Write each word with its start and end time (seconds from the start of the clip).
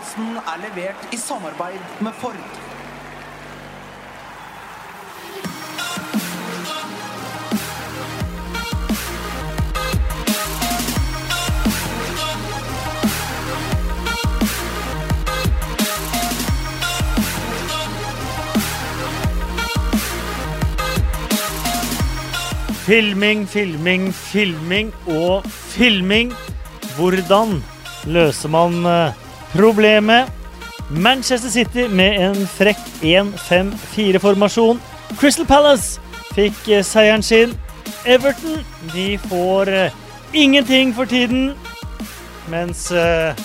Podkasten 0.00 0.36
er 0.36 0.60
levert 0.62 1.12
i 1.12 1.16
samarbeid 1.16 1.80
med 2.00 2.12
Ford. 2.12 2.36
Filming, 22.86 23.48
filming, 23.48 24.14
filming 24.14 24.94
og 25.06 25.44
filming. 25.44 26.32
Hvordan 26.96 27.60
løser 28.06 28.48
man 28.48 28.86
eh, 28.86 29.19
problemet? 29.52 30.30
Manchester 30.90 31.50
City 31.50 31.86
med 31.88 32.18
en 32.18 32.46
frekk 32.50 32.80
1-5-4-formasjon. 33.02 34.80
Crystal 35.20 35.46
Palace 35.46 36.00
fikk 36.34 36.68
eh, 36.68 36.84
seieren 36.86 37.22
sin. 37.22 37.54
Everton 38.04 38.64
de 38.94 39.14
får 39.28 39.70
eh, 39.70 39.98
ingenting 40.32 40.94
for 40.94 41.06
tiden. 41.06 41.52
Mens 42.50 42.88
eh, 42.90 43.38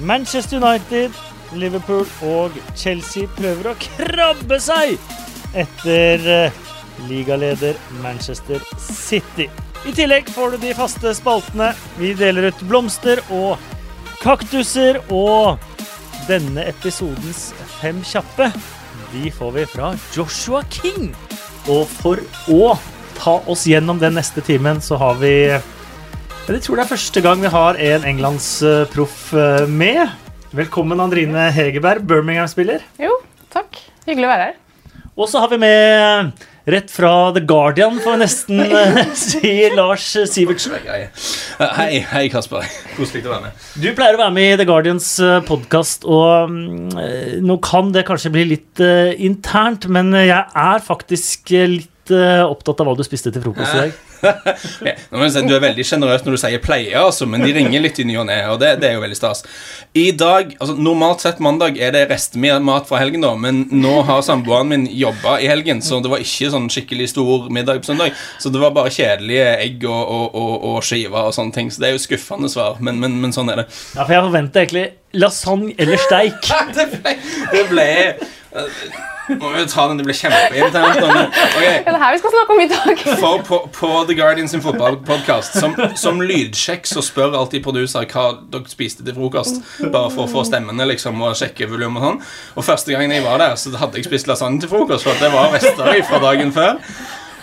Manchester 0.00 0.60
United, 0.60 1.16
Liverpool 1.56 2.04
og 2.22 2.56
Chelsea 2.76 3.30
prøver 3.38 3.70
å 3.72 3.78
krabbe 3.80 4.58
seg 4.60 4.98
etter 5.56 6.50
ligaleder 7.08 7.78
Manchester 8.02 8.60
City. 8.82 9.46
I 9.86 9.94
tillegg 9.96 10.28
får 10.34 10.56
du 10.56 10.66
de 10.66 10.74
faste 10.76 11.14
spaltene. 11.16 11.70
Vi 11.96 12.12
deler 12.18 12.50
ut 12.50 12.64
blomster 12.68 13.22
og 13.30 13.56
kaktuser. 14.22 15.00
Og 15.12 15.60
denne 16.26 16.64
episodens 16.66 17.50
fem 17.78 18.02
kjappe, 18.06 18.50
de 19.12 19.30
får 19.34 19.54
vi 19.56 19.64
fra 19.70 19.94
Joshua 20.16 20.62
King. 20.72 21.12
Og 21.70 21.86
for 21.98 22.22
å 22.52 22.76
ta 23.16 23.38
oss 23.50 23.64
gjennom 23.68 24.00
den 24.02 24.16
neste 24.18 24.44
timen, 24.44 24.82
så 24.84 24.98
har 25.00 25.18
vi 25.22 25.34
Jeg 26.46 26.62
tror 26.62 26.78
det 26.78 26.84
er 26.84 26.92
første 26.92 27.20
gang 27.24 27.40
vi 27.42 27.50
har 27.50 27.74
en 27.74 28.04
englandsproff 28.06 29.32
eh, 29.34 29.64
med. 29.66 30.12
Velkommen, 30.54 31.00
Andrine 31.02 31.48
Hegerberg, 31.50 32.04
Birmingham-spiller. 32.06 32.84
Jo, 33.02 33.10
takk. 33.50 33.80
Hyggelig 34.06 34.28
å 34.28 34.30
være 34.30 34.44
her. 34.46 34.60
Og 35.16 35.26
så 35.32 35.42
har 35.42 35.50
vi 35.50 35.58
med 35.58 36.44
rett 36.66 36.90
fra 36.90 37.32
The 37.36 37.40
Guardian, 37.46 38.00
får 38.02 38.16
vi 38.16 38.20
nesten 38.24 38.60
eh, 38.64 39.00
si, 39.26 39.50
Lars 39.76 40.06
Sivertsen. 40.32 40.74
Eh, 40.82 41.06
Hei, 41.78 42.00
hei 42.10 42.24
Kasper. 42.32 42.66
Koselig 42.96 43.22
å 43.28 43.32
være 43.36 43.48
med. 43.48 43.66
Du 43.80 43.86
pleier 43.96 44.18
å 44.18 44.22
være 44.24 44.34
med 44.34 44.54
i 44.54 44.56
The 44.60 44.66
Guardians 44.68 45.08
podkast, 45.46 46.04
og 46.10 46.50
eh, 47.00 47.36
nå 47.44 47.58
kan 47.64 47.92
det 47.94 48.06
kanskje 48.08 48.34
bli 48.34 48.46
litt 48.56 48.82
eh, 48.82 49.12
internt, 49.28 49.86
men 49.92 50.10
jeg 50.18 50.42
er 50.42 50.82
faktisk 50.84 51.54
eh, 51.54 51.68
litt 51.78 52.12
eh, 52.14 52.42
opptatt 52.46 52.82
av 52.82 52.90
hva 52.90 52.96
du 52.98 53.06
spiste 53.06 53.32
til 53.34 53.46
frokost 53.46 53.72
i 53.78 53.84
dag. 53.86 54.02
Nå 54.22 55.18
må 55.18 55.26
jeg 55.26 55.34
si, 55.34 55.42
du 55.46 55.54
er 55.56 55.62
veldig 55.64 55.84
sjenerøs 55.86 56.24
når 56.26 56.36
du 56.36 56.40
sier 56.40 56.62
pleier, 56.62 56.98
altså, 57.02 57.28
men 57.30 57.44
de 57.44 57.52
ringer 57.56 57.82
litt 57.84 58.00
i 58.02 58.06
ny 58.08 58.16
og 58.20 58.26
ne, 58.28 58.38
og 58.52 58.60
det, 58.62 58.76
det 58.82 58.90
er 58.90 58.96
jo 58.96 59.04
veldig 59.04 59.18
stas. 59.18 59.44
I 59.96 60.10
dag, 60.16 60.54
altså 60.58 60.76
Normalt 60.76 61.24
sett 61.24 61.40
mandag 61.42 61.78
er 61.82 61.94
det 61.94 62.04
restemat 62.10 62.88
fra 62.88 63.00
helgen, 63.00 63.24
da, 63.24 63.32
men 63.40 63.64
nå 63.72 63.94
har 64.08 64.22
samboeren 64.26 64.70
min 64.72 64.86
jobba 64.92 65.38
i 65.42 65.48
helgen, 65.50 65.82
så 65.84 66.00
det 66.04 66.12
var 66.12 66.22
ikke 66.22 66.52
sånn 66.52 66.68
skikkelig 66.72 67.10
stor 67.14 67.48
middag 67.52 67.82
på 67.82 67.90
søndag. 67.90 68.14
Så 68.42 68.52
det 68.52 68.62
var 68.62 68.74
bare 68.76 68.92
kjedelige 68.92 69.48
egg 69.64 69.88
og, 69.88 70.02
og, 70.04 70.36
og, 70.36 70.54
og 70.70 70.78
skiver 70.86 71.30
og 71.30 71.34
sånne 71.36 71.56
ting. 71.56 71.72
Så 71.72 71.82
det 71.82 71.90
er 71.90 71.96
jo 71.96 72.04
skuffende 72.04 72.50
svar, 72.52 72.80
men, 72.80 73.00
men, 73.02 73.18
men 73.22 73.34
sånn 73.36 73.50
er 73.52 73.64
det. 73.64 73.68
Ja, 73.96 74.04
for 74.04 74.16
jeg 74.16 74.26
forventer 74.28 74.64
egentlig 74.64 74.86
lasagne 75.16 75.74
eller 75.78 76.06
steik. 76.06 76.54
Det 76.76 76.88
ble, 76.92 77.12
det 77.52 77.68
ble 77.70 77.86
Må 79.28 79.50
vi 79.54 79.64
ta 79.66 79.86
den, 79.90 79.98
det 79.98 80.06
blir 80.06 80.16
kjempeirriterende. 80.16 81.24
Okay. 81.26 81.80
Det 81.82 81.88
Er 81.88 81.96
det 81.96 82.00
her 82.02 82.14
vi 82.14 82.20
skal 82.20 82.34
snakke 82.34 82.54
om 82.54 82.60
i 82.62 82.68
dag? 82.70 83.02
For 83.20 83.42
på, 83.48 83.58
på 83.74 83.90
The 84.08 84.16
Guardian 84.18 84.48
sin 84.48 84.62
fotballpodkast 84.64 85.58
som, 85.60 85.74
som 85.98 86.22
lydsjekk 86.22 86.86
så 86.88 87.02
spør 87.04 87.36
alltid 87.40 87.64
produser 87.66 88.06
hva 88.12 88.28
dere 88.52 88.70
spiste 88.70 89.06
til 89.06 89.16
frokost. 89.18 89.60
Bare 89.82 90.12
for 90.14 90.26
å 90.26 90.30
få 90.30 90.46
stemmene 90.46 90.86
liksom 90.92 91.20
og 91.26 91.36
sjekke 91.38 91.68
volum 91.70 91.98
og 91.98 92.06
sånn. 92.08 92.22
Og 92.56 92.66
første 92.66 92.94
gangen 92.94 93.14
jeg 93.14 93.26
var 93.26 93.42
der, 93.42 93.56
så 93.60 93.74
hadde 93.80 93.98
jeg 94.00 94.08
spist 94.08 94.30
lasagne 94.30 94.62
til 94.62 94.72
frokost. 94.72 95.06
For 95.08 95.22
det 95.22 95.32
var 95.34 95.50
rester 95.54 95.94
fra 96.06 96.22
dagen 96.22 96.54
før. 96.54 96.78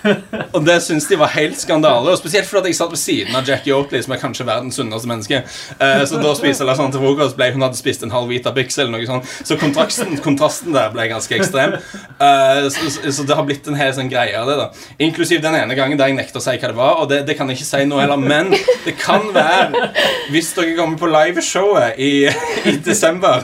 Og 0.55 0.65
det 0.65 0.75
syns 0.83 1.07
de 1.09 1.17
var 1.19 1.31
helt 1.33 1.57
skandale. 1.59 2.11
Og 2.13 2.17
Spesielt 2.19 2.47
fordi 2.49 2.71
jeg 2.71 2.77
satt 2.79 2.91
ved 2.93 2.99
siden 3.01 3.35
av 3.39 3.47
Jackie 3.47 3.73
Oatley, 3.75 4.01
som 4.03 4.13
er 4.15 4.21
kanskje 4.21 4.45
verdens 4.47 4.77
sunneste 4.79 5.09
menneske. 5.09 5.41
Eh, 5.79 6.03
så 6.09 6.19
da 6.21 6.33
jeg 6.43 6.57
sånn 6.79 6.91
til 6.93 7.01
frokost 7.03 7.37
ble 7.39 7.51
hun 7.55 7.63
hadde 7.65 7.79
spist 7.79 8.03
en 8.05 8.13
halv 8.13 8.29
Vita 8.31 8.51
Bix 8.55 8.77
eller 8.79 8.91
noe 8.97 9.07
sånt. 9.09 9.29
Så 9.47 9.57
kontrasten, 9.61 10.15
kontrasten 10.23 10.73
der 10.75 10.91
ble 10.93 11.07
ganske 11.11 11.37
ekstrem. 11.37 11.77
Eh, 12.19 12.69
så- 12.69 13.11
så 13.11 13.25
det 13.27 13.35
har 13.35 13.43
blitt 13.47 13.67
en 13.67 13.75
hel 13.79 13.93
sånn 13.93 14.09
greie 14.11 14.35
av 14.39 14.47
det. 14.47 14.57
da 14.57 14.69
Inklusiv 14.99 15.41
den 15.41 15.55
ene 15.55 15.75
gangen 15.75 15.97
der 15.97 16.07
jeg 16.07 16.17
nekter 16.17 16.39
å 16.39 16.43
si 16.43 16.57
hva 16.57 16.67
det 16.67 16.75
var. 16.75 16.95
Og 17.01 17.09
det, 17.09 17.25
det 17.27 17.37
kan 17.37 17.47
jeg 17.49 17.57
ikke 17.59 17.69
si 17.71 17.85
nå 17.85 17.99
heller, 17.99 18.17
men 18.17 18.51
det 18.85 18.97
kan 18.99 19.21
være 19.33 19.91
Hvis 20.31 20.53
dere 20.55 20.75
kommer 20.77 20.97
på 20.97 21.07
liveshowet 21.11 21.97
i, 21.99 22.27
i 22.69 22.75
desember 22.83 23.43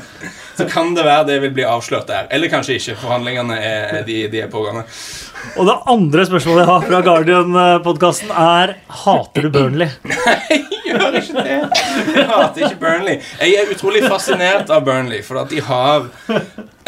så 0.59 0.67
kan 0.69 0.93
det 0.97 1.05
være 1.07 1.27
det 1.29 1.39
vil 1.45 1.53
bli 1.55 1.65
avslørt 1.67 2.09
der. 2.09 2.27
Eller 2.35 2.51
kanskje 2.51 2.77
ikke. 2.79 2.97
Forhandlingene 2.99 3.57
er, 3.63 3.99
de, 4.07 4.21
de 4.31 4.41
er 4.43 4.51
pågående. 4.51 4.83
Og 5.55 5.67
det 5.69 5.75
andre 5.93 6.25
spørsmålet 6.27 6.65
jeg 6.65 6.69
har 6.69 6.87
fra 6.89 7.01
Guardian-podkasten, 7.05 8.33
er 8.35 8.75
Hater 9.03 9.47
du 9.47 9.53
Burnley? 9.55 9.87
Jeg 10.89 10.97
gjør 10.97 11.15
ikke 11.19 11.43
det. 11.45 11.57
Jeg 12.15 12.23
hater 12.25 12.63
ikke 12.65 12.79
Burnley. 12.81 13.19
Jeg 13.37 13.59
er 13.61 13.73
utrolig 13.75 13.99
fascinert 14.09 14.71
av 14.73 14.81
Burnley, 14.87 15.19
for 15.21 15.37
at 15.43 15.51
de 15.53 15.59
har 15.61 16.07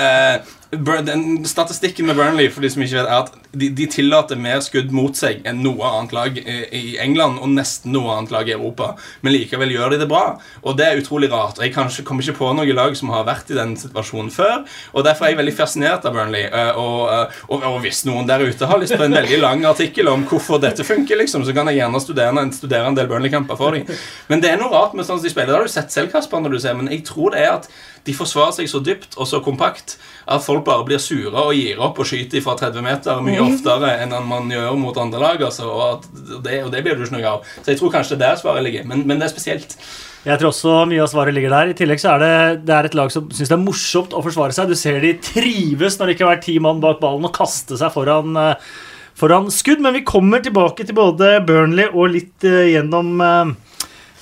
eh, 0.01 0.39
den 0.71 1.45
Statistikken 1.45 2.05
med 2.07 2.15
Burnley 2.15 2.47
for 2.51 2.63
de 2.63 2.69
som 2.71 2.81
ikke 2.83 2.95
vet 3.01 3.09
er 3.09 3.25
at 3.25 3.33
de, 3.51 3.67
de 3.75 3.85
tillater 3.91 4.39
mer 4.39 4.61
skudd 4.63 4.93
mot 4.95 5.17
seg 5.19 5.41
enn 5.47 5.59
noe 5.65 5.83
annet 5.83 6.13
lag 6.15 6.37
i, 6.39 6.95
England 7.03 7.41
og 7.43 7.49
nesten 7.51 7.91
noe 7.91 8.13
annet 8.15 8.31
lag 8.31 8.47
i 8.47 8.53
Europa. 8.55 8.93
Men 9.21 9.35
likevel 9.35 9.73
gjør 9.73 9.91
de 9.91 9.99
det 9.99 10.07
bra. 10.07 10.37
Og 10.63 10.77
det 10.79 10.85
er 10.87 11.01
utrolig 11.01 11.27
rart. 11.33 11.59
Og 11.59 11.65
Jeg 11.65 11.75
kanskje 11.75 12.05
kommer 12.07 12.23
ikke 12.23 12.37
på 12.39 12.53
noe 12.55 12.77
lag 12.77 12.95
som 12.95 13.11
har 13.11 13.27
vært 13.27 13.51
i 13.51 13.57
den 13.57 13.75
situasjonen 13.75 14.31
før. 14.31 14.63
Og 14.95 15.03
Derfor 15.03 15.27
er 15.27 15.33
jeg 15.33 15.41
veldig 15.41 15.55
fascinert 15.57 16.07
av 16.07 16.15
Burnley. 16.15 16.45
eh, 16.47 16.71
Og, 16.79 17.11
eh, 17.11 17.43
og, 17.49 17.67
og 17.67 17.79
hvis 17.83 18.05
noen 18.07 18.27
der 18.29 18.39
ute 18.39 18.65
har 18.71 18.79
lyst 18.79 18.95
på 18.95 19.03
en 19.03 19.19
veldig 19.19 19.41
lang 19.43 19.65
artikkel 19.67 20.07
om 20.07 20.23
hvorfor 20.23 20.61
dette 20.63 20.87
funker, 20.87 21.19
liksom, 21.19 21.43
så 21.43 21.53
kan 21.53 21.67
jeg 21.67 21.81
gjerne 21.81 21.99
studere, 21.99 22.47
studere 22.55 22.87
en 22.87 22.95
del 22.95 23.11
Burnley-kamper 23.11 23.59
for 23.59 23.75
dem. 23.75 23.91
Men 24.31 24.39
det 24.39 24.53
er 24.53 24.61
noe 24.61 24.71
rart 24.71 24.95
med 24.95 25.03
sånn 25.03 25.19
som 25.19 25.27
de 25.27 25.33
spiller. 25.33 25.51
Det 25.51 25.59
har 25.59 25.67
du 25.67 25.75
sett 25.75 25.91
selv, 25.91 26.11
Kasper, 26.15 26.39
når 26.39 26.55
du 26.55 26.59
ser. 26.63 26.79
Men 26.79 26.87
jeg 26.87 27.03
tror 27.03 27.35
det 27.35 27.43
er 27.43 27.57
at 27.59 27.67
de 28.07 28.15
forsvarer 28.17 28.55
seg 28.59 28.69
så 28.71 28.81
dypt 28.83 29.17
og 29.17 29.27
så 29.29 29.41
kompakt 29.45 29.97
at 30.25 30.43
folk 30.43 30.63
bare 30.65 30.85
blir 30.87 31.01
sure 31.01 31.31
og 31.31 31.53
gir 31.57 31.81
opp 31.81 31.99
og 32.01 32.07
skyter 32.07 32.43
fra 32.43 32.55
30 32.59 32.85
meter 32.85 33.21
mye 33.25 33.41
oftere 33.43 33.95
enn 34.01 34.15
man 34.27 34.49
gjør 34.51 34.77
mot 34.79 34.97
andre 35.01 35.21
lag. 35.21 35.43
Altså, 35.49 35.67
og, 35.69 36.07
det, 36.43 36.63
og 36.65 36.71
det 36.73 36.81
blir 36.85 36.95
det 36.95 37.07
ikke 37.07 37.17
noe 37.19 37.35
av. 37.35 37.51
Så 37.61 37.73
jeg 37.73 37.81
tror 37.81 37.93
kanskje 37.93 38.17
det 38.17 38.25
er 38.25 38.35
der 38.35 38.41
svaret 38.41 38.65
ligger. 38.65 38.87
Men, 38.89 39.05
men 39.07 39.21
det 39.21 39.27
er 39.27 39.33
spesielt. 39.33 39.77
Jeg 40.21 40.37
tror 40.37 40.51
også 40.51 40.75
mye 40.89 41.01
av 41.01 41.09
svaret 41.09 41.33
ligger 41.33 41.53
der. 41.53 41.71
I 41.71 41.77
tillegg 41.77 42.01
så 42.01 42.13
er 42.13 42.21
det, 42.21 42.35
det 42.67 42.75
er 42.77 42.87
et 42.87 42.97
lag 42.97 43.09
som 43.13 43.25
syns 43.33 43.49
det 43.49 43.57
er 43.57 43.63
morsomt 43.63 44.13
å 44.13 44.21
forsvare 44.21 44.53
seg. 44.53 44.69
Du 44.69 44.77
ser 44.77 45.01
de 45.01 45.15
trives 45.17 45.97
når 45.97 46.07
det 46.07 46.15
ikke 46.15 46.27
har 46.27 46.35
vært 46.35 46.45
ti 46.45 46.57
mann 46.61 46.81
bak 46.83 47.01
ballen 47.01 47.25
og 47.25 47.33
kaste 47.35 47.79
seg 47.79 47.93
foran, 47.93 48.37
eh, 48.37 48.69
foran 49.17 49.49
skudd. 49.53 49.81
Men 49.81 49.97
vi 49.97 50.05
kommer 50.05 50.43
tilbake 50.45 50.85
til 50.85 50.97
både 50.97 51.39
Burnley 51.47 51.89
og 51.89 52.13
litt 52.13 52.45
eh, 52.45 52.69
gjennom 52.75 53.25
eh, 53.25 53.70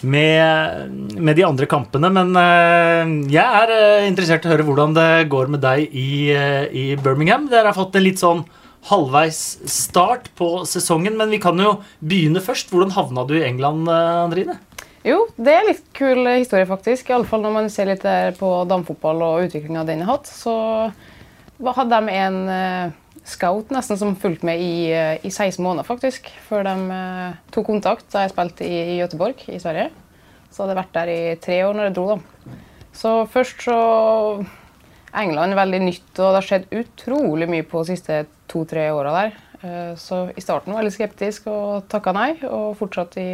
med, 0.01 0.91
med 1.19 1.35
de 1.35 1.45
andre 1.47 1.67
kampene. 1.69 2.11
Men 2.13 2.31
eh, 2.39 3.11
jeg 3.33 3.43
er 3.63 3.73
eh, 3.73 4.07
interessert 4.07 4.45
i 4.45 4.49
å 4.49 4.53
høre 4.53 4.65
hvordan 4.67 4.95
det 4.97 5.09
går 5.31 5.51
med 5.51 5.63
deg 5.65 5.89
i, 5.89 6.09
eh, 6.35 6.65
i 6.71 6.85
Birmingham. 6.99 7.49
Dere 7.51 7.71
har 7.71 7.77
fått 7.77 7.97
en 7.99 8.05
litt 8.05 8.21
sånn 8.21 8.45
halvveis 8.89 9.39
start 9.67 10.29
på 10.39 10.63
sesongen, 10.69 11.17
men 11.19 11.33
vi 11.33 11.41
kan 11.43 11.59
jo 11.59 11.79
begynne 12.00 12.44
først. 12.44 12.71
Hvordan 12.71 12.95
havna 12.95 13.27
du 13.27 13.35
i 13.39 13.45
England, 13.47 13.89
Andrine? 13.91 14.56
Jo, 15.03 15.25
det 15.39 15.53
er 15.56 15.68
litt 15.68 15.83
kul 15.95 16.24
historie, 16.27 16.68
faktisk. 16.69 17.12
Iallfall 17.12 17.44
når 17.44 17.56
man 17.56 17.69
ser 17.71 17.91
litt 17.91 18.06
på 18.39 18.50
damefotball 18.68 19.24
og 19.25 19.45
utviklinga 19.47 19.85
den 19.88 20.03
har 20.03 20.18
hatt. 20.18 20.31
Så 20.31 20.56
hadde 21.59 22.00
de 22.00 22.18
en 22.19 22.41
scout 23.27 23.71
nesten 23.74 23.98
som 24.00 24.16
fulgte 24.19 24.45
med 24.48 24.62
i, 24.62 24.92
eh, 24.92 25.18
i 25.25 25.30
16 25.31 25.63
måneder, 25.63 25.88
faktisk. 25.88 26.30
Før 26.48 26.63
de 26.68 26.75
eh, 26.95 27.38
tok 27.51 27.68
kontakt 27.68 28.07
da 28.13 28.24
jeg 28.25 28.33
spilte 28.33 28.66
i, 28.68 28.95
i 28.95 29.00
Göteborg 29.01 29.44
i 29.50 29.60
Sverige. 29.60 29.89
Så 30.50 30.63
hadde 30.63 30.75
jeg 30.75 30.81
vært 30.83 30.98
der 30.98 31.12
i 31.13 31.36
tre 31.42 31.60
år 31.68 31.77
når 31.77 31.89
jeg 31.89 31.95
dro, 32.00 32.07
da. 32.16 32.57
Så 33.00 33.13
først 33.30 33.62
så 33.68 33.77
England 35.16 35.54
er 35.54 35.62
veldig 35.62 35.81
nytt, 35.86 36.10
og 36.18 36.25
det 36.33 36.38
har 36.39 36.48
skjedd 36.48 36.74
utrolig 36.81 37.48
mye 37.50 37.66
på 37.66 37.83
de 37.83 37.94
siste 37.95 38.19
to-tre 38.50 38.89
åra 38.94 39.13
der. 39.16 39.38
Eh, 39.63 39.95
Så 39.95 40.30
i 40.36 40.42
starten 40.42 40.74
var 40.74 40.81
jeg 40.81 40.89
litt 40.89 41.00
skeptisk 41.00 41.48
og 41.48 41.89
takka 41.89 42.13
nei, 42.13 42.31
og 42.44 42.77
fortsatte 42.77 43.22
i 43.22 43.33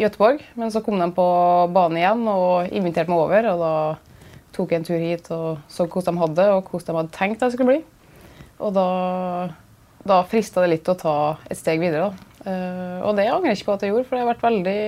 i 0.00 0.04
Göteborg. 0.06 0.40
Men 0.56 0.70
så 0.72 0.80
kom 0.84 0.98
de 0.98 1.10
på 1.12 1.26
banen 1.74 2.00
igjen 2.00 2.26
og 2.30 2.70
inviterte 2.72 3.10
meg 3.12 3.20
over. 3.20 3.48
Og 3.52 3.60
da 3.60 3.72
tok 4.56 4.72
jeg 4.72 4.80
en 4.80 4.86
tur 4.88 4.98
hit 5.00 5.30
og 5.34 5.58
så 5.70 5.86
hvordan 5.86 6.16
de 6.16 6.22
hadde 6.24 6.38
det, 6.40 6.48
og 6.54 6.70
hvordan 6.70 6.94
de 6.94 7.00
hadde 7.02 7.16
tenkt 7.16 7.44
det 7.44 7.52
skulle 7.54 7.74
bli. 7.74 7.80
Og 8.60 8.74
da, 8.76 8.88
da 10.06 10.20
frista 10.28 10.62
det 10.64 10.74
litt 10.74 10.90
å 10.90 10.98
ta 10.98 11.16
et 11.50 11.58
steg 11.58 11.80
videre. 11.82 12.10
Da. 12.10 12.26
Uh, 12.40 12.98
og 13.08 13.18
det 13.18 13.28
angrer 13.28 13.52
jeg 13.52 13.60
ikke 13.60 13.70
på 13.70 13.76
at 13.76 13.84
jeg 13.84 13.92
gjorde, 13.92 14.08
for 14.08 14.16
det 14.16 14.22
har 14.22 14.30
vært 14.30 14.46
veldig, 14.46 14.82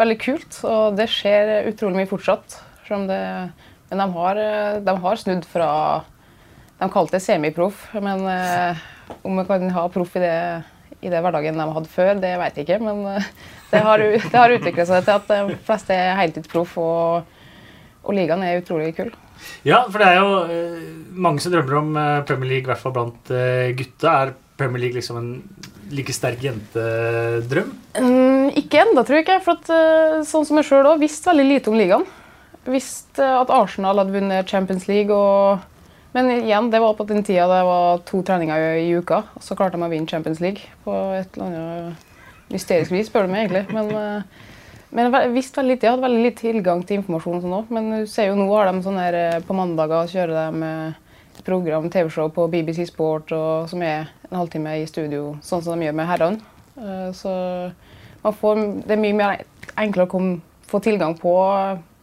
veldig 0.00 0.18
kult. 0.20 0.60
Og 0.68 0.98
det 0.98 1.08
skjer 1.12 1.70
utrolig 1.70 2.02
mye 2.02 2.10
fortsatt. 2.10 2.60
Det 2.92 3.22
Men 3.88 4.00
de 4.02 4.06
har, 4.12 4.36
eh, 4.36 4.80
de 4.84 4.92
har 5.00 5.16
snudd 5.16 5.46
fra 5.48 6.04
De 6.76 6.88
kalte 6.92 7.16
det 7.16 7.22
semiproff, 7.22 7.86
men 7.94 8.20
uh, 8.26 8.76
om 9.22 9.38
vi 9.38 9.44
kan 9.48 9.70
ha 9.70 9.88
proff 9.88 10.16
i 10.16 10.28
i 11.02 11.10
det 11.10 11.18
hverdagen 11.18 11.58
de 11.58 11.64
hadde 11.74 11.90
før, 11.90 12.12
det 12.22 12.30
vet 12.38 12.58
jeg 12.58 12.66
ikke. 12.66 12.78
Men 12.78 13.24
det 13.72 13.80
har, 13.82 13.98
det 13.98 14.38
har 14.38 14.54
utvikla 14.54 14.84
seg 14.86 15.06
til 15.06 15.16
at 15.16 15.30
de 15.30 15.56
fleste 15.66 15.94
er 15.94 16.18
heltidsproff, 16.20 16.76
og, 16.78 17.24
og 18.04 18.14
ligaen 18.14 18.44
er 18.46 18.60
utrolig 18.60 18.92
kul. 18.94 19.10
Ja, 19.66 19.84
for 19.88 20.02
det 20.02 20.08
er 20.08 20.18
jo 20.18 20.30
eh, 20.50 20.78
mange 21.14 21.42
som 21.42 21.52
drømmer 21.54 21.78
om 21.78 21.92
eh, 21.98 22.22
Premier 22.28 22.56
League, 22.56 22.66
i 22.66 22.70
hvert 22.72 22.82
fall 22.82 22.94
blant 22.96 23.30
eh, 23.34 23.70
gutta. 23.78 24.14
Er 24.14 24.34
Premier 24.58 24.84
League 24.84 24.98
liksom 24.98 25.18
en 25.20 25.30
like 25.92 26.14
sterk 26.14 26.42
jentedrøm? 26.44 27.72
Mm, 27.98 28.52
ikke 28.58 28.82
enda, 28.82 29.04
tror 29.04 29.18
jeg 29.18 29.26
ikke. 29.26 29.40
For 29.44 29.60
at, 29.60 29.72
eh, 29.72 30.18
sånn 30.28 30.46
som 30.48 30.60
jeg 30.60 30.68
sjøl 30.68 30.90
òg 30.92 31.02
visste 31.02 31.30
veldig 31.30 31.48
lite 31.48 31.72
om 31.72 31.78
ligaen. 31.78 32.06
Visste 32.70 33.26
at 33.40 33.50
Arsenal 33.52 34.02
hadde 34.02 34.14
vunnet 34.14 34.50
Champions 34.50 34.88
League. 34.90 35.14
Og... 35.14 35.62
Men 36.12 36.28
igjen, 36.34 36.70
det 36.72 36.82
var 36.82 36.96
på 36.98 37.06
den 37.08 37.24
tida 37.24 37.48
det 37.50 37.62
var 37.66 38.02
to 38.08 38.22
treninger 38.26 38.80
i, 38.82 38.88
uka. 38.98 39.22
Og 39.38 39.44
så 39.46 39.56
klarte 39.58 39.78
de 39.78 39.86
å 39.86 39.92
vinne 39.92 40.10
Champions 40.10 40.42
League 40.44 40.66
på 40.84 40.96
et 41.16 41.38
eller 41.38 41.48
annet 41.48 42.08
mysterisk 42.52 42.92
vis, 42.92 43.08
spør 43.08 43.26
du 43.26 43.32
meg 43.32 43.46
egentlig. 43.46 43.64
Men, 43.72 44.26
men 44.92 45.08
jeg 45.08 45.32
visste 45.32 45.60
veldig 45.60 45.74
lite. 45.74 45.86
Jeg 45.86 45.94
hadde 45.94 46.04
veldig 46.04 46.24
lite 46.26 46.42
tilgang 46.42 46.82
til 46.84 46.98
informasjon 47.00 47.38
og 47.38 47.44
sånn 47.44 47.54
også. 47.58 47.76
Men 47.76 47.86
du 47.94 48.10
ser 48.10 48.28
jo 48.28 48.36
nå 48.36 48.48
har 48.52 48.68
de 48.68 48.82
sånne 48.84 49.06
her 49.06 49.16
eh, 49.16 49.38
på 49.46 49.56
mandager 49.56 50.10
kjører 50.12 50.34
de 50.36 50.66
eh, 50.68 50.98
et 51.32 51.44
program, 51.46 51.88
TV-show 51.88 52.28
på 52.36 52.44
BBC 52.52 52.84
Sport 52.90 53.32
og, 53.32 53.70
som 53.70 53.80
er 53.86 54.10
en 54.28 54.36
halvtime 54.36 54.74
i 54.82 54.84
studio, 54.88 55.30
sånn 55.40 55.64
som 55.64 55.80
de 55.80 55.88
gjør 55.88 55.96
med 55.96 56.10
herrene. 56.10 56.52
Eh, 56.76 57.08
Så 57.16 57.32
får, 58.42 58.60
det 58.84 58.94
er 58.94 59.00
mye 59.00 59.16
mer 59.16 59.40
enklere 59.80 60.06
å 60.06 60.12
komme, 60.12 60.36
få 60.68 60.82
tilgang 60.84 61.16
på, 61.18 61.32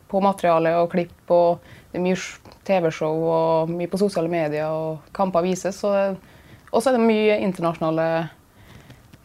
på 0.09 0.23
materiale 0.25 0.73
og 0.81 0.89
klipp. 0.95 1.13
og 1.29 1.61
Det 1.91 2.01
er 2.01 2.05
mye 2.07 2.17
TV-show 2.65 3.21
og 3.29 3.69
mye 3.69 3.89
på 3.89 4.01
sosiale 4.01 4.33
medier, 4.33 4.65
og 4.65 5.13
kamper 5.13 5.45
vises. 5.45 5.83
Og 5.85 6.81
så 6.81 6.89
er 6.89 6.97
det 6.97 7.05
mye 7.05 7.37
internasjonale 7.45 8.09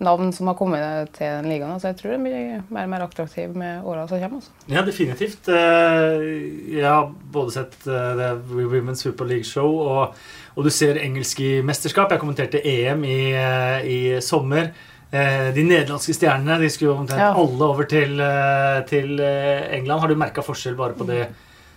navn 0.02 0.32
som 0.34 0.48
har 0.50 0.56
kommet 0.58 1.12
til 1.14 1.26
den 1.26 1.46
ligaen. 1.48 1.78
Så 1.80 1.92
jeg 1.92 1.96
tror 2.00 2.10
det 2.16 2.22
blir 2.24 2.62
mer 2.74 2.84
og 2.84 2.90
mer 2.90 3.04
attraktiv 3.06 3.54
med 3.56 3.84
åra 3.86 4.06
som 4.10 4.18
kommer. 4.20 4.40
Også. 4.42 4.50
Ja, 4.72 4.82
definitivt. 4.82 5.48
Eh, 5.48 6.74
Jeg 6.74 6.84
har 6.88 7.12
både 7.32 7.52
sett 7.54 7.76
The 7.84 8.32
Women's 8.50 9.02
Super 9.06 9.24
League 9.24 9.44
Show, 9.44 9.78
og, 9.86 10.14
og 10.56 10.64
du 10.66 10.70
ser 10.70 10.98
engelsk 11.00 11.40
i 11.40 11.52
mesterskap. 11.62 12.10
Jeg 12.10 12.20
kommenterte 12.24 12.60
EM 12.66 13.04
i, 13.04 13.20
eh, 13.38 13.86
i 13.86 14.00
sommer. 14.20 14.72
Eh, 15.14 15.52
De 15.54 15.62
nederlandske 15.62 16.14
stjernene 16.18 16.58
de 16.60 16.68
skulle 16.74 16.90
jo 16.92 16.98
omtrent 17.04 17.20
Ja. 17.20 17.32
alle 17.38 17.64
over 17.70 17.84
til, 17.86 18.18
eh, 18.20 18.80
til 18.90 19.20
eh, 19.20 19.68
England. 19.78 20.00
Har 20.00 20.08
du 20.08 20.16
merka 20.16 20.42
forskjell 20.42 20.74
bare 20.76 20.92
på 20.98 21.06
det 21.06 21.28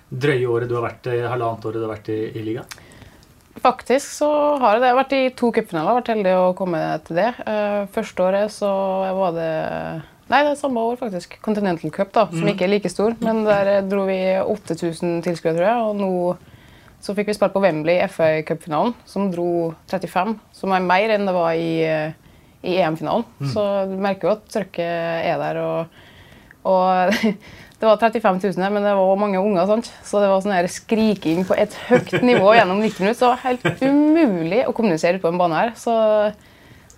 drøye 0.09 0.47
året 0.47 0.69
du 0.69 0.75
har 0.79 0.89
vært 0.89 1.05
halvannet 1.29 1.65
året 1.67 1.73
du 1.81 1.85
har 1.85 1.95
vært 1.95 2.09
i, 2.09 2.19
i 2.39 2.41
ligaen? 2.43 2.65
Faktisk 3.63 4.11
så 4.19 4.29
har 4.61 4.75
jeg 4.75 4.81
det. 4.83 4.89
Jeg 4.89 4.95
har 4.95 4.99
vært 5.01 5.15
i 5.17 5.23
to 5.37 5.49
cupfinaler, 5.55 5.97
vært 5.97 6.11
heldig 6.13 6.35
å 6.37 6.53
komme 6.57 6.81
til 7.07 7.19
det. 7.19 7.31
Eh, 7.47 7.87
første 7.95 8.23
året 8.27 8.53
så 8.53 8.69
var 9.17 9.33
det 9.37 9.49
Nei, 10.27 10.41
det 10.43 10.51
er 10.51 10.57
samme 10.59 10.81
år, 10.83 10.97
faktisk. 10.99 11.37
Continental 11.39 11.91
Cup, 11.95 12.09
da, 12.11 12.25
som 12.27 12.47
ikke 12.51 12.65
er 12.65 12.73
like 12.73 12.89
stor. 12.91 13.13
Men 13.23 13.45
der 13.47 13.85
dro 13.87 14.03
vi 14.09 14.17
8000 14.41 15.21
tilskuere, 15.23 15.55
tror 15.55 15.67
jeg. 15.69 15.85
Og 15.87 16.01
nå 16.01 16.09
så 16.99 17.13
fikk 17.15 17.29
vi 17.29 17.35
spilt 17.37 17.53
på 17.53 17.61
Wembley 17.63 17.95
i 18.01 18.07
FA 18.11 18.41
Cup-finalen, 18.43 18.91
som 19.07 19.29
dro 19.31 19.71
35. 19.87 20.33
Som 20.57 20.73
er 20.75 20.83
mer 20.83 21.13
enn 21.15 21.29
det 21.29 21.35
var 21.35 21.53
i, 21.55 21.79
eh, 21.85 22.11
i 22.59 22.75
EM-finalen. 22.81 23.23
Så 23.53 23.63
du 23.87 23.95
merker 24.03 24.27
jo 24.27 24.33
at 24.35 24.49
trøkket 24.51 25.31
er 25.31 25.39
der. 25.39 25.61
og, 25.63 26.03
og 26.67 27.15
Det 27.77 27.85
var 27.85 27.99
35 28.01 28.39
000 28.41 28.63
her, 28.63 28.71
men 28.73 28.81
det 28.87 28.93
var 28.97 29.19
mange 29.21 29.37
unger. 29.37 29.67
Sant? 29.69 29.91
Så 30.03 30.17
det 30.23 30.29
var 30.31 30.41
sånn 30.41 30.55
her 30.55 30.65
skriking 30.71 31.43
på 31.45 31.53
et 31.61 31.75
høyt 31.91 32.15
nivå 32.25 32.55
gjennom 32.57 32.79
90 32.81 33.03
minutter. 33.05 33.19
Så 33.19 33.33
helt 33.43 33.67
umulig 33.85 34.63
å 34.65 34.73
kommunisere 34.73 35.21
på 35.21 35.29
en 35.29 35.37
bane 35.37 35.59
her. 35.59 35.73
Så 35.77 35.93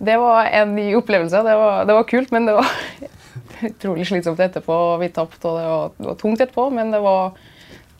det 0.00 0.16
var 0.22 0.48
en 0.48 0.72
ny 0.78 0.86
opplevelse. 0.96 1.42
Det 1.44 1.56
var, 1.60 1.84
det 1.84 1.96
var 1.98 2.08
kult, 2.08 2.32
men 2.32 2.48
det 2.48 2.54
var 2.56 2.70
utrolig 3.68 4.06
slitsomt 4.08 4.40
etterpå. 4.40 4.78
Vi 5.02 5.10
tapte, 5.12 5.44
og 5.52 5.58
det 5.60 5.68
var, 5.68 5.92
det 5.98 6.08
var 6.14 6.18
tungt 6.24 6.40
etterpå, 6.46 6.70
men 6.72 6.94
det 6.96 7.02
var 7.04 7.36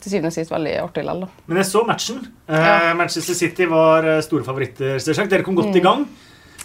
til 0.01 0.15
syvende 0.15 0.31
og 0.31 0.33
sist 0.39 0.49
veldig 0.49 0.73
artig 0.81 1.03
likevel. 1.05 1.29
Men 1.45 1.61
jeg 1.61 1.69
så 1.69 1.83
matchen. 1.85 2.23
Eh, 2.49 2.57
Ja. 2.65 2.93
Manchester 2.97 3.37
City 3.37 3.69
var 3.69 4.07
eh, 4.15 4.23
store 4.25 4.43
favoritter. 4.47 4.97
Dere 5.29 5.45
kom 5.45 5.59
godt 5.61 5.77
i 5.77 5.83
gang. 5.85 6.07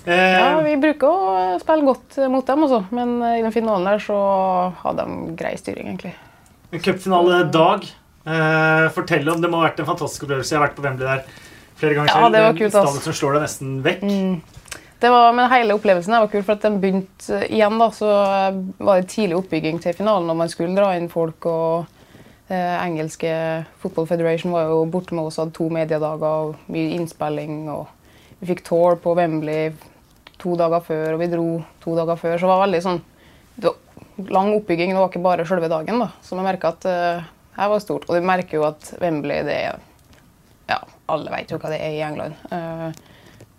Eh, 0.06 0.38
Ja, 0.38 0.60
Vi 0.62 0.76
bruker 0.78 1.06
å 1.10 1.60
spille 1.60 1.84
godt 1.84 2.18
mot 2.30 2.46
dem, 2.46 2.62
også. 2.62 2.84
men 2.94 3.16
i 3.22 3.42
den 3.42 3.52
finalen 3.52 3.84
der 3.84 3.98
så 3.98 4.18
hadde 4.84 5.04
de 5.04 5.36
grei 5.36 5.56
styring, 5.58 5.88
egentlig. 5.92 6.14
En 6.72 6.80
cupfinale-dag. 6.80 7.88
Eh, 8.26 8.88
fortell 8.90 9.28
om 9.30 9.40
Det 9.40 9.50
må 9.50 9.60
ha 9.60 9.68
vært 9.68 9.80
en 9.80 9.86
fantastisk 9.86 10.24
opplevelse. 10.26 10.50
Jeg 10.50 10.58
har 10.58 10.66
vært 10.68 10.78
på 10.78 10.82
Wembley 10.82 11.06
der 11.06 11.24
flere 11.78 11.94
ganger 11.94 12.10
selv. 12.10 12.22
Ja, 12.22 12.30
det 12.34 12.42
var 12.42 12.54
kult, 12.58 12.74
altså. 12.74 13.02
Som 13.04 13.12
slår 13.12 13.36
deg 13.36 13.42
nesten 13.46 13.82
vekk. 13.84 14.06
Det 14.98 15.10
var, 15.12 15.32
men 15.36 15.50
hele 15.52 15.74
opplevelsen 15.76 16.14
var 16.16 16.30
kul, 16.32 16.42
for 16.42 16.56
at 16.56 16.64
den 16.64 16.80
begynte 16.80 17.42
eh, 17.42 17.50
igjen. 17.52 17.76
da, 17.78 17.90
så 17.92 18.08
eh, 18.08 18.62
var 18.78 19.02
det 19.02 19.10
tidlig 19.12 19.36
oppbygging 19.36 19.82
til 19.84 19.94
finalen, 19.94 20.30
og 20.32 20.38
man 20.40 20.48
skulle 20.48 20.74
dra 20.74 20.94
inn 20.96 21.10
folk. 21.12 21.46
og 21.46 21.86
eh, 22.48 22.78
Engelske 22.80 23.34
Football 23.82 24.08
Federation 24.08 24.54
var 24.56 24.70
jo 24.72 24.86
borte 24.90 25.14
med 25.14 25.28
oss 25.28 25.36
hadde 25.36 25.54
to 25.54 25.68
mediedager 25.68 26.24
og 26.48 26.72
mye 26.72 26.96
innspilling. 26.96 27.68
og 27.70 27.86
Vi 28.40 28.50
fikk 28.54 28.64
tour 28.64 28.96
på 28.96 29.14
Wembley 29.18 29.74
to 30.46 30.54
dager 30.58 30.84
før, 30.86 31.16
og 31.16 31.22
vi 31.22 31.30
dro 31.32 31.48
to 31.82 31.98
dager 31.98 32.18
før. 32.20 32.38
Så 32.38 32.46
det 32.46 32.52
var 32.54 32.64
veldig 32.64 32.82
sånn 32.84 33.02
det 33.56 33.70
var 33.70 34.30
lang 34.30 34.52
oppbygging. 34.54 34.94
Det 34.94 35.00
var 35.00 35.10
ikke 35.10 35.24
bare 35.24 35.46
selve 35.48 35.70
dagen. 35.72 36.00
da, 36.04 36.10
Så 36.22 36.38
vi 36.38 36.46
merka 36.46 36.72
at 36.74 36.86
uh, 36.86 37.26
her 37.56 37.70
var 37.72 37.82
stort. 37.82 38.08
Og 38.08 38.16
du 38.16 38.26
merker 38.26 38.60
jo 38.60 38.66
at 38.68 38.94
Wembley 39.00 39.42
det 39.46 39.60
er 39.66 39.84
Ja, 40.66 40.80
alle 41.12 41.30
vet 41.30 41.52
jo 41.52 41.60
hva 41.62 41.70
det 41.72 41.78
er 41.82 41.94
i 41.94 42.02
England. 42.04 42.36
Uh, 42.50 42.90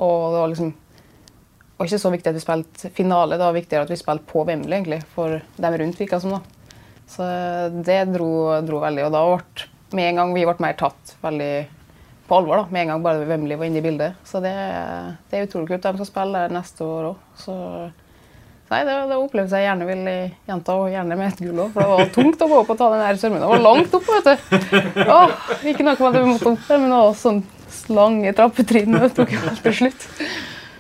og 0.04 0.34
det 0.34 0.42
var 0.42 0.52
liksom 0.54 0.76
det 1.78 1.86
ikke 1.92 2.02
så 2.02 2.10
viktig 2.10 2.32
at 2.32 2.34
vi 2.34 2.42
spilte 2.42 2.90
finale, 2.90 3.38
det 3.38 3.46
var 3.46 3.54
viktigere 3.54 3.86
at 3.86 3.92
vi 3.94 4.00
spilte 4.00 4.26
på 4.26 4.42
Wembley 4.48 4.80
egentlig, 4.80 5.04
for 5.14 5.38
dem 5.62 5.76
rundt. 5.78 6.00
virka 6.00 6.20
som 6.20 6.34
da. 6.34 6.40
Så 7.08 7.26
det 7.86 8.00
dro, 8.10 8.30
dro 8.66 8.80
veldig. 8.82 9.04
Og 9.06 9.14
da 9.14 9.22
ble 9.30 9.68
med 9.98 10.10
en 10.10 10.22
gang 10.22 10.34
vi 10.34 10.46
ble 10.48 10.58
mer 10.60 10.74
tatt 10.80 11.14
veldig 11.22 11.52
på 12.28 12.40
alvor. 12.40 12.64
da, 12.64 12.66
Med 12.72 12.82
en 12.82 12.92
gang 12.94 13.06
bare 13.06 13.28
Wembley 13.30 13.58
var 13.60 13.70
inne 13.70 13.80
i 13.80 13.86
bildet. 13.86 14.18
Så 14.28 14.42
det, 14.44 14.54
det 15.30 15.40
er 15.40 15.48
utrolig 15.48 15.72
kult. 15.72 15.86
De 15.86 16.02
skal 16.02 16.10
spille 16.12 16.44
der 16.44 16.56
neste 16.58 16.84
år 16.88 17.10
òg. 17.12 17.24
Så 17.40 17.56
nei, 18.68 18.82
det, 18.84 18.98
det 19.10 19.20
opplevelse 19.20 19.62
jeg 19.62 19.70
gjerne 19.70 19.88
vil 19.88 20.04
gjenta, 20.50 20.76
og 20.76 20.92
gjerne 20.92 21.20
med 21.20 21.32
et 21.32 21.46
gull 21.46 21.64
òg. 21.66 21.72
For 21.76 21.84
det 21.84 21.94
var 21.94 22.12
tungt 22.18 22.44
å 22.44 22.50
gå 22.52 22.60
opp 22.64 22.74
og 22.76 22.82
ta 22.82 22.92
den 22.94 23.06
der 23.06 23.22
sørmen. 23.22 23.46
Det 23.46 23.54
var 23.54 23.66
langt 23.70 23.98
opp, 24.00 24.12
vet 24.18 24.28
du. 24.28 25.08
Åh, 25.08 25.38
ikke 25.72 25.88
noe 25.88 25.96
med 25.96 26.10
at 26.12 26.20
vi 26.20 26.28
måtte 26.34 26.52
opp 26.54 26.68
der, 26.68 26.84
men 26.84 26.94
det 26.94 27.02
var 27.06 27.18
sånn 27.24 27.42
lange 27.94 28.36
trappetrinn. 28.38 29.00
Det 29.02 29.12
tok 29.16 29.34
jo 29.36 29.44
helt 29.48 29.64
til 29.66 29.78
slutt. 29.82 30.08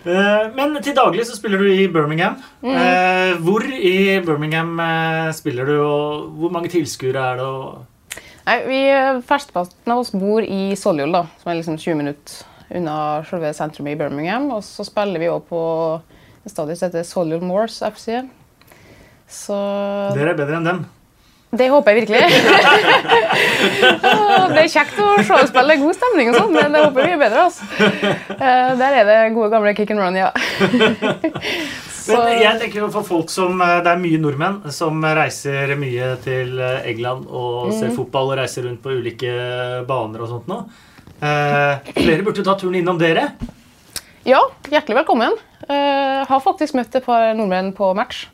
Eh, 0.07 0.43
men 0.55 0.77
til 0.83 0.95
daglig 0.95 1.25
så 1.27 1.35
spiller 1.37 1.61
du 1.61 1.67
i 1.71 1.87
Birmingham. 1.91 2.37
Mm. 2.63 2.73
Eh, 2.79 3.33
hvor 3.43 3.65
i 3.67 4.19
Birmingham 4.23 4.79
eh, 4.79 5.29
spiller 5.35 5.67
du, 5.67 5.75
og 5.83 6.33
hvor 6.39 6.53
mange 6.53 6.71
tilskuere 6.71 7.31
er 7.33 7.41
det? 7.41 7.51
Og... 8.47 8.51
Nei, 8.51 8.57
vi 8.63 8.77
Flesteparten 9.27 9.91
av 9.91 9.99
oss 10.05 10.13
bor 10.15 10.39
i 10.45 10.71
Solhjul, 10.79 11.11
da, 11.11 11.25
som 11.41 11.51
er 11.51 11.57
liksom 11.59 11.75
20 11.77 11.97
minutter 11.99 12.45
unna 12.77 13.23
selve 13.27 13.49
sentrum 13.55 13.87
i 13.91 13.95
Birmingham. 13.99 14.49
Og 14.55 14.63
så 14.63 14.83
spiller 14.87 15.19
vi 15.19 15.27
også 15.31 15.47
på 15.49 15.61
en 16.47 16.51
stadion 16.51 16.75
som 16.79 16.87
heter 16.89 17.03
Solhjul 17.07 17.43
Moors 17.43 17.81
FC. 17.83 18.21
Så 19.27 19.57
Dere 20.15 20.31
er 20.31 20.39
bedre 20.39 20.61
enn 20.61 20.67
dem. 20.69 20.85
det 21.59 21.67
håper 21.71 21.91
jeg 21.91 22.05
virkelig. 22.05 22.23
Det 24.47 24.61
er 24.63 24.69
kjekt 24.71 24.97
å 25.03 25.07
se 25.27 25.33
oss 25.35 25.49
spille. 25.51 25.75
God 25.81 25.95
stemning 25.97 26.29
og 26.31 26.37
sånn, 26.39 26.53
men 26.55 26.71
det 26.73 26.81
håper 26.85 27.03
vi 27.03 27.11
er 27.13 27.19
bedre. 27.21 27.43
Altså. 27.49 27.63
Eh, 28.37 28.71
Der 28.79 28.95
er 29.01 29.07
det 29.07 29.17
gode 29.35 29.49
gamle 29.51 29.73
kick 29.77 29.91
and 29.91 30.01
run, 30.01 30.15
ja. 30.17 30.31
Så, 32.07 32.15
Men 32.23 32.39
jeg 32.41 32.59
tenker 32.61 32.79
jo 32.85 32.87
for 32.93 33.03
folk 33.03 33.29
som, 33.33 33.59
eh, 33.61 33.81
Det 33.83 33.91
er 33.91 33.99
mye 33.99 34.19
nordmenn 34.23 34.71
som 34.71 35.01
reiser 35.03 35.73
mye 35.79 36.13
til 36.23 36.57
eh, 36.63 36.87
England 36.93 37.27
og 37.27 37.67
Mm. 37.67 37.79
ser 37.79 37.91
fotball 37.97 38.31
og 38.31 38.37
reiser 38.39 38.63
rundt 38.67 38.81
på 38.83 38.93
ulike 38.95 39.33
baner 39.89 40.21
og 40.23 40.29
sånt 40.31 40.47
nå. 40.47 40.61
Eh, 41.21 41.91
flere 41.97 42.23
burde 42.23 42.43
ta 42.45 42.55
turen 42.55 42.75
innom 42.79 42.97
dere. 43.01 43.31
Ja, 44.27 44.39
hjertelig 44.69 44.99
velkommen. 45.03 45.35
Eh, 45.67 46.25
har 46.29 46.41
faktisk 46.43 46.75
møtt 46.75 46.95
et 46.95 47.05
par 47.05 47.33
nordmenn 47.35 47.73
på 47.75 47.93
match. 47.95 48.27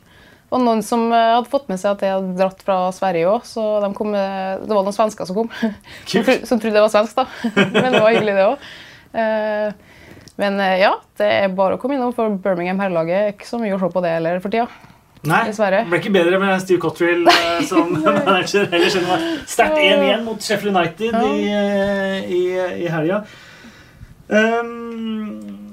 Og 0.52 0.60
noen 0.62 0.82
som 0.86 1.08
eh, 1.12 1.34
hadde 1.34 1.50
fått 1.50 1.68
med 1.68 1.80
seg 1.80 1.96
at 1.96 2.00
jeg 2.04 2.12
hadde 2.14 2.36
dratt 2.38 2.60
fra 2.62 2.76
Sverige 2.94 3.26
òg, 3.26 3.42
så 3.48 3.80
de 3.82 3.88
kom, 3.96 4.12
eh, 4.14 4.58
det 4.62 4.70
var 4.70 4.84
noen 4.86 4.94
svensker 4.94 5.26
som 5.26 5.34
kom. 5.34 5.50
Som, 6.06 6.22
som 6.46 6.60
trodde 6.60 6.78
jeg 6.78 6.84
var 6.84 6.92
svensk, 6.92 7.16
da. 7.16 7.26
Men 7.74 7.92
det 7.96 8.02
var 8.04 8.12
hyggelig, 8.14 8.34
det 8.38 8.46
òg. 8.52 8.58
Men 10.40 10.58
eh, 10.60 10.80
ja, 10.82 10.92
det 11.20 11.28
er 11.44 11.54
bare 11.54 11.76
å 11.76 11.80
komme 11.82 11.94
innom, 11.98 12.14
for 12.16 12.34
Birmingham 12.42 12.80
herrelaget 12.82 13.20
er 13.20 13.32
ikke 13.36 13.46
så 13.48 13.60
mye 13.62 13.76
å 13.76 13.80
se 13.82 13.90
på 13.94 14.02
det 14.04 14.16
heller 14.16 14.40
for 14.42 14.50
tida. 14.54 14.66
Nei, 15.24 15.38
Dessverre. 15.48 15.84
det 15.86 15.88
ble 15.88 15.98
ikke 16.02 16.10
bedre 16.12 16.36
med 16.42 16.58
Steve 16.60 16.82
Cotterill 16.82 17.22
eh, 17.30 17.62
som 17.70 17.94
manager. 17.96 18.66
Heller 18.72 18.90
selv 18.92 19.12
om 19.14 19.22
sterkt 19.48 19.78
1-1 19.80 20.24
mot 20.26 20.42
Sheffield 20.44 20.76
United 20.76 21.14
Ja. 21.14 21.22
i, 21.24 21.46
eh, 21.48 22.32
i, 22.34 22.42
i 22.84 22.90
helga. 22.92 23.22
Um, 24.28 25.70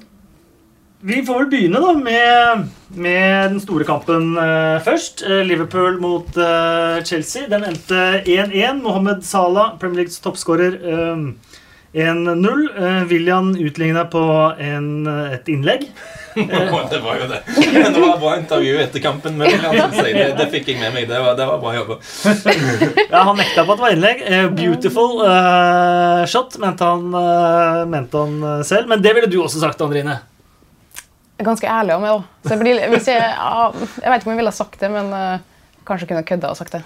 Vi 1.02 1.24
får 1.26 1.40
vel 1.40 1.48
begynne 1.50 1.80
da 1.82 1.92
med, 1.98 2.66
med 2.94 3.56
den 3.56 3.62
store 3.64 3.88
kampen 3.88 4.36
uh, 4.38 4.78
først. 4.86 5.24
Liverpool 5.48 5.98
mot 6.04 6.28
uh, 6.38 7.00
Chelsea. 7.08 7.48
Den 7.50 7.66
endte 7.66 8.22
1-1. 8.22 8.84
Mohammed 8.84 9.24
Salah, 9.26 9.72
Premier 9.82 10.04
Leagues 10.04 10.20
toppskårer, 10.22 10.78
eh, 10.78 11.24
1-0. 11.94 12.68
Eh, 12.78 13.04
William 13.12 13.56
utligna 13.56 14.06
på 14.06 14.24
en, 14.60 15.08
et 15.08 15.48
innlegg. 15.52 15.90
det 16.90 17.00
var 17.00 17.18
jo 17.20 17.28
det. 17.28 17.40
Men 17.74 17.94
det 17.94 18.00
var 18.00 18.20
bra 18.20 18.38
intervju 18.38 18.80
etter 18.80 19.00
kampen. 19.00 19.38
med 19.38 19.48
William. 19.48 19.92
Det, 19.92 20.36
det 20.38 20.48
fikk 20.54 20.72
jeg 20.72 20.80
med 20.80 20.94
meg. 20.96 21.08
Det 21.10 21.20
var, 21.20 21.36
det 21.36 21.48
var 21.48 21.60
bra 21.60 21.76
jobba. 21.76 21.98
Ja, 23.12 23.24
Han 23.28 23.38
nekta 23.40 23.66
på 23.66 23.74
at 23.74 23.82
det 23.82 23.84
var 23.84 23.96
innlegg. 23.96 24.24
Eh, 24.26 24.48
beautiful 24.56 25.20
uh, 25.26 26.24
shot, 26.32 26.56
mente 26.62 26.88
han, 26.88 27.12
uh, 27.12 27.84
mente 27.90 28.18
han 28.18 28.40
eh, 28.44 28.64
selv. 28.68 28.88
Men 28.88 29.04
det 29.04 29.14
ville 29.18 29.32
du 29.32 29.42
også 29.44 29.60
sagt, 29.60 29.82
Andrine. 29.84 30.22
Ganske 31.42 31.68
ærlig 31.68 31.98
om 31.98 32.06
det 32.06 32.16
òg. 32.16 32.26
Så 32.46 32.56
jeg, 32.56 32.62
blir, 32.62 32.80
jeg, 32.80 32.92
jeg 33.04 33.04
vet 33.04 34.22
ikke 34.22 34.30
om 34.30 34.36
jeg 34.36 34.44
ville 34.44 34.56
sagt 34.56 34.80
det, 34.80 34.92
men 34.94 35.12
uh, 35.12 35.40
kanskje 35.88 36.12
kunne 36.14 36.24
kødda 36.28 36.54
og 36.54 36.60
sagt 36.60 36.80
det. 36.80 36.84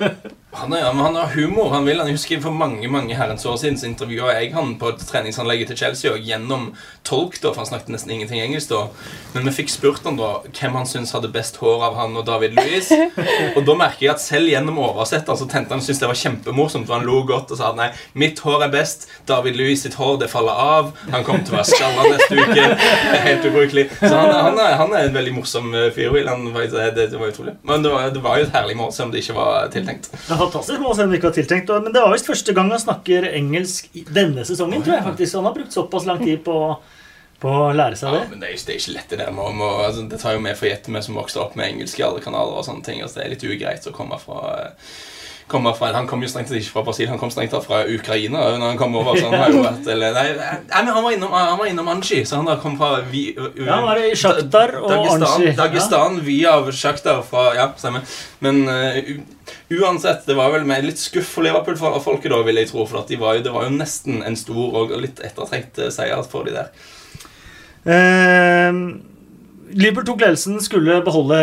Han, 0.52 0.72
er, 0.72 0.82
han 0.82 1.14
har 1.14 1.26
humor. 1.26 1.70
Han 1.70 1.84
vil, 1.86 2.00
han 2.00 2.10
husker 2.10 2.40
For 2.42 2.50
mange 2.50 2.88
mange 2.90 3.14
herrens 3.14 3.44
år 3.46 3.56
siden 3.60 3.78
så 3.78 3.86
intervjua 3.86 4.32
jeg 4.34 4.50
han 4.54 4.72
på 4.80 4.90
treningsanlegget 4.98 5.70
til 5.70 5.78
Chelsea 5.78 6.10
og 6.10 6.24
gjennom 6.26 6.72
tolk, 7.06 7.36
da, 7.38 7.52
for 7.52 7.62
han 7.62 7.68
snakket 7.68 7.92
nesten 7.94 8.10
ingenting 8.16 8.42
engelsk. 8.42 8.72
da 8.72 8.88
Men 9.34 9.46
vi 9.46 9.54
fikk 9.60 9.70
spurt 9.70 10.06
han 10.08 10.18
da 10.18 10.32
hvem 10.48 10.74
han 10.74 10.88
syntes 10.90 11.14
hadde 11.14 11.30
best 11.30 11.60
hår 11.62 11.84
av 11.86 11.98
han 12.00 12.18
og 12.18 12.26
David 12.26 12.58
Louis. 12.58 12.90
Og 13.56 13.62
da 13.66 13.76
merker 13.78 14.06
jeg 14.06 14.14
at 14.14 14.22
selv 14.22 14.50
gjennom 14.50 14.80
oversetter 14.82 15.38
så 15.38 15.46
tente 15.50 15.74
han 15.74 15.84
syntes 15.84 16.02
det 16.02 16.10
var 16.10 16.18
kjempemorsomt. 16.18 16.88
For 16.88 16.98
han 16.98 17.06
lo 17.06 17.22
godt 17.28 17.54
og 17.54 17.60
sa 17.60 17.70
at 17.70 17.78
nei, 17.78 17.88
mitt 18.18 18.42
hår 18.42 18.66
er 18.66 18.74
best. 18.74 19.06
David 19.30 19.58
Louis 19.58 19.78
sitt 19.78 19.94
hår 20.00 20.18
det 20.24 20.30
faller 20.32 20.58
av. 20.58 20.90
Han 21.14 21.26
kommer 21.26 21.46
til 21.46 21.54
å 21.54 21.60
være 21.60 21.70
skalla 21.70 22.08
neste 22.10 22.40
uke. 22.40 22.66
Det 22.66 23.14
er 23.14 23.24
helt 23.28 23.46
ubrukelig. 23.46 23.86
Så 24.00 24.12
han, 24.16 24.34
han, 24.34 24.58
er, 24.58 24.76
han 24.82 24.98
er 24.98 25.06
en 25.06 25.14
veldig 25.14 25.36
morsom 25.38 25.70
eh, 25.78 25.88
fyr. 25.94 26.10
Det, 26.10 27.06
det 27.14 27.18
var 27.20 27.30
utrolig. 27.30 27.54
Men 27.62 27.86
det 27.86 27.94
var, 27.94 28.10
det 28.14 28.24
var 28.24 28.40
jo 28.40 28.48
et 28.48 28.54
herlig 28.54 28.76
mål, 28.82 28.92
selv 28.96 29.08
om 29.08 29.14
det 29.14 29.22
ikke 29.22 29.38
var 29.38 29.70
tiltenkt. 29.72 30.10
Fantastisk 30.40 30.80
mål, 30.82 30.94
selv 30.96 31.06
om 31.08 31.12
det 31.14 31.20
ikke 31.20 31.30
var 31.30 31.36
tiltenkt. 31.38 31.74
Men 31.84 31.92
det 31.96 32.02
var 32.04 32.14
visst 32.16 32.30
første 32.30 32.54
gang 32.56 32.70
han 32.72 32.82
snakker 32.82 33.28
engelsk 33.34 33.90
i 33.94 34.04
denne 34.08 34.44
sesongen. 34.48 34.82
tror 34.82 34.96
jeg 34.98 35.04
faktisk. 35.10 35.34
Han 35.40 35.44
har 35.50 35.54
brukt 35.60 35.76
såpass 35.76 36.06
lang 36.08 36.24
tid 36.24 36.42
på, 36.46 36.56
på 37.40 37.48
å 37.48 37.70
lære 37.76 37.96
seg 38.00 38.12
det. 38.16 38.24
Ja, 38.24 38.30
men 38.32 38.40
det 38.40 38.48
er, 38.50 38.56
ikke- 38.56 38.66
det 38.66 38.74
er 38.74 38.80
ikke 38.82 38.96
lett 38.96 39.08
det 39.14 39.18
der 39.22 39.30
Må, 39.36 39.52
må, 39.52 39.70
altså, 39.86 40.08
Det 40.08 40.20
tar 40.20 40.32
jo 40.36 40.40
med 40.40 40.56
for 40.58 40.66
gjette 40.68 40.92
vi 40.92 41.02
som 41.02 41.14
vokste 41.20 41.40
opp 41.44 41.56
med 41.56 41.70
engelsk 41.72 41.98
i 42.00 42.02
alle 42.08 42.20
kanaler 42.20 42.58
og 42.58 42.64
sånne 42.66 42.84
ting. 42.84 43.00
Altså, 43.02 43.20
det 43.20 43.26
er 43.26 43.30
litt 43.36 43.44
ugreit 43.44 43.86
å 43.86 43.92
komme 43.96 44.18
fra 44.20 44.66
komme 45.50 45.72
fra, 45.74 45.88
Han 45.92 46.06
kom 46.06 46.20
jo 46.22 46.28
strengt 46.30 46.46
tatt 46.46 46.60
ikke 46.60 46.70
fra 46.76 46.82
Brasil, 46.86 47.08
han 47.10 47.18
kom 47.18 47.30
strengt 47.34 47.50
tatt 47.50 47.64
fra 47.66 47.80
Ukraina. 47.90 48.38
når 48.54 48.68
han 48.68 48.78
kom 48.78 48.94
over, 48.94 49.16
så 49.18 49.30
han 49.32 49.40
har 49.40 49.50
jo 49.50 49.62
vært 49.64 49.88
eller, 49.90 50.12
nei, 50.14 50.26
nei, 50.36 50.82
men 50.84 50.94
han 50.94 51.02
var 51.02 51.10
innom, 51.16 51.32
han 51.34 51.58
var 51.58 51.66
innom 51.66 51.88
Anji, 51.90 52.20
så 52.24 52.36
han 52.36 52.46
da 52.46 52.54
kom 52.62 52.76
fra 52.78 53.00
vi, 53.10 53.34
u, 53.36 53.48
Ja, 53.66 53.80
han 53.80 53.82
var 53.88 53.96
i 53.98 54.12
Sjaktar 54.14 54.76
og 54.78 54.88
Dagestan, 54.92 55.24
Anji. 55.40 55.56
Dagestan 55.58 56.20
via 56.22 56.52
Sjaktar 56.70 57.24
fra 57.26 57.48
Ja, 57.56 57.66
stemmer. 57.76 58.06
Men 58.46 58.62
eh, 58.68 59.02
u, 59.10 59.20
uansett, 59.70 60.26
det 60.26 60.34
var 60.34 60.50
vel 60.54 60.66
med 60.66 60.84
litt 60.84 60.98
skuff 60.98 61.28
for 61.36 61.46
Liverpool-folket, 61.46 62.30
da, 62.32 62.40
vil 62.46 62.58
jeg 62.60 62.70
tro. 62.72 62.86
For 62.90 63.02
at 63.02 63.10
de 63.10 63.18
var 63.20 63.38
jo, 63.38 63.44
det 63.46 63.54
var 63.54 63.68
jo 63.68 63.76
nesten 63.76 64.24
en 64.26 64.38
stor 64.38 64.80
og 64.82 64.96
litt 64.98 65.22
ettertrengt 65.22 65.78
eh, 65.78 65.92
seier 65.94 66.24
for 66.26 66.48
de 66.48 66.56
der. 66.56 66.72
Eh, 67.86 68.80
Liverpool 69.70 70.08
tok 70.08 70.24
ledelsen, 70.24 70.58
skulle 70.64 70.98
beholde 71.06 71.38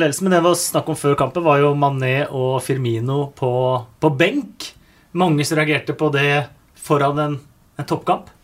ledelsen, 0.00 0.26
men 0.26 0.34
det 0.34 0.42
var 0.48 0.58
snakk 0.58 0.90
om 0.90 0.98
før 0.98 1.14
kampen, 1.20 1.46
var 1.46 1.62
jo 1.62 1.76
Mané 1.78 2.16
og 2.26 2.58
Firmino 2.66 3.28
på, 3.38 3.52
på 4.02 4.10
benk. 4.18 4.72
Mange 5.18 5.46
som 5.46 5.60
reagerte 5.60 5.94
på 5.98 6.10
det 6.14 6.48
foran 6.88 7.22
en, 7.22 7.38
en 7.78 7.88
toppkamp. 7.88 8.34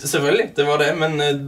Selvfølgelig, 0.00 0.50
det 0.56 0.64
var 0.66 0.80
det, 0.80 0.90
men 0.98 1.20
eh, 1.22 1.42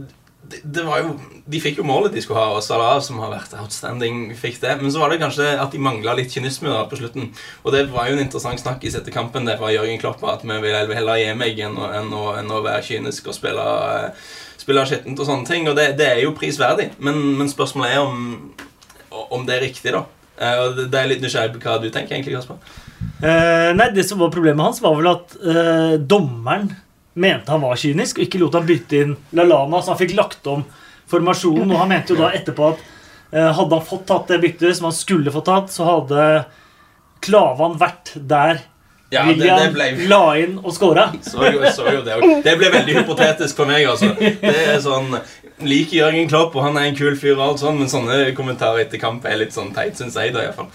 det, 0.49 0.59
det 0.75 0.83
jo 0.83 1.13
De 1.47 1.59
fikk 1.59 1.79
jo 1.79 1.85
målet 1.87 2.13
de 2.15 2.21
skulle 2.23 2.39
ha, 2.39 2.53
og 2.55 2.63
Salah, 2.63 2.97
som 3.03 3.19
har 3.23 3.31
vært 3.33 3.55
outstanding, 3.59 4.29
fikk 4.39 4.61
det. 4.61 4.77
Men 4.81 4.91
så 4.93 5.01
var 5.01 5.11
det 5.11 5.19
kanskje 5.21 5.49
at 5.59 5.73
de 5.75 5.81
mangla 5.83 6.15
litt 6.15 6.31
kynisme 6.31 6.71
da 6.71 6.85
på 6.87 6.99
slutten. 6.99 7.31
Og 7.63 7.75
det 7.75 7.85
var 7.91 8.07
jo 8.07 8.15
en 8.17 8.23
interessant 8.23 8.61
snakkis 8.61 8.95
etter 8.99 9.11
kampen 9.15 9.47
der 9.49 9.59
fra 9.59 9.71
Jørgen 9.73 9.99
Klopp 10.01 10.23
at 10.29 10.45
vi 10.47 10.59
vil 10.63 10.95
heller 10.95 11.19
gi 11.19 11.33
meg 11.35 11.59
enn 11.59 11.75
å, 11.75 11.89
enn 11.99 12.13
å, 12.15 12.23
enn 12.39 12.51
å 12.51 12.61
være 12.63 12.85
kynisk 12.87 13.27
og 13.27 13.35
spille, 13.37 13.67
eh, 13.97 14.25
spille 14.61 14.85
skittent 14.87 15.19
og 15.19 15.29
sånne 15.29 15.49
ting. 15.49 15.67
Og 15.71 15.75
det, 15.79 15.93
det 15.99 16.09
er 16.13 16.23
jo 16.23 16.35
prisverdig, 16.37 16.93
men, 17.03 17.19
men 17.39 17.51
spørsmålet 17.51 17.97
er 17.97 18.03
om, 18.07 18.53
om 19.29 19.43
det 19.47 19.57
er 19.57 19.67
riktig, 19.67 19.95
da. 19.95 20.05
Eh, 20.39 20.63
Og 20.63 20.79
det 20.87 20.99
er 20.99 21.11
litt 21.11 21.23
nysgjerrig 21.23 21.57
på 21.57 21.63
hva 21.67 21.77
du 21.81 21.89
tenker, 21.91 22.15
egentlig, 22.15 22.37
Kasper. 22.39 22.63
Eh, 23.19 23.69
nei, 23.75 23.91
Det 23.93 24.07
som 24.07 24.19
var 24.23 24.31
problemet 24.33 24.63
hans, 24.63 24.81
var 24.83 24.95
vel 24.97 25.11
at 25.11 25.35
eh, 25.43 25.95
dommeren 25.99 26.71
mente 27.13 27.51
han 27.51 27.61
var 27.61 27.77
kynisk, 27.79 28.17
og 28.17 28.25
ikke 28.25 28.41
lot 28.41 28.57
han 28.57 28.65
bytte 28.67 28.99
inn 29.03 29.15
Lalana, 29.37 29.81
så 29.81 29.93
han 29.93 29.99
fikk 29.99 30.15
lagt 30.17 30.47
om 30.49 30.65
formasjonen. 31.11 31.71
Og 31.71 31.81
han 31.83 31.91
mente 31.91 32.15
jo 32.15 32.19
da 32.21 32.31
etterpå 32.33 32.71
at 32.73 32.83
eh, 33.31 33.49
hadde 33.53 33.77
han 33.77 33.87
fått 33.87 34.07
tatt 34.09 34.33
det 34.33 34.41
byttet 34.43 34.77
som 34.77 34.89
han 34.89 34.97
skulle 34.97 35.33
få 35.33 35.43
tatt, 35.45 35.71
så 35.73 35.87
hadde 35.87 36.27
Klavan 37.23 37.77
vært 37.79 38.15
der 38.15 38.63
Ja, 39.13 39.27
William 39.27 39.59
det 39.61 39.69
ble 39.75 40.07
la 40.09 40.23
inn 40.41 40.57
og 40.63 40.73
skåra. 40.73 41.11
Så 41.29 41.45
jo, 41.53 41.61
så 41.69 41.85
jo 41.93 42.01
det, 42.01 42.17
det 42.43 42.55
ble 42.57 42.71
veldig 42.73 42.95
hypotetisk 42.97 43.59
for 43.61 43.69
meg. 43.69 43.85
altså 43.85 44.09
Det 44.17 44.57
er 44.73 44.79
sånn 44.81 45.13
Liker 45.63 45.99
Jørgen 45.99 46.27
Klopp, 46.31 46.57
og 46.57 46.65
han 46.65 46.79
er 46.81 46.89
en 46.89 46.97
kul 46.97 47.13
fyr, 47.13 47.37
og 47.37 47.43
alt 47.45 47.61
sånn 47.61 47.77
men 47.77 47.91
sånne 47.91 48.33
kommentarer 48.33 48.81
etter 48.87 48.99
kamp 48.99 49.23
er 49.29 49.37
litt 49.43 49.53
sånn 49.53 49.69
teit, 49.75 49.93
syns 50.01 50.17
jeg. 50.17 50.33
da 50.33 50.41
i 50.41 50.49
hvert 50.49 50.57
fall. 50.57 50.71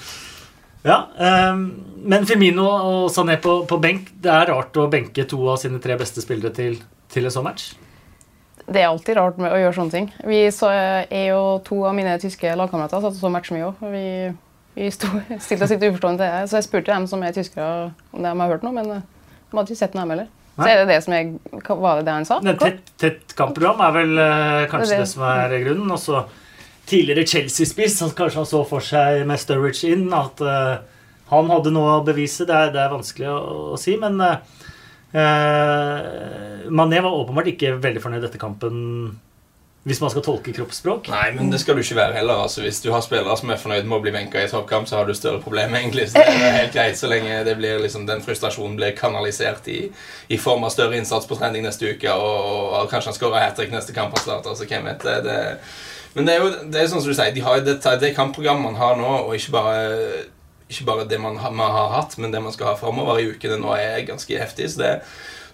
Ja, 0.86 1.08
um, 1.52 1.64
men 2.06 2.26
Firmino 2.28 2.64
og 2.68 3.10
Sané 3.10 3.34
på, 3.42 3.64
på 3.66 3.78
benk 3.82 4.12
Det 4.22 4.30
er 4.30 4.46
rart 4.52 4.76
å 4.78 4.86
benke 4.90 5.24
to 5.28 5.40
av 5.50 5.58
sine 5.60 5.80
tre 5.82 5.96
beste 5.98 6.22
spillere 6.22 6.54
til, 6.54 6.78
til 7.10 7.26
en 7.26 7.34
sånn 7.34 7.46
match. 7.48 7.72
Det 8.68 8.82
er 8.82 8.90
alltid 8.90 9.16
rart 9.16 9.38
med 9.40 9.50
å 9.50 9.58
gjøre 9.58 9.76
sånne 9.78 9.94
ting. 9.94 10.08
Vi 10.28 10.42
så, 10.52 10.68
jeg 11.08 11.32
og 11.32 11.64
to 11.66 11.80
av 11.88 11.94
mine 11.96 12.18
tyske 12.20 12.52
lagkamerater 12.52 13.00
satt 13.00 13.16
og 13.16 13.22
så 13.22 13.30
matcher 13.32 13.56
vi 13.56 13.62
òg. 13.64 13.84
Vi, 13.94 14.08
vi 14.76 14.90
sto, 14.92 15.08
stilte 15.44 15.64
oss 15.64 15.72
litt 15.72 15.86
uforstående 15.88 16.20
til 16.20 16.34
det. 16.34 16.50
Så 16.50 16.58
jeg 16.60 16.68
spurte 16.68 16.92
dem 16.92 17.06
som 17.10 17.24
er 17.24 17.36
tyskere, 17.36 17.94
om 18.12 18.26
de 18.26 18.34
har 18.42 18.52
hørt 18.52 18.66
noe, 18.66 18.76
men 18.76 18.92
eh, 18.98 19.06
de 19.48 19.56
hadde 19.58 19.72
ikke 19.72 19.80
sett 19.80 19.96
noe, 19.96 20.04
dem 20.04 20.14
heller. 20.14 20.28
Så 20.58 20.66
er 20.66 20.80
det 20.80 20.88
det 20.90 20.98
som 21.04 21.14
jeg, 21.14 21.32
Var 21.68 22.00
det 22.00 22.04
det 22.08 22.14
han 22.16 22.24
sa? 22.26 22.40
Det 22.42 22.56
tett, 22.58 22.92
tett 22.98 23.34
kampprogram 23.38 23.80
er 23.86 23.92
vel 23.94 24.20
eh, 24.24 24.62
kanskje 24.68 24.90
Det 24.90 24.96
det, 24.96 25.04
det. 25.04 25.10
som 25.12 25.24
er 25.30 25.54
grunnen. 25.62 25.92
Og 25.94 26.02
så 26.02 26.22
tidligere 26.88 27.26
Chelsea-spiss. 27.26 28.00
Kanskje 28.16 28.40
han 28.40 28.48
så 28.48 28.62
for 28.68 28.84
seg 28.84 29.26
med 29.28 29.40
Sturridge 29.40 29.92
inn 29.92 30.08
at 30.16 30.40
uh, 30.44 30.80
han 31.32 31.52
hadde 31.52 31.72
noe 31.74 31.98
å 31.98 32.06
bevise. 32.06 32.46
Det 32.48 32.56
er, 32.56 32.72
det 32.74 32.82
er 32.82 32.94
vanskelig 32.94 33.30
å, 33.32 33.38
å 33.74 33.80
si, 33.80 33.96
men 34.00 34.20
uh, 34.24 34.36
Mané 36.68 37.00
var 37.04 37.16
åpenbart 37.16 37.48
ikke 37.54 37.76
veldig 37.80 38.02
fornøyd 38.04 38.28
etter 38.28 38.40
kampen, 38.40 38.76
hvis 39.88 40.00
man 40.02 40.12
skal 40.12 40.24
tolke 40.24 40.52
kroppsspråk. 40.52 41.08
Nei, 41.12 41.28
men 41.36 41.52
det 41.52 41.60
skal 41.62 41.76
du 41.76 41.80
ikke 41.80 41.96
være 41.96 42.18
heller. 42.18 42.42
altså 42.44 42.64
Hvis 42.64 42.82
du 42.84 42.90
har 42.92 43.00
spillere 43.04 43.36
som 43.40 43.52
er 43.52 43.60
fornøyd 43.60 43.88
med 43.88 43.98
å 43.98 44.02
bli 44.04 44.12
benka 44.12 44.42
i 44.42 44.50
toppkamp, 44.50 44.88
så 44.88 44.98
har 44.98 45.08
du 45.08 45.14
større 45.16 45.40
problemer, 45.44 45.80
egentlig. 45.80 46.10
Så 46.10 46.20
det 46.20 46.34
er 46.34 46.58
helt 46.58 46.76
greit 46.76 47.00
så 47.00 47.08
lenge 47.08 47.40
blir 47.48 47.80
liksom 47.84 48.04
den 48.08 48.24
frustrasjonen 48.24 48.76
blir 48.80 48.96
kanalisert 48.98 49.68
i, 49.72 49.80
i 50.28 50.40
form 50.40 50.66
av 50.68 50.74
større 50.76 50.96
innsats 51.00 51.28
på 51.28 51.38
trening 51.40 51.64
neste 51.64 51.94
uke, 51.94 52.12
og, 52.12 52.74
og 52.82 52.90
kanskje 52.92 53.14
han 53.14 53.20
skårer 53.20 53.46
hat 53.46 53.56
trick 53.56 53.72
neste 53.72 53.96
kamp 53.96 54.12
han 54.16 54.24
starter. 54.26 54.58
så 54.58 54.68
hvem 54.68 54.90
vet 54.92 55.08
det, 55.08 55.20
det 55.24 55.38
Men 56.18 56.26
det 56.26 56.34
er 56.34 56.42
jo 56.42 56.50
det 56.72 56.80
er 56.80 56.90
sånn 56.90 57.02
som 57.04 57.12
du 57.12 57.14
sier, 57.14 57.30
de 57.34 57.44
har 57.46 57.62
det, 57.62 57.78
det 58.02 58.12
kampprogrammet 58.16 58.72
man 58.72 58.80
har 58.80 58.98
nå, 58.98 59.06
og 59.28 59.36
ikke 59.38 59.54
bare 59.54 59.78
ikke 60.68 60.84
bare 60.84 61.06
det 61.08 61.16
man 61.20 61.38
har, 61.40 61.52
man 61.54 61.72
har 61.72 61.92
hatt, 61.94 62.18
men 62.20 62.32
det 62.32 62.42
man 62.44 62.52
skal 62.52 62.72
ha 62.72 62.76
framover 62.76 63.22
i 63.22 63.30
ukene 63.30 63.56
nå, 63.60 63.70
er 63.72 64.04
ganske 64.04 64.36
heftig. 64.36 64.66
Så 64.74 64.82
det, 64.82 64.90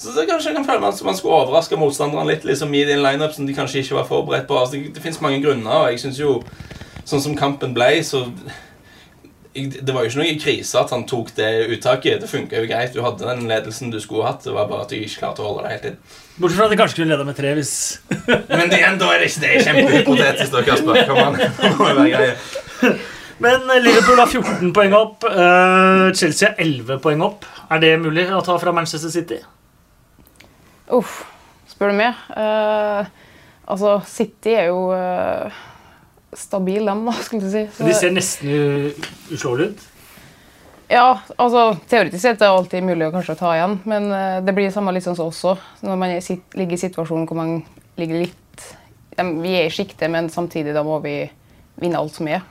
så 0.01 0.15
det 0.17 0.27
kanskje 0.27 0.57
kan 0.57 0.67
føle 0.67 0.83
man, 0.83 0.97
man 1.07 1.19
skulle 1.19 1.37
overraske 1.45 1.79
motstanderne 1.79 2.33
litt 2.33 2.47
liksom 2.49 2.75
i 2.75 2.83
en 2.89 3.05
lineup 3.05 3.37
som 3.37 3.47
de 3.47 3.55
kanskje 3.55 3.85
ikke 3.85 4.01
var 4.01 4.09
forberedt 4.09 4.49
på. 4.49 4.59
Altså, 4.59 4.81
det, 4.81 4.95
det 4.97 5.05
finnes 5.05 5.23
mange 5.23 5.43
grunner, 5.45 5.85
og 5.85 5.93
jeg 5.93 6.07
syns 6.07 6.23
jo 6.23 6.41
Sånn 7.05 7.21
som 7.21 7.35
kampen 7.37 7.75
ble, 7.77 7.99
så 8.01 8.23
Det 9.55 9.95
var 9.95 10.03
jo 10.03 10.11
ikke 10.11 10.21
noe 10.21 10.37
krise 10.43 10.81
at 10.81 10.91
han 10.91 11.05
tok 11.07 11.31
det 11.37 11.49
uttaket. 11.71 12.25
Det 12.25 12.31
funka 12.31 12.59
jo 12.59 12.69
greit. 12.71 12.95
Du 12.95 13.05
hadde 13.05 13.29
den 13.29 13.47
ledelsen 13.51 13.93
du 13.93 14.01
skulle 14.03 14.27
hatt. 14.27 14.43
Det 14.43 14.55
var 14.55 14.67
bare 14.71 14.87
at 14.87 14.91
du 14.91 14.99
ikke 14.99 15.21
klarte 15.23 15.45
å 15.45 15.51
holde 15.51 15.63
deg 15.65 15.77
helt 15.77 15.91
inn. 15.93 15.99
Bortsett 16.35 16.59
fra 16.59 16.67
at 16.67 16.75
de 16.75 16.79
kanskje 16.81 16.99
kunne 16.99 17.15
leda 17.15 17.27
med 17.29 17.37
tre 17.39 17.53
hvis 17.55 17.75
Men 18.51 18.71
det, 18.73 18.81
igjen, 18.81 18.99
da 18.99 19.11
er 19.15 19.23
det 19.23 19.29
ikke 19.31 19.45
det 19.45 19.53
kjempehypotetisk, 19.69 20.57
da, 20.57 20.65
Kasper. 20.67 21.05
Kom 21.07 21.21
an. 21.23 22.99
Men 23.45 23.71
eh, 23.71 23.83
Liverpool 23.83 24.19
har 24.19 24.31
14 24.31 24.73
poeng 24.75 24.97
opp. 24.99 25.27
eh, 25.31 26.07
Chelsea 26.15 26.51
har 26.51 26.59
11 26.63 26.99
poeng 27.05 27.23
opp. 27.27 27.47
Er 27.71 27.83
det 27.83 27.93
mulig 28.03 28.27
å 28.35 28.43
ta 28.47 28.57
fra 28.59 28.75
Manchester 28.75 29.13
City? 29.15 29.39
Uff, 30.95 31.23
spør 31.71 31.95
du 31.95 31.99
meg. 31.99 32.19
Uh, 32.37 33.07
altså, 33.71 33.97
City 34.07 34.53
er 34.59 34.69
jo 34.69 34.91
uh, 34.93 35.63
stabil, 36.39 36.85
dem, 36.87 37.05
da, 37.07 37.13
skulle 37.25 37.43
du 37.47 37.51
si. 37.53 37.65
Så- 37.77 37.87
De 37.89 37.95
ser 37.95 38.11
nesten 38.15 38.95
uslåelige 39.33 39.75
ut. 39.75 39.85
Ja, 40.93 41.19
altså 41.41 41.79
teoretisk 41.89 42.21
sett 42.21 42.43
er 42.43 42.45
det 42.45 42.51
alltid 42.53 42.85
mulig 42.85 43.07
å 43.09 43.13
kanskje 43.15 43.39
ta 43.41 43.55
igjen, 43.57 43.79
men 43.89 44.11
eh, 44.13 44.41
det 44.45 44.53
blir 44.55 44.67
det 44.69 44.75
samme 44.75 44.93
litt 44.93 45.07
sånn 45.07 45.17
som 45.17 45.31
også. 45.31 45.55
Når 45.83 45.97
man 45.99 46.11
er, 46.13 46.21
ligger 46.61 46.77
i 46.77 46.83
situasjonen 46.83 47.27
hvor 47.27 47.39
man 47.41 47.55
ligger 47.97 48.21
litt 48.27 48.41
Vi 49.17 49.53
er 49.55 49.69
i 49.69 49.71
sjiktet, 49.71 50.11
men 50.11 50.27
samtidig 50.29 50.75
da 50.75 50.83
må 50.83 50.97
vi 51.03 51.31
vinne 51.81 51.97
alt 52.01 52.13
som 52.17 52.27
er. 52.29 52.43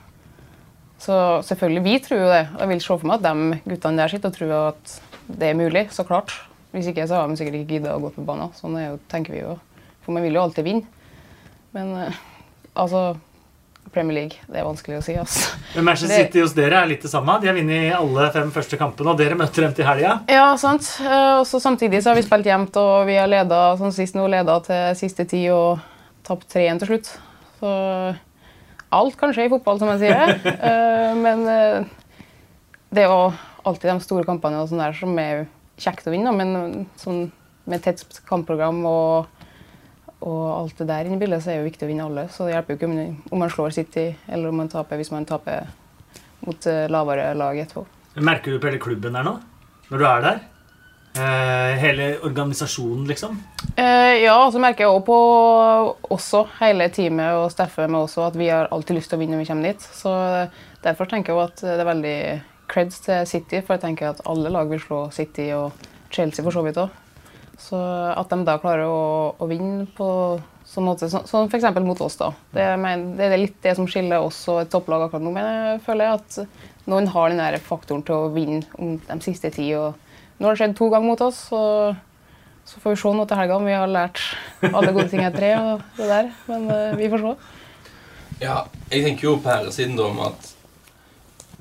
Så 0.98 1.12
selvfølgelig, 1.44 1.82
vi 1.84 1.98
tror 2.00 2.20
jo 2.22 2.28
det. 2.30 2.42
Jeg 2.58 2.68
vil 2.70 2.80
se 2.80 2.86
for 2.96 3.06
meg 3.10 3.20
at 3.20 3.26
de 3.26 3.58
guttene 3.68 4.00
der 4.00 4.08
sitter 4.08 4.30
og 4.30 4.36
tror 4.38 4.54
at 4.70 4.94
det 5.28 5.50
er 5.50 5.58
mulig, 5.58 5.82
så 5.92 6.06
klart. 6.08 6.32
Hvis 6.72 6.88
ikke 6.88 7.04
så 7.06 7.20
har 7.20 7.28
de 7.28 7.36
sikkert 7.36 7.58
ikke 7.60 7.74
giddet 7.76 7.92
å 7.92 8.00
gå 8.00 8.10
på 8.16 8.24
banen. 8.24 8.48
Sånn 8.56 8.78
er 8.80 8.86
jo, 8.88 8.98
tenker 9.12 9.36
vi 9.36 9.42
jo. 9.44 9.58
For 10.06 10.16
man 10.16 10.24
vil 10.24 10.34
jo 10.38 10.42
alltid 10.46 10.64
vinne. 10.64 10.88
Men 11.76 11.92
eh, 12.06 12.16
altså 12.80 13.02
Premier 13.94 14.16
League, 14.18 14.42
det 14.50 14.58
er 14.60 14.66
vanskelig 14.66 14.98
å 14.98 15.04
si, 15.06 15.14
altså. 15.20 15.54
Men 15.76 15.86
Manchester 15.88 16.20
City 16.24 16.42
hos 16.42 16.52
dere 16.56 16.80
er 16.82 16.90
litt 16.90 17.02
det 17.06 17.10
samme. 17.12 17.36
De 17.42 17.48
har 17.50 17.56
vunnet 17.56 17.94
alle 17.96 18.26
fem 18.34 18.50
første 18.54 18.78
kampene, 18.80 19.14
og 19.14 19.18
dere 19.22 19.38
møter 19.38 19.64
dem 19.68 19.74
til 19.78 19.86
helga. 19.88 20.16
Ja, 20.30 20.48
sant. 20.60 20.90
Eh, 21.00 21.38
Og 21.40 21.46
så 21.48 21.60
samtidig 21.62 22.02
så 22.02 22.10
har 22.12 22.18
vi 22.18 22.26
spilt 22.26 22.46
jevnt, 22.50 22.76
og 22.80 23.06
vi 23.08 23.16
har 23.20 23.30
leda 23.30 23.62
sånn 23.80 23.94
sist 23.94 24.14
nå, 24.18 24.26
leda 24.30 24.58
til 24.66 24.94
siste 24.98 25.24
ti 25.30 25.44
og 25.54 25.78
tapt 26.26 26.46
3-1 26.52 26.82
til 26.82 26.92
slutt. 26.92 27.10
Så 27.60 27.72
alt 28.94 29.16
kan 29.18 29.32
skje 29.34 29.46
i 29.48 29.52
fotball, 29.52 29.78
som 29.82 29.90
jeg 29.94 30.04
sier. 30.06 30.36
Eh, 30.70 31.14
Men 31.18 31.46
eh, 31.48 31.84
det 32.94 33.04
er 33.04 33.10
jo 33.10 33.32
alltid 33.64 33.90
de 33.90 34.00
store 34.04 34.26
kampene 34.28 34.60
og 34.62 34.68
sånn 34.70 34.82
der 34.82 34.92
som 34.98 35.16
er 35.18 35.46
kjekt 35.80 36.06
å 36.06 36.12
vinne, 36.14 36.30
men 36.36 36.86
sånn 37.00 37.30
med 37.66 37.80
tett 37.82 38.02
kampprogram 38.28 38.82
og, 38.86 39.43
og 40.24 40.44
alt 40.54 40.78
det 40.80 40.86
der 40.88 41.04
inne 41.04 41.18
i 41.18 41.20
bildet, 41.20 41.42
så 41.44 41.50
er 41.50 41.58
det 41.58 41.64
jo 41.64 41.68
viktig 41.68 41.84
å 41.84 41.90
vinne 41.90 42.06
alle. 42.08 42.24
Så 42.32 42.46
det 42.46 42.54
hjelper 42.54 42.74
jo 42.74 42.78
ikke 42.78 42.88
om, 42.88 43.40
man 43.42 43.52
slår 43.52 43.74
City, 43.76 44.06
eller 44.32 44.48
om 44.48 44.62
man 44.62 44.72
taper 44.72 45.00
hvis 45.00 45.12
man 45.12 45.28
taper 45.28 45.68
mot 46.44 46.66
eh, 46.70 46.86
lavere 46.92 47.28
lag 47.36 47.60
etterpå. 47.60 47.84
Merker 48.24 48.54
du 48.54 48.60
på 48.62 48.70
hele 48.70 48.80
klubben 48.80 49.16
der 49.16 49.26
nå? 49.26 49.36
Når 49.90 50.00
du 50.00 50.06
er 50.08 50.24
der? 50.24 50.42
Eh, 51.14 51.74
hele 51.82 52.08
organisasjonen, 52.26 53.04
liksom? 53.10 53.36
Eh, 53.76 54.24
ja, 54.24 54.38
så 54.50 54.62
merker 54.62 54.86
jeg 54.86 54.94
også 54.94 55.06
på 55.10 55.18
også 56.16 56.42
hele 56.62 56.88
teamet 56.94 57.36
og 57.38 57.52
Steffen 57.52 57.92
med 57.92 58.06
også 58.06 58.24
at 58.30 58.38
vi 58.38 58.48
har 58.48 58.72
alltid 58.72 58.98
lyst 58.98 59.12
til 59.12 59.20
å 59.20 59.22
vinne 59.22 59.36
når 59.36 59.44
vi 59.44 59.50
kommer 59.52 59.70
dit. 59.70 59.86
Så 60.00 60.14
derfor 60.82 61.10
tenker 61.10 61.34
jeg 61.34 61.52
at 61.52 61.64
det 61.68 61.76
er 61.76 61.90
veldig 61.92 62.18
creds 62.72 63.04
til 63.04 63.28
City, 63.28 63.60
for 63.60 63.76
jeg 63.76 63.84
tenker 63.84 64.14
at 64.14 64.24
alle 64.26 64.50
lag 64.50 64.72
vil 64.72 64.82
slå 64.82 65.04
City 65.14 65.50
og 65.54 65.86
Chelsea 66.10 66.42
for 66.42 66.54
så 66.54 66.64
vidt 66.64 66.80
òg. 66.80 67.03
Så 67.60 67.78
at 67.78 68.32
de 68.32 68.40
da 68.46 68.58
klarer 68.62 68.88
å, 68.90 69.34
å 69.38 69.48
vinne 69.50 69.86
på 69.96 70.08
sånn 70.66 70.88
måte, 70.88 71.10
sånn 71.12 71.26
som 71.28 71.46
f.eks. 71.46 71.66
mot 71.84 72.00
oss, 72.02 72.16
da. 72.18 72.32
Det, 72.54 72.64
men, 72.80 73.12
det 73.18 73.28
er 73.28 73.38
litt 73.38 73.60
det 73.62 73.76
som 73.78 73.86
skiller 73.90 74.24
oss 74.24 74.40
og 74.50 74.62
et 74.64 74.72
topplag 74.72 75.06
akkurat 75.06 75.22
nå, 75.22 75.34
men 75.34 75.50
jeg 75.50 75.84
føler 75.86 76.16
at 76.16 76.40
noen 76.90 77.06
har 77.12 77.30
den 77.30 77.42
der 77.42 77.60
faktoren 77.62 78.02
til 78.06 78.16
å 78.16 78.32
vinne 78.34 78.64
om 78.80 78.96
de 78.98 79.20
siste 79.24 79.52
ti. 79.54 79.68
og 79.78 79.94
Nå 80.40 80.48
har 80.48 80.56
det 80.56 80.64
skjedd 80.64 80.76
to 80.80 80.90
ganger 80.90 81.12
mot 81.12 81.22
oss, 81.28 81.46
så 81.52 81.62
så 82.64 82.80
får 82.80 82.94
vi 82.94 82.96
se 82.96 83.10
nå 83.12 83.24
til 83.28 83.36
helga 83.36 83.56
om 83.58 83.66
vi 83.68 83.76
har 83.76 83.90
lært 83.90 84.20
alle 84.70 84.92
gode 84.96 85.10
ting 85.12 85.20
etter 85.20 85.36
tre. 85.36 85.50
og 85.60 85.82
det 85.98 86.08
der, 86.08 86.30
Men 86.48 86.70
eh, 86.72 86.96
vi 86.96 87.10
får 87.12 87.20
se. 87.20 87.34
Ja, 88.40 88.64
jeg 88.90 89.04
tenker 89.04 89.28
jo 89.28 89.34
på 89.36 89.52
herresiden 89.52 89.98
da 89.98 90.08
om 90.08 90.22
at 90.24 90.53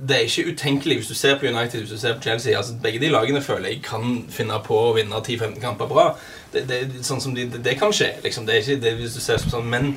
det 0.07 0.15
er 0.17 0.25
ikke 0.27 0.51
utenkelig 0.51 0.97
hvis 0.99 1.11
du 1.11 1.15
ser 1.15 1.37
på 1.39 1.47
United 1.47 1.79
hvis 1.79 1.93
du 1.93 1.99
ser 1.99 2.17
på 2.17 2.25
Chelsea. 2.25 2.57
altså 2.57 2.75
Begge 2.83 2.99
de 2.99 3.11
lagene 3.11 3.41
føler 3.41 3.69
jeg 3.69 3.83
kan 3.85 4.25
finne 4.29 4.59
på 4.65 4.79
å 4.89 4.91
vinne 4.97 5.21
10-15 5.21 5.61
kamper 5.63 5.87
bra. 5.91 6.09
Det, 6.53 6.65
det, 6.69 6.81
sånn 7.05 7.21
som 7.23 7.35
de, 7.35 7.47
det, 7.49 7.63
det 7.63 7.77
kan 7.79 7.93
skje. 7.95 8.13
liksom, 8.23 8.45
det 8.47 8.57
er 8.57 8.65
ikke 8.65 8.83
det 8.83 8.97
hvis 8.99 9.15
du 9.15 9.21
ser 9.23 9.39
som 9.41 9.53
sånn, 9.53 9.69
Men, 9.69 9.95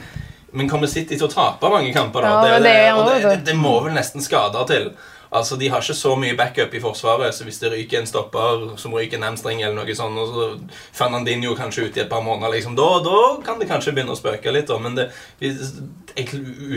men 0.53 0.71
kommer 0.71 0.91
City 0.91 1.19
til 1.19 1.27
å 1.27 1.33
tape 1.33 1.73
mange 1.73 1.93
kamper? 1.97 2.23
da? 2.23 2.47
Ja, 2.47 2.57
det, 2.63 3.19
det 3.25 3.37
det, 3.51 3.59
må 3.59 3.81
vel 3.85 3.97
nesten 3.97 4.25
skader 4.25 4.69
til. 4.71 4.91
Altså, 5.37 5.57
De 5.59 5.69
har 5.69 5.83
ikke 5.83 5.97
så 5.99 6.13
mye 6.17 6.37
backup 6.39 6.75
i 6.75 6.81
forsvaret, 6.81 7.35
så 7.35 7.45
hvis 7.45 7.59
det 7.59 7.73
ryker 7.73 7.99
en 7.99 8.07
stopper 8.07 8.79
som 8.79 8.95
ryker 8.95 9.19
en 9.19 9.27
hamstring, 9.27 9.59
eller 9.61 9.75
noe 9.75 9.97
sånt, 9.99 10.21
og 10.23 10.31
så 10.31 10.77
Fernandinho 10.95 11.57
kanskje 11.59 11.89
ute 11.89 12.01
i 12.01 12.05
et 12.05 12.13
par 12.13 12.23
måneder, 12.25 12.55
liksom, 12.55 12.77
da, 12.79 12.87
da 13.05 13.25
kan 13.45 13.59
det 13.59 13.69
kanskje 13.69 13.97
begynne 13.97 14.15
å 14.15 14.21
spøke 14.21 14.55
litt. 14.55 14.71
da, 14.71 14.79
Men 14.79 14.95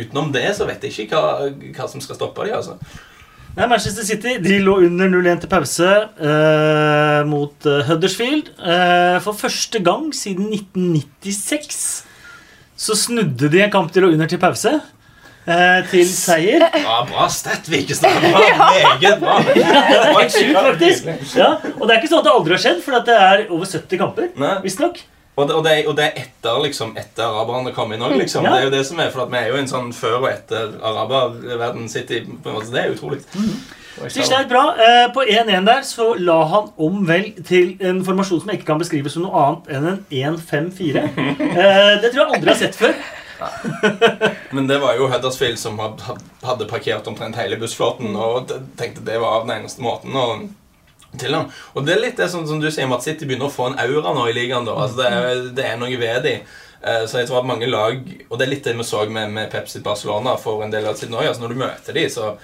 utenom 0.01 0.33
det 0.33 0.49
så 0.57 0.65
vet 0.67 0.83
jeg 0.83 1.05
ikke 1.05 1.21
hva, 1.21 1.53
hva 1.77 1.87
som 1.87 2.01
skal 2.01 2.17
stoppe 2.17 2.49
dem. 2.49 2.57
Altså. 2.57 3.05
Nei, 3.57 3.65
Manchester 3.67 4.05
City 4.07 4.37
de 4.39 4.59
lå 4.63 4.75
under 4.85 5.09
0-1 5.11 5.41
til 5.43 5.49
pause 5.51 5.87
eh, 5.89 7.21
mot 7.27 7.65
eh, 7.67 7.81
Huddersfield. 7.89 8.53
Eh, 8.61 9.17
for 9.25 9.35
første 9.35 9.81
gang 9.83 10.07
siden 10.15 10.47
1996 10.53 11.81
så 12.79 12.95
snudde 12.95 13.49
de 13.51 13.59
en 13.65 13.73
kamp 13.73 13.91
til 13.91 14.07
å 14.07 14.13
under 14.13 14.29
til 14.31 14.39
pause. 14.39 14.77
Eh, 15.49 15.79
til 15.91 16.07
seier. 16.07 16.63
Ja, 16.85 17.01
bra 17.09 17.27
stett, 17.33 17.67
Vikestad. 17.71 18.21
Bra, 18.29 18.45
Meget 19.01 19.19
bra. 19.19 19.39
Det 19.49 19.65
var 20.15 20.29
Sjukt, 20.31 20.55
faktisk. 20.55 21.09
Ja, 21.35 21.51
og 21.75 21.83
det 21.89 21.95
er 21.95 21.99
ikke 21.99 22.11
sånn 22.13 22.21
at 22.21 22.29
det 22.29 22.35
aldri 22.37 22.55
har 22.55 22.63
skjedd, 22.63 22.83
for 22.85 23.01
det 23.09 23.15
er 23.17 23.47
over 23.49 23.67
70 23.67 23.99
kamper. 24.05 24.29
Visstnok. 24.63 25.01
Og 25.39 25.47
det, 25.47 25.55
og, 25.55 25.63
det, 25.63 25.73
og 25.87 25.95
det 25.97 26.05
er 26.09 26.21
etter 26.25 26.59
liksom, 26.65 26.93
etter 26.99 27.23
araberne 27.23 27.71
kom 27.75 27.93
inn 27.95 28.01
òg, 28.03 28.17
liksom. 28.19 28.43
Ja. 28.43 28.51
Det 28.53 28.59
er 28.61 28.65
jo 28.67 28.71
det 28.77 28.85
som 28.89 28.99
er, 28.99 29.11
for 29.13 29.29
vi 29.31 29.37
er 29.39 29.47
jo 29.53 29.59
en 29.61 29.69
sånn 29.71 29.91
før 29.95 30.17
og 30.19 30.29
etter 30.33 30.73
araberverden 30.83 31.87
City. 31.91 32.23
måte, 32.43 32.71
Det 32.73 32.81
er 32.83 32.95
utrolig. 32.95 33.21
De 33.99 34.23
sleit 34.23 34.47
bra. 34.47 34.65
Eh, 34.79 35.07
på 35.15 35.23
1-1 35.27 35.65
der 35.67 35.81
så 35.83 36.13
la 36.19 36.37
han 36.47 36.69
om 36.79 37.01
vel 37.07 37.31
til 37.47 37.73
en 37.83 38.03
formasjon 38.07 38.39
som 38.43 38.51
jeg 38.51 38.59
ikke 38.61 38.69
kan 38.69 38.79
beskrive 38.79 39.11
som 39.11 39.25
noe 39.25 39.41
annet 39.45 39.71
enn 39.75 39.87
en 39.93 40.37
1-5-4. 40.37 41.07
Eh, 41.59 41.95
det 42.03 42.11
tror 42.13 42.21
jeg 42.21 42.35
aldri 42.37 42.53
har 42.53 42.59
sett 42.61 42.77
før. 42.79 42.93
Men 44.51 44.67
det 44.67 44.77
var 44.81 44.95
jo 44.99 45.07
Huddersfield 45.11 45.59
som 45.59 45.77
had- 45.79 46.01
had- 46.07 46.23
hadde 46.43 46.67
parkert 46.69 47.07
omtrent 47.07 47.35
hele 47.39 47.57
bussflåten 47.59 48.15
og 48.15 48.51
tenkte 48.79 49.03
det 49.07 49.19
var 49.21 49.45
den 49.45 49.53
eneste 49.61 49.81
måten 49.83 50.15
å 50.15 50.25
til 51.17 51.33
ham. 51.33 51.47
Og 51.73 51.85
det 51.85 51.95
er 51.95 52.01
litt 52.03 52.17
det 52.21 52.29
som, 52.29 52.45
som 52.47 52.59
du 52.61 52.69
sier 52.71 52.85
om 52.85 52.93
at 52.93 53.03
City 53.03 53.25
begynner 53.25 53.47
å 53.49 53.53
få 53.53 53.71
en 53.71 53.79
aura 53.81 54.13
nå 54.13 54.27
i 54.29 54.33
ligaen. 54.37 54.65
da. 54.67 54.75
Altså, 54.77 54.97
det, 55.01 55.07
er, 55.09 55.45
det 55.57 55.65
er 55.65 55.77
noe 55.81 55.97
ved 55.97 56.23
dem. 56.23 56.43
Eh, 56.83 57.05
Så 57.09 57.17
jeg 57.19 57.27
tror 57.27 57.41
at 57.41 57.47
mange 57.49 57.67
lag 57.67 57.97
Og 58.29 58.37
det 58.37 58.45
er 58.45 58.51
litt 58.53 58.63
det 58.63 58.75
vi 58.77 58.83
så 58.87 59.01
med, 59.09 59.31
med 59.35 59.49
Pepsi 59.51 59.81
Barcelona 59.83 60.37
for 60.39 60.61
en 60.63 60.71
del 60.71 60.85
av 60.87 60.95
tiden 60.95 61.15
òg. 61.17 61.25
Altså, 61.27 61.41
når 61.43 61.55
du 61.55 61.59
møter 61.65 61.93
dem, 61.97 62.09
så 62.13 62.35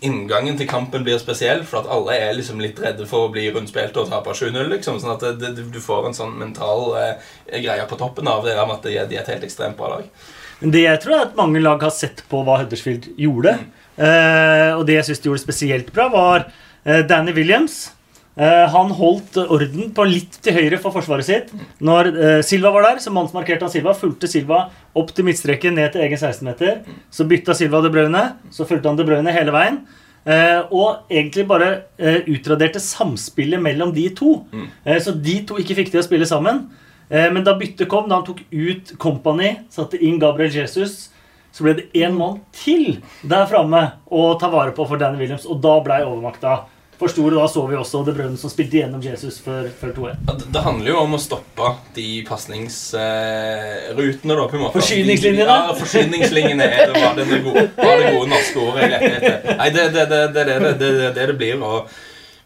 Inngangen 0.00 0.56
til 0.56 0.64
kampen 0.64 1.02
blir 1.04 1.18
spesiell, 1.20 1.60
for 1.68 1.82
at 1.82 1.88
alle 1.92 2.14
er 2.16 2.30
liksom 2.32 2.60
litt 2.62 2.78
redde 2.80 3.04
for 3.08 3.26
å 3.26 3.32
bli 3.34 3.42
rundspilt 3.52 3.98
og 4.00 4.06
tape 4.08 4.32
7-0. 4.32 4.62
liksom, 4.72 4.96
sånn 5.02 5.12
at 5.12 5.24
det, 5.26 5.50
det, 5.58 5.66
Du 5.74 5.76
får 5.84 6.06
en 6.08 6.16
sånn 6.16 6.38
mental 6.40 6.86
eh, 6.96 7.26
greie 7.60 7.84
på 7.90 7.98
toppen 8.00 8.28
av 8.32 8.46
det 8.46 8.54
der 8.56 8.64
med 8.64 8.78
at 8.78 8.86
de, 8.88 8.94
er- 8.96 9.10
de 9.10 9.18
er 9.18 9.20
et 9.26 9.28
helt 9.34 9.44
ekstremt 9.44 9.76
bra 9.76 9.90
lag. 9.98 10.06
Men 10.62 10.72
det 10.72 10.86
jeg 10.86 11.02
tror 11.02 11.16
er 11.18 11.26
at 11.26 11.36
mange 11.36 11.60
lag 11.60 11.84
har 11.84 11.92
sett 11.92 12.24
på 12.32 12.40
hva 12.46 12.56
Huddersfield 12.62 13.10
gjorde. 13.20 13.52
Eh, 14.00 14.72
og 14.78 14.86
det 14.88 14.96
jeg 15.02 15.10
syns 15.10 15.20
de 15.20 15.28
gjorde 15.28 15.44
spesielt 15.44 15.92
bra, 15.92 16.08
var 16.16 16.48
Danny 16.84 17.32
Williams. 17.36 17.90
Eh, 18.40 18.66
han 18.72 18.92
holdt 18.94 19.36
orden 19.42 19.90
på 19.92 20.04
litt 20.08 20.38
til 20.44 20.54
høyre 20.56 20.78
for 20.80 20.94
forsvaret 20.94 21.26
sitt. 21.26 21.50
Når 21.84 22.10
eh, 22.14 22.42
Silva 22.46 22.70
var 22.72 22.86
der, 22.86 23.00
så 23.02 23.12
mannsmarkerte 23.12 23.66
han 23.66 23.72
Silva. 23.72 23.94
Fulgte 23.98 24.30
Silva 24.30 24.62
opp 24.96 25.10
til 25.16 25.26
midtstreken, 25.26 25.74
ned 25.76 25.92
til 25.92 26.04
egen 26.06 26.20
16-meter. 26.20 26.84
Så 27.12 27.26
bytta 27.28 27.56
Silva 27.58 27.82
De 27.84 27.90
Bruyne. 27.92 28.22
Så 28.54 28.68
fulgte 28.68 28.88
han 28.88 29.00
De 29.00 29.04
Bruyne 29.08 29.34
hele 29.34 29.54
veien. 29.54 29.82
Eh, 30.24 30.60
og 30.72 31.10
egentlig 31.10 31.46
bare 31.50 31.70
eh, 31.98 32.22
utraderte 32.30 32.80
samspillet 32.84 33.60
mellom 33.60 33.92
de 33.96 34.06
to. 34.16 34.38
Eh, 34.84 35.00
så 35.02 35.16
de 35.16 35.40
to 35.48 35.58
ikke 35.60 35.76
fikk 35.82 35.92
til 35.92 36.00
å 36.00 36.06
spille 36.06 36.28
sammen. 36.28 36.68
Eh, 37.10 37.28
men 37.34 37.44
da 37.44 37.56
byttet 37.58 37.90
kom, 37.90 38.06
da 38.08 38.20
han 38.20 38.28
tok 38.28 38.44
ut 38.52 38.94
Company, 39.02 39.56
satte 39.74 39.98
inn 40.00 40.20
Gabriel 40.22 40.54
Jesus, 40.62 41.10
så 41.52 41.64
ble 41.66 41.74
det 41.78 41.88
én 41.98 42.14
mann 42.16 42.40
til 42.54 43.00
der 43.26 43.46
framme 43.50 43.82
å 44.06 44.38
ta 44.40 44.48
vare 44.52 44.72
på 44.76 44.86
for 44.86 44.96
Danny 45.00 45.18
Williams. 45.18 45.46
Og 45.50 45.60
da 45.62 45.80
blei 45.84 46.02
overmakta 46.06 46.60
for 47.00 47.08
stor. 47.08 47.32
Og 47.32 47.38
da 47.40 47.48
så 47.48 47.66
vi 47.68 47.76
også 47.78 48.04
De 48.06 48.12
Bruyne 48.16 48.36
som 48.40 48.50
spilte 48.52 48.76
gjennom 48.80 49.02
Jesus 49.04 49.38
før, 49.44 49.64
før 49.80 49.90
2-1. 49.96 50.14
Ja, 50.28 50.32
Det 50.56 50.62
handler 50.66 50.88
jo 50.92 50.98
om 51.04 51.12
å 51.16 51.20
stoppe 51.22 51.66
de 51.96 52.08
pasningsrutene, 52.28 54.34
da. 54.36 54.44
på 54.50 54.54
en 54.58 54.64
måte. 54.66 54.76
Forsyningslinjene? 54.78 55.48
Ja, 55.48 55.74
forsyningslinjene 55.78 56.64
er 56.68 56.80
det, 56.92 57.00
var 57.00 57.12
det, 57.18 57.24
det, 57.32 57.38
gode, 57.46 57.62
var 57.78 57.94
det 57.98 58.04
gode 58.14 58.28
norske 58.34 58.58
ordet 58.66 58.80
jeg 58.84 58.90
lette 58.94 59.12
etter. 59.16 59.36
Nei, 59.62 59.68
det 59.74 59.80
er 59.82 59.90
det 59.96 60.04
det, 60.12 60.20
det, 60.20 60.24
det, 60.36 60.44
det, 60.60 60.72
det, 60.80 60.90
det, 61.18 61.24
det 61.32 61.36
blir. 61.40 61.54
Og, 61.64 61.78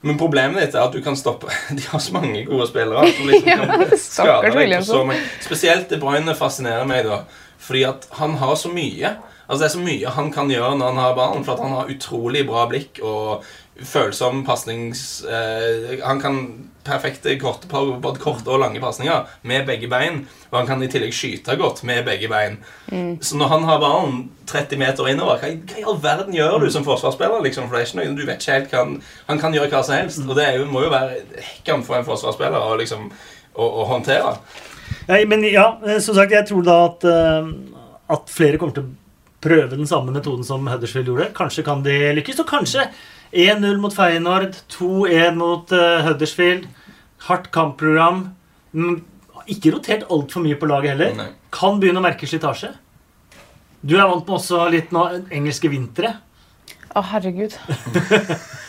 men 0.04 0.14
problemet 0.20 0.58
ditt 0.60 0.74
er 0.76 0.82
at 0.84 0.94
du 0.94 1.00
kan 1.04 1.16
stoppe 1.16 1.46
De 1.76 1.82
har 1.90 2.00
så 2.02 2.12
mange 2.16 2.40
gode 2.48 2.66
spillere. 2.70 3.00
Som 3.16 3.24
liksom 3.30 3.48
Ja, 3.54 3.58
kan 3.64 3.70
skade 4.00 4.50
deg 4.54 4.84
så 4.86 5.00
mange. 5.06 5.22
Spesielt 5.44 5.86
De 5.90 5.96
Bruyne 6.02 6.34
fascinerer 6.38 6.86
meg, 6.88 7.00
da. 7.08 7.16
Fordi 7.64 7.84
at 7.88 8.08
han 8.20 8.36
har 8.40 8.56
så 8.60 8.72
mye. 8.72 9.16
Altså 9.44 9.60
Det 9.60 9.66
er 9.66 9.74
så 9.74 9.84
mye 9.84 10.14
han 10.16 10.30
kan 10.32 10.50
gjøre 10.52 10.76
når 10.78 10.92
han 10.92 11.02
har 11.02 11.18
ballen. 11.18 11.44
For 11.44 11.56
at 11.56 11.64
han 11.64 11.76
har 11.76 11.92
utrolig 11.92 12.46
bra 12.48 12.66
blikk 12.70 13.02
og 13.04 13.44
følsom 13.82 14.44
pasnings... 14.46 15.24
Eh, 15.24 15.98
han 16.04 16.20
kan 16.20 16.38
perfekte 16.84 17.32
korte, 17.40 17.68
både 17.70 18.20
korte 18.20 18.50
og 18.52 18.60
lange 18.60 18.80
pasninger 18.80 19.24
med 19.42 19.66
begge 19.66 19.88
bein. 19.90 20.22
Og 20.50 20.58
han 20.60 20.68
kan 20.68 20.82
i 20.84 20.88
tillegg 20.92 21.14
skyte 21.16 21.56
godt 21.58 21.82
med 21.88 22.04
begge 22.06 22.28
bein. 22.30 22.58
Så 23.24 23.38
når 23.40 23.50
han 23.54 23.64
har 23.68 23.80
ballen 23.82 24.18
30 24.46 24.78
meter 24.78 25.08
innover, 25.10 25.40
hva, 25.40 25.50
hva 25.56 25.80
i 25.80 25.86
all 25.88 25.98
verden 26.02 26.36
gjør 26.36 26.60
du 26.62 26.68
som 26.70 26.86
forsvarsspiller? 26.86 27.42
liksom? 27.44 27.68
For 27.68 27.76
det 27.76 27.82
er 27.82 27.88
ikke 27.88 28.02
noe, 28.02 28.18
Du 28.20 28.26
vet 28.28 28.42
ikke 28.44 28.58
helt 28.58 28.70
hva 28.74 28.84
han 28.84 28.94
Han 29.26 29.40
kan 29.40 29.56
gjøre 29.56 29.72
hva 29.72 29.82
som 29.82 29.96
helst. 29.96 30.22
Og 30.28 30.36
det 30.38 30.50
jo, 30.58 30.68
må 30.70 30.84
jo 30.84 30.92
være 30.94 31.24
hekkan 31.40 31.84
for 31.86 31.98
en 31.98 32.06
forsvarsspiller 32.06 32.60
å 32.60 32.78
liksom, 32.80 33.10
å, 33.54 33.64
å 33.64 33.88
håndtere. 33.90 34.36
Nei, 35.08 35.24
men 35.28 35.44
ja, 35.46 35.66
eh, 35.86 35.98
som 36.00 36.16
sagt, 36.16 36.32
jeg 36.32 36.46
tror 36.48 36.64
da 36.66 36.76
at, 36.88 37.04
eh, 37.08 37.48
at 38.14 38.30
flere 38.32 38.60
kommer 38.60 38.76
til 38.76 38.86
å 38.86 38.92
prøve 39.44 39.76
den 39.76 39.88
samme 39.88 40.14
metoden 40.14 40.44
som 40.46 40.64
Huddersfield 40.70 41.10
gjorde. 41.10 41.32
Kanskje 41.36 41.64
kan 41.66 41.82
de 41.84 41.96
lykkes, 42.16 42.40
og 42.40 42.48
kanskje 42.48 42.86
1-0 43.34 43.80
mot 43.82 43.92
Feyenoord, 43.92 44.56
2-1 44.72 45.36
mot 45.36 45.74
eh, 45.76 46.04
Huddersfield. 46.06 46.68
Hardt 47.28 47.50
kampprogram. 47.52 48.30
Mm, 48.72 49.02
Ikke 49.52 49.74
rotert 49.74 50.06
altfor 50.12 50.44
mye 50.44 50.56
på 50.56 50.68
laget 50.70 50.94
heller. 50.94 51.12
Nei. 51.18 51.28
Kan 51.52 51.80
begynne 51.80 52.00
å 52.00 52.04
merke 52.04 52.28
slitasje. 52.28 52.72
Du 53.84 53.98
er 53.98 54.08
vant 54.08 54.24
med 54.24 54.38
også 54.38 54.62
litt 54.72 54.94
nå 54.96 55.02
engelske 55.28 55.68
vintre. 55.68 56.14
Å, 56.94 57.02
herregud. 57.10 57.52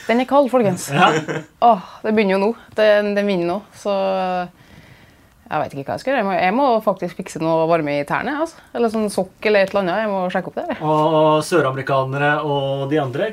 Den 0.10 0.20
er 0.24 0.28
kald, 0.28 0.50
folkens. 0.52 0.90
Ja. 0.92 1.08
Oh, 1.64 1.84
det 2.04 2.12
begynner 2.18 2.36
jo 2.36 2.42
nå. 2.42 2.50
Den, 2.76 3.14
den 3.16 3.30
vinner 3.30 3.48
nå. 3.54 3.58
Så 3.80 3.94
Jeg 5.46 5.62
vet 5.62 5.74
ikke 5.76 5.86
hva 5.86 5.96
jeg 5.96 6.02
skal 6.02 6.16
gjøre. 6.16 6.38
Jeg 6.42 6.54
må, 6.58 6.68
faktisk 6.82 7.20
fikse 7.20 7.42
noe 7.44 7.68
varme 7.70 8.00
i 8.00 8.06
tærne. 8.08 8.34
Altså. 8.42 8.64
Eller 8.74 8.90
sånn 8.94 9.12
sokk 9.14 9.46
eller 9.46 9.66
et 9.66 9.74
eller 9.74 9.84
annet. 9.84 10.00
Jeg 10.02 10.10
må 10.10 10.22
sjekke 10.34 10.50
opp 10.50 10.58
det. 10.58 10.64
eller? 10.66 10.82
Og 10.82 11.44
søramerikanere 11.46 12.32
og 12.50 12.88
de 12.90 13.02
andre, 13.04 13.30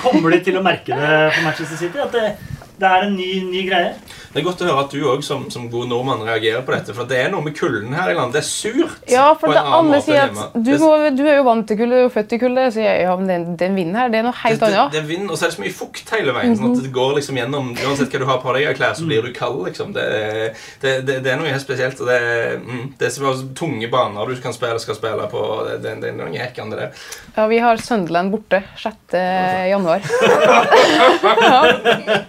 kommer 0.00 0.32
de 0.32 0.40
til 0.48 0.56
å 0.56 0.64
merke 0.64 0.96
det 0.96 1.12
på 1.36 1.44
Manchester 1.44 1.80
City? 1.80 2.00
At 2.00 2.16
det, 2.16 2.61
det 2.82 2.90
er 2.90 3.06
en 3.06 3.14
ny, 3.14 3.30
ny 3.46 3.62
greie? 3.68 3.94
Det 4.32 4.40
er 4.40 4.44
godt 4.46 4.62
å 4.64 4.66
høre 4.66 4.82
at 4.86 4.94
du 4.94 5.02
òg 5.12 5.20
som, 5.26 5.42
som 5.52 5.66
god 5.68 5.90
nordmann 5.90 6.22
reagerer 6.24 6.62
på 6.64 6.72
dette. 6.72 6.94
For 6.96 7.08
det 7.08 7.18
er 7.20 7.28
noe 7.34 7.44
med 7.44 7.52
kulden 7.52 7.92
her 7.92 8.08
i 8.08 8.14
landet. 8.16 8.38
Det 8.38 8.40
er 8.40 8.46
surt. 8.48 9.02
Ja, 9.12 9.26
for 9.38 9.52
det 9.52 9.60
alle 9.60 9.98
sier 10.04 10.30
at 10.30 10.54
du, 10.56 10.70
må, 10.80 10.88
du 11.12 11.22
er 11.26 11.36
jo 11.36 11.44
vant 11.50 11.66
til 11.68 11.76
kulde, 11.76 11.92
du 11.92 11.98
er 12.00 12.06
jo 12.06 12.12
født 12.14 12.32
i 12.32 12.38
kulde. 12.40 12.64
Så 12.72 12.80
jeg, 12.80 13.02
ja, 13.04 13.12
men 13.20 13.28
den, 13.28 13.44
den 13.60 13.76
vinden 13.76 13.98
her, 14.00 14.08
det 14.12 14.22
er 14.22 14.24
noe 14.24 14.38
helt 14.40 14.56
det, 14.56 14.70
det, 14.72 14.78
annet. 14.80 14.94
det 14.96 15.02
er 15.02 15.08
vind, 15.10 15.28
og 15.28 15.36
så 15.36 15.44
er 15.44 15.52
det 15.52 15.56
så 15.58 15.64
mye 15.66 15.76
fukt 15.76 16.14
hele 16.16 16.36
veien. 16.38 16.56
Sånn 16.56 16.72
at 16.72 16.86
det 16.86 16.92
går 16.96 17.12
liksom 17.18 17.40
gjennom 17.42 17.68
Uansett 17.82 18.16
hva 18.16 18.22
du 18.22 18.26
har 18.30 18.40
på 18.40 18.56
deg 18.56 18.66
av 18.70 18.78
klær, 18.78 18.96
så 18.96 19.06
blir 19.10 19.28
du 19.28 19.34
kald. 19.36 19.60
liksom 19.68 19.92
Det, 19.98 20.06
det, 20.80 20.94
det, 21.04 21.18
det 21.26 21.34
er 21.34 21.38
noe 21.42 21.52
helt 21.52 21.66
spesielt. 21.66 22.00
Og 22.00 22.08
det, 22.08 22.18
mm, 22.64 22.82
det 23.02 23.12
er 23.12 23.44
tunge 23.58 23.92
baner 23.92 24.32
du 24.32 24.40
kan 24.40 24.56
spille, 24.56 24.80
skal 24.80 24.96
spille 24.96 25.28
på. 25.28 25.44
Det, 25.68 25.76
det, 25.84 25.94
det 26.06 26.12
er 26.14 26.18
noe 26.22 26.32
hekkende, 26.32 26.80
det. 26.80 26.88
Ja, 27.36 27.46
vi 27.52 27.60
har 27.60 27.84
Sunderland 27.84 28.32
borte 28.32 28.64
6. 28.80 29.18
januar. 29.68 30.00
ja, 31.52 31.62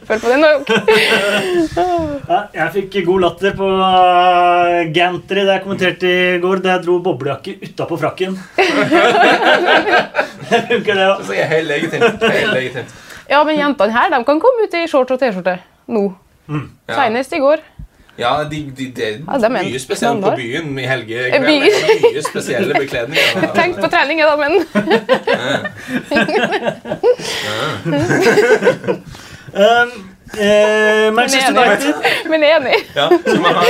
følg 0.03 0.19
på 0.19 0.27
den 0.27 0.42
Ja, 2.33 2.39
jeg 2.53 2.69
fikk 2.77 2.97
god 3.07 3.23
latter 3.25 3.55
på 3.57 3.67
uh, 3.67 4.83
Gantry 4.95 5.43
da 5.43 5.57
jeg 5.57 5.63
kommenterte 5.65 6.07
i 6.09 6.39
går 6.43 6.63
da 6.63 6.75
jeg 6.75 6.85
dro 6.85 6.97
boblejakke 7.03 7.57
utapå 7.63 7.99
frakken. 8.01 8.37
det 10.49 10.61
Funker 10.69 10.99
det 10.99 11.07
òg? 11.09 11.33
Helt 11.53 11.69
legitimt. 11.69 12.23
Helt 12.23 12.53
legitimt. 12.53 12.95
Ja, 13.29 13.43
men 13.47 13.57
jentene 13.57 13.95
her 13.95 14.11
de 14.13 14.23
kan 14.27 14.41
komme 14.43 14.67
ut 14.67 14.75
i 14.77 14.85
shorts 14.91 15.15
og 15.15 15.21
T-skjorte 15.21 15.59
nå. 15.91 16.07
Ja. 16.47 16.95
Senest 16.97 17.33
i 17.35 17.41
går. 17.43 17.63
Ja, 18.17 18.43
de, 18.51 18.71
de, 18.77 19.03
er 19.03 19.11
Ja, 19.27 19.37
det 19.37 19.43
er 19.43 19.49
mye 19.49 19.79
spesielt 19.79 20.21
på 20.21 20.31
byen 20.37 20.79
i 20.79 20.85
helge. 20.85 21.17
Er 21.33 21.41
Mye 21.41 22.21
spesielle 22.21 22.73
bekledninger. 22.77 23.47
Tenk 23.57 23.79
på 23.81 23.89
trening, 23.89 24.21
da, 24.21 24.35
men 24.37 24.51
Um, 29.53 30.12
eh, 30.39 31.11
Manchester 31.13 31.53
Men. 31.53 31.69
United 31.69 32.29
Men 32.29 32.43
enig. 32.43 32.79
Ja, 32.95 33.09
så 33.25 33.35
man 33.41 33.55
har 33.55 33.65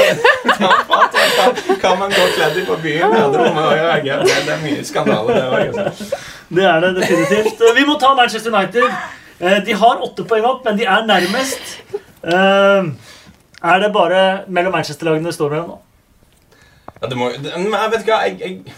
hva 1.81 1.95
man 1.99 2.11
gå 2.13 2.27
kledd 2.35 2.57
i 2.61 2.65
på 2.67 2.77
byen. 2.83 2.99
Ja, 3.15 3.27
Det, 3.31 3.39
må 3.39 3.49
man 3.53 4.05
det, 4.05 4.37
det 4.45 4.53
er 4.53 4.61
mye 4.63 4.83
skandale, 4.87 5.33
det 5.35 5.43
òg. 5.43 5.81
Altså. 5.83 6.21
Det 6.53 6.65
er 6.69 6.79
det 6.85 6.91
definitivt. 7.01 7.63
Vi 7.75 7.85
må 7.87 7.97
ta 7.99 8.13
Manchester 8.15 8.53
United. 8.53 8.89
Eh, 9.39 9.57
De 9.65 9.73
har 9.83 10.03
åtte 10.05 10.23
poeng 10.29 10.45
opp, 10.45 10.61
men 10.65 10.77
de 10.79 10.85
er 10.85 11.05
nærmest. 11.09 11.75
Eh, 12.23 12.91
Er 13.63 13.79
det 13.79 13.93
bare 13.95 14.21
mellom 14.47 14.73
Manchester-lagene 14.75 15.25
det 15.31 15.33
står 15.37 15.49
mellom 15.55 15.67
nå? 15.73 15.77
Ja, 17.01 17.07
det 17.07 17.17
må, 17.17 17.29
men 17.35 17.71
jeg 17.71 17.91
vet 17.91 18.01
ikke 18.03 18.17
jeg, 18.25 18.39
jeg, 18.39 18.73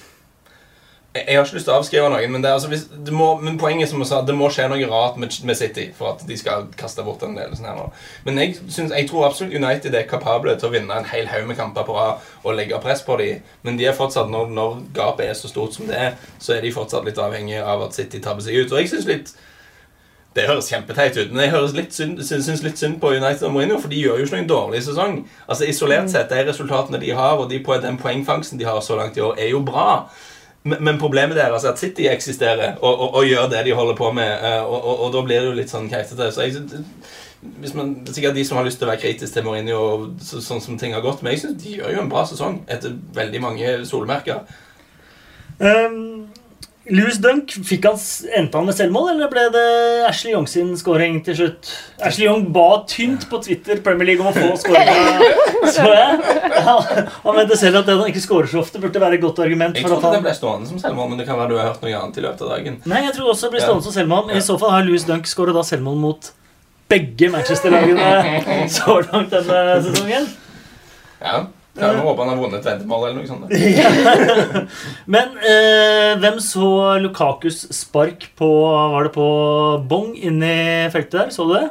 jeg, 1.15 1.37
har 1.37 1.45
ikke 1.45 1.55
lyst 1.55 1.67
til 1.69 1.71
å 1.71 1.77
avskrive 1.79 2.07
noen, 2.11 2.31
men, 2.33 2.45
altså, 2.49 2.67
hvis, 2.67 2.83
må, 3.15 3.29
men 3.39 3.55
poenget 3.59 3.87
som 3.87 4.01
jeg 4.03 4.09
sa, 4.09 4.19
det 4.27 4.35
må 4.35 4.49
skje 4.51 4.67
noe 4.67 4.89
rart 4.91 5.15
med, 5.21 5.31
med 5.47 5.55
City 5.55 5.85
for 5.95 6.11
at 6.11 6.25
de 6.27 6.35
skal 6.39 6.67
kaste 6.75 7.05
bort 7.07 7.23
den 7.23 7.37
ledelsen 7.39 7.69
her 7.69 7.77
nå. 7.79 7.85
Men 8.27 8.41
jeg, 8.41 8.57
synes, 8.67 8.91
jeg 8.91 9.07
tror 9.07 9.29
absolutt 9.29 9.55
United 9.55 9.95
er 9.95 10.09
kapable 10.09 10.57
til 10.59 10.67
å 10.67 10.73
vinne 10.75 10.99
en 10.99 11.07
hel 11.07 11.29
haug 11.31 11.47
med 11.47 11.59
kamper 11.59 11.87
på 11.87 11.95
rad 11.95 12.27
og 12.43 12.59
legge 12.59 12.81
press 12.83 13.05
på 13.07 13.15
dem. 13.21 13.47
Men 13.63 13.79
de 13.79 13.87
er 13.87 13.95
fortsatt, 13.95 14.27
når, 14.31 14.51
når 14.57 14.77
gapet 14.97 15.29
er 15.29 15.39
så 15.39 15.51
stort 15.51 15.77
som 15.77 15.87
det 15.87 15.99
er, 16.09 16.19
så 16.35 16.57
er 16.57 16.65
de 16.65 16.75
fortsatt 16.75 17.07
litt 17.07 17.21
avhengige 17.21 17.63
av 17.63 17.87
at 17.87 17.95
City 17.95 18.19
tabber 18.19 18.43
seg 18.43 18.59
ut. 18.59 18.75
Og 18.75 18.83
jeg 18.83 18.91
synes 18.91 19.09
litt 19.13 19.35
det 20.35 20.49
høres 20.49 20.67
kjempeteit 20.67 21.15
ut, 21.15 21.29
men 21.31 21.45
jeg 21.45 21.53
høres 21.53 21.73
litt 21.77 21.93
synd, 21.95 22.19
syns, 22.27 22.59
litt 22.59 22.75
synd 22.75 22.97
på 22.99 23.13
United 23.15 23.45
og 23.47 23.53
Mourinho, 23.55 23.77
for 23.79 23.87
de 23.87 24.01
gjør 24.01 24.19
jo 24.19 24.25
ikke 24.27 24.41
noen 24.41 24.49
dårlig 24.49 24.81
sesong. 24.83 25.21
Altså 25.47 25.69
Isolert 25.71 26.11
sett, 26.11 26.27
de 26.27 26.43
resultatene 26.49 26.99
de 26.99 27.13
har, 27.15 27.39
og 27.39 27.47
de 27.47 27.61
den 27.63 27.99
poengfangsten 28.01 28.59
de 28.59 28.67
har 28.67 28.81
så 28.83 28.97
langt 28.99 29.15
i 29.15 29.23
år, 29.23 29.39
er 29.39 29.53
jo 29.53 29.63
bra. 29.63 30.09
Men, 30.65 30.97
problemet 30.97 31.37
deres 31.37 31.63
er 31.63 31.75
at 31.75 31.79
City 31.79 32.07
eksisterer 32.09 32.79
og, 32.79 32.89
og, 32.89 33.15
og 33.19 33.27
gjør 33.27 33.49
det 33.51 33.65
de 33.67 33.75
holder 33.77 33.97
på 33.99 34.07
med, 34.17 34.31
eh, 34.33 34.63
og, 34.65 34.87
og, 34.95 35.11
da 35.13 35.21
blir 35.21 35.43
det 35.43 35.51
jo 35.51 35.57
litt 35.59 35.69
sånn 35.69 35.89
keitete. 35.91 36.31
Så 36.33 36.47
hvis 37.61 37.75
man, 37.77 37.91
det 38.01 38.09
er 38.09 38.17
sikkert 38.17 38.39
de 38.39 38.45
som 38.47 38.57
har 38.57 38.65
lyst 38.65 38.81
til 38.81 38.87
å 38.87 38.89
være 38.89 39.03
kritisk 39.03 39.35
til 39.35 39.45
Mourinho, 39.45 39.83
så, 40.25 40.41
sånn 40.41 40.63
som 40.65 40.79
ting 40.81 40.95
har 40.97 41.05
gått, 41.05 41.21
men 41.21 41.35
jeg 41.35 41.43
syns 41.43 41.59
de 41.61 41.75
gjør 41.77 41.93
jo 41.93 42.01
en 42.01 42.09
bra 42.09 42.25
sesong 42.25 42.63
etter 42.71 42.95
veldig 43.13 43.43
mange 43.43 43.75
solmerker. 43.85 44.41
Um, 45.59 46.25
Louis 46.85 47.17
Dunk, 47.17 47.49
fikk 47.65 47.87
han, 47.87 47.95
endte 48.37 48.59
han 48.59 48.67
med 48.67 48.75
selvmål, 48.77 49.07
eller 49.15 49.29
ble 49.31 49.47
det 49.53 49.63
Ashley 50.05 50.35
Young 50.35 50.45
sin 50.49 50.67
scoring 50.77 51.15
til 51.25 51.37
slutt? 51.39 51.71
Ashley 51.97 52.27
Young 52.27 52.43
ba 52.53 52.83
tynt 52.89 53.25
på 53.31 53.39
Twitter 53.41 53.81
Premier 53.81 54.11
League 54.11 54.21
om 54.21 54.29
å 54.29 54.35
få 54.35 54.51
scoringa. 54.61 55.31
Så 55.75 55.87
jeg. 55.89 56.35
Han 56.67 57.39
mente 57.39 57.57
selv 57.57 57.81
at 57.81 57.89
det 57.89 57.95
at 57.95 58.03
han 58.03 58.11
ikke 58.11 58.21
scorer 58.21 58.51
så 58.51 58.61
ofte, 58.61 58.81
burde 58.83 59.01
være 59.01 59.17
et 59.17 59.25
godt 59.25 59.41
argument. 59.41 59.79
Jeg 59.79 59.87
for 59.87 59.97
at 59.97 60.05
trodde 60.05 60.19
det 60.19 60.27
ble 60.27 60.35
stående 60.37 60.69
som 60.69 60.83
selvmål, 60.83 61.09
men 61.09 61.23
det 61.23 61.25
kan 61.25 61.41
være 61.41 61.55
du 61.55 61.57
har 61.57 61.71
hørt 61.71 61.81
noe 61.81 61.97
annet 62.03 62.21
i 62.21 62.25
løpet 62.27 62.45
av 62.45 62.53
dagen. 62.53 62.79
Nei, 62.93 63.01
jeg 63.07 63.17
tror 63.17 63.33
også 63.33 63.49
det 63.49 63.55
blir 63.57 63.65
stående 63.65 63.87
som 63.87 63.97
selvmål. 63.97 64.31
I 64.37 64.45
så 64.45 64.61
fall 64.61 64.75
har 64.77 64.85
Louis 64.85 65.09
Dunk 65.09 65.29
skåret 65.31 65.57
da 65.57 65.65
selvmål 65.65 65.97
mot 66.05 66.31
begge 66.93 67.33
Manchester-lagene 67.33 68.69
så 68.77 68.99
langt 69.09 69.33
denne 69.33 69.81
sesongen. 69.89 70.29
Ja, 71.17 71.39
kan 71.75 71.97
jo 71.97 72.03
håpe 72.07 72.23
han 72.23 72.31
har 72.31 72.41
vunnet 72.41 72.59
et 72.61 72.67
veddemål 72.71 73.07
eller 73.07 73.17
noe 73.19 73.29
sånt. 73.29 73.49
Men 75.15 75.39
eh, 75.43 76.11
hvem 76.21 76.37
så 76.43 76.67
Lukakus 77.03 77.65
spark 77.75 78.29
på 78.39 78.51
Var 78.95 79.09
det 79.09 79.15
på 79.15 79.25
bong 79.89 80.13
inni 80.15 80.55
feltet 80.93 81.19
der? 81.19 81.33
Så 81.35 81.47
du 81.49 81.57
det? 81.57 81.65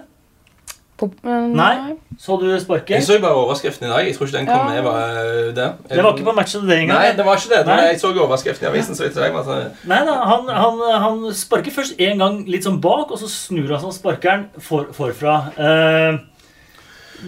På, 0.94 1.08
men, 1.26 1.48
Nei. 1.58 1.94
Så 2.22 2.36
du 2.38 2.46
sparket? 2.62 2.92
Jeg 2.94 3.02
så 3.02 3.16
bare 3.18 3.34
overskriften 3.34 3.88
i 3.88 3.90
dag. 3.90 4.04
Jeg 4.06 4.14
tror 4.14 4.28
ikke 4.28 4.36
den 4.36 4.46
kom 4.46 4.60
Ja. 4.60 4.66
med 4.68 4.84
var 4.86 5.00
det. 5.16 5.54
der. 5.56 5.72
Det 5.90 6.04
var 6.04 6.12
ikke 6.14 6.28
på 6.28 6.34
Match 6.36 6.54
of 6.54 6.62
the 6.62 6.70
Day 6.70 6.84
engang. 6.84 7.00
Nei, 7.00 7.16
det 7.16 7.24
var 7.26 7.40
ikke 7.40 7.50
det. 7.50 7.58
det 7.58 7.66
var, 7.66 7.80
Nei. 7.80 7.88
jeg 7.88 8.00
så 8.00 8.12
overskriften 8.14 8.66
i 8.66 8.70
avisen. 8.70 8.94
så 8.94 9.02
vidt 9.02 9.16
jeg 9.18 9.34
var 9.34 9.42
sånn, 9.48 9.72
Nei, 9.90 9.98
da, 10.06 10.14
han, 10.30 10.46
han, 10.54 10.78
han 11.02 11.24
sparker 11.34 11.74
først 11.74 11.98
en 11.98 12.22
gang 12.22 12.38
litt 12.46 12.62
sånn 12.68 12.78
bak, 12.80 13.10
og 13.10 13.18
så 13.18 13.26
snur 13.26 13.74
han 13.74 13.82
sånn 13.82 13.96
sparkeren 13.96 14.46
for, 14.62 14.86
forfra. 14.94 15.34
Eh, 15.58 16.20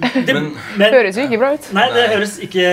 det, 0.02 0.34
Men- 0.34 0.50
men, 0.78 0.92
Høres 0.94 1.16
jo 1.16 1.22
ikke 1.26 1.38
bra 1.40 1.52
ut. 1.54 1.68
Nei, 1.76 1.86
det 1.94 2.08
høres 2.12 2.36
ikke 2.44 2.66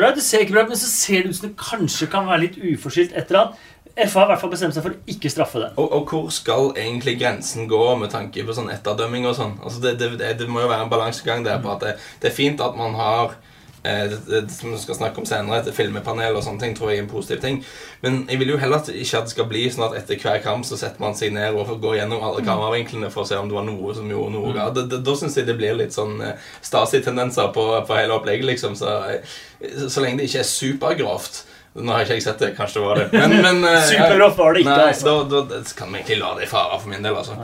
bra 0.00 0.08
ut. 0.10 0.18
Det 0.18 0.24
ser 0.26 0.44
ikke 0.44 0.56
bra 0.56 0.64
ut, 0.66 0.72
men 0.74 0.80
så 0.80 0.90
ser 0.90 1.22
det 1.22 1.30
ut 1.34 1.38
som 1.38 1.48
det 1.48 1.56
kanskje 1.60 2.10
kan 2.12 2.26
være 2.26 2.40
litt 2.48 2.58
uforskyldt 2.58 3.16
etter 3.20 3.40
at 3.40 3.62
FA 4.10 4.24
har 4.24 4.26
i 4.26 4.30
hvert 4.32 4.40
fall 4.42 4.50
bestemt 4.50 4.74
seg 4.74 4.82
for 4.82 4.90
å 4.90 5.02
ikke 5.12 5.30
straffe 5.30 5.60
det. 5.62 5.68
og, 5.78 5.92
og 5.94 6.08
hvor 6.10 6.30
skal 6.34 6.72
egentlig 6.74 7.14
grensen 7.20 7.68
gå 7.70 7.82
med 8.00 8.10
tanke 8.10 8.42
på 8.42 8.56
sånn 8.56 8.72
etterdømming 8.74 9.26
og 9.30 9.36
sånn? 9.38 9.52
Altså 9.62 9.80
det, 9.84 9.92
det, 10.00 10.08
det, 10.18 10.32
det 10.40 10.48
må 10.50 10.64
jo 10.64 10.70
være 10.72 10.82
en 10.88 10.90
balansegang 10.90 11.44
der 11.46 11.60
på 11.62 11.70
at 11.76 11.84
det, 11.86 11.92
det 12.22 12.32
er 12.32 12.34
fint 12.34 12.60
at 12.64 12.74
man 12.76 12.96
har 12.98 13.36
det, 13.84 14.18
det, 14.26 14.42
som 14.50 14.72
vi 14.72 14.78
skal 14.80 14.96
snakke 14.96 15.20
om 15.20 15.26
senere, 15.28 15.60
et 15.60 15.76
filmepanel 15.76 16.38
og 16.38 16.44
sånne 16.46 16.62
ting, 16.62 16.76
tror 16.76 16.90
jeg 16.90 17.02
er 17.02 17.04
en 17.04 17.10
positiv 17.10 17.42
ting. 17.42 17.58
Men 18.04 18.22
jeg 18.30 18.40
vil 18.40 18.54
jo 18.54 18.58
heller 18.60 18.80
at 18.80 18.88
ikke 18.88 19.20
at 19.20 19.28
det 19.28 19.34
skal 19.34 19.48
bli 19.50 19.64
sånn 19.72 19.86
at 19.90 19.98
etter 20.00 20.20
hver 20.22 20.40
kamp 20.44 20.64
så 20.68 20.78
setter 20.80 21.04
man 21.04 21.16
seg 21.18 21.34
ned 21.36 21.56
og 21.56 21.74
går 21.82 21.98
gjennom 22.00 22.24
alle 22.24 22.44
kameravinklene 22.46 23.12
for 23.12 23.24
å 23.24 23.28
se 23.28 23.38
om 23.40 23.50
det 23.50 23.58
var 23.58 23.66
noe 23.68 23.96
som 23.96 24.08
gjorde 24.10 24.36
noe 24.36 24.54
galt. 24.56 24.80
Da, 24.80 25.00
Da 25.04 25.16
syns 25.20 25.36
jeg 25.36 25.48
det 25.48 25.58
blir 25.58 25.76
litt 25.76 25.96
sånn 25.96 26.16
eh, 26.24 26.38
Stasi-tendenser 26.64 27.52
på, 27.52 27.66
på 27.84 27.98
hele 27.98 28.16
opplegget, 28.16 28.48
liksom. 28.54 28.78
Så, 28.78 28.96
eh, 29.12 29.36
så 29.84 30.04
lenge 30.04 30.22
det 30.22 30.30
ikke 30.30 30.40
er 30.44 30.48
supergrovt. 30.48 31.44
Nå 31.74 31.90
har 31.90 32.04
ikke 32.04 32.20
jeg 32.20 32.24
sett 32.28 32.42
det, 32.42 32.52
kanskje 32.54 32.80
det 32.80 32.86
var 32.86 33.00
det. 33.02 33.06
Men, 33.12 33.36
men 33.42 33.68
eh, 33.68 33.84
Supergrovt 33.90 34.38
var 34.38 34.54
det 34.54 34.64
ikke, 34.64 34.74
Nei, 34.78 34.90
altså. 34.92 35.14
da, 35.28 35.44
da, 35.50 35.62
kan 35.76 35.90
vi 35.90 36.00
egentlig 36.00 36.20
la 36.22 36.34
det 36.38 36.46
i 36.46 36.50
fare 36.50 36.78
for 36.78 36.92
min 36.92 37.04
del, 37.04 37.16
altså. 37.18 37.38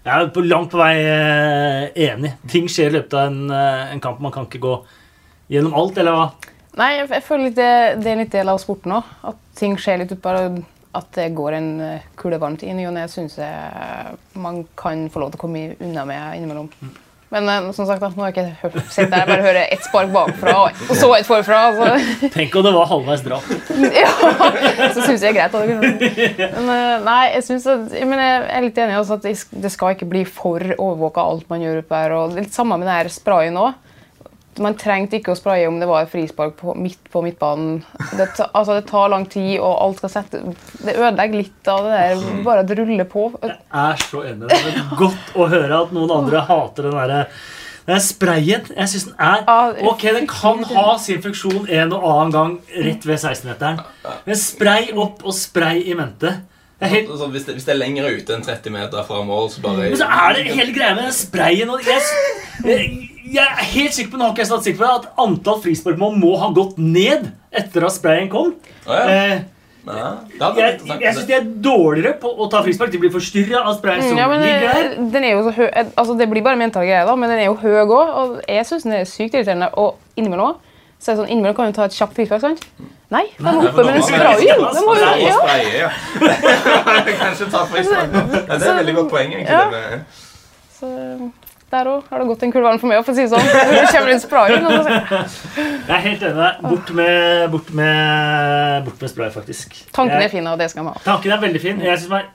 Jeg 0.00 0.16
er 0.16 0.30
på 0.32 0.42
langt 0.44 0.72
på 0.72 0.80
vei 0.80 0.94
eh, 1.04 1.86
enig. 2.08 2.34
Ting 2.48 2.68
skjer 2.72 2.88
i 2.88 2.96
løpet 2.98 3.16
av 3.16 3.26
en, 3.28 3.40
eh, 3.52 3.94
en 3.94 4.00
kamp. 4.00 4.20
Man 4.24 4.32
kan 4.32 4.48
ikke 4.48 4.62
gå 4.62 4.74
gjennom 5.50 5.76
alt, 5.76 5.98
eller 6.00 6.16
hva? 6.16 6.50
Nei, 6.78 6.90
jeg, 7.00 7.08
jeg 7.10 7.26
føler 7.26 7.54
det, 7.54 7.72
det 8.04 8.12
er 8.12 8.20
litt 8.22 8.34
del 8.34 8.52
av 8.52 8.60
sporten 8.62 8.94
òg. 9.00 9.08
At 9.32 9.40
ting 9.58 9.76
skjer 9.80 10.04
litt 10.04 10.14
utpå. 10.14 10.36
at 10.92 11.06
det 11.14 11.28
går 11.38 11.54
en 11.54 11.68
eh, 11.80 12.08
kule 12.18 12.38
varmt 12.42 12.62
i 12.66 12.72
ny 12.74 12.86
og 12.88 12.96
ne, 12.96 13.06
syns 13.10 13.36
jeg 13.38 14.16
man 14.34 14.64
kan 14.78 15.06
få 15.10 15.22
lov 15.22 15.30
til 15.30 15.38
å 15.38 15.44
komme 15.44 15.68
unna 15.78 16.06
med 16.08 16.38
innimellom. 16.38 16.70
Men 17.30 17.48
eh, 17.48 17.68
som 17.76 17.86
sagt, 17.86 18.02
nå 18.02 18.24
har 18.24 18.32
jeg 18.32 18.34
ikke 18.34 18.56
hørt, 18.62 18.78
sett 18.90 19.10
der, 19.12 19.26
bare 19.28 19.44
hører 19.44 19.68
ett 19.70 19.84
spark 19.86 20.10
bakfra 20.14 20.54
og 20.66 20.94
så 20.98 21.12
et 21.14 21.28
forfra. 21.28 21.60
Så, 21.76 21.90
Tenk 22.38 22.56
om 22.58 22.66
det 22.66 22.72
var 22.74 22.90
halvveis 22.90 23.22
drap. 23.26 23.52
ja, 24.02 24.10
så 24.94 25.04
syns 25.04 25.22
jeg 25.22 25.36
det 25.36 25.44
er 25.44 25.52
greit. 25.52 26.56
Men 26.56 26.72
eh, 26.74 26.96
nei, 27.06 27.20
jeg 27.36 27.46
synes 27.52 27.68
at, 27.70 27.86
jeg, 27.94 28.08
jeg 28.10 28.40
er 28.56 28.66
litt 28.66 28.82
enig 28.82 28.96
i 28.96 28.98
altså, 28.98 29.20
at 29.20 29.28
det 29.28 29.36
det 29.66 29.70
skal 29.70 29.94
ikke 29.94 30.10
bli 30.10 30.24
for 30.26 30.74
overvåka 30.74 31.22
alt 31.22 31.46
man 31.52 31.62
gjør 31.62 31.84
oppe 31.84 32.02
her. 32.02 32.16
Og 32.18 32.34
det 32.34 32.42
er 32.42 32.48
litt 32.48 32.58
samme 32.58 32.78
med 32.80 32.90
den 32.90 32.98
her 32.98 33.14
sprayen 33.14 33.62
òg. 33.62 33.78
Man 34.58 34.74
trengte 34.74 35.20
ikke 35.20 35.30
å 35.32 35.38
spraye 35.38 35.68
om 35.70 35.78
det 35.78 35.86
var 35.88 36.08
frispark 36.10 36.56
på, 36.58 36.74
midt 36.74 37.06
på 37.12 37.22
midtbanen. 37.22 37.84
Det, 38.18 38.26
altså, 38.50 38.80
det 38.80 38.88
tar 38.90 39.12
lang 39.12 39.28
tid, 39.30 39.60
og 39.62 39.76
alt 39.84 40.02
skal 40.02 40.12
sette 40.16 40.42
Det 40.82 40.96
ødelegger 40.96 41.38
litt 41.38 41.70
av 41.70 41.86
det 41.86 42.00
der. 42.00 42.26
Bare 42.44 42.64
at 42.64 42.68
det 42.68 42.80
ruller 42.80 43.08
på. 43.08 43.28
Jeg 43.46 43.56
er 43.84 44.04
så 44.10 44.24
enig. 44.26 44.50
Det 44.50 44.60
er 44.74 44.92
godt 45.04 45.32
å 45.38 45.48
høre 45.54 45.82
at 45.86 45.94
noen 45.96 46.18
andre 46.18 46.44
hater 46.50 46.90
den 46.90 46.98
derre 46.98 47.24
den 47.90 48.00
sprayen. 48.04 48.66
Jeg 48.76 48.90
syns 48.92 49.06
den 49.08 49.16
er 49.18 49.80
Ok, 49.88 50.04
den 50.14 50.28
kan 50.30 50.62
ha 50.74 50.86
sin 51.00 51.22
funksjon 51.24 51.66
en 51.66 51.94
og 51.96 52.06
annen 52.12 52.34
gang 52.34 52.56
rett 52.86 53.06
ved 53.08 53.18
16-meteren. 53.18 53.80
Men 54.26 54.38
spray 54.38 54.90
opp 54.94 55.24
og 55.24 55.34
spray 55.36 55.82
i 55.90 55.96
mente. 55.98 56.36
Helt, 56.80 57.08
Så 57.18 57.28
hvis, 57.28 57.44
det, 57.44 57.54
hvis 57.58 57.64
det 57.68 57.74
er 57.74 57.78
lenger 57.80 58.08
ute 58.08 58.34
enn 58.34 58.42
30 58.46 58.72
meter 58.72 59.04
fra 59.04 59.20
mål, 59.26 59.50
så 59.52 59.60
bare 59.60 59.90
men 59.90 59.96
så 60.00 60.08
er 60.08 60.32
det 60.38 60.46
hele 60.48 60.72
greia 60.72 60.94
med 60.96 61.04
den 61.10 61.12
sprayen 61.12 61.70
og 61.70 61.84
jeg, 61.84 62.00
jeg, 62.64 63.44
er 63.44 63.68
helt 63.74 63.94
sikker 63.94 64.14
på 64.14 64.18
nå 64.20 64.24
har 64.24 64.32
ikke 64.32 64.44
jeg 64.46 64.50
statistikk 64.52 64.78
på 64.80 64.86
det, 64.86 64.94
at 65.02 65.24
antall 65.26 65.60
frisparkmål 65.60 66.16
må 66.16 66.34
ha 66.40 66.50
gått 66.56 66.78
ned 66.80 67.30
etter 67.52 67.84
at 67.84 67.96
sprayen 67.98 68.30
kom. 68.32 68.54
Oh, 68.86 68.94
ja. 68.96 69.08
Eh, 69.08 69.40
jeg 69.90 71.00
jeg 71.00 71.14
syns 71.16 71.26
de 71.26 71.34
er 71.34 71.46
dårligere 71.64 72.14
på 72.20 72.28
å 72.30 72.48
ta 72.52 72.60
frispark. 72.62 72.92
De 72.92 73.00
blir 73.00 73.12
forstyrra 73.12 73.62
av 73.64 73.78
sprayen 73.78 74.02
som 74.04 74.12
Mm, 74.12 74.18
Ja, 74.18 74.28
men 74.28 74.40
ligger 74.40 74.60
der. 74.60 74.90
eh, 74.92 75.10
den 75.12 75.24
er 75.24 75.30
jo 75.30 75.42
så 75.48 75.52
høy, 75.56 75.68
eh, 75.72 75.86
altså 75.96 76.18
Det 76.18 76.28
blir 76.30 76.42
bare 76.42 76.56
mental 76.56 76.84
greie, 76.84 77.04
da, 77.06 77.14
men 77.16 77.30
den 77.30 77.38
er 77.38 77.46
jo 77.46 77.54
høy 77.54 77.80
òg. 77.84 77.90
Og 77.90 78.40
jeg 78.46 78.66
syns 78.66 78.82
den 78.82 78.92
er 78.92 79.04
sykt 79.04 79.34
irriterende. 79.34 79.70
Og 79.74 79.96
innimellom 80.16 80.56
så 81.00 81.10
er 81.10 81.14
det 81.16 81.20
sånn, 81.22 81.30
innimellom 81.32 81.56
kan 81.56 81.70
du 81.70 81.76
ta 81.78 81.86
et 81.88 81.94
kjapt 81.96 82.18
sant? 82.42 82.64
Nei, 83.10 83.24
de 83.38 83.42
Nei, 83.42 83.52
for 83.52 83.62
hopper 83.64 83.86
med 83.88 83.96
en 83.96 84.02
spray. 84.06 84.44
Det 84.46 84.82
må 84.86 84.94
Ja, 85.00 85.14
jo 85.18 85.38
ja. 85.48 85.78
ja. 85.80 85.90
Kanskje 87.22 87.48
ta 87.50 87.64
frispark. 87.66 88.12
nå. 88.12 88.20
Ja, 88.36 88.58
det 88.58 88.66
er 88.66 88.70
et 88.74 88.76
veldig 88.82 88.94
godt 89.00 89.10
poeng, 89.10 89.32
egentlig. 89.34 89.80
Ja. 89.80 89.98
Så 90.76 90.90
der 91.70 91.86
òg 91.86 92.08
har 92.10 92.18
det 92.22 92.26
gått 92.26 92.42
en 92.42 92.52
kurvan 92.52 92.80
for 92.82 92.90
meg, 92.90 93.04
for 93.06 93.12
å 93.12 93.16
si 93.16 93.22
det 93.22 93.30
sånn. 93.30 93.46
Det 93.46 93.82
kommer 93.92 94.10
litt 94.10 94.22
spray 94.24 94.56
inn, 94.56 94.64
Jeg 95.86 95.94
er 95.94 96.02
helt 96.06 96.24
enig. 96.26 96.48
Bort 96.64 96.90
med, 96.98 97.44
bort 97.52 97.70
med, 97.78 98.80
bort 98.88 99.04
med 99.04 99.12
spray, 99.12 99.30
faktisk. 99.34 99.76
Tanken 99.94 100.24
er 100.24 100.32
fin, 100.32 100.46
og 100.50 100.58
det 100.58 100.66
skal 100.72 100.82
vi 100.86 100.90
ha. 100.94 101.02
Tanken 101.04 101.34
er 101.36 101.42
veldig 101.44 101.62
fin. 101.62 101.78
Man, 102.10 102.26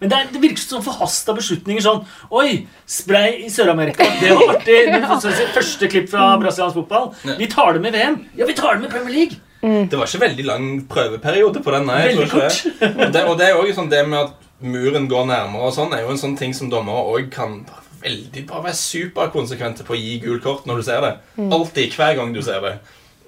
men 0.00 0.10
det, 0.10 0.18
er, 0.18 0.32
det 0.34 0.42
virker 0.42 0.64
som 0.64 0.82
forhasta 0.82 1.34
beslutninger. 1.38 1.84
Sånn 1.84 2.02
Oi, 2.34 2.64
spray 2.90 3.44
i 3.46 3.52
Sør-Amerika. 3.54 4.08
Det 4.18 4.34
var 4.34 4.56
artig. 4.56 4.80
Det 4.90 5.00
var 5.06 5.22
sånn- 5.22 5.40
Første 5.52 5.88
klipp 5.92 6.10
fra 6.10 6.32
brasiliansk 6.42 6.80
fotball. 6.82 7.10
Vi 7.38 7.46
tar 7.52 7.76
det 7.76 7.82
med 7.84 7.94
VM. 7.94 8.18
Ja, 8.38 8.46
vi 8.50 8.54
tar 8.58 8.74
det 8.76 8.86
med 8.88 8.94
Premier 8.94 9.14
League. 9.14 9.38
Det 9.62 9.94
var 9.94 10.10
ikke 10.10 10.24
veldig 10.24 10.44
lang 10.48 10.66
prøveperiode 10.90 11.62
på 11.62 11.70
den. 11.76 11.86
Nei, 11.86 12.00
jeg 12.08 12.16
Veldig 12.18 12.30
tror 12.32 12.48
det. 12.48 12.90
Og 13.06 13.12
det. 13.14 13.24
Og 13.30 13.36
det 13.38 13.46
er 13.46 13.60
også 13.60 13.76
sånn 13.78 13.92
det 13.92 14.02
med 14.10 14.24
at 14.24 14.48
muren 14.62 15.06
går 15.10 15.26
nærmere 15.30 15.68
og 15.70 15.74
sånn, 15.74 15.94
er 15.94 16.02
jo 16.04 16.10
en 16.14 16.18
sånn 16.20 16.36
ting 16.38 16.52
som 16.54 16.68
dommere 16.70 17.02
òg 17.14 17.30
kan 17.34 17.60
veldig 18.02 18.46
bra 18.48 18.62
være 18.64 18.78
superkonsekvente 18.78 19.86
på 19.86 19.94
å 19.96 20.00
gi 20.00 20.18
gul 20.24 20.42
kort 20.44 20.66
når 20.68 20.82
du 20.82 20.88
ser 20.88 21.04
det. 21.04 21.14
Alltid, 21.48 21.94
hver 21.98 22.18
gang 22.18 22.34
du 22.34 22.42
ser 22.44 22.60
det. 22.64 22.74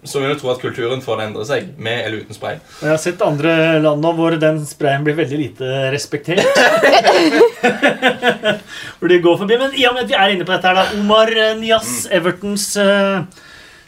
Så 0.05 0.21
vil 0.21 0.35
du 0.35 0.37
tro 0.37 0.51
at 0.53 0.61
kulturen 0.61 1.01
får 1.01 1.17
det 1.17 1.27
endre 1.31 1.45
seg, 1.49 1.69
med 1.81 2.03
eller 2.05 2.27
uten 2.27 2.37
spray. 2.37 2.59
Og 2.83 2.85
jeg 2.85 2.93
har 2.93 3.01
sett 3.01 3.23
andre 3.25 3.55
land 3.81 4.05
nå 4.05 4.11
hvor 4.19 4.37
den 4.37 4.61
sprayen 4.69 5.07
blir 5.07 5.17
veldig 5.17 5.39
lite 5.41 5.71
respektert. 5.95 6.45
hvor 8.99 9.09
de 9.09 9.19
går 9.25 9.41
forbi. 9.41 9.59
Men 9.63 9.73
i 9.79 9.87
og 9.89 9.97
med 9.97 10.05
at 10.05 10.13
vi 10.13 10.19
er 10.19 10.35
inne 10.35 10.45
på 10.45 10.53
dette 10.53 10.69
her, 10.71 10.77
da. 10.83 11.01
Omar 11.01 11.33
eh, 11.33 11.55
Nias, 11.61 11.95
Evertons 12.13 12.69
eh, 12.81 13.25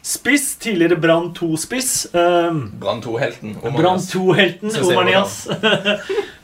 spiss. 0.06 0.52
Tidligere 0.62 0.96
Brann 1.02 1.32
2-spiss. 1.34 1.90
Uh, 2.14 2.54
Brann 2.80 3.02
2-helten. 3.04 3.56
Brann 3.76 3.98
2-helten 4.02 4.74
Omanias. 4.84 5.42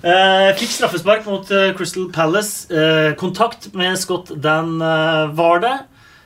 Eh, 0.03 0.49
fikk 0.59 0.73
straffespark 0.75 1.21
mot 1.31 1.47
eh, 1.55 1.69
Crystal 1.79 2.09
Palace. 2.11 2.65
Eh, 2.75 3.13
kontakt 3.15 3.69
med 3.79 3.95
Scott 4.01 4.33
Dan 4.43 4.73
eh, 4.83 5.29
var 5.39 5.61
det. 5.63 5.71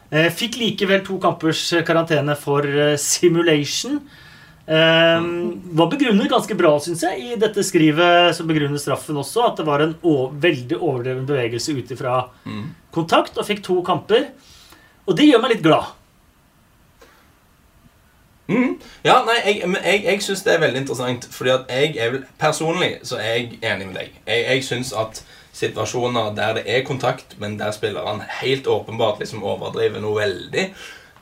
Eh, 0.09 0.31
fikk 0.33 0.57
likevel 0.57 1.03
to 1.05 1.18
kampers 1.20 1.61
karantene 1.85 2.33
for 2.40 2.64
simulation. 2.96 3.99
Eh, 4.64 5.27
var 5.77 5.90
begrunnet 5.92 6.33
ganske 6.33 6.57
bra, 6.57 6.72
syns 6.81 7.05
jeg, 7.05 7.20
i 7.20 7.37
dette 7.42 7.61
skrivet 7.68 8.33
som 8.38 8.49
begrunner 8.49 8.81
straffen 8.81 9.20
også. 9.20 9.44
At 9.51 9.61
det 9.61 9.68
var 9.68 9.85
en 9.85 9.92
veldig 10.01 10.81
overdreven 10.81 11.29
bevegelse 11.29 11.77
ut 11.77 11.92
ifra 11.92 12.22
Mm. 12.49 12.70
kontakt, 12.96 13.37
og 13.37 13.44
fikk 13.44 13.61
to 13.68 13.83
kamper. 13.85 14.31
Og 15.05 15.20
det 15.20 15.29
gjør 15.29 15.44
meg 15.44 15.59
litt 15.59 15.66
glad. 15.68 15.92
Mhm. 18.48 18.76
Ja, 19.04 19.24
nei, 19.26 19.37
jeg, 19.44 19.68
men 19.68 19.82
jeg, 19.85 20.04
jeg 20.04 20.22
syns 20.22 20.42
det 20.46 20.54
er 20.54 20.61
veldig 20.62 20.80
interessant. 20.85 21.28
Fordi 21.30 21.50
at 21.50 21.70
jeg 21.70 21.96
er 21.98 22.12
vel, 22.14 22.24
Personlig 22.38 22.92
så 23.02 23.18
er 23.18 23.32
jeg 23.32 23.59
enig 23.62 23.87
med 23.87 23.98
deg. 23.98 24.12
Jeg, 24.26 24.44
jeg 24.50 24.64
syns 24.64 24.92
at 24.92 25.24
situasjoner 25.56 26.35
der 26.37 26.54
det 26.59 26.62
er 26.66 26.85
kontakt, 26.85 27.37
men 27.40 27.59
der 27.59 27.70
spilleren 27.72 28.22
helt 28.42 28.66
åpenbart 28.66 29.18
liksom 29.18 29.44
overdriver 29.44 30.00
noe 30.04 30.20
veldig, 30.20 30.66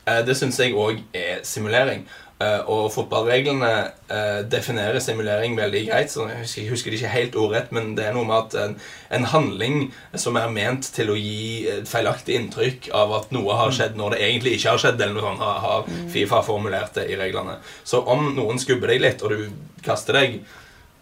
eh, 0.07 0.21
det 0.27 0.35
syns 0.37 0.59
jeg 0.59 0.75
òg 0.75 0.99
er 1.13 1.39
simulering. 1.43 2.05
Eh, 2.35 2.67
og 2.67 2.89
fotballreglene 2.91 3.69
eh, 4.11 4.41
definerer 4.51 4.99
simulering 4.99 5.53
veldig 5.55 5.85
greit. 5.87 6.11
så 6.11 6.25
Jeg 6.27 6.67
husker, 6.67 6.91
det 6.91 6.99
ikke 6.99 7.13
helt 7.13 7.37
ordrett, 7.39 7.71
men 7.71 7.93
det 7.95 8.09
er 8.09 8.17
noe 8.17 8.27
med 8.27 8.35
at 8.35 8.57
en, 8.59 8.73
en 9.15 9.27
handling 9.31 9.77
som 10.19 10.35
er 10.35 10.51
ment 10.51 10.89
til 10.97 11.13
å 11.13 11.15
gi 11.15 11.63
et 11.71 11.87
feilaktig 11.87 12.35
inntrykk 12.35 12.89
av 12.91 13.13
at 13.21 13.31
noe 13.31 13.55
har 13.55 13.71
skjedd 13.71 13.95
når 13.95 14.17
det 14.17 14.21
egentlig 14.27 14.57
ikke 14.57 14.73
har 14.75 14.83
skjedd, 14.83 14.99
eller 14.99 15.15
noe 15.15 15.29
sånt, 15.29 15.45
har, 15.47 15.63
har 15.63 16.11
Fifa 16.11 16.43
formulert 16.43 16.99
det 16.99 17.07
i 17.07 17.15
reglene. 17.23 17.55
Så 17.87 18.03
om 18.03 18.27
noen 18.35 18.59
skubber 18.59 18.91
deg 18.91 19.05
litt, 19.05 19.23
og 19.23 19.31
du 19.31 19.81
kaster 19.85 20.19
deg, 20.19 20.41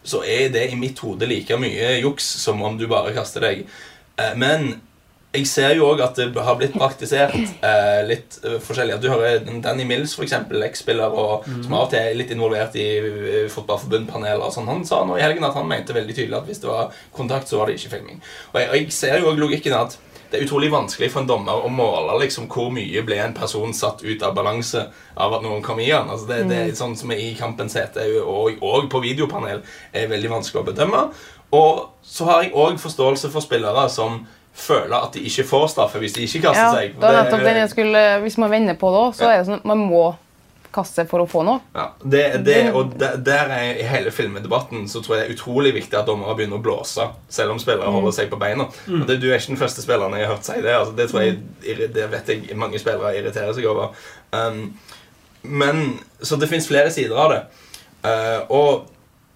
så 0.06 0.22
er 0.28 0.54
det 0.54 0.67
i 0.69 0.78
mitt 0.78 1.02
hode 1.02 1.26
like 1.26 1.58
mye 1.58 1.96
juks 2.04 2.28
som 2.43 2.62
om 2.62 2.78
du 2.78 2.86
bare 2.91 3.15
kaster 3.15 3.41
deg. 3.50 3.65
Eh, 4.22 4.36
Men 4.38 4.76
jeg 5.34 5.48
ser 5.50 5.72
jo 5.80 5.88
òg 5.89 6.02
at 6.06 6.19
det 6.19 6.43
har 6.46 6.58
blitt 6.60 6.76
praktisert 6.78 7.34
eh, 7.34 8.02
litt 8.06 8.38
uh, 8.46 8.60
forskjellig. 8.62 9.00
At 9.00 9.02
du 9.02 9.10
hører 9.10 9.41
Danny 9.63 9.86
Mills, 9.89 10.13
eksempel, 10.22 10.62
eksspiller, 10.67 11.15
mm. 11.41 11.63
som 11.65 11.74
av 11.74 11.88
og 11.88 11.91
til 11.93 12.02
er 12.04 12.17
litt 12.19 12.34
involvert 12.36 12.78
i 12.78 12.88
uh, 13.02 13.50
fotballforbundpaneler. 13.54 14.43
og 14.46 14.54
Sånn. 14.54 14.69
Han 14.69 14.86
sa 14.86 15.02
nå 15.08 15.17
i 15.17 15.26
helgen 15.26 15.46
at 15.48 15.58
han 15.58 15.69
mente 15.69 15.96
veldig 15.98 16.17
tydelig 16.19 16.38
at 16.38 16.50
hvis 16.50 16.62
det 16.62 16.69
var 16.69 16.93
kontakt, 17.15 17.50
så 17.50 17.58
var 17.60 17.69
det 17.69 17.80
ikke 17.80 17.96
filming. 17.96 18.22
Og 18.54 18.60
jeg, 18.62 18.69
og 18.69 18.78
jeg 18.78 18.98
ser 19.00 19.17
jo 19.17 19.32
òg 19.32 19.41
logikken 19.41 19.78
at 19.80 19.98
det 20.34 20.39
er 20.39 20.46
utrolig 20.48 20.69
vanskelig 20.74 21.12
for 21.13 21.22
en 21.22 21.30
dommer 21.30 21.65
å 21.65 21.69
måle 21.69 22.15
liksom, 22.24 22.48
hvor 22.50 22.72
mye 22.74 23.04
ble 23.06 23.19
en 23.22 23.36
person 23.38 23.74
satt 23.78 24.02
ut 24.02 24.24
av 24.26 24.34
balanse 24.38 24.82
av 25.13 25.36
at 25.38 25.43
noen 25.46 25.62
kom 25.65 25.82
i 25.82 25.91
han. 25.91 26.10
Altså, 26.10 26.30
det, 26.30 26.39
det 26.50 26.62
er 26.62 26.78
sånn 26.78 26.96
som 26.98 27.13
er 27.13 27.22
i 27.22 27.36
kampens 27.38 27.78
hete 27.78 28.06
og, 28.22 28.62
og 28.65 28.88
på 28.89 29.02
videopanel 29.04 29.62
er 29.93 30.10
veldig 30.10 30.32
vanskelig 30.34 30.62
å 30.63 30.69
bedømme. 30.72 31.04
Og 31.54 31.84
så 32.02 32.26
har 32.30 32.46
jeg 32.46 32.56
òg 32.58 32.82
forståelse 32.82 33.30
for 33.34 33.46
spillere 33.46 33.86
som 33.93 34.24
føler 34.54 34.96
at 34.96 35.13
de 35.13 35.24
ikke 35.26 35.44
får 35.50 35.68
straffe 35.74 36.00
hvis 36.02 36.13
de 36.13 36.28
ikke 36.28 36.42
kaster 36.48 36.63
Ja, 36.63 36.74
seg. 36.74 36.94
det 36.94 37.02
Det- 37.02 37.16
nettopp 37.24 37.44
den 37.44 37.56
jeg 37.58 37.70
skulle, 37.70 38.04
Hvis 38.22 38.38
man 38.38 38.52
vender 38.52 38.74
på 38.76 38.92
det, 38.94 39.16
så 39.18 39.26
er 39.30 39.38
det 39.38 39.48
sånn 39.48 39.56
at 39.62 39.66
man 39.66 39.78
må 39.78 40.16
kaste 40.74 40.96
seg 40.96 41.10
for 41.10 41.20
å 41.20 41.28
få 41.30 41.44
noe. 41.46 41.60
Ja, 41.76 41.89
det, 42.04 42.44
det, 42.46 42.74
og 42.74 42.96
der, 42.98 43.18
der 43.18 43.52
er 43.54 43.76
I 43.78 43.84
hele 43.84 44.12
filmdebatten 44.12 44.88
så 44.89 45.04
tror 45.04 45.18
jeg 45.18 45.28
det 45.28 45.30
er 45.30 45.36
utrolig 45.38 45.74
viktig 45.76 46.00
at 46.00 46.08
dommere 46.10 46.36
begynner 46.36 46.58
å 46.58 46.63
blåse, 46.66 47.06
selv 47.30 47.52
om 47.52 47.60
spillere 47.60 47.92
holder 47.94 48.12
seg 48.12 48.32
på 48.32 48.39
beina. 48.42 48.66
Mm. 48.88 49.06
det, 49.06 49.20
du 49.22 49.28
er 49.30 49.38
ikke 49.38 49.54
den 49.54 49.62
første 49.62 49.82
spilleren 49.86 50.16
jeg 50.18 50.26
har 50.26 50.34
hørt 50.36 50.46
si 50.46 50.62
det. 50.62 50.74
Altså, 50.74 50.96
det, 50.96 51.10
tror 51.12 51.22
jeg, 51.22 51.94
det 51.94 52.08
vet 52.12 52.28
jeg 52.28 52.58
mange 52.58 52.80
spillere 52.82 53.13
irriterer 53.20 53.54
seg 53.54 53.66
over. 53.70 53.94
Um, 54.34 54.74
men, 55.44 56.00
Så 56.22 56.39
det 56.39 56.50
fins 56.50 56.68
flere 56.68 56.89
sider 56.92 57.16
av 57.20 57.32
det. 57.32 57.44
Uh, 58.04 58.42
og 58.50 58.89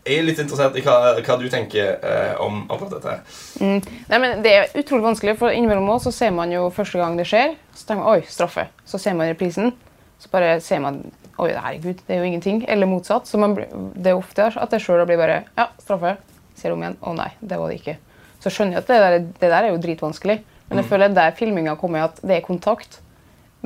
jeg 0.08 0.22
er 0.22 0.28
litt 0.28 0.40
interessert 0.42 0.78
i 0.80 0.84
hva, 0.86 0.96
hva 1.20 1.38
du 1.42 1.46
tenker 1.52 1.98
eh, 2.00 2.34
om 2.44 2.64
akkurat 2.66 2.96
dette. 2.98 3.14
her. 3.14 3.86
Nei, 4.10 4.20
men 4.24 4.42
Det 4.46 4.54
er 4.54 4.74
utrolig 4.80 5.06
vanskelig, 5.10 5.38
for 5.40 5.54
innimellom 5.54 5.90
også, 5.98 6.12
så 6.12 6.26
ser 6.26 6.34
man 6.36 6.52
jo 6.54 6.70
første 6.74 7.02
gang 7.02 7.20
det 7.20 7.28
skjer, 7.30 7.56
så 7.76 7.90
tenker 7.90 8.04
man 8.04 8.16
oi, 8.16 8.26
straffe. 8.32 8.68
Så 8.88 9.02
ser 9.02 9.18
man 9.20 9.30
reprisen, 9.30 9.74
så 10.22 10.32
bare 10.34 10.58
ser 10.64 10.82
man 10.84 11.04
oi, 11.38 11.52
herregud, 11.54 12.02
det 12.08 12.16
er 12.16 12.22
jo 12.22 12.28
ingenting. 12.32 12.64
Eller 12.68 12.90
motsatt. 12.90 13.28
Så 13.30 13.40
man, 13.42 13.56
det 13.94 14.12
er 14.12 14.18
ofte 14.18 14.50
at 14.50 14.74
jeg 14.74 14.84
sjøl 14.84 15.06
blir 15.06 15.20
bare 15.20 15.44
ja, 15.58 15.70
straffe. 15.82 16.16
Ser 16.58 16.74
om 16.74 16.82
igjen. 16.82 16.98
Å 17.06 17.14
nei, 17.18 17.30
det 17.40 17.60
var 17.62 17.70
det 17.70 17.82
ikke. 17.82 17.98
Så 18.42 18.54
skjønner 18.54 18.78
jeg 18.78 18.86
at 18.86 18.90
det 18.90 19.02
der, 19.04 19.18
det 19.42 19.52
der 19.52 19.68
er 19.68 19.74
jo 19.74 19.82
dritvanskelig. 19.82 20.40
Men 20.68 20.82
jeg 20.82 20.90
føler 20.90 21.14
der 21.16 21.36
filminga 21.38 21.78
kommer, 21.80 22.10
at 22.10 22.18
det 22.26 22.40
er 22.40 22.48
kontakt. 22.48 23.00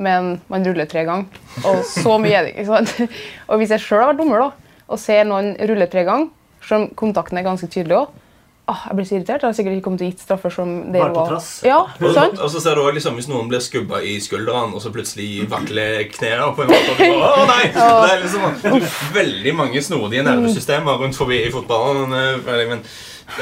Men 0.02 0.36
man 0.52 0.64
ruller 0.66 0.88
tre 0.88 1.04
ganger. 1.08 1.40
Og 1.68 1.82
så 1.88 2.16
mye 2.20 2.36
er 2.38 2.46
det 2.46 2.54
ikke. 2.54 2.68
sant? 2.68 3.16
Og 3.50 3.60
hvis 3.60 3.72
jeg 3.74 3.84
sjøl 3.84 4.02
har 4.02 4.12
vært 4.12 4.20
dommer 4.22 4.44
da, 4.44 4.61
og 4.92 5.00
ser 5.00 5.24
noen 5.28 5.54
rulle 5.68 5.86
tre 5.92 6.04
ganger, 6.08 6.28
selv 6.62 6.82
om 6.84 6.90
kontakten 7.00 7.40
er 7.40 7.46
ganske 7.48 7.66
tydelig 7.72 7.96
òg 7.98 8.10
ah, 8.70 8.82
Jeg 8.86 8.94
blir 8.96 9.06
så 9.08 9.14
irritert. 9.16 9.42
Jeg 9.42 9.48
har 9.50 9.54
sikkert 9.58 9.74
ikke 9.74 9.84
kommet 9.88 9.98
til 10.02 10.06
å 10.06 10.10
gitt 10.12 10.20
straffer 10.22 10.52
som 10.54 10.68
det 10.94 11.00
Bare 11.02 11.10
på 11.12 11.18
var. 11.24 11.30
trass. 11.32 11.48
Ja, 11.66 11.80
Og, 11.98 12.12
sant? 12.14 12.38
og 12.38 12.50
så 12.52 12.60
ser 12.62 12.76
du 12.78 12.82
også 12.84 12.92
liksom, 12.98 13.16
Hvis 13.18 13.28
noen 13.32 13.48
blir 13.50 13.60
skubba 13.64 13.98
i 14.06 14.12
skuldrene, 14.22 14.70
og 14.76 14.84
så 14.84 14.92
plutselig 14.94 15.48
vakler 15.50 16.04
knærne 16.14 16.52
på 16.54 16.62
en 16.62 16.70
måte 16.70 16.92
og 16.92 17.00
du 17.00 17.02
bare, 17.08 17.32
Å 17.42 17.48
nei! 17.50 17.64
Det 17.74 18.12
er 18.12 18.22
liksom 18.22 19.16
veldig 19.18 19.54
mange 19.58 19.82
snodige 19.82 20.22
nervesystemer 20.28 21.02
rundt 21.02 21.18
forbi 21.18 21.40
i 21.46 21.50
fotballen. 21.54 22.14
eh, 22.14 22.68
Men, 22.70 22.84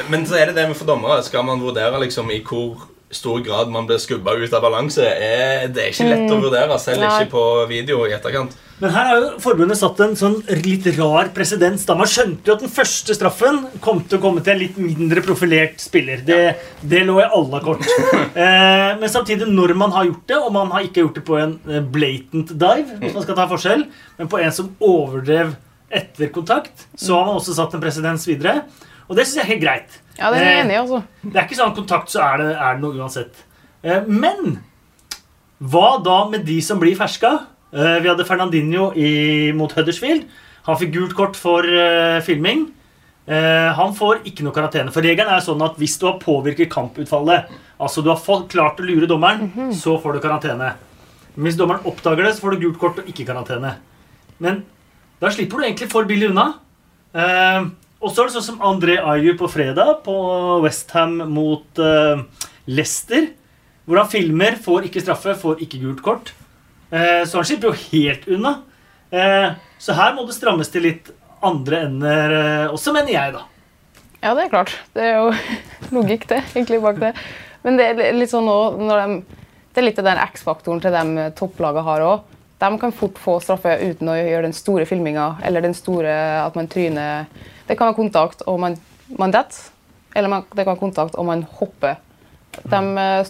men 0.09 0.25
så 0.25 0.39
er 0.41 0.49
det 0.49 0.55
det 0.57 0.65
med 0.71 0.79
for 0.79 0.89
dommere. 0.89 1.21
Skal 1.27 1.45
man 1.45 1.61
vurdere 1.61 1.99
liksom 2.01 2.31
i 2.33 2.41
hvor 2.41 2.87
stor 3.11 3.41
grad 3.43 3.69
man 3.69 3.85
blir 3.89 3.99
skubba 4.01 4.33
ut 4.39 4.53
av 4.55 4.61
balanse? 4.63 5.03
Er, 5.05 5.67
det 5.67 5.83
er 5.85 5.89
ikke 5.93 6.09
lett 6.09 6.31
å 6.31 6.41
vurdere, 6.41 6.77
selv 6.79 7.03
Nei. 7.03 7.09
ikke 7.21 7.31
på 7.37 7.45
video 7.69 8.05
i 8.07 8.13
etterkant. 8.17 8.57
Men 8.81 8.89
her 8.95 9.05
har 9.11 9.19
jo 9.21 9.27
forbundet 9.43 9.77
satt 9.77 9.99
en 10.01 10.15
sånn 10.17 10.39
litt 10.63 10.87
rar 10.97 11.27
presedens. 11.35 11.83
Man 11.85 12.09
skjønte 12.09 12.49
jo 12.49 12.55
at 12.55 12.63
den 12.63 12.71
første 12.73 13.13
straffen 13.13 13.59
kom 13.83 13.99
til 14.09 14.17
å 14.17 14.21
komme 14.23 14.41
til 14.41 14.55
en 14.55 14.61
litt 14.63 14.79
mindre 14.81 15.21
profilert 15.21 15.77
spiller. 15.83 16.23
Det, 16.25 16.39
det 16.81 17.03
lå 17.05 17.19
i 17.21 17.27
alle 17.29 17.61
kort. 17.65 17.85
Eh, 18.31 18.91
men 18.97 19.09
samtidig, 19.11 19.45
når 19.51 19.73
man 19.77 19.91
har 19.93 20.05
gjort 20.07 20.23
det, 20.31 20.37
og 20.39 20.53
man 20.55 20.69
har 20.71 20.85
ikke 20.85 21.01
gjort 21.03 21.17
det 21.19 21.23
på 21.27 21.35
en 21.37 21.51
eh, 21.67 21.81
blatant 21.93 22.53
dive, 22.57 22.95
hvis 23.01 23.13
man 23.17 23.25
skal 23.25 23.35
ta 23.37 23.45
forskjell, 23.51 23.83
men 24.17 24.29
på 24.31 24.39
en 24.39 24.53
som 24.55 24.69
overdrev 24.87 25.51
etter 25.91 26.31
kontakt, 26.33 26.85
så 26.95 27.17
har 27.19 27.27
man 27.27 27.37
også 27.41 27.53
satt 27.57 27.75
en 27.75 27.83
presedens 27.83 28.23
videre. 28.29 28.63
Og 29.09 29.17
det 29.19 29.25
syns 29.27 29.41
jeg 29.41 29.43
er 29.43 29.51
helt 29.51 29.63
greit. 29.65 29.97
Ja, 30.17 30.31
det 30.31 30.39
er 30.39 30.47
jeg 30.47 30.55
Eh, 30.55 30.63
enig 30.63 30.77
i, 30.77 30.81
også. 30.81 31.01
det 31.27 31.35
er 31.41 31.45
ikke 31.49 31.59
sånn 31.59 31.75
kontakt, 31.77 32.13
så 32.13 32.23
er 32.23 32.39
det, 32.41 32.49
er 32.55 32.77
det 32.79 32.85
noe 32.85 33.01
uansett. 33.03 33.43
Eh, 33.83 34.07
Men 34.07 34.55
hva 35.61 35.89
da 36.07 36.17
med 36.31 36.47
de 36.47 36.57
som 36.65 36.79
blir 36.81 36.95
ferska? 36.97 37.35
Eh, 37.71 37.97
Vi 38.03 38.09
hadde 38.09 38.27
Fernandinho 38.27 38.91
i, 38.99 39.51
mot 39.55 39.71
Huddersfield. 39.71 40.27
Han 40.67 40.77
fikk 40.77 40.91
gult 40.93 41.15
kort 41.17 41.37
for 41.39 41.65
uh, 41.65 42.19
filming. 42.21 42.67
Uh, 43.25 43.71
han 43.77 43.93
får 43.97 44.25
ikke 44.29 44.43
noe 44.45 44.53
karantene. 44.53 44.91
For 44.93 45.01
regelen 45.05 45.31
er 45.33 45.41
sånn 45.41 45.61
at 45.65 45.77
hvis 45.81 45.95
du 46.01 46.05
har 46.05 46.19
påvirket 46.21 46.69
kamputfallet, 46.73 47.49
altså 47.81 48.03
du 48.05 48.11
har 48.11 48.19
fått, 48.21 48.51
klart 48.51 48.81
å 48.81 48.85
lure 48.85 49.09
dommeren, 49.09 49.71
så 49.73 49.95
får 50.01 50.17
du 50.17 50.21
karantene. 50.21 50.73
Men 51.33 51.47
hvis 51.47 51.57
dommeren 51.57 51.87
oppdager 51.87 52.27
det, 52.27 52.35
så 52.35 52.45
får 52.45 52.57
du 52.57 52.67
gult 52.67 52.81
kort 52.81 52.99
og 53.01 53.09
ikke 53.09 53.25
karantene. 53.29 53.77
Men 54.43 54.61
da 55.21 55.31
slipper 55.33 55.61
du 55.61 55.65
egentlig 55.65 55.89
for 55.89 56.09
billig 56.09 56.29
unna. 56.29 56.51
Uh, 57.15 57.71
og 58.01 58.11
så 58.11 58.21
er 58.21 58.29
det 58.29 58.35
sånn 58.35 58.49
som 58.51 58.67
André 58.67 58.99
Ayu 58.99 59.31
på 59.39 59.49
fredag 59.49 60.03
på 60.05 60.13
Westham 60.63 61.19
mot 61.29 61.81
Leicester. 62.65 63.27
Hvor 63.85 64.01
han 64.01 64.09
filmer, 64.09 64.57
får 64.61 64.87
ikke 64.89 65.03
straffe, 65.05 65.35
får 65.37 65.61
ikke 65.65 65.81
gult 65.83 66.01
kort. 66.05 66.31
Eh, 66.91 67.25
så 67.25 67.37
han 67.37 67.47
slipper 67.47 67.71
jo 67.71 67.79
helt 67.91 68.27
unna. 68.27 68.55
Eh, 69.11 69.51
så 69.79 69.95
her 69.95 70.15
må 70.15 70.25
det 70.27 70.35
strammes 70.35 70.71
til 70.71 70.85
litt 70.85 71.11
andre 71.41 71.85
ender 71.87 72.35
eh, 72.37 72.65
også, 72.71 72.93
mener 72.95 73.13
jeg, 73.13 73.35
da. 73.37 73.45
Ja, 74.21 74.33
det 74.37 74.45
er 74.45 74.51
klart. 74.51 74.75
Det 74.93 75.05
er 75.07 75.15
jo 75.17 75.31
logikk, 75.95 76.27
det, 76.29 76.41
egentlig, 76.51 76.81
bak 76.83 76.99
det. 77.01 77.13
Men 77.63 77.79
det 77.79 77.87
er 77.93 78.17
litt 78.17 78.33
sånn 78.33 78.47
nå 78.49 78.59
når 78.81 79.05
de 79.05 79.39
Det 79.71 79.79
er 79.79 79.85
litt 79.85 79.99
den 80.03 80.19
X-faktoren 80.19 80.81
til 80.83 80.91
de 80.91 81.25
topplagene 81.39 81.85
har 81.87 82.01
òg. 82.03 82.31
De 82.59 82.69
kan 82.77 82.91
fort 82.91 83.17
få 83.17 83.37
straffe 83.39 83.71
uten 83.79 84.09
å 84.11 84.17
gjøre 84.17 84.43
den 84.43 84.53
store 84.53 84.83
filminga 84.85 85.37
eller 85.47 85.63
den 85.63 85.73
store 85.73 86.11
at 86.41 86.57
man 86.59 86.67
tryner. 86.67 87.29
Det 87.69 87.77
kan 87.79 87.87
være 87.87 88.01
kontakt 88.01 88.43
og 88.51 88.59
man, 88.59 88.75
man 89.15 89.31
detter, 89.31 89.71
eller 90.11 90.33
man, 90.33 90.43
det 90.51 90.65
kan 90.65 90.73
være 90.73 90.81
kontakt 90.83 91.15
og 91.15 91.29
man 91.29 91.45
hopper. 91.55 92.01
De 92.67 92.81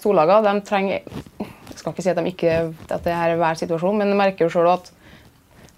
storlagene 0.02 0.50
de 0.50 0.66
trenger 0.66 1.06
Jeg 1.72 1.80
skal 1.80 1.94
ikke 1.96 2.04
si 2.06 2.12
at 2.12 2.20
de 2.20 2.28
ikke 2.32 2.56
at 2.92 3.06
det 3.06 3.16
her 3.16 3.34
er 3.34 3.40
hver 3.40 3.58
situasjon, 3.62 3.98
men 3.98 4.12
jeg 4.12 4.20
merker 4.20 4.46
jo 4.48 4.52
selv 4.54 4.74
at 4.76 4.92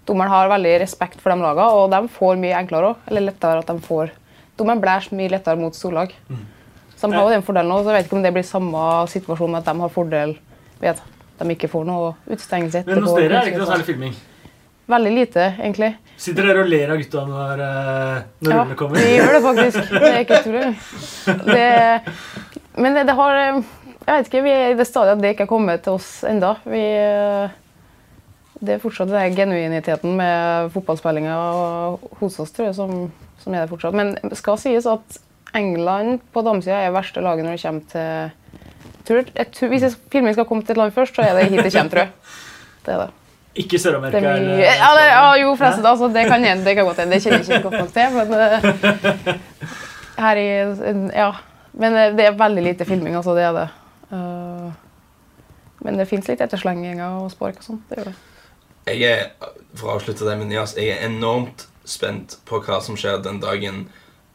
dommeren 0.08 0.32
har 0.34 0.50
veldig 0.52 0.74
respekt 0.82 1.22
for 1.22 1.32
de 1.32 1.40
lagene, 1.40 1.68
og 1.78 1.86
de 1.94 2.00
får 2.12 2.36
mye 2.42 2.58
enklere 2.58 2.90
òg. 2.92 3.06
Eller 3.08 3.28
lettere 3.30 3.62
at 3.64 3.70
de 3.70 3.78
får 3.84 4.12
Dommeren 4.54 4.78
blæs 4.78 5.08
mye 5.10 5.26
lettere 5.32 5.58
mot 5.58 5.74
storlag. 5.74 6.12
Så 6.94 7.08
de 7.10 7.16
har 7.16 7.24
jo 7.26 7.32
den 7.32 7.42
fordelen 7.42 7.72
også, 7.74 7.88
så 7.88 7.90
jeg 7.90 7.96
vet 7.96 8.06
ikke 8.06 8.16
om 8.20 8.22
det 8.22 8.30
blir 8.36 8.44
samme 8.46 8.82
situasjon 9.10 9.50
med 9.50 9.58
at 9.64 9.66
de 9.66 9.80
har 9.82 9.90
fordel 9.90 10.36
ved 10.78 10.92
at 10.92 11.00
de 11.40 11.48
ikke 11.56 11.70
får 11.72 11.88
noe 11.88 12.12
utestengelse. 12.28 12.84
Men 12.86 13.02
hos 13.02 13.16
dere 13.18 13.34
er 13.40 13.48
det 13.48 13.50
ikke 13.50 13.62
noe 13.64 13.70
særlig 13.72 13.88
filming. 13.88 14.14
Veldig 14.94 15.12
lite, 15.16 15.48
egentlig. 15.58 15.88
Sitter 16.20 16.46
dere 16.46 16.62
og 16.62 16.70
ler 16.70 16.92
av 16.94 17.00
gutta 17.00 17.24
når, 17.26 17.62
eh, 17.64 18.22
når 18.44 18.52
Ja, 18.52 18.60
rullene 18.60 18.76
kommer? 18.78 19.00
vi 19.00 19.16
gjør 19.16 19.32
det 19.34 19.42
faktisk. 19.48 19.90
Det 19.90 20.12
er 20.12 20.18
ikke. 20.22 20.40
Det, 21.56 21.68
men 22.78 22.94
det, 22.94 23.06
det 23.08 23.14
har 23.18 23.40
Jeg 24.04 24.18
vet 24.18 24.28
ikke, 24.28 24.44
vi 24.44 24.52
er 24.52 24.72
i 24.72 24.78
det 24.78 24.86
stadiet 24.88 25.16
at 25.16 25.22
det 25.22 25.34
ikke 25.34 25.46
er 25.46 25.50
kommet 25.50 25.84
til 25.84 25.96
oss 25.96 26.08
enda. 26.28 26.54
Vi, 26.68 26.84
det 28.60 28.76
er 28.76 28.82
fortsatt 28.82 29.12
den 29.12 29.36
genuiniteten 29.36 30.16
med 30.18 30.70
fotballspillinga 30.74 31.36
hos 32.20 32.40
oss, 32.42 32.52
tror 32.52 32.68
jeg, 32.68 32.76
som, 32.76 33.06
som 33.40 33.54
er 33.54 33.64
det 33.64 33.72
fortsatt. 33.72 33.96
Men 33.96 34.16
det 34.20 34.36
skal 34.40 34.60
sies 34.60 34.88
at 34.90 35.20
England 35.56 36.20
på 36.34 36.42
damesida 36.44 36.82
er 36.82 36.94
verste 36.94 37.22
laget 37.24 37.46
når 37.46 37.56
det 37.56 37.64
kommer 37.64 37.92
til 37.92 38.32
tror, 39.06 39.28
jeg 39.36 39.50
tror, 39.52 39.68
Hvis 39.68 39.98
filming 40.12 40.34
skal 40.34 40.48
komme 40.48 40.64
til 40.64 40.74
et 40.74 40.80
land 40.80 40.92
først, 40.92 41.14
så 41.14 41.22
er 41.22 41.36
det 41.38 41.50
hit 41.52 41.64
det 41.64 41.72
kommer, 41.72 41.90
tror 41.90 42.00
jeg. 42.00 42.10
Det 42.86 42.94
er 42.94 42.98
det. 43.04 43.10
Ikke 43.54 43.78
Sør-Amerika? 43.78 44.18
er 44.18 44.40
mye, 44.42 44.64
ja, 44.66 44.88
det, 44.98 45.04
ja, 45.12 45.26
jo, 45.38 45.54
forresten. 45.54 45.86
Altså, 45.86 46.08
det 46.08 46.26
kan 46.26 46.44
hende. 46.44 46.64
Det 46.64 46.74
kan 46.76 46.84
godt 46.84 47.00
hende. 47.00 47.14
Det 47.14 47.22
kjenner 47.22 47.38
jeg 47.38 47.48
ikke 47.48 47.68
godt 47.68 47.80
nok 47.80 47.92
til. 47.94 48.06
Men, 48.16 48.28
uh, 48.34 49.34
her 50.24 50.40
i, 50.42 50.48
ja. 51.14 51.30
men 51.72 51.96
eh, 52.00 52.16
det 52.18 52.26
er 52.26 52.38
veldig 52.38 52.64
lite 52.66 52.84
filming, 52.84 53.14
altså. 53.16 53.34
Det 53.34 53.44
er 53.46 53.52
det. 53.52 53.68
Eh, 54.14 54.72
men 55.84 56.00
det 56.00 56.08
fins 56.08 56.30
litt 56.30 56.40
etterslenginger 56.44 57.20
og 57.20 57.32
spark 57.34 57.60
og 57.60 57.66
sånt. 57.66 57.84
Det 57.90 58.00
gjør 58.00 58.10
det. 58.12 58.16
Jeg 58.84 59.08
er, 59.08 59.52
for 59.74 59.88
å 59.90 59.96
avslutte 59.98 60.26
det 60.28 60.36
med 60.40 60.50
Nias, 60.50 60.76
jeg 60.76 60.92
er 60.92 61.06
enormt 61.08 61.66
spent 61.88 62.38
på 62.48 62.60
hva 62.64 62.80
som 62.84 62.96
skjer 63.00 63.22
den 63.24 63.40
dagen 63.40 63.86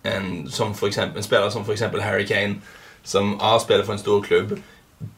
en, 0.08 0.48
som 0.50 0.74
for 0.78 0.90
eksempel, 0.90 1.20
en 1.20 1.26
spiller 1.26 1.50
som 1.54 1.66
f.eks. 1.66 1.86
Harry 2.02 2.26
Kane, 2.26 2.60
som 3.04 3.36
A 3.42 3.58
spiller 3.62 3.86
for 3.86 3.98
en 3.98 4.02
stor 4.02 4.22
klubb, 4.26 4.58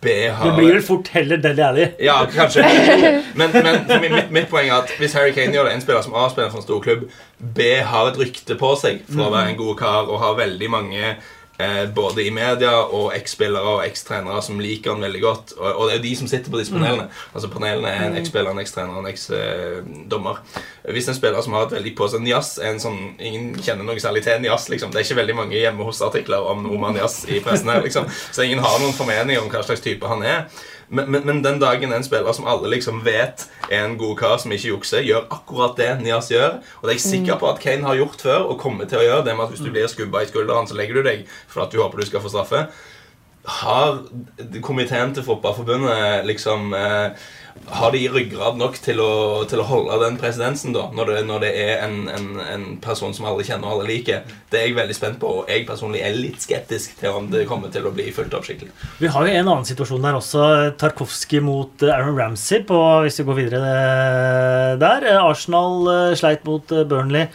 B 0.01 0.13
har 0.29 0.45
Du 0.45 0.59
blir 0.59 0.75
vel 0.75 0.83
fort 0.85 1.07
heller 1.15 1.39
Deli 1.41 1.61
Alli. 1.65 1.85
Ja, 2.05 2.19
kanskje. 2.29 2.61
Men, 3.35 3.49
men 3.55 3.79
for 3.87 4.03
mitt, 4.03 4.31
mitt 4.33 4.49
poeng 4.51 4.69
er 4.69 4.83
at 4.83 4.91
hvis 5.01 5.15
Harry 5.17 5.33
Kane 5.33 5.55
gjør 5.55 5.69
det, 5.69 5.73
en 5.73 5.81
spiller 5.81 6.03
som 6.05 6.13
A 6.13 6.27
spiller 6.29 6.51
for 6.51 6.61
en 6.61 6.67
stor 6.67 6.83
klubb, 6.85 7.07
B 7.39 7.69
har 7.81 8.11
et 8.11 8.19
rykte 8.21 8.57
på 8.59 8.75
seg 8.77 9.01
for 9.09 9.25
å 9.25 9.31
være 9.33 9.53
en 9.53 9.61
god 9.61 9.79
kar 9.79 10.11
og 10.11 10.21
har 10.21 10.37
veldig 10.37 10.69
mange 10.69 11.15
eh, 11.61 11.83
både 11.95 12.25
i 12.25 12.31
media 12.33 12.71
og 12.81 13.11
eks-spillere 13.15 13.75
og 13.75 13.83
eks-trenere 13.85 14.41
som 14.45 14.59
liker 14.61 14.95
han 14.95 15.05
veldig 15.05 15.21
godt. 15.23 15.53
Og, 15.59 15.67
og 15.69 15.89
det 15.89 15.99
er 15.99 16.03
de 16.05 16.15
som 16.19 16.29
sitter 16.31 16.51
på 16.51 16.59
disse 16.61 16.73
panelene. 16.73 17.07
Altså 17.35 17.51
Panelene 17.53 17.91
er 17.91 18.07
en 18.07 18.17
eks-spiller, 18.19 18.51
en 18.51 18.63
eks-trener 18.63 18.97
og 18.97 19.05
en 19.05 19.11
eks-dommer. 19.11 20.41
Hvis 20.89 21.07
en 21.11 21.17
spiller 21.17 21.45
som 21.45 21.55
har 21.57 21.67
et 21.67 21.77
veldig 21.77 21.95
på 21.97 22.09
seg 22.11 22.25
Nias 22.25 22.55
er 22.61 22.73
en 22.73 22.81
sånn, 22.81 22.99
Ingen 23.21 23.53
kjenner 23.61 23.85
noe 23.85 24.01
særlig 24.01 24.25
til 24.25 24.41
Nias. 24.41 24.67
liksom. 24.73 24.91
Det 24.91 25.01
er 25.01 25.07
ikke 25.07 25.21
veldig 25.21 25.37
mange 25.37 25.59
hjemme 25.59 25.85
hos-artikler 25.87 26.51
om 26.51 26.65
Oman 26.71 26.97
Nias 26.97 27.21
i 27.29 27.39
pressen. 27.43 27.69
her, 27.69 27.81
liksom. 27.85 28.09
Så 28.31 28.43
ingen 28.45 28.63
har 28.63 28.79
noen 28.81 28.95
formening 28.97 29.39
om 29.39 29.49
hva 29.51 29.63
slags 29.65 29.83
type 29.85 30.07
han 30.07 30.23
er. 30.25 30.45
Men, 30.91 31.07
men, 31.11 31.23
men 31.25 31.39
den 31.43 31.59
dagen 31.61 31.93
en 31.95 32.03
spiller 32.03 32.35
som 32.35 32.47
alle 32.51 32.67
liksom 32.73 32.99
vet 33.05 33.45
er 33.69 33.85
en 33.85 33.97
god 33.99 34.17
kar 34.19 34.37
som 34.43 34.51
ikke 34.51 34.73
jukser, 34.73 35.05
gjør 35.07 35.29
akkurat 35.31 35.77
det 35.79 35.89
Nias 36.01 36.27
gjør, 36.33 36.57
og 36.59 36.83
det 36.83 36.93
er 36.93 36.99
jeg 36.99 37.05
sikker 37.05 37.39
på 37.39 37.47
at 37.47 37.61
Kane 37.63 37.87
har 37.87 37.95
gjort 37.95 38.25
før 38.27 38.49
og 38.51 38.59
kommer 38.59 38.89
til 38.91 38.99
å 38.99 39.05
gjøre, 39.05 39.25
det 39.25 39.37
med 39.37 39.45
at 39.47 39.53
hvis 39.55 39.63
du 39.63 39.71
blir 39.71 39.87
skubba 39.87 40.25
i 40.25 40.27
skulderen, 40.27 40.67
så 40.67 40.75
legger 40.75 40.99
du 40.99 41.07
deg 41.07 41.23
for 41.47 41.63
at 41.63 41.71
du 41.71 41.79
håper 41.79 42.03
du 42.03 42.09
skal 42.09 42.23
få 42.23 42.33
straffe, 42.33 42.65
har 43.43 44.03
komiteen 44.61 45.15
til 45.15 45.25
Fotballforbundet 45.25 46.27
liksom 46.29 46.75
eh, 46.77 47.29
Har 47.73 47.91
de 47.93 48.01
ryggrad 48.13 48.59
nok 48.59 48.77
til 48.81 49.01
å, 49.01 49.43
til 49.49 49.61
å 49.61 49.65
holde 49.65 49.97
den 50.03 50.17
presidensen, 50.21 50.75
da? 50.75 50.85
Når 50.93 51.09
det, 51.09 51.17
når 51.27 51.41
det 51.43 51.49
er 51.59 51.81
en, 51.87 52.05
en, 52.09 52.27
en 52.41 52.65
person 52.81 53.13
som 53.13 53.25
alle 53.29 53.45
kjenner 53.45 53.67
og 53.67 53.79
alle 53.79 53.89
liker? 53.89 54.23
Det 54.49 54.59
er 54.59 54.67
jeg 54.69 54.77
veldig 54.77 54.97
spent 54.97 55.19
på, 55.21 55.31
og 55.41 55.49
jeg 55.51 55.65
personlig 55.67 56.03
er 56.05 56.17
litt 56.17 56.41
skeptisk 56.41 56.95
til 57.01 57.17
om 57.17 57.31
det 57.33 57.47
kommer 57.49 57.73
til 57.73 57.85
å 57.89 57.93
bli 57.95 58.07
fulgt 58.15 58.37
opp 58.37 58.45
skikkelig. 58.47 58.71
Vi 59.01 59.11
har 59.11 59.27
jo 59.27 59.33
en 59.33 59.51
annen 59.51 59.67
situasjon 59.67 60.05
der 60.05 60.19
også. 60.19 60.45
Tarkovskij 60.81 61.43
mot 61.45 61.85
eh, 61.85 61.93
Aaron 61.95 62.17
Ramsey, 62.17 62.61
på, 62.67 62.77
hvis 63.05 63.19
vi 63.21 63.27
går 63.29 63.39
videre 63.41 63.73
eh, 63.73 64.77
der. 64.81 65.09
Eh, 65.11 65.25
Arsenal 65.25 66.15
sleit 66.17 66.45
mot 66.47 66.77
Burnley. 66.89 67.27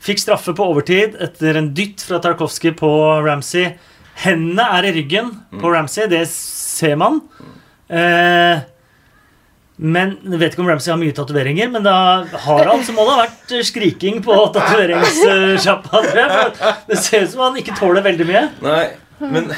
Fikk 0.00 0.24
straffe 0.24 0.56
på 0.56 0.66
overtid 0.72 1.16
etter 1.20 1.60
en 1.60 1.72
dytt 1.76 2.02
fra 2.08 2.20
Tarkovskij 2.24 2.74
på 2.80 2.90
Ramsey. 3.26 3.74
Hendene 4.20 4.66
er 4.76 4.88
i 4.88 4.92
ryggen 4.98 5.30
på 5.60 5.70
Ramsey, 5.72 6.08
det 6.10 6.26
ser 6.32 6.98
man. 7.00 7.22
Eh, 7.88 8.60
men 9.80 10.12
jeg 10.28 10.40
vet 10.42 10.52
ikke 10.52 10.60
om 10.60 10.68
Ramsey 10.68 10.92
har 10.92 10.98
mye 11.00 11.14
tatoveringer, 11.16 11.70
men 11.72 11.84
da 11.86 11.94
har 12.44 12.68
han 12.68 12.82
det 12.84 12.96
ha 13.00 13.16
vært 13.22 13.54
eh, 13.56 13.64
skriking 13.64 14.20
på 14.24 14.36
tatoveringssjappa. 14.52 16.02
Det 16.90 16.98
ser 17.00 17.24
ut 17.24 17.32
som 17.32 17.46
han 17.46 17.56
ikke 17.62 17.78
tåler 17.80 18.04
veldig 18.04 18.26
mye. 18.28 18.42
Nei, 18.66 18.82
men 19.24 19.48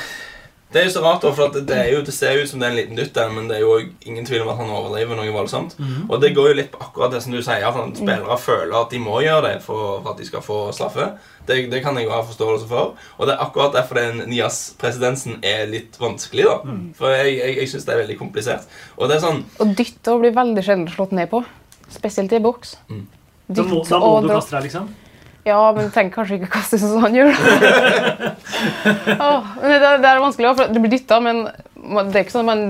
det 0.72 0.80
er 0.80 0.86
jo 0.86 0.92
så 0.94 1.02
rart, 1.04 1.24
for 1.36 1.44
at 1.50 1.56
det, 1.68 1.76
er 1.76 1.90
jo, 1.92 2.00
det 2.06 2.14
ser 2.16 2.38
ut 2.40 2.48
som 2.48 2.62
det 2.62 2.68
er 2.68 2.72
en 2.72 2.78
liten 2.78 2.98
dytt 2.98 3.12
der, 3.16 3.28
men 3.32 3.48
det 3.50 3.58
er 3.58 3.64
jo 3.64 3.74
ingen 4.08 4.24
tvil 4.28 4.44
om 4.44 4.52
at 4.54 4.60
han 4.62 4.72
overlever 4.72 5.18
noe 5.18 5.34
voldsomt. 5.34 5.76
Og 6.08 6.16
det 6.22 6.32
går 6.36 6.48
jo 6.52 6.56
litt 6.62 6.72
på 6.72 6.80
akkurat 6.80 7.12
det 7.12 7.20
som 7.24 7.34
du 7.34 7.42
sier, 7.44 7.66
at 7.68 8.00
spillere 8.00 8.38
føler 8.40 8.78
at 8.78 8.94
de 8.94 9.00
må 9.02 9.20
gjøre 9.24 9.44
det 9.50 9.54
for, 9.66 10.00
for 10.00 10.14
at 10.14 10.22
de 10.22 10.28
skal 10.28 10.44
få 10.44 10.58
straffe. 10.72 11.10
Det, 11.46 11.58
det 11.72 11.82
kan 11.84 11.96
jeg 11.98 12.06
jo 12.06 12.14
ha 12.14 12.22
forståelse 12.24 12.68
for. 12.70 12.94
Og 13.18 13.28
det 13.28 13.34
er 13.34 13.44
akkurat 13.44 13.74
derfor 13.74 13.98
den 13.98 14.22
Nias-presidensen 14.30 15.40
er 15.44 15.66
litt 15.70 15.98
vanskelig. 16.00 16.46
da. 16.48 16.76
For 16.98 17.12
jeg, 17.14 17.36
jeg, 17.40 17.56
jeg 17.60 17.72
syns 17.72 17.88
det 17.88 17.96
er 17.96 18.02
veldig 18.04 18.18
komplisert. 18.20 18.68
Og 18.96 19.10
det 19.10 19.18
er 19.18 19.24
sånn 19.26 19.42
Og 19.62 19.74
dytte 19.78 20.16
blir 20.22 20.36
veldig 20.36 20.64
sjelden 20.64 20.88
slått 20.92 21.16
ned 21.18 21.28
på. 21.32 21.42
Spesielt 21.92 22.32
i 22.32 22.40
boks. 22.42 22.76
Mm. 22.88 23.04
Da 23.52 23.64
må, 23.66 23.82
Dytt 23.82 23.90
da 23.90 23.98
må 24.00 24.12
og 24.16 24.26
du 24.26 24.32
kaste 24.32 24.56
deg, 24.56 24.68
liksom. 24.70 24.92
Ja, 25.44 25.72
men 25.74 25.88
du 25.88 25.90
trenger 25.90 26.12
kanskje 26.14 26.36
ikke 26.38 26.50
kaste 26.54 26.78
sånn 26.78 26.92
som 26.94 27.02
han 27.02 27.16
gjør. 27.16 27.32
Men 29.62 29.72
det, 29.72 29.78
det 30.02 30.08
er 30.08 30.20
vanskelig, 30.22 30.52
for 30.58 30.66
det 30.70 30.80
blir 30.82 30.92
dytta, 30.92 31.16
men 31.24 31.36
det 32.12 32.18
er 32.20 32.22
ikke 32.22 32.34
sånn 32.34 32.46
at 32.46 32.50
man, 32.52 32.60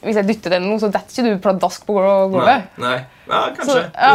hvis 0.00 0.16
jeg 0.16 0.28
dytter 0.30 0.50
den 0.54 0.64
nå, 0.70 0.74
så 0.80 0.88
detter 0.92 1.12
ikke 1.12 1.24
du 1.34 1.42
pladask 1.44 1.80
på 1.88 1.92
Nei. 1.98 2.06
gulvet. 2.32 2.60
nei. 2.80 2.98
Ja, 3.28 3.40
Så, 3.60 3.66
kanskje. 3.66 3.82
ja, 3.92 4.12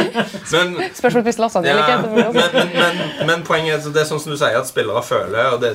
Men, 0.56 0.66
Spørs 0.96 1.14
om 1.18 1.20
du 1.20 1.24
spiser 1.28 1.42
lasagne 1.44 1.68
eller 1.74 1.84
ja, 1.84 1.88
ikke. 2.00 2.08
men, 2.16 2.24
men, 2.34 2.40
men, 2.74 2.92
men 3.28 3.38
poenget 3.46 3.84
er 3.86 3.90
det 3.94 4.02
er 4.02 4.08
sånn 4.08 4.22
som 4.24 4.32
du 4.34 4.38
sier, 4.40 4.56
at 4.58 4.66
spillere 4.68 5.02
føler 5.06 5.52
og 5.54 5.58
det, 5.62 5.70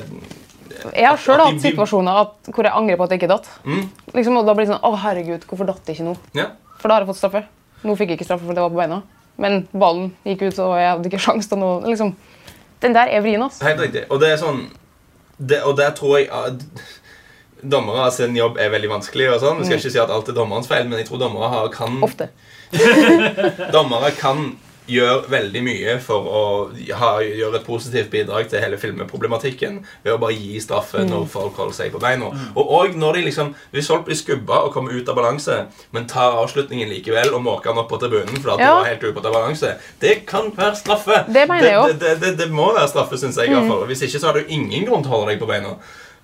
Jeg 0.90 1.06
har 1.06 1.18
sjøl 1.22 1.40
hatt 1.44 1.62
situasjoner 1.64 2.14
at, 2.26 2.34
hvor 2.52 2.64
jeg 2.68 2.74
angrer 2.76 2.98
på 3.00 3.06
at 3.06 3.12
jeg 3.14 3.20
ikke 3.22 3.30
datt. 3.32 3.46
Mm. 3.64 3.84
Liksom, 4.12 4.36
og 4.42 4.46
da 4.50 4.54
blir 4.58 4.66
det 4.66 4.72
sånn 4.74 4.84
Å, 4.86 4.90
herregud, 5.06 5.42
hvorfor 5.48 5.66
datt 5.70 5.84
jeg 5.88 5.94
ikke 6.00 6.08
nå? 6.10 6.14
Ja. 6.36 6.46
For 6.82 6.86
da 6.90 6.94
har 6.98 7.02
jeg 7.06 7.10
fått 7.14 7.22
straffe. 7.22 7.42
Nå 7.86 7.90
fikk 7.98 8.08
jeg 8.12 8.18
ikke 8.20 8.28
straffe, 8.28 8.44
for 8.48 8.54
det 8.58 8.64
var 8.66 8.72
på 8.74 8.80
beina. 8.82 8.98
Men 9.38 9.66
ballen 9.72 10.12
gikk 10.24 10.46
ut, 10.48 10.58
og 10.64 10.76
jeg 10.80 10.90
hadde 10.90 11.10
ikke 11.10 11.20
sjans 11.26 11.48
til 11.50 11.60
noe. 11.60 11.80
liksom. 11.86 12.14
Den 12.82 12.94
der 12.96 13.08
er 13.12 13.20
vrien, 13.24 13.42
altså. 13.42 13.64
Helt 13.64 13.80
riktig. 13.80 14.04
Og 14.10 14.20
det 14.20 14.30
er 14.34 14.40
sånn 14.40 14.66
det, 15.36 15.62
Og 15.68 15.76
der 15.76 15.90
tror 15.96 16.18
jeg 16.18 16.28
at 16.32 16.62
dommere 17.62 18.10
sin 18.12 18.36
jobb 18.36 18.58
er 18.60 18.70
veldig 18.72 18.88
vanskelig. 18.94 19.30
og 19.34 19.40
sånn. 19.40 19.58
Jeg 19.60 19.66
skal 19.66 19.80
ikke 19.80 19.94
si 19.96 20.02
at 20.04 20.12
alt 20.12 20.28
er 20.28 20.36
dommerens 20.36 20.68
feil, 20.68 20.88
men 20.88 20.98
jeg 21.00 21.08
tror 21.08 21.20
dommere 21.24 21.48
har, 21.52 21.68
kan 21.72 21.98
Ofte. 22.04 22.28
Dommere 23.76 24.10
kan 24.18 24.56
gjør 24.86 25.24
veldig 25.32 25.62
mye 25.66 25.94
for 26.04 26.26
å 26.30 26.42
ha, 26.98 27.10
gjøre 27.24 27.58
et 27.60 27.66
positivt 27.66 28.10
bidrag 28.12 28.48
til 28.50 28.62
hele 28.62 28.78
filmproblematikken 28.78 29.80
ved 30.04 30.12
å 30.14 30.18
bare 30.22 30.36
gi 30.36 30.60
straffe 30.62 31.02
når 31.06 31.26
folk 31.32 31.58
holder 31.58 31.74
seg 31.74 31.92
på 31.94 32.00
beina. 32.02 32.30
Og, 32.54 32.62
og 32.78 32.96
når 32.98 33.18
de 33.18 33.24
liksom, 33.28 33.52
hvis 33.74 33.90
folk 33.90 34.06
blir 34.06 34.18
skubba 34.18 34.62
og 34.66 34.72
kommer 34.76 34.94
ut 34.94 35.08
av 35.10 35.18
balanse, 35.18 35.58
men 35.96 36.06
tar 36.10 36.38
avslutningen 36.42 36.88
likevel 36.92 37.34
og 37.34 37.42
måker 37.46 37.72
den 37.72 37.82
opp 37.82 37.90
på 37.90 38.00
tribunen 38.02 38.36
fordi 38.36 38.56
Ja. 38.62 38.70
de 38.70 38.80
var 38.80 38.90
helt 38.92 39.04
ute 39.04 39.26
av 39.26 39.32
balanse, 39.34 39.74
det 40.00 40.16
kan 40.26 40.50
være 40.56 40.76
straffe. 40.78 41.24
Det 41.28 41.48
mener 41.48 41.66
jeg 41.70 41.98
det, 41.98 42.00
det, 42.00 42.16
det, 42.22 42.34
det 42.44 42.50
må 42.52 42.72
være 42.72 42.88
straffe, 42.88 43.18
syns 43.18 43.36
jeg. 43.42 43.50
Mm. 43.50 43.72
Hvis 43.90 44.02
ikke 44.06 44.20
så 44.22 44.30
har 44.30 44.38
du 44.38 44.44
ingen 44.48 44.86
grunn 44.86 45.02
til 45.02 45.10
å 45.12 45.18
holde 45.18 45.34
deg 45.34 45.42
på 45.42 45.48
beina. 45.50 45.76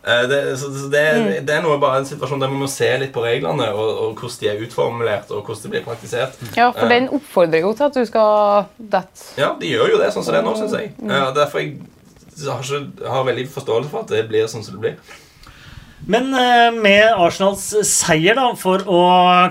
Eh, 0.02 0.22
Det, 0.28 0.58
så, 0.58 0.70
så 0.74 0.88
det, 0.90 1.02
det 1.46 1.54
er 1.54 1.62
noe 1.62 1.78
bare 1.82 2.00
en 2.02 2.08
situasjon 2.08 2.40
der 2.42 2.50
vi 2.50 2.58
må 2.58 2.66
se 2.70 2.88
litt 2.98 3.12
på 3.14 3.22
reglene 3.22 3.68
og, 3.70 3.90
og 4.06 4.18
hvordan 4.18 4.40
de 4.40 4.50
er 4.50 4.62
utformulert 4.66 5.30
og 5.30 5.44
hvordan 5.46 5.62
de 5.62 5.72
blir 5.76 5.84
praktisert. 5.86 6.38
Ja, 6.58 6.70
for 6.74 6.90
den 6.90 7.06
oppfordrer 7.14 7.62
jo 7.62 7.72
til 7.78 7.86
at 7.86 7.98
du 7.98 8.04
skal 8.08 8.66
dette. 8.78 9.28
Ja, 9.38 9.52
de 9.60 9.70
gjør 9.70 9.94
jo 9.94 10.02
det 10.02 10.10
sånn 10.14 10.26
som 10.26 10.34
det 10.34 10.42
er 10.42 10.48
nå, 10.48 10.56
syns 10.58 10.74
jeg. 10.78 10.94
Ja, 11.06 11.28
derfor 11.36 11.62
jeg 11.62 11.76
har, 12.48 12.64
ikke, 12.64 13.10
har 13.14 13.28
veldig 13.28 13.46
forståelse 13.54 13.92
for 13.92 14.02
at 14.02 14.10
det 14.16 14.24
blir 14.30 14.48
sånn 14.50 14.64
som 14.66 14.78
det 14.78 14.82
blir. 14.82 15.18
Men 16.02 16.32
eh, 16.34 16.72
med 16.74 17.12
Arsenals 17.14 17.62
seier, 17.86 18.34
da, 18.34 18.48
for 18.58 18.82
å 18.90 19.02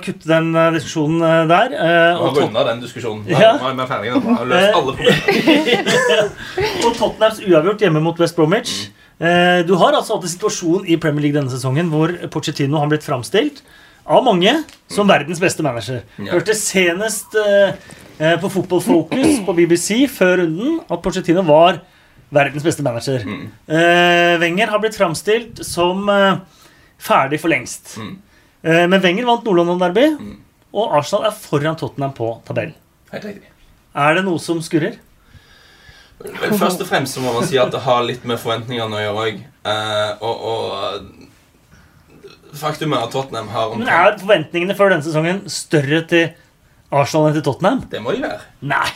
kutte 0.03 0.27
den 0.27 0.49
eh, 0.51 0.73
diskusjonen 0.75 1.21
eh, 1.23 1.43
der 1.47 1.75
eh, 1.77 2.07
Vi 2.17 2.25
har 2.25 2.35
runda 2.41 2.65
den 2.67 2.81
diskusjonen. 2.83 3.23
Ja. 3.31 3.53
Nå 3.55 3.69
er 3.69 3.77
vi 3.77 3.85
ferdige. 3.87 4.19
Vi 4.19 4.35
har 4.35 4.49
løst 4.51 4.79
alle 4.81 4.95
problemer. 4.97 6.25
og 6.89 6.97
Tottenhams 6.99 7.39
uavgjort 7.45 7.85
hjemme 7.87 8.03
mot 8.03 8.19
West 8.19 8.35
Bromwich 8.35 8.73
eh, 8.81 9.00
Du 9.21 9.75
har 9.77 9.93
altså 9.93 10.15
hatt 10.15 10.23
en 10.25 10.31
situasjon 10.31 10.87
i 10.89 10.95
Premier 10.97 11.21
League 11.27 11.37
denne 11.37 11.51
sesongen 11.53 11.91
hvor 11.93 12.09
Pochettino 12.33 12.79
har 12.81 12.87
blitt 12.89 13.05
framstilt 13.05 13.59
av 14.09 14.23
mange 14.25 14.49
som 14.89 15.05
verdens 15.09 15.37
beste 15.43 15.61
manager. 15.61 15.99
Ja. 16.17 16.31
Hørte 16.33 16.55
senest 16.57 17.35
eh, 17.37 17.75
eh, 18.17 18.33
på 18.41 18.49
Football 18.49 18.81
Focus 18.81 19.43
på 19.45 19.53
BBC 19.59 20.07
før 20.09 20.41
runden 20.41 20.79
at 20.89 21.03
Pochettino 21.05 21.43
var 21.45 21.77
verdens 22.33 22.65
beste 22.65 22.81
manager. 22.81 23.21
Mm. 23.27 23.45
Eh, 23.69 24.33
Wenger 24.41 24.73
har 24.73 24.81
blitt 24.81 24.97
framstilt 24.97 25.61
som 25.67 26.09
eh, 26.09 26.39
ferdig 27.01 27.37
for 27.43 27.53
lengst. 27.53 27.93
Mm. 28.01 28.15
Eh, 28.65 28.85
men 28.89 29.05
Wenger 29.05 29.29
vant 29.29 29.45
Nord-London 29.45 29.85
Derby, 29.85 30.07
Mm. 30.17 30.37
og 30.73 30.97
Arsenal 30.97 31.29
er 31.29 31.37
foran 31.45 31.77
Tottenham 31.77 32.13
på 32.17 32.33
tabellen. 32.47 32.73
Er 33.13 34.13
det 34.17 34.25
noe 34.25 34.39
som 34.39 34.61
skurrer? 34.65 34.97
Først 36.59 36.81
og 36.83 36.87
fremst 36.89 37.17
så 37.17 37.23
må 37.23 37.33
man 37.35 37.45
si 37.47 37.57
at 37.61 37.71
det 37.73 37.81
har 37.85 38.01
litt 38.05 38.23
med 38.27 38.39
forventningene 38.41 38.97
å 38.97 39.03
gjøre 39.05 39.25
òg. 39.25 39.35
og, 40.21 40.35
og 40.51 40.57
faktum 42.61 42.93
er 42.93 43.05
at 43.05 43.13
Tottenham 43.13 43.47
har 43.51 43.75
Men 43.75 43.87
Er 43.87 44.17
forventningene 44.19 44.75
før 44.75 44.89
denne 44.93 45.05
sesongen 45.05 45.43
større 45.49 46.01
til 46.11 46.31
Arsenal 46.91 47.29
enn 47.29 47.37
til 47.39 47.45
Tottenham? 47.45 47.83
Det 47.91 48.01
må 48.03 48.11
de 48.15 48.23
være. 48.25 48.41
Nei. 48.67 48.89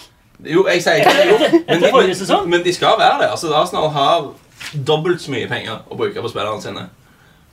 Jo, 0.44 0.66
jeg 0.68 0.84
sier 0.84 1.00
ikke 1.00 1.14
det. 1.16 1.28
Jo, 1.30 1.38
men, 1.40 1.82
de, 1.82 1.92
men, 1.96 2.50
men 2.52 2.66
de 2.66 2.74
skal 2.76 2.98
være 3.00 3.22
det. 3.24 3.30
Altså, 3.32 3.54
Arsenal 3.56 3.88
har 3.96 4.28
dobbelt 4.88 5.22
så 5.24 5.32
mye 5.32 5.48
penger 5.48 5.80
å 5.88 5.98
bruke 6.00 6.22
på 6.22 6.32
spillerne 6.34 6.64
sine. 6.64 6.90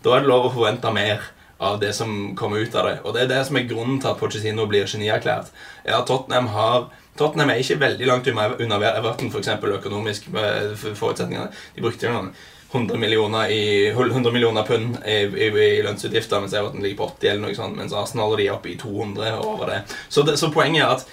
Da 0.03 0.17
er 0.17 0.25
det 0.25 0.31
lov 0.33 0.49
å 0.49 0.53
forvente 0.55 0.91
mer 0.95 1.23
av 1.63 1.79
det 1.79 1.93
som 1.95 2.33
kommer 2.39 2.65
ut 2.65 2.75
av 2.75 2.89
det. 2.89 2.97
Og 3.07 3.15
det 3.15 3.23
er 3.25 3.31
det 3.31 3.43
som 3.47 3.59
er 3.59 3.69
grunnen 3.71 4.01
til 4.03 4.11
at 4.11 4.19
Pochettino 4.19 4.67
blir 4.67 4.89
genierklært. 4.91 5.53
at 5.87 6.07
Tottenham 6.07 6.49
har 6.51 6.89
Tottenham 7.19 7.53
er 7.53 7.61
ikke 7.61 7.81
veldig 7.81 8.09
langt 8.09 8.29
unna 8.33 8.79
Everton 8.89 9.31
for 9.31 9.43
eksempel, 9.43 9.77
økonomisk 9.77 10.31
med 10.33 10.75
forutsetningene. 10.81 11.51
De 11.77 11.85
brukte 11.85 12.09
jo 12.09 12.15
noen 12.15 12.33
100 12.73 12.97
millioner, 12.97 13.51
i, 13.53 13.91
100 13.91 14.33
millioner 14.33 14.65
pund 14.65 14.97
i, 15.05 15.19
i, 15.29 15.49
i 15.51 15.83
lønnsutgifter, 15.85 16.41
mens 16.41 16.55
Everton 16.57 16.81
ligger 16.81 17.03
på 17.03 17.11
80 17.19 17.29
eller 17.29 17.45
noe 17.45 17.57
sånt, 17.59 17.77
mens 17.77 17.93
Arsenal 17.93 18.33
og 18.33 18.41
de 18.41 18.47
er 18.49 18.55
oppe 18.55 18.73
i 18.73 18.79
200 18.81 19.35
og 19.37 19.51
over 19.57 19.75
det. 19.75 19.83
Så, 20.09 20.25
det. 20.25 20.39
så 20.41 20.49
poenget 20.55 20.87
er 20.87 20.95
at 20.97 21.05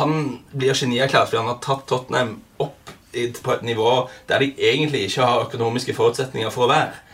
han 0.00 0.40
blir 0.50 0.74
genierklært 0.74 1.30
fordi 1.30 1.44
han 1.44 1.52
har 1.52 1.62
tatt 1.62 1.86
Tottenham 1.86 2.40
opp 2.62 2.94
på 3.16 3.52
et 3.54 3.62
nivå 3.64 3.90
der 4.28 4.42
de 4.42 4.50
egentlig 4.58 5.06
ikke 5.06 5.24
har 5.24 5.46
økonomiske 5.46 5.94
forutsetninger 5.96 6.50
for 6.52 6.66
å 6.66 6.72
være. 6.74 7.05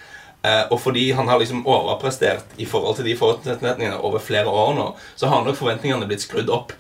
Eh, 0.43 0.64
og 0.74 0.80
fordi 0.82 1.11
han 1.14 1.28
har 1.30 1.38
liksom 1.38 1.66
overprestert 1.70 2.57
i 2.59 2.66
forhold 2.66 2.97
til 2.99 3.07
de 3.07 3.16
forutsetningene 3.18 4.01
over 4.03 4.18
flere 4.18 4.51
år 4.51 4.72
nå, 4.74 4.88
så 5.16 5.30
har 5.30 5.45
nok 5.45 5.59
forventningene 5.59 6.09
blitt 6.11 6.24
skrudd 6.24 6.51
opp 6.51 6.72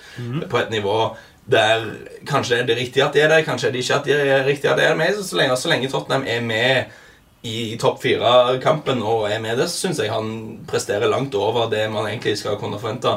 på 0.50 0.58
et 0.58 0.72
nivå 0.74 1.12
der 1.44 1.84
kanskje 2.26 2.60
er 2.60 2.66
det 2.66 2.76
riktig 2.78 3.02
at 3.02 3.14
de 3.14 3.20
er 3.20 3.30
det, 3.30 3.44
kanskje 3.46 3.68
er 3.68 3.72
det 3.74 3.82
ikke 3.82 3.94
at 3.94 4.06
de 4.06 4.12
er 4.14 4.44
riktig 4.46 4.70
at 4.70 4.78
de 4.78 4.84
er 4.86 4.98
med. 4.98 5.14
Så, 5.16 5.28
så, 5.28 5.36
lenge, 5.36 5.56
så 5.56 5.70
lenge 5.70 5.90
Tottenham 5.90 6.26
er 6.26 6.40
med 6.40 6.98
i 7.42 7.76
topp 7.80 8.02
fire-kampen 8.02 9.02
og 9.02 9.26
er 9.30 9.40
med 9.42 9.58
det, 9.58 9.66
så 9.70 9.86
syns 9.88 9.98
jeg 9.98 10.12
han 10.12 10.60
presterer 10.70 11.10
langt 11.10 11.34
over 11.34 11.66
det 11.70 11.88
man 11.90 12.06
egentlig 12.06 12.36
skal 12.38 12.58
kunne 12.60 12.78
forvente. 12.78 13.16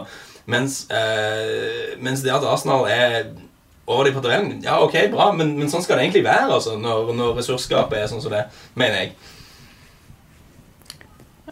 Mens, 0.49 0.87
eh, 0.89 1.93
mens 2.01 2.21
det 2.25 2.33
at 2.33 2.45
Arsenal 2.45 2.89
er 2.89 3.29
over 3.85 4.05
de 4.05 4.13
på 4.15 4.21
tabellen, 4.25 4.63
ja, 4.65 4.79
ok, 4.81 4.97
bra, 5.13 5.29
men, 5.37 5.53
men 5.59 5.69
sånn 5.69 5.83
skal 5.85 5.99
det 5.99 6.07
egentlig 6.07 6.25
være 6.25 6.49
altså, 6.57 6.73
når, 6.81 7.13
når 7.13 7.37
ressursskapet 7.37 7.99
er 7.99 8.09
sånn 8.09 8.23
som 8.23 8.33
det, 8.33 8.47
mener 8.73 9.03
jeg. 9.03 9.13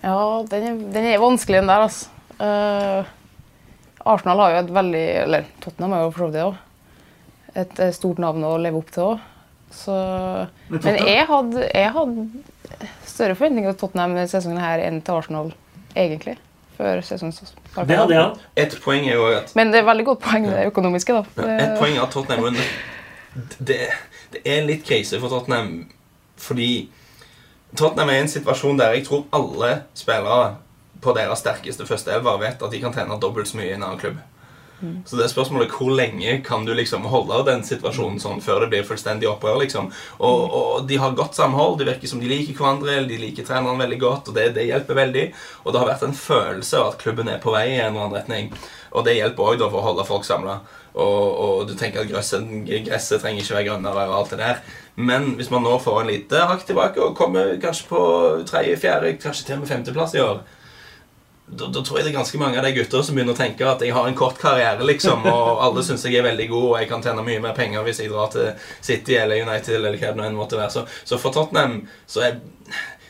Ja, 0.03 0.45
den 0.51 0.67
er, 0.67 0.79
den 0.93 1.09
er 1.13 1.21
vanskelig, 1.23 1.61
den 1.61 1.71
der, 1.71 1.85
altså. 1.87 2.09
Uh, 2.43 3.11
Arsenal 4.03 4.39
har 4.41 4.51
jo 4.51 4.61
et 4.63 4.71
veldig 4.73 5.03
Eller 5.21 5.43
Tottenham 5.61 5.93
har 5.93 6.01
jo 6.01 6.07
for 6.11 6.23
så 6.23 6.25
vidt 6.27 6.35
det 6.35 6.47
òg. 6.47 6.55
Et 7.53 7.79
eh, 7.85 7.91
stort 7.93 8.17
navn 8.19 8.43
å 8.43 8.55
leve 8.59 8.79
opp 8.81 8.89
til 8.91 9.03
òg. 9.11 9.27
Så 9.73 9.93
Men 10.73 10.97
jeg 10.99 11.27
hadde, 11.29 11.67
jeg 11.69 11.91
hadde 11.95 12.25
større 13.07 13.37
forventninger 13.37 13.71
til 13.71 13.79
Tottenham 13.79 14.15
denne 14.17 14.29
sesongen 14.29 14.61
her 14.61 14.81
enn 14.83 14.99
til 15.05 15.21
Arsenal, 15.21 15.53
egentlig. 15.95 16.35
Før 16.77 17.03
sesongen. 17.05 17.53
Det 17.77 17.97
hadde 17.99 18.17
jeg 18.17 18.23
òg. 18.25 18.41
Et 18.65 18.75
poeng 18.83 19.07
er 19.07 19.17
jo 19.21 19.29
at 19.37 19.53
Men 19.57 19.71
det 19.73 19.81
er 19.81 19.87
veldig 19.87 20.07
godt 20.09 20.23
poeng, 20.25 20.49
det 20.49 20.65
økonomiske, 20.73 21.19
da. 21.21 21.45
Ja, 21.45 21.55
Et 21.67 21.77
poeng 21.79 21.95
er 21.95 22.05
at 22.07 22.17
Tottenham 22.17 22.59
det, 23.57 23.79
det 24.33 24.41
er 24.45 24.65
litt 24.65 24.83
krise 24.85 25.21
for 25.21 25.31
Tottenham 25.31 25.85
fordi 26.43 26.89
Tottenham 27.77 28.11
er 28.11 28.19
i 28.19 28.25
en 28.25 28.31
situasjon 28.31 28.77
der 28.79 28.97
jeg 28.97 29.07
tror 29.07 29.25
alle 29.33 29.71
spillere 29.97 30.55
på 31.03 31.15
deres 31.17 31.41
sterkeste 31.43 31.87
første 31.89 32.13
elver 32.15 32.39
vet 32.41 32.61
at 32.61 32.71
de 32.71 32.79
kan 32.83 32.93
trene 32.95 33.19
dobbelt 33.19 33.49
så 33.49 33.59
mye 33.59 33.71
i 33.71 33.75
en 33.75 33.83
annen 33.83 33.99
klubb. 33.99 34.21
Så 35.05 35.15
det 35.15 35.23
er 35.23 35.31
spørsmålet 35.31 35.71
hvor 35.71 35.93
lenge 35.95 36.33
kan 36.43 36.65
du 36.67 36.73
liksom 36.75 37.05
holde 37.07 37.37
den 37.47 37.61
situasjonen 37.63 38.19
sånn 38.19 38.41
før 38.43 38.63
det 38.63 38.69
blir 38.73 38.87
fullstendig 38.87 39.29
opprør. 39.31 39.61
liksom. 39.61 39.89
Og, 40.19 40.41
og 40.59 40.87
de 40.89 40.97
har 40.99 41.15
godt 41.15 41.37
samhold, 41.39 41.77
det 41.79 41.87
virker 41.87 42.11
som 42.11 42.19
de 42.19 42.27
liker 42.27 42.57
hverandre, 42.57 42.97
de 43.07 43.19
liker 43.21 43.47
treneren 43.47 43.79
veldig 43.79 43.99
godt, 44.01 44.27
og 44.29 44.35
det, 44.35 44.49
det 44.57 44.67
hjelper 44.67 44.99
veldig. 44.99 45.25
Og 45.63 45.71
det 45.71 45.81
har 45.81 45.91
vært 45.93 46.07
en 46.07 46.17
følelse 46.17 46.79
av 46.79 46.91
at 46.91 46.99
klubben 47.03 47.31
er 47.31 47.39
på 47.43 47.53
vei 47.55 47.69
i 47.71 47.77
en 47.79 47.93
eller 47.93 48.09
annen 48.09 48.17
retning. 48.17 48.51
Og 48.91 49.07
det 49.07 49.15
hjelper 49.17 49.53
òg 49.53 49.63
for 49.69 49.79
å 49.79 49.87
holde 49.87 50.07
folk 50.09 50.27
samla. 50.27 50.59
Og, 50.93 51.37
og 51.43 51.67
du 51.69 51.73
tenker 51.77 52.03
at 52.03 52.09
gresset, 52.11 52.43
gresset 52.85 53.23
trenger 53.23 53.41
ikke 53.41 53.55
være 53.57 53.69
grønnere 53.69 54.07
og 54.09 54.17
alt 54.19 54.33
det 54.35 54.41
der. 54.43 54.59
Men 54.95 55.31
hvis 55.39 55.49
man 55.49 55.65
nå 55.65 55.77
får 55.81 56.01
en 56.01 56.11
lite 56.11 56.43
hakk 56.49 56.67
tilbake 56.67 57.01
og 57.01 57.15
kommer 57.17 57.55
kanskje 57.61 57.87
på 57.89 58.01
tredje, 58.49 58.77
fjerde, 58.81 59.15
kanskje 59.21 59.47
til 59.47 59.57
og 59.57 59.63
med 59.63 59.73
femteplass 59.73 60.13
i 60.17 60.21
år 60.21 60.43
da, 61.45 61.67
da 61.67 61.81
tror 61.83 61.99
jeg 61.99 62.07
det 62.07 62.13
er 62.13 62.17
ganske 62.17 62.39
mange 62.39 62.59
av 62.59 62.65
de 62.65 62.71
gutter 62.77 63.03
som 63.05 63.17
begynner 63.17 63.35
å 63.35 63.39
tenke 63.39 63.67
at 63.67 63.83
jeg 63.83 63.93
har 63.95 64.07
en 64.07 64.17
kort 64.17 64.39
karriere, 64.41 64.85
liksom, 64.87 65.25
og 65.33 65.63
alle 65.65 65.83
syns 65.85 66.05
jeg 66.07 66.19
er 66.19 66.27
veldig 66.27 66.47
god, 66.51 66.67
og 66.69 66.77
jeg 66.79 66.89
kan 66.91 67.05
tjene 67.05 67.25
mye 67.27 67.43
mer 67.43 67.55
penger 67.57 67.85
hvis 67.85 68.03
jeg 68.03 68.13
drar 68.13 68.31
til 68.33 68.51
City 68.79 69.17
eller 69.19 69.43
United 69.43 69.77
eller 69.77 69.97
hva 69.99 70.13
det 70.13 70.21
nå 70.21 70.27
enn 70.27 70.39
måtte 70.39 70.59
være. 70.59 70.73
Så, 70.73 70.85
så 71.03 71.19
for 71.21 71.35
Tottenham 71.35 71.81
så 72.09 72.25
er 72.29 72.39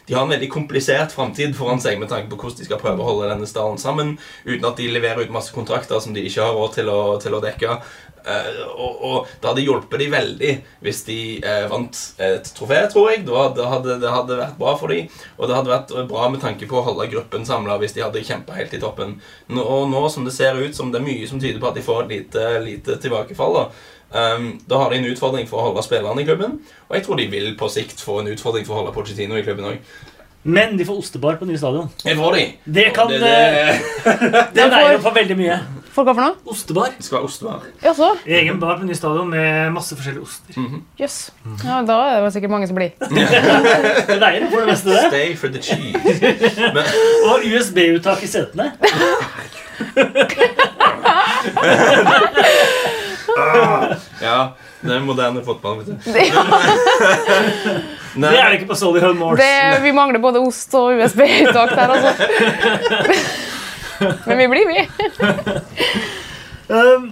de 0.08 0.16
har 0.16 0.26
en 0.26 0.34
veldig 0.34 0.50
komplisert 0.52 1.14
framtid 1.16 1.56
foran 1.56 1.82
seg 1.84 2.00
med 2.00 2.12
tanke 2.12 2.32
på 2.32 2.40
hvordan 2.40 2.60
de 2.60 2.68
skal 2.68 2.82
prøve 2.82 3.04
å 3.04 3.08
holde 3.08 3.30
denne 3.32 3.48
stallen 3.48 3.80
sammen 3.80 4.18
uten 4.44 4.66
at 4.68 4.80
de 4.80 4.90
leverer 4.92 5.24
ut 5.24 5.36
masse 5.36 5.54
kontrakter 5.56 6.02
som 6.04 6.16
de 6.16 6.26
ikke 6.28 6.44
har 6.44 6.58
råd 6.58 6.80
til 6.80 6.92
å, 6.92 7.00
til 7.24 7.38
å 7.38 7.44
dekke. 7.44 7.78
Uh, 8.24 8.60
og, 8.80 9.02
og 9.04 9.32
det 9.42 9.50
hadde 9.50 9.64
hjulpet 9.66 10.00
de 10.00 10.06
veldig 10.08 10.52
hvis 10.86 11.02
de 11.10 11.18
uh, 11.44 11.66
vant 11.68 11.98
et 12.24 12.52
trofé, 12.56 12.78
tror 12.92 13.10
jeg. 13.12 13.24
Da, 13.28 13.50
det, 13.56 13.66
hadde, 13.68 13.98
det 14.00 14.14
hadde 14.14 14.38
vært 14.40 14.60
bra 14.60 14.76
for 14.80 14.94
de 14.94 15.02
Og 15.36 15.50
det 15.50 15.58
hadde 15.58 15.74
vært 15.74 15.92
bra 16.08 16.30
med 16.32 16.40
tanke 16.44 16.70
på 16.70 16.80
å 16.80 16.86
holde 16.88 17.10
gruppen 17.12 17.44
samla 17.48 17.76
hvis 17.82 17.98
de 17.98 18.06
hadde 18.06 18.24
kjempa 18.24 18.56
helt 18.56 18.76
i 18.76 18.80
toppen. 18.80 19.18
Nå, 19.52 19.64
og 19.64 19.92
nå 19.92 20.06
som 20.12 20.28
det 20.28 20.36
ser 20.36 20.60
ut 20.60 20.76
som 20.76 20.92
det 20.94 21.02
er 21.02 21.08
mye 21.08 21.28
som 21.28 21.42
tyder 21.44 21.60
på 21.60 21.72
at 21.72 21.80
de 21.80 21.84
får 21.84 22.06
et 22.06 22.14
lite, 22.14 22.46
lite 22.64 22.96
tilbakefall, 23.04 23.60
da, 23.60 23.66
ehm, 24.14 24.48
da 24.70 24.80
har 24.82 24.94
de 24.94 25.02
en 25.02 25.12
utfordring 25.12 25.48
for 25.50 25.62
å 25.62 25.68
holde 25.70 25.84
spillerne 25.86 26.24
i 26.24 26.28
klubben. 26.28 26.58
Og 26.90 26.98
jeg 26.98 27.06
tror 27.06 27.22
de 27.22 27.28
vil 27.34 27.54
på 27.60 27.70
sikt 27.74 28.02
få 28.02 28.22
en 28.22 28.32
utfordring 28.34 28.66
for 28.68 28.78
å 28.78 28.82
holde 28.82 28.96
Pochettino 28.96 29.38
i 29.40 29.46
klubben 29.46 29.70
òg. 29.74 29.78
Men 30.44 30.74
de 30.76 30.84
får 30.84 30.98
ostebar 31.00 31.38
på 31.40 31.46
nye 31.48 31.58
stadion. 31.58 31.88
Det 32.04 32.18
får 32.20 32.34
de. 32.36 32.42
Det 32.66 32.90
kan 32.96 33.08
det, 33.08 33.20
det, 33.24 33.80
det, 34.34 34.42
det 34.58 34.66
veier 34.74 34.98
opp 34.98 35.06
for 35.06 35.16
veldig 35.16 35.38
mye. 35.40 35.60
For 35.94 36.08
hva 36.08 36.16
for 36.18 36.26
noe? 36.26 36.40
Ostebar. 36.50 36.90
det 36.98 37.06
skal 37.06 37.20
være 37.20 37.28
ostevar. 37.30 37.66
Jaså? 37.84 38.08
Egen 38.26 38.58
bar 38.60 38.80
på 38.82 38.88
nye 38.88 38.98
stadion 38.98 39.30
med 39.30 39.70
masse 39.76 39.94
forskjellige 39.96 40.26
oster. 40.26 40.58
Jøss. 41.00 41.18
Ja, 41.62 41.84
da 41.86 41.98
er 42.16 42.26
det 42.26 42.32
sikkert 42.34 42.52
mange 42.56 42.68
som 42.68 42.80
blir. 42.80 42.96
Det 44.10 44.18
er 44.18 44.40
opp 44.42 44.56
for 44.56 44.64
det 44.64 44.68
meste, 44.72 44.90
det. 44.90 45.04
Stay 45.14 45.36
for 45.38 45.54
the 45.54 45.62
cheese. 45.62 46.72
Men, 46.74 46.84
Og 47.30 47.46
USB-uttak 47.46 48.26
i 48.26 48.32
setene. 48.34 48.72
Ja, 54.84 54.90
det 54.90 54.96
er 54.96 55.04
moderne 55.08 55.44
fotball, 55.46 55.80
vet 55.80 55.88
du. 55.88 55.94
Det, 58.14 58.30
Det 58.30 58.38
er 58.38 58.52
det 58.52 58.58
ikke 58.60 58.68
på 58.70 58.76
Solihull 58.78 59.16
det, 59.40 59.80
vi 59.82 59.92
mangler 59.96 60.22
både 60.22 60.38
ost 60.44 60.76
og 60.78 61.00
USB-uttak 61.02 61.72
der, 61.74 61.94
altså. 61.96 62.12
Men 64.28 64.38
vi 64.38 64.48
blir, 64.52 64.68
vi. 64.70 64.84
Um, 66.68 67.08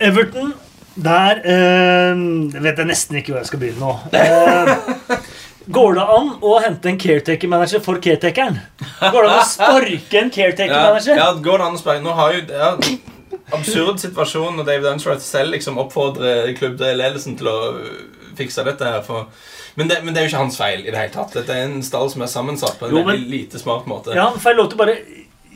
Everton 0.00 0.52
Der 1.00 1.40
eh, 1.44 2.20
vet 2.60 2.78
jeg 2.82 2.88
nesten 2.88 3.16
ikke 3.20 3.32
hvor 3.32 3.40
jeg 3.40 3.48
skal 3.48 3.62
begynne 3.62 3.80
nå. 3.80 3.92
Eh, 4.16 5.20
går 5.72 5.96
det 5.96 6.04
an 6.16 6.30
å 6.44 6.56
hente 6.64 6.90
en 6.90 6.98
caretaker-manager 7.00 7.80
for 7.84 8.00
caretakeren? 8.02 8.58
Går 9.00 9.22
det 9.22 9.30
an 9.30 9.38
å 9.38 9.46
sparke 9.48 10.20
en 10.20 10.32
caretaker-manager? 10.34 11.16
ja, 11.20 11.30
går 11.32 11.62
det 11.62 11.68
an 11.70 11.78
å 11.78 11.80
spørre 11.80 12.04
Nå 12.04 12.16
har 12.18 12.36
jo 12.36 12.42
ja, 12.50 12.74
Absurd 13.54 14.00
situasjon 14.02 14.56
når 14.58 14.66
David 14.68 14.88
Unsworth 14.92 15.22
selv 15.24 15.54
liksom 15.54 15.78
oppfordrer 15.82 16.52
klubbledelsen 16.58 17.36
til 17.38 17.50
å 17.50 17.56
fikse 18.38 18.64
dette 18.66 18.84
her. 18.86 19.02
For, 19.06 19.26
men, 19.76 19.88
det, 19.90 20.00
men 20.04 20.14
det 20.14 20.20
er 20.22 20.26
jo 20.28 20.32
ikke 20.32 20.42
hans 20.44 20.58
feil 20.60 20.84
i 20.84 20.90
det 20.90 20.98
hele 20.98 21.12
tatt. 21.14 21.34
Dette 21.36 21.54
er 21.56 21.66
en 21.68 21.82
stall 21.86 22.10
som 22.12 22.22
er 22.24 22.30
sammensatt 22.32 22.78
på 22.80 22.88
en 22.88 22.94
Jo, 22.96 23.02
men- 23.06 23.26
lite 23.30 23.58
smart 23.62 23.86
måte. 23.90 24.14
Ja, 24.16 24.30
for 24.36 24.50
jeg 24.52 24.60
lovte 24.60 24.78
bare 24.80 24.96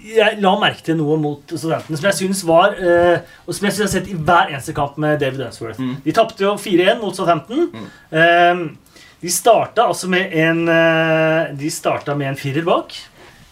Jeg 0.04 0.36
la 0.42 0.50
merke 0.60 0.82
til 0.84 0.98
noe 0.98 1.16
mot 1.16 1.48
studentene 1.48 1.96
som 1.96 2.04
jeg 2.10 2.16
syns 2.18 2.42
var 2.44 2.74
eh, 2.76 3.22
Og 3.46 3.54
som 3.56 3.64
jeg 3.64 3.72
synes 3.72 3.78
jeg 3.78 3.86
har 3.86 3.92
sett 3.94 4.10
i 4.12 4.18
hver 4.20 4.50
eneste 4.52 4.74
kamp 4.76 4.98
med 5.00 5.16
David 5.22 5.46
Unsworth. 5.46 5.80
Mm. 5.80 5.94
De 6.04 6.12
tapte 6.12 6.44
jo 6.44 6.50
4-1 6.60 7.00
mot 7.00 7.16
Southampton. 7.16 7.70
Eh, 8.12 8.64
de 9.24 9.32
starta 9.32 9.86
altså 9.88 10.10
med 10.12 10.34
en 10.36 10.68
eh, 10.68 11.54
De 11.56 11.70
starta 11.72 12.12
med 12.14 12.28
en 12.34 12.36
firer 12.36 12.66
bak. 12.66 12.92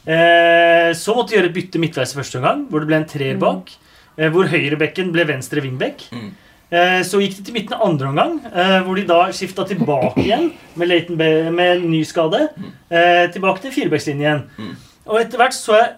Eh, 0.05 0.91
så 0.99 1.15
måtte 1.17 1.31
de 1.33 1.39
gjøre 1.39 1.49
et 1.49 1.57
bytte 1.57 1.81
midtveis 1.81 2.13
i 2.13 2.19
første 2.19 2.41
omgang, 2.41 2.67
hvor 2.69 2.83
det 2.83 2.91
ble 2.91 2.99
en 3.01 3.09
treer 3.09 3.39
bak. 3.41 3.71
Eh, 3.71 3.82
hvor 4.17 4.51
høyrebekken 4.53 5.13
ble 5.15 5.25
venstre 5.29 5.63
vingbekk. 5.65 6.07
Mm. 6.13 6.31
Eh, 6.73 7.01
så 7.05 7.21
gikk 7.21 7.35
de 7.37 7.43
til 7.45 7.57
midten 7.57 7.77
av 7.77 7.85
andre 7.85 8.09
omgang, 8.09 8.39
eh, 8.49 8.79
hvor 8.85 8.97
de 8.97 9.05
da 9.09 9.27
skifta 9.37 9.67
tilbake 9.69 10.23
igjen 10.23 10.47
med, 10.75 10.89
Leighton 10.89 11.19
med 11.53 11.83
ny 11.85 12.01
skade. 12.09 12.47
Eh, 12.89 13.27
tilbake 13.33 13.61
til 13.61 13.75
firebeckslinjen. 13.75 14.47
Mm. 14.57 14.71
Og 15.07 15.19
etter 15.21 15.41
hvert 15.41 15.57
så 15.57 15.77
er 15.77 15.91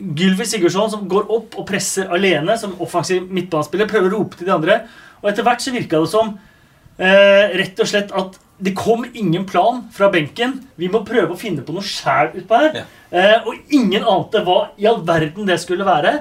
Gylvi 0.00 0.46
Sigurdsson 0.46 0.92
som 0.92 1.08
går 1.10 1.26
opp 1.34 1.56
og 1.58 1.66
presser 1.68 2.12
alene 2.14 2.54
som 2.60 2.76
offensiv 2.80 3.26
midtbanespiller, 3.26 3.90
prøver 3.90 4.12
å 4.12 4.20
rope 4.20 4.38
til 4.38 4.46
de 4.46 4.54
andre. 4.54 4.78
Og 5.20 5.32
etter 5.32 5.46
hvert 5.46 5.64
så 5.64 5.74
virka 5.74 5.98
det 5.98 6.12
som 6.12 6.30
eh, 6.96 7.56
rett 7.58 7.82
og 7.82 7.90
slett 7.90 8.14
at 8.16 8.38
det 8.60 8.76
kom 8.76 9.02
ingen 9.10 9.46
plan 9.48 9.82
fra 9.92 10.10
benken. 10.12 10.60
Vi 10.78 10.88
må 10.92 11.02
prøve 11.08 11.34
å 11.34 11.40
finne 11.40 11.64
på 11.64 11.74
noe 11.74 11.84
sjæl 11.84 12.36
utpå 12.38 12.60
her. 12.60 12.82
Ja. 12.82 12.86
Eh, 13.10 13.48
og 13.48 13.74
ingen 13.74 14.06
ante 14.06 14.44
hva 14.46 14.60
i 14.78 14.86
all 14.86 15.00
verden 15.08 15.48
det 15.48 15.58
skulle 15.62 15.88
være. 15.88 16.20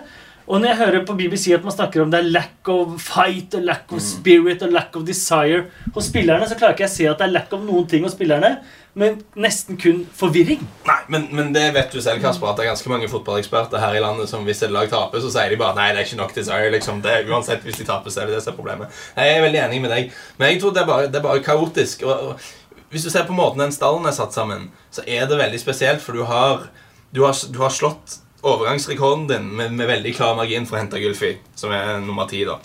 Og 0.49 0.57
når 0.57 0.71
jeg 0.71 0.77
hører 0.79 1.03
på 1.05 1.13
BBC 1.13 1.51
at 1.53 1.65
man 1.65 1.73
snakker 1.75 2.01
om 2.01 2.09
det 2.09 2.23
er 2.23 2.29
lack 2.33 2.69
of 2.73 2.95
fight 3.05 3.53
og 3.53 3.67
lack 3.67 3.91
of 3.93 4.01
spirit 4.01 4.63
og 4.65 4.71
lack 4.73 4.95
of 4.97 5.03
desire 5.05 5.67
hos 5.93 6.07
spillerne, 6.09 6.47
så 6.49 6.55
klarer 6.57 6.73
ikke 6.73 6.87
jeg 6.87 6.89
å 6.89 6.95
se 6.95 7.09
at 7.11 7.19
det 7.21 7.27
er 7.27 7.35
lack 7.35 7.51
of 7.53 7.61
noen 7.67 7.85
ting 7.89 8.07
hos 8.07 8.15
spillerne, 8.17 8.55
men 8.97 9.19
nesten 9.37 9.77
kun 9.77 9.99
forvirring. 10.17 10.63
Nei, 10.87 10.97
men, 11.13 11.27
men 11.37 11.51
det 11.53 11.67
vet 11.75 11.93
du 11.93 11.99
selv, 12.01 12.23
Kasper, 12.23 12.49
at 12.49 12.57
det 12.57 12.65
er 12.65 12.71
ganske 12.71 12.89
mange 12.89 13.09
fotballeksperter 13.11 13.83
her 13.83 13.97
i 13.99 14.01
landet 14.01 14.31
som 14.31 14.47
hvis 14.47 14.63
et 14.65 14.73
lag 14.73 14.89
taper, 14.89 15.21
så 15.21 15.29
sier 15.35 15.53
de 15.53 15.59
bare 15.61 15.77
nei, 15.77 15.91
det 15.93 16.01
er 16.01 16.09
ikke 16.09 16.21
nok 16.23 16.33
desire. 16.33 16.71
liksom. 16.73 17.03
Det 17.05 17.19
Uansett, 17.29 17.61
hvis 17.67 17.77
de 17.77 17.85
taper, 17.85 18.09
så 18.09 18.23
er 18.23 18.31
det 18.31 18.39
det 18.39 18.41
som 18.45 18.55
er 18.55 18.57
problemet. 18.57 19.01
Nei, 19.19 19.27
Jeg 19.29 19.37
er 19.37 19.45
veldig 19.45 19.61
enig 19.67 19.81
med 19.83 19.93
deg, 19.93 20.09
men 20.39 20.49
jeg 20.49 20.63
tror 20.63 20.73
det 20.73 20.81
er 20.81 20.89
bare, 20.89 21.11
det 21.11 21.19
er 21.21 21.27
bare 21.27 21.43
kaotisk. 21.45 22.07
Og, 22.09 22.31
og, 22.31 22.49
hvis 22.89 23.05
du 23.05 23.11
ser 23.13 23.29
på 23.29 23.37
måten 23.37 23.61
den 23.61 23.75
stallen 23.75 24.09
er 24.09 24.17
satt 24.17 24.33
sammen, 24.33 24.71
så 24.89 25.05
er 25.05 25.29
det 25.29 25.37
veldig 25.37 25.61
spesielt, 25.61 26.01
for 26.01 26.17
du 26.17 26.25
har, 26.25 26.65
du 27.13 27.21
har, 27.27 27.37
du 27.53 27.61
har 27.61 27.75
slått 27.75 28.17
overgangsrekorden 28.41 29.27
din 29.27 29.49
med, 29.55 29.73
med 29.73 29.89
veldig 29.89 30.13
klar 30.15 30.37
margin 30.37 30.67
for 30.67 30.77
å 30.77 30.83
hente 30.83 31.01
Gylfi, 31.01 31.33
som 31.59 31.73
er 31.75 31.99
nummer 32.03 32.29
ti. 32.29 32.45
da. 32.47 32.59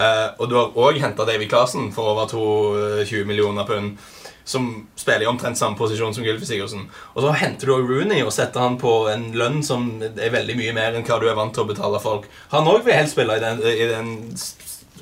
Eh, 0.00 0.28
og 0.38 0.48
du 0.48 0.56
har 0.56 0.78
òg 0.80 1.00
henta 1.02 1.26
David 1.28 1.50
Clasen 1.50 1.90
for 1.92 2.14
over 2.14 2.30
22 2.30 3.26
millioner 3.28 3.68
pund 3.68 3.98
som 4.50 4.86
spiller 4.96 5.22
i 5.22 5.28
omtrent 5.30 5.58
samme 5.58 5.78
posisjon 5.78 6.14
som 6.14 6.24
Gylfi 6.24 6.48
Sigurdsen. 6.48 6.88
Og 7.14 7.22
så 7.22 7.34
henter 7.38 7.68
du 7.68 7.74
òg 7.76 7.90
Rooney 7.90 8.24
og 8.24 8.32
setter 8.34 8.64
han 8.64 8.78
på 8.80 8.94
en 9.12 9.28
lønn 9.36 9.60
som 9.66 9.86
er 10.02 10.32
veldig 10.32 10.56
mye 10.58 10.74
mer 10.74 10.96
enn 10.96 11.06
hva 11.06 11.20
du 11.20 11.28
er 11.30 11.38
vant 11.38 11.54
til 11.54 11.66
å 11.66 11.70
betale 11.70 12.00
folk. 12.02 12.26
Han 12.54 12.70
òg 12.70 12.82
vil 12.86 12.96
helst 12.96 13.14
spille 13.14 13.36
i 13.36 13.44
den, 13.44 13.60
i 13.62 13.86
den 13.92 14.10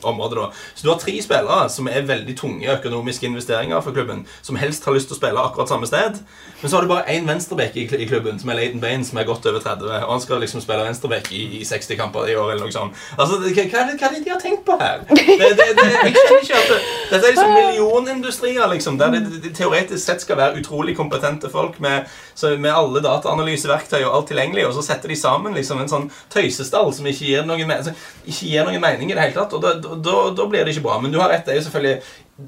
området 0.04 0.38
da. 0.38 0.46
Så 0.74 0.82
du 0.86 0.90
har 0.92 0.98
tre 1.02 1.14
spillere 1.22 1.68
som 1.70 1.88
er 1.88 2.06
veldig 2.08 2.36
tunge 2.38 2.68
økonomiske 2.76 3.26
investeringer 3.26 3.80
for 3.84 3.92
klubben, 3.96 4.26
som 4.42 4.56
helst 4.56 4.84
har 4.84 4.94
lyst 4.94 5.08
til 5.10 5.16
å 5.16 5.20
spille 5.20 5.42
akkurat 5.42 5.68
samme 5.72 5.86
sted. 5.90 6.20
Men 6.60 6.70
så 6.70 6.76
har 6.76 6.82
du 6.86 6.90
bare 6.90 7.06
én 7.14 7.26
venstreback 7.28 7.76
i, 7.76 7.86
kl- 7.90 8.00
i 8.02 8.06
klubben, 8.10 8.38
som 8.40 8.50
er 8.50 8.58
Laden 8.60 8.80
Bain, 8.82 9.04
som 9.04 9.18
er 9.18 9.24
godt 9.28 9.46
over 9.46 9.60
30, 9.62 9.86
og 10.04 10.12
han 10.12 10.20
skal 10.24 10.40
liksom 10.42 10.60
spille 10.64 10.84
venstreback 10.88 11.32
i, 11.32 11.42
i 11.60 11.64
60 11.64 11.96
kamper 12.00 12.26
i 12.32 12.34
år, 12.38 12.52
eller 12.54 12.66
noe 12.66 12.74
sånt. 12.74 12.98
Altså, 13.18 13.38
hva, 13.38 13.48
hva 13.48 13.84
det 13.88 13.98
hva 14.00 14.08
er 14.08 14.14
det 14.16 14.24
de 14.24 14.32
har 14.34 14.40
tenkt 14.42 14.64
på 14.66 14.78
her? 14.80 15.04
Det, 15.08 15.36
det, 15.38 15.68
det, 15.78 15.86
jeg 15.92 16.14
skjønner 16.16 16.42
ikke 16.42 16.58
at 16.58 16.72
det, 16.72 16.80
Dette 17.12 17.22
er 17.22 17.34
liksom 17.36 17.54
millionindustrier, 17.60 18.66
liksom, 18.72 18.98
der 18.98 19.14
det 19.18 19.52
teoretisk 19.56 20.02
sett 20.04 20.22
skal 20.24 20.38
være 20.40 20.58
utrolig 20.60 20.96
kompetente 20.98 21.50
folk 21.52 21.78
med, 21.84 22.08
så, 22.38 22.52
med 22.60 22.70
alle 22.70 23.02
dataanalyseverktøy 23.02 24.00
og 24.04 24.12
alt 24.20 24.28
tilgjengelig, 24.30 24.68
og 24.68 24.76
så 24.76 24.84
setter 24.86 25.10
de 25.10 25.16
sammen 25.18 25.56
liksom 25.58 25.80
en 25.82 25.90
sånn 25.90 26.06
tøysestall 26.30 26.92
som 26.94 27.08
ikke 27.10 27.26
gir 27.32 27.48
noen, 27.48 27.66
me- 27.66 27.80
altså, 27.80 27.94
ikke 28.24 28.52
gir 28.52 28.68
noen 28.68 28.84
mening 28.84 29.10
i 29.10 29.16
det 29.18 29.24
hele 29.26 29.36
tatt, 29.40 29.56
og 29.58 29.64
da, 29.64 29.74
da, 29.82 30.16
da, 30.38 30.46
blir 30.46 30.62
det 30.62 30.76
ikke 30.76 30.86
bra. 30.86 31.00
Men 31.02 31.14
du 31.14 31.18
har 31.18 31.32
rett, 31.34 31.44
det 31.48 31.56
er 31.56 31.60
jo 31.60 31.66
selvfølgelig 31.66 31.98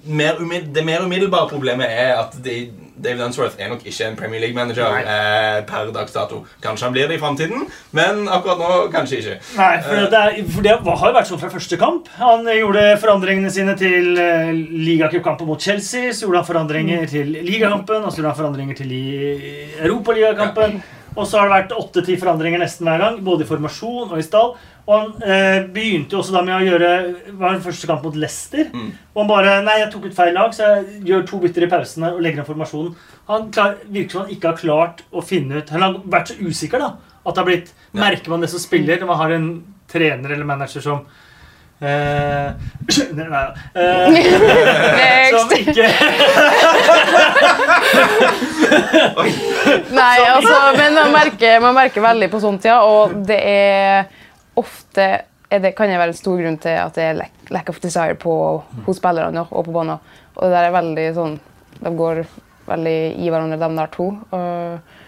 mer 0.06 0.38
det 0.70 0.84
mer 0.86 1.02
umiddelbare 1.02 1.50
problemet 1.50 1.90
er 1.90 2.14
at 2.20 2.36
de, 2.44 2.60
David 3.04 3.24
Unsworth 3.26 3.58
er 3.58 3.70
nok 3.72 3.84
ikke 3.86 4.06
en 4.06 4.16
Premier 4.18 4.42
League-manager 4.44 4.98
eh, 5.00 5.60
per 5.68 5.90
dags 5.94 6.12
dato. 6.14 6.42
Kanskje 6.64 6.88
han 6.88 6.94
blir 6.96 7.08
det 7.08 7.16
i 7.16 7.22
framtiden, 7.22 7.66
men 7.96 8.28
akkurat 8.28 8.60
nå 8.60 8.70
kanskje 8.92 9.20
ikke. 9.22 9.38
Nei, 9.56 9.72
for 9.86 10.04
det, 10.12 10.20
er, 10.20 10.38
for 10.52 10.66
det 10.66 10.76
har 11.02 11.16
vært 11.16 11.30
sånn 11.30 11.42
fra 11.42 11.52
første 11.52 11.80
kamp. 11.80 12.12
Han 12.20 12.46
gjorde 12.46 12.86
forandringene 13.02 13.52
sine 13.54 13.76
til 13.80 14.12
uh, 14.18 14.52
ligacupkampen 14.52 15.48
mot 15.48 15.60
Chelsea. 15.60 16.12
Så 16.12 16.26
gjorde 16.26 16.44
han 16.44 16.50
forandringer 16.52 17.04
til 17.10 17.34
ligakampen, 17.40 18.04
og 18.04 18.12
så 18.12 18.20
gjorde 18.20 18.34
han 18.34 18.40
forandringer 18.44 18.80
til 18.82 18.96
europaligakampen. 19.80 20.80
Ja. 20.80 20.96
Og 21.18 21.26
så 21.26 21.40
har 21.40 21.48
det 21.48 21.56
vært 21.56 21.72
åtte-ti 21.74 22.14
forandringer 22.20 22.62
nesten 22.62 22.86
hver 22.86 23.00
gang, 23.02 23.16
både 23.26 23.42
i 23.44 23.48
formasjon 23.48 24.12
og 24.12 24.20
i 24.20 24.26
stall. 24.26 24.52
Og 24.90 24.96
han 24.96 25.10
eh, 25.22 25.60
begynte 25.70 26.16
jo 26.16 26.18
også 26.18 26.34
da 26.34 26.40
med 26.42 26.56
å 26.56 26.66
gjøre 26.66 26.88
var 27.38 27.54
den 27.54 27.62
første 27.62 27.86
kamp 27.86 28.02
mot 28.02 28.16
Leicester. 28.18 28.66
Mm. 28.74 28.88
Og 29.14 29.20
han 29.22 29.30
bare 29.30 29.52
Nei, 29.62 29.76
jeg 29.84 29.92
tok 29.92 30.08
ut 30.08 30.16
feil 30.16 30.34
lag, 30.34 30.50
så 30.56 30.72
jeg 30.72 31.04
gjør 31.06 31.26
to 31.28 31.38
bytter 31.44 31.66
i 31.66 31.70
pausene 31.70 32.10
og 32.16 32.22
legger 32.24 32.42
inn 32.42 32.48
formasjonen. 32.48 32.96
Han 33.30 33.46
klar, 33.54 33.76
virker 33.86 34.16
som 34.16 34.24
han 34.24 34.34
ikke 34.34 34.50
har 34.50 34.58
klart 34.58 35.04
å 35.14 35.22
finne 35.22 35.60
ut 35.60 35.70
Han 35.70 35.84
har 35.84 35.98
vært 36.10 36.32
så 36.32 36.38
usikker, 36.42 36.82
da. 36.82 36.90
At 37.22 37.36
det 37.36 37.42
har 37.44 37.50
blitt 37.52 37.70
Ja. 37.70 38.00
Merker 38.02 38.34
man 38.34 38.42
det 38.42 38.50
som 38.50 38.62
spiller 38.62 38.98
når 38.98 39.12
man 39.12 39.20
har 39.20 39.36
en 39.36 39.50
trener 39.90 40.34
eller 40.34 40.48
manager 40.48 40.82
som 40.84 41.04
Uh, 41.80 42.52
Nei, 43.16 43.24
nei 43.24 43.46
Uh, 43.72 44.12
Som 45.32 45.48
Next. 45.48 45.70
ikke 45.70 45.86
Nei, 49.96 50.18
altså, 50.28 50.58
men 50.76 50.98
man 50.98 51.14
merker, 51.14 51.56
man 51.64 51.72
merker 51.78 52.04
veldig 52.04 52.28
på 52.34 52.40
sånt, 52.42 52.68
ja. 52.68 52.82
Og 52.84 53.14
det 53.24 53.40
er 53.40 54.10
ofte 54.60 55.08
er 55.50 55.62
det, 55.64 55.74
kan 55.74 55.90
det 55.90 55.98
være 55.98 56.14
en 56.14 56.20
stor 56.20 56.38
grunn 56.38 56.58
til 56.62 56.78
at 56.78 56.96
det 56.96 57.06
er 57.08 57.18
lack, 57.18 57.38
lack 57.50 57.70
of 57.72 57.80
desire 57.82 58.14
på, 58.20 58.32
hos 58.86 59.00
spillerne 59.00 59.42
og 59.48 59.66
på 59.66 59.74
banen. 59.74 59.98
Og 60.36 60.44
det 60.44 60.54
der 60.54 60.68
er 60.68 60.76
veldig 60.76 61.06
sånn 61.16 61.38
De 61.80 61.90
går 61.96 62.22
veldig 62.68 62.98
i 63.18 63.30
hverandre, 63.32 63.58
de 63.58 63.68
der 63.78 63.90
to. 63.94 64.10
Og, 64.36 64.98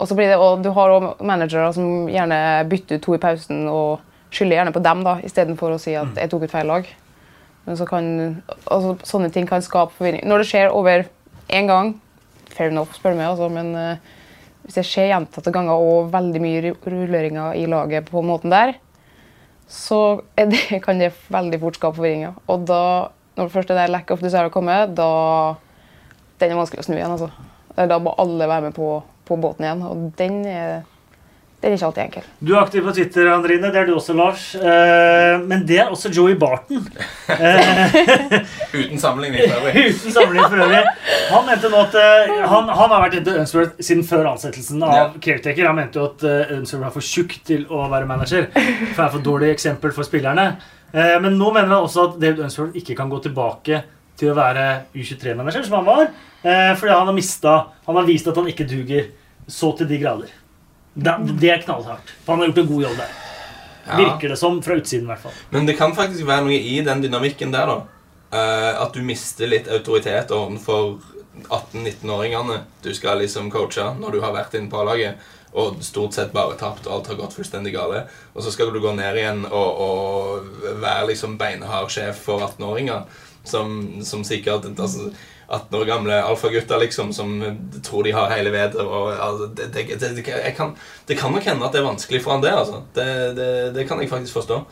og 0.00 0.08
så 0.08 0.16
blir 0.18 0.32
det, 0.32 0.38
og 0.40 0.62
du 0.64 0.70
har 0.74 0.94
også 0.94 1.26
managere 1.28 1.68
som 1.76 2.08
gjerne 2.10 2.38
bytter 2.70 2.98
ut 2.98 3.04
to 3.04 3.14
i 3.14 3.20
pausen 3.22 3.66
og 3.70 4.00
skylder 4.32 4.58
gjerne 4.58 4.74
på 4.74 4.82
dem 4.82 5.02
da, 5.06 5.18
istedenfor 5.28 5.74
å 5.74 5.80
si 5.82 5.94
at 5.98 6.16
jeg 6.18 6.32
tok 6.32 6.46
ut 6.46 6.54
feil 6.54 6.70
lag. 6.70 6.88
Men 7.66 7.78
så 7.78 7.86
kan, 7.86 8.06
altså, 8.64 8.96
sånne 9.06 9.30
ting 9.34 9.46
kan 9.46 9.62
skape 9.62 9.94
forvirring. 9.98 10.24
Når 10.26 10.42
det 10.42 10.48
skjer 10.50 10.72
over 10.74 11.04
én 11.52 11.68
gang, 11.70 11.92
fair 12.50 12.72
enough, 12.72 12.96
spør 12.96 13.14
du 13.14 13.20
meg, 13.20 13.28
altså, 13.28 13.50
men 13.52 13.70
uh, 13.76 14.16
hvis 14.64 14.80
det 14.80 14.86
skjer 14.88 15.12
gjentatte 15.12 15.52
ganger 15.54 15.84
og 15.84 16.10
veldig 16.14 16.42
mye 16.42 16.72
rulleringer 16.74 17.60
i 17.60 17.68
laget 17.70 18.08
på 18.10 18.24
måten 18.26 18.54
der, 18.54 18.74
så 19.72 20.20
det, 20.36 20.60
kan 20.84 21.00
det 21.00 21.14
veldig 21.32 21.60
fort 21.62 21.80
skape 21.80 21.98
forvirring. 21.98 22.28
Og 22.52 22.66
da, 22.68 22.82
når 23.38 23.48
det 23.48 23.54
første 23.54 23.86
lack 23.88 24.12
of 24.12 24.24
desire 24.24 24.52
kommer, 24.52 24.86
da 24.86 25.08
den 26.42 26.52
er 26.52 26.58
vanskelig 26.58 26.82
å 26.82 26.86
snu 26.88 26.98
igjen. 26.98 27.14
altså. 27.14 27.30
Da 27.88 27.98
må 28.02 28.12
alle 28.20 28.48
være 28.50 28.68
med 28.68 28.76
på, 28.76 28.88
på 29.28 29.38
båten 29.40 29.64
igjen, 29.64 29.84
og 29.88 30.10
den 30.18 30.42
er, 30.44 30.82
den 31.62 31.70
er 31.72 31.76
ikke 31.78 31.86
alltid 31.86 32.02
enkel. 32.02 32.24
Du 32.42 32.50
er 32.56 32.60
aktiv 32.60 32.82
på 32.82 32.92
Twitter, 32.96 33.28
Andrine. 33.30 33.68
Det 33.70 33.78
er 33.80 33.86
du 33.86 33.92
også, 33.94 34.14
Lars. 34.18 34.48
Eh, 34.58 35.36
men 35.46 35.62
det 35.68 35.78
er 35.78 35.92
også 35.94 36.10
Joey 36.10 36.34
Barton. 36.34 36.82
Uten 38.74 38.98
sammenligning. 38.98 39.42
for 39.48 39.60
øvrig. 39.60 39.84
Uten 39.94 40.12
sammenligning 40.12 40.50
for 40.50 40.64
øvrig. 40.64 40.82
Han 41.30 41.46
mente 41.46 41.70
nå 41.72 41.80
at 41.86 41.94
eh, 42.02 42.34
han, 42.50 42.68
han 42.68 42.90
har 42.94 43.04
vært 43.06 43.16
etter 43.20 43.38
Unsworth 43.42 43.78
siden 43.84 44.04
før 44.08 44.30
ansettelsen 44.32 44.82
av 44.82 44.94
Ja. 44.96 45.06
caretaker. 45.22 45.66
Han 45.70 45.78
mente 45.78 46.00
jo 46.02 46.08
at 46.10 46.26
uh, 46.26 46.52
Unsworth 46.58 46.84
var 46.88 46.94
for 46.98 47.06
tjukk 47.12 47.38
til 47.46 47.64
å 47.70 47.86
være 47.92 48.08
manager. 48.10 48.48
For 48.52 48.98
det 48.98 49.06
er 49.06 49.14
for 49.16 49.26
dårlig 49.30 49.52
eksempel 49.54 49.94
for 49.94 50.08
spillerne. 50.08 50.48
Eh, 50.92 51.16
men 51.24 51.38
nå 51.40 51.52
mener 51.54 51.70
han 51.72 51.86
også 51.86 52.08
at 52.10 52.20
David 52.20 52.42
Unsworth 52.48 52.76
ikke 52.82 52.96
kan 52.98 53.08
gå 53.12 53.22
tilbake 53.24 53.82
til 54.20 54.32
å 54.34 54.36
være 54.36 54.66
U23-manager, 54.98 55.64
som 55.66 55.78
han 55.80 55.86
var. 55.88 56.02
eh, 56.42 56.74
fordi 56.76 56.92
han 56.92 57.06
har 57.08 57.14
mista 57.16 57.54
Han 57.86 57.96
har 57.96 58.04
vist 58.06 58.26
at 58.28 58.36
han 58.36 58.46
ikke 58.50 58.66
duger 58.68 59.06
så 59.48 59.72
til 59.78 59.88
de 59.88 59.98
grader. 59.98 60.28
Det, 60.94 61.14
det 61.40 61.50
er 61.50 61.62
knallhardt. 61.64 62.14
For 62.24 62.34
han 62.34 62.42
har 62.42 62.52
gjort 62.52 62.62
en 62.64 62.72
god 62.74 62.82
jobb 62.86 62.96
der. 63.00 63.18
Ja. 63.86 63.96
Virker 63.98 64.28
det 64.28 64.36
som, 64.38 64.60
fra 64.62 64.76
utsiden 64.78 65.08
i 65.08 65.10
hvert 65.10 65.24
fall. 65.24 65.40
Men 65.50 65.66
det 65.66 65.76
kan 65.78 65.94
faktisk 65.96 66.26
være 66.28 66.46
noe 66.46 66.58
i 66.58 66.78
den 66.86 67.02
dynamikken 67.02 67.54
der, 67.54 67.72
da. 67.72 67.80
Uh, 68.32 68.82
at 68.86 68.94
du 68.96 69.02
mister 69.04 69.50
litt 69.50 69.66
autoritet 69.68 70.30
overfor 70.32 71.02
18-19-åringene 71.48 72.62
du 72.84 72.94
skal 72.96 73.18
liksom 73.20 73.50
coache 73.52 73.84
når 73.98 74.14
du 74.14 74.22
har 74.24 74.32
vært 74.32 74.54
inne 74.56 74.72
på 74.72 74.80
A-laget, 74.80 75.20
og 75.52 75.82
stort 75.84 76.16
sett 76.16 76.32
bare 76.32 76.56
tapt, 76.60 76.86
og 76.86 76.94
alt 76.94 77.10
har 77.10 77.18
gått 77.18 77.34
fullstendig 77.36 77.74
gale. 77.74 78.06
Og 78.32 78.44
så 78.44 78.52
skal 78.54 78.72
du 78.72 78.80
gå 78.80 78.94
ned 78.96 79.18
igjen 79.20 79.42
og, 79.50 79.82
og 79.84 80.78
være 80.80 81.10
liksom 81.10 81.36
beinhard 81.40 81.92
sjef 81.92 82.22
for 82.24 82.40
18-åringer, 82.46 83.04
som, 83.44 83.74
som 84.06 84.24
sikkert 84.24 84.70
altså, 84.72 85.10
18 85.48 85.80
år 85.80 85.84
gamle 85.88 86.20
alfagutter 86.22 86.80
liksom, 86.80 87.12
som 87.12 87.34
tror 87.84 88.06
de 88.06 88.14
har 88.16 88.30
hele 88.32 88.52
vedet. 88.54 88.80
Altså, 88.82 89.50
det, 89.56 89.68
det, 89.74 89.98
det, 90.00 90.14
det, 90.16 90.54
kan, 90.56 91.32
nok 91.32 91.44
hende 91.44 91.66
at 91.66 91.74
det 91.74 91.82
er 91.82 91.90
vanskelig 91.90 92.22
for 92.24 92.36
han 92.36 92.44
det. 92.44 92.54
altså. 92.56 92.82
Det, 92.94 93.86
kan 93.88 94.00
jeg 94.00 94.10
faktisk 94.10 94.40
forstå. 94.40 94.62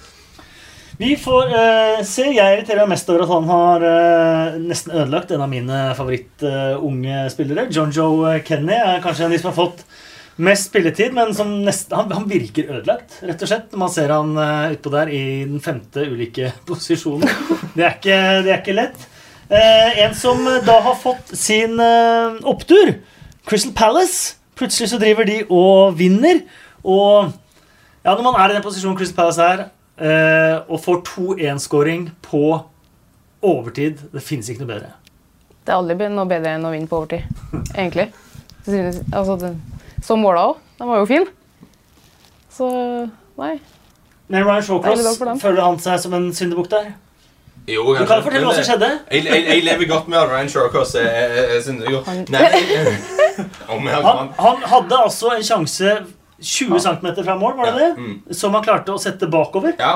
Vi 1.00 1.14
får 1.16 1.48
uh, 1.48 2.02
se. 2.04 2.26
Jeg 2.28 2.56
irriterer 2.58 2.84
meg 2.84 2.92
mest 2.92 3.08
over 3.08 3.24
at 3.24 3.30
han 3.32 3.48
har 3.48 3.84
uh, 3.88 4.60
nesten 4.60 4.92
ødelagt 4.92 5.30
en 5.32 5.44
av 5.44 5.48
mine 5.48 5.82
favoritt-unge 5.96 7.22
spillere. 7.32 7.68
John 7.72 7.92
Joe 7.94 8.34
Kenny 8.44 8.76
er 8.76 9.00
kanskje 9.04 9.24
en 9.24 9.30
av 9.30 9.36
de 9.36 9.40
som 9.40 9.52
har 9.52 9.56
fått 9.56 9.84
mest 10.40 10.68
spilletid, 10.70 11.14
men 11.16 11.32
nesten, 11.64 11.96
han, 11.96 12.12
han 12.12 12.28
virker 12.28 12.68
ødelagt, 12.76 13.18
rett 13.24 13.42
og 13.44 13.50
slett. 13.50 13.72
Man 13.80 13.92
ser 13.92 14.12
han 14.12 14.34
uh, 14.36 14.72
utpå 14.74 14.92
der 14.92 15.12
i 15.12 15.22
den 15.48 15.64
femte 15.64 16.04
ulike 16.04 16.52
posisjonen. 16.68 17.28
Det 17.74 17.86
er 17.86 17.96
ikke, 17.96 18.20
det 18.44 18.52
er 18.52 18.60
ikke 18.60 18.76
lett. 18.76 19.08
Eh, 19.50 19.98
en 20.04 20.14
som 20.14 20.44
da 20.66 20.76
har 20.80 20.94
fått 20.94 21.32
sin 21.34 21.80
eh, 21.82 22.36
opptur, 22.46 22.92
Crystal 23.44 23.72
Palace. 23.74 24.36
Plutselig 24.54 24.92
så 24.92 24.98
driver 25.00 25.26
de 25.26 25.40
og 25.50 25.96
vinner. 25.98 26.44
Og 26.84 27.32
ja, 28.04 28.14
når 28.14 28.22
man 28.22 28.38
er 28.38 28.52
i 28.52 28.54
den 28.54 28.62
posisjonen 28.62 28.98
Crystal 28.98 29.16
Palace 29.16 29.42
er, 29.42 29.64
eh, 29.98 30.60
og 30.70 30.78
får 30.84 31.02
2-1-skåring 31.08 32.10
på 32.22 32.44
overtid 33.42 33.98
Det 34.12 34.22
finnes 34.22 34.48
ikke 34.52 34.62
noe 34.62 34.70
bedre. 34.74 34.92
Det 35.64 35.72
er 35.72 35.80
aldri 35.80 36.08
noe 36.12 36.28
bedre 36.28 36.54
enn 36.54 36.68
å 36.68 36.72
vinne 36.74 36.88
på 36.88 37.00
overtid, 37.00 37.26
egentlig. 37.74 38.10
Altså, 38.68 39.36
det, 39.40 39.54
så 40.04 40.14
måla 40.20 40.46
òg. 40.52 40.64
De 40.78 40.88
var 40.88 41.02
jo 41.02 41.10
fin. 41.10 41.26
Så 42.54 42.70
nei. 43.40 43.54
Men 44.30 44.44
Ryan 44.46 44.62
Shawcross, 44.62 45.18
føler 45.42 45.64
han 45.64 45.80
seg 45.82 45.98
som 46.04 46.14
en 46.14 46.30
syndebukk 46.36 46.70
der? 46.70 46.92
Jo, 47.68 47.84
Du 47.94 48.04
kan 48.06 48.22
fortelle 48.24 48.46
hva 48.46 48.54
som 48.56 48.64
skjedde. 48.66 48.88
Jeg, 49.12 49.24
jeg, 49.24 49.44
jeg 49.46 49.64
lever 49.64 49.86
godt 49.90 50.08
med 50.08 50.18
at 50.18 50.28
Ryan 50.30 50.48
Shawcross 50.48 50.94
er, 50.94 51.06
er, 51.06 51.56
er 51.56 51.60
synder. 51.62 52.00
Han- 52.06 52.24
Han, 53.66 54.32
han 54.38 54.62
hadde 54.72 54.96
altså 55.04 55.30
en 55.36 55.42
sjanse 55.44 55.92
20 56.42 56.80
cm 56.80 57.06
fra 57.24 57.36
mål, 57.38 57.56
var 57.56 57.70
det 57.70 57.80
det? 57.80 57.90
Mm. 57.98 58.34
Som 58.34 58.54
han 58.56 58.64
klarte 58.64 58.92
å 58.94 58.98
sette 59.00 59.28
bakover. 59.30 59.72
Ja, 59.78 59.92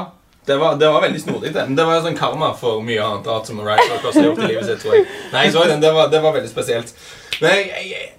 det 0.46 0.58
var, 0.60 0.76
det 0.80 0.88
var 0.92 1.00
veldig 1.06 1.20
snodig, 1.22 1.54
det. 1.54 1.64
Det 1.76 1.86
var 1.88 2.02
sånn 2.04 2.16
karma 2.18 2.50
for 2.56 2.82
mye 2.84 3.00
annet 3.04 3.26
rart 3.26 3.46
som 3.48 3.60
Ryan 3.64 3.80
Shawcross 3.88 4.14
har 4.20 4.26
gjort 4.28 4.42
i 4.44 4.50
livet 4.52 4.66
sitt, 4.68 4.82
tror 4.84 4.94
jeg. 4.98 5.06
Nei, 5.32 5.46
så 5.54 5.64
den. 5.68 5.80
Det 5.82 5.92
var, 5.96 6.10
det 6.12 6.20
var 6.22 6.36
veldig 6.36 6.50
spesielt. 6.52 6.92
Men 7.40 7.50
jeg, 7.56 7.72
jeg, 7.90 8.10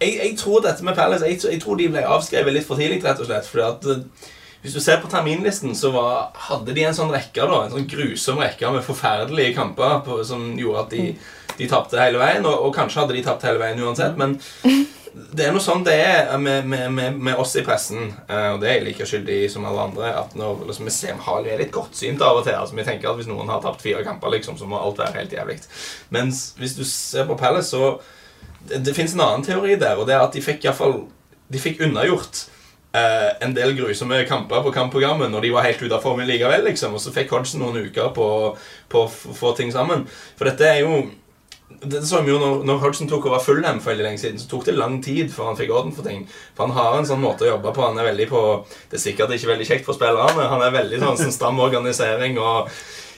jeg, 0.00 0.14
jeg, 0.22 0.36
tror 0.38 0.62
dette 0.64 0.84
med 0.86 0.94
Palace 0.96 1.26
jeg, 1.26 1.40
tror- 1.42 1.52
jeg 1.52 1.62
tror 1.62 1.76
de 1.82 1.88
ble 1.90 2.06
avskrevet 2.16 2.54
litt 2.54 2.66
for 2.68 2.78
tidlig, 2.80 3.02
rett 3.04 3.20
og 3.20 3.26
slett. 3.26 3.50
Fordi 3.50 3.66
at 3.66 4.30
hvis 4.64 4.72
du 4.74 4.80
ser 4.80 4.96
på 5.02 5.10
terminlisten, 5.12 5.74
så 5.76 5.90
var, 5.92 6.30
hadde 6.48 6.72
de 6.72 6.86
en 6.88 6.96
sånn 6.96 7.12
rekke, 7.12 7.44
da, 7.44 7.62
en 7.66 7.74
sånn 7.76 7.86
grusom 7.90 8.38
rekke 8.40 8.70
med 8.72 8.84
forferdelige 8.86 9.52
kamper 9.58 9.98
på, 10.06 10.22
som 10.24 10.54
gjorde 10.56 10.86
at 10.86 10.94
de, 10.96 11.02
de 11.58 11.68
tapte 11.68 12.00
hele 12.00 12.16
veien. 12.22 12.46
Og, 12.48 12.64
og 12.70 12.74
kanskje 12.74 13.02
hadde 13.02 13.14
de 13.18 13.24
tapt 13.26 13.44
hele 13.44 13.60
veien 13.60 13.82
uansett, 13.84 14.16
men 14.16 14.38
det 15.34 15.44
er 15.46 15.52
noe 15.54 15.62
sånn 15.62 15.84
det 15.86 15.94
er 16.00 16.32
med, 16.42 16.64
med, 16.66 16.88
med, 16.90 17.18
med 17.28 17.38
oss 17.38 17.52
i 17.60 17.62
pressen, 17.62 18.08
eh, 18.26 18.48
og 18.54 18.62
det 18.62 18.70
er 18.70 18.78
jeg 18.80 18.86
like 18.88 19.06
skyldig 19.06 19.36
som 19.52 19.66
alle 19.68 19.84
andre, 19.84 20.08
at 20.24 20.32
når 20.34 20.64
liksom, 20.66 20.88
vi 20.88 20.94
ser 20.96 21.20
har- 21.28 21.44
er 21.46 21.60
litt 21.60 21.70
godtsynte 21.76 22.24
av 22.26 22.40
og 22.40 22.48
til. 22.48 22.56
altså 22.58 22.74
Vi 22.74 22.86
tenker 22.88 23.10
at 23.12 23.20
hvis 23.20 23.28
noen 23.30 23.52
har 23.52 23.60
tapt 23.62 23.84
fire 23.84 24.02
kamper, 24.02 24.32
liksom, 24.34 24.56
så 24.58 24.66
må 24.66 24.80
alt 24.80 24.98
være 24.98 25.20
helt 25.20 25.36
jævlig. 25.36 25.60
Mens 26.16 26.40
hvis 26.58 26.74
du 26.80 26.82
ser 26.88 27.28
på 27.28 27.36
Palace, 27.38 27.70
så 27.76 28.00
det, 28.66 28.80
det 28.88 28.96
fins 28.96 29.14
en 29.14 29.20
annen 29.28 29.44
teori 29.46 29.76
der, 29.78 30.00
og 30.00 30.08
det 30.08 30.16
er 30.16 30.24
at 30.24 30.34
de 30.34 30.42
fikk 30.42 30.64
i 30.64 30.70
hvert 30.72 30.80
fall, 30.80 31.02
De 31.52 31.60
fikk 31.60 31.84
unnagjort 31.84 32.46
eh, 32.94 33.30
en 33.44 33.56
del 33.56 33.74
grusomme 33.78 34.22
kamper 34.28 34.62
på 34.64 34.72
kampprogrammet 34.74 35.32
når 35.32 35.46
de 35.46 35.52
var 35.56 35.66
helt 35.66 35.82
ute 35.82 35.96
av 35.96 36.04
formen 36.04 36.28
likevel. 36.30 36.64
liksom, 36.68 36.94
Og 36.94 37.02
så 37.02 37.12
fikk 37.14 37.34
Hodgson 37.34 37.62
noen 37.64 37.88
uker 37.88 38.14
på, 38.16 38.28
på 38.88 39.04
å 39.04 39.10
få 39.10 39.54
ting 39.58 39.74
sammen. 39.74 40.06
For 40.38 40.50
dette 40.50 40.70
er 40.70 40.82
jo 40.84 41.04
det 41.84 42.02
så 42.06 42.20
vi 42.22 42.30
jo 42.30 42.38
når, 42.38 42.62
når 42.68 42.80
Hodgson 42.82 43.08
tok 43.08 43.26
over 43.28 43.42
Fulham 43.42 43.80
for 43.82 43.92
veldig 43.92 44.04
lenge 44.06 44.20
siden, 44.20 44.38
så 44.40 44.48
tok 44.48 44.66
det 44.68 44.76
lang 44.76 44.98
tid 45.04 45.32
før 45.32 45.50
han 45.50 45.58
fikk 45.58 45.72
orden 45.74 45.94
for 45.96 46.06
ting. 46.06 46.24
For 46.56 46.68
han 46.68 46.76
har 46.76 46.98
en 46.98 47.08
sånn 47.08 47.22
måte 47.22 47.46
å 47.46 47.50
jobbe 47.54 47.72
på. 47.74 47.84
Han 47.88 48.00
er 48.00 48.10
veldig 48.10 48.28
på 48.30 48.42
Det 48.90 48.98
er 48.98 49.02
sikkert 49.02 49.34
ikke 49.34 49.50
veldig 49.50 49.68
kjekt 49.68 49.88
for 49.88 49.96
spillerne, 49.96 50.48
han 50.52 50.64
er 50.64 50.74
veldig 50.74 51.00
sånn, 51.02 51.18
sånn 51.20 51.34
stram 51.34 51.60
organisering 51.64 52.38
og 52.40 52.70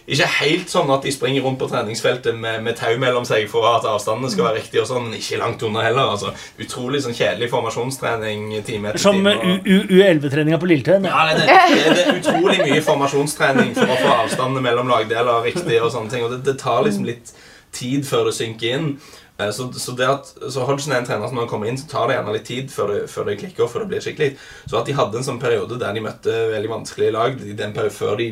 ikke 0.07 0.27
helt 0.37 0.71
sånn 0.71 0.91
at 0.95 1.03
de 1.03 1.11
springer 1.11 1.43
rundt 1.43 1.59
på 1.59 1.67
treningsfeltet 1.71 2.37
med, 2.39 2.61
med 2.63 2.77
tau 2.79 2.93
mellom 3.03 3.25
seg 3.27 3.49
for 3.51 3.67
at 3.73 3.87
avstandene 3.91 4.31
skal 4.31 4.47
være 4.47 4.61
riktige, 4.61 4.85
og 4.85 4.91
sånn, 4.91 5.09
ikke 5.19 5.41
langt 5.41 5.65
unna 5.67 5.83
heller. 5.83 6.13
altså 6.15 6.31
Utrolig 6.63 7.03
sånn 7.03 7.17
kjedelig 7.17 7.51
formasjonstrening 7.51 8.47
time 8.69 8.93
etter 8.93 9.03
Som 9.03 9.19
time. 9.19 9.35
Som 9.43 9.67
U11-treninga 9.67 10.61
på 10.63 10.71
Lilletøyen. 10.71 11.11
ja, 11.11 11.27
det, 11.33 11.49
det, 11.51 11.59
det 11.99 12.07
er 12.07 12.21
utrolig 12.21 12.59
mye 12.63 12.87
formasjonstrening 12.87 13.75
for 13.75 13.91
å 13.91 13.99
få 14.05 14.15
avstandene 14.23 14.63
mellom 14.69 14.95
lagdeler 14.95 15.43
riktig. 15.49 15.81
og 15.83 15.91
sånne 15.95 16.15
ting, 16.15 16.27
og 16.27 16.37
det, 16.37 16.45
det 16.47 16.59
tar 16.63 16.87
liksom 16.87 17.07
litt 17.09 17.35
tid 17.75 18.07
før 18.07 18.31
det 18.31 18.37
synker 18.39 18.79
inn. 18.79 18.91
Eh, 19.39 19.51
Så, 19.51 19.73
så, 19.73 19.93
at, 20.03 20.33
så 20.53 20.65
Hodgson 20.65 20.93
er 20.93 21.03
en 21.03 21.09
trener 21.09 21.29
som 21.29 21.37
når 21.37 21.47
han 21.47 21.51
kommer 21.51 21.69
inn, 21.69 21.79
så 21.79 21.89
tar 21.91 22.09
det 22.09 22.17
gjerne 22.17 22.37
litt 22.37 22.49
tid 22.49 22.73
før 22.73 22.93
det, 22.93 23.01
før 23.13 23.29
det 23.29 23.39
klikker. 23.43 23.69
før 23.69 23.85
det 23.85 23.91
blir 23.93 24.05
skikkelig. 24.05 24.31
Så 24.67 24.79
at 24.81 24.89
de 24.89 24.97
hadde 24.97 25.21
en 25.21 25.27
sånn 25.27 25.41
periode 25.43 25.79
der 25.81 25.93
de 25.93 26.05
møtte 26.05 26.37
veldig 26.55 26.73
vanskelige 26.73 27.15
lag 27.17 27.41
den 27.61 27.77
før 27.93 28.17
de 28.21 28.31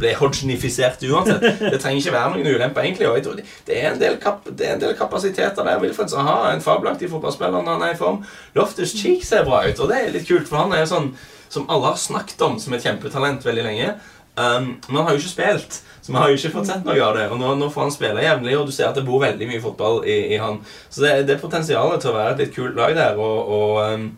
ble 0.00 0.14
Hodgenifisert 0.18 1.04
uansett. 1.08 1.44
Det 1.60 1.80
trenger 1.80 2.00
ikke 2.00 2.16
være 2.16 2.32
noen 2.34 2.54
ulempe, 2.54 2.82
egentlig. 2.82 3.08
og 3.08 3.18
jeg 3.18 3.26
tror 3.26 3.38
det, 3.38 3.46
det, 3.66 3.78
er 3.78 3.92
en 3.92 4.00
del 4.00 4.18
kap, 4.22 4.48
det 4.48 4.68
er 4.68 4.74
en 4.76 4.82
del 4.82 4.96
kapasiteter 4.98 5.64
der. 5.64 5.80
Wilfred 5.82 6.10
Zaha 6.12 6.40
er 6.48 6.56
en 6.56 6.64
fabelaktig 6.64 7.10
fotballspiller 7.12 7.62
når 7.62 7.78
han 7.78 7.86
er 7.88 7.94
i 7.94 8.00
form. 8.00 8.24
Loftus 8.58 8.96
Cheek 8.98 9.24
ser 9.24 9.46
bra 9.46 9.64
ut, 9.68 9.80
og 9.80 9.92
det 9.92 10.00
er 10.00 10.12
litt 10.14 10.28
kult, 10.28 10.50
for 10.50 10.64
han 10.64 10.74
er 10.74 10.84
jo 10.84 10.92
sånn 10.96 11.14
som 11.54 11.68
alle 11.70 11.92
har 11.92 12.00
snakket 12.00 12.40
om 12.42 12.56
som 12.58 12.74
et 12.74 12.82
kjempetalent 12.82 13.44
veldig 13.46 13.64
lenge. 13.64 13.92
Um, 14.34 14.70
men 14.88 14.96
han 14.98 15.04
har 15.06 15.14
jo 15.14 15.20
ikke 15.22 15.30
spilt, 15.30 15.76
så 16.02 16.10
vi 16.10 16.18
har 16.18 16.30
jo 16.30 16.38
ikke 16.38 16.54
fått 16.56 16.66
sett 16.66 16.86
noe 16.86 16.98
av 17.06 17.14
det. 17.14 17.28
Og 17.30 17.38
nå, 17.38 17.52
nå 17.60 17.68
får 17.70 17.86
han 17.86 17.92
spille 17.94 18.24
jevnlig, 18.24 18.56
og 18.58 18.66
du 18.66 18.74
ser 18.74 18.88
at 18.88 18.98
det 18.98 19.06
bor 19.06 19.22
veldig 19.22 19.46
mye 19.50 19.62
fotball 19.62 20.00
i, 20.02 20.16
i 20.34 20.40
han. 20.42 20.58
Så 20.90 21.04
det, 21.04 21.12
det 21.28 21.36
er 21.36 21.44
potensialet 21.44 22.02
til 22.02 22.10
å 22.10 22.16
være 22.16 22.34
et 22.34 22.42
litt 22.42 22.56
kult 22.56 22.74
lag 22.78 22.96
der. 22.98 23.20
Og, 23.20 23.52
og 23.58 23.78
um, 23.94 24.08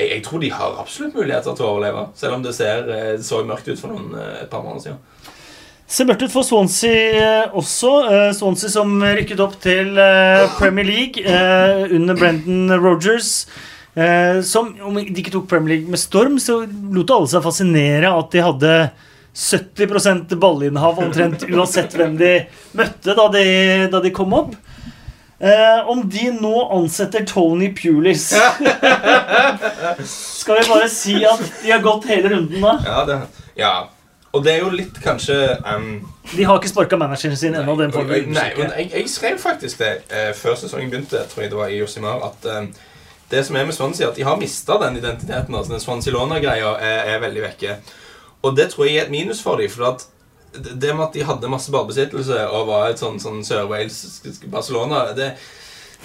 jeg, 0.00 0.10
jeg 0.16 0.24
tror 0.26 0.42
de 0.42 0.50
har 0.54 0.80
absolutt 0.82 1.16
muligheter 1.18 1.56
til 1.56 1.66
å 1.66 1.72
overleve, 1.74 2.06
selv 2.18 2.38
om 2.38 2.44
det 2.44 2.56
ser, 2.56 2.90
eh, 2.94 3.14
så 3.24 3.44
mørkt 3.46 3.68
ut 3.70 3.80
for 3.80 3.92
noen, 3.92 4.14
eh, 4.16 4.44
et 4.44 4.50
par 4.52 4.64
måneder 4.64 4.88
siden. 4.88 5.00
Ser 5.90 6.06
mørkt 6.06 6.22
ut 6.22 6.32
for 6.32 6.46
Swansea 6.46 7.18
eh, 7.18 7.56
også. 7.58 7.90
Swansea 8.38 8.70
som 8.70 8.94
rykket 9.02 9.42
opp 9.42 9.56
til 9.62 9.98
Premier 10.58 10.86
League 10.86 11.24
under 11.90 12.14
Brendan 12.14 12.70
Rogers. 12.78 13.46
Som, 14.46 14.68
om 14.86 14.94
de 14.94 15.18
ikke 15.18 15.32
tok 15.34 15.48
Premier 15.50 15.74
League 15.74 15.90
med 15.90 15.98
storm, 15.98 16.36
så 16.38 16.60
lot 16.94 17.10
alle 17.10 17.30
seg 17.32 17.42
fascinere 17.42 18.12
at 18.14 18.30
de 18.30 18.44
hadde 18.46 18.74
70% 19.34 20.34
ballinnehav 20.40 20.98
omtrent 20.98 21.44
uansett 21.50 21.94
hvem 21.94 22.16
de 22.18 22.32
møtte 22.76 23.14
da 23.16 23.28
de, 23.32 23.44
da 23.92 24.00
de 24.02 24.12
kom 24.14 24.34
opp. 24.36 24.56
Eh, 25.40 25.88
om 25.88 26.02
de 26.10 26.26
nå 26.36 26.56
ansetter 26.76 27.24
Tony 27.24 27.70
Pulis 27.72 28.26
Skal 30.04 30.58
vi 30.58 30.66
bare 30.68 30.88
si 30.92 31.14
at 31.24 31.40
de 31.62 31.70
har 31.72 31.80
gått 31.80 32.10
hele 32.10 32.28
runden 32.34 32.60
da? 32.60 32.74
Ja, 32.84 32.98
det, 33.08 33.16
ja. 33.56 33.70
Og 34.36 34.44
det 34.44 34.52
er 34.52 34.60
jo 34.60 34.68
litt 34.74 35.00
kanskje 35.00 35.38
um, 35.64 35.86
De 36.34 36.44
har 36.44 36.60
ikke 36.60 36.68
sparka 36.70 36.98
manageren 37.00 37.38
sin 37.40 37.56
ennå. 37.56 37.72
Nei, 37.80 37.88
og, 37.88 38.12
Nei, 38.12 38.50
men 38.58 38.76
jeg, 38.76 38.90
jeg 38.92 39.08
skrev 39.10 39.40
faktisk 39.40 39.80
det 39.80 39.94
eh, 40.12 40.30
før 40.36 40.60
sesongen 40.60 40.92
begynte, 40.92 41.24
tror 41.32 41.46
jeg 41.46 41.54
det 41.54 41.58
var 41.58 41.72
i 41.72 41.80
Josimar, 41.80 42.20
at 42.28 42.46
um, 42.60 42.68
det 43.32 43.42
som 43.46 43.56
er 43.56 43.64
med 43.64 43.74
Swansea, 43.74 44.10
at 44.10 44.20
de 44.20 44.26
har 44.26 44.36
mista 44.36 44.76
den 44.84 45.00
identiteten. 45.00 45.54
altså 45.54 45.72
Den 45.72 45.82
Swansea-Lona-greia 45.82 46.76
er, 46.76 47.00
er 47.14 47.24
veldig 47.24 47.42
vekke. 47.48 47.80
Og 48.42 48.56
det 48.56 48.70
tror 48.72 48.88
jeg 48.88 48.96
er 48.96 49.08
et 49.08 49.12
minus 49.12 49.42
for 49.44 49.60
dem. 49.60 49.70
For 49.70 49.90
at 49.92 50.06
det 50.52 50.94
med 50.96 51.06
at 51.06 51.14
de 51.14 51.24
hadde 51.24 51.50
masse 51.50 51.72
ballbesittelse 51.72 52.42
og 52.50 52.68
var 52.70 52.90
et 52.90 53.02
sånn, 53.02 53.20
sånn 53.22 53.44
Sør-Wales-Barcelona 53.46 55.10
det, 55.14 55.34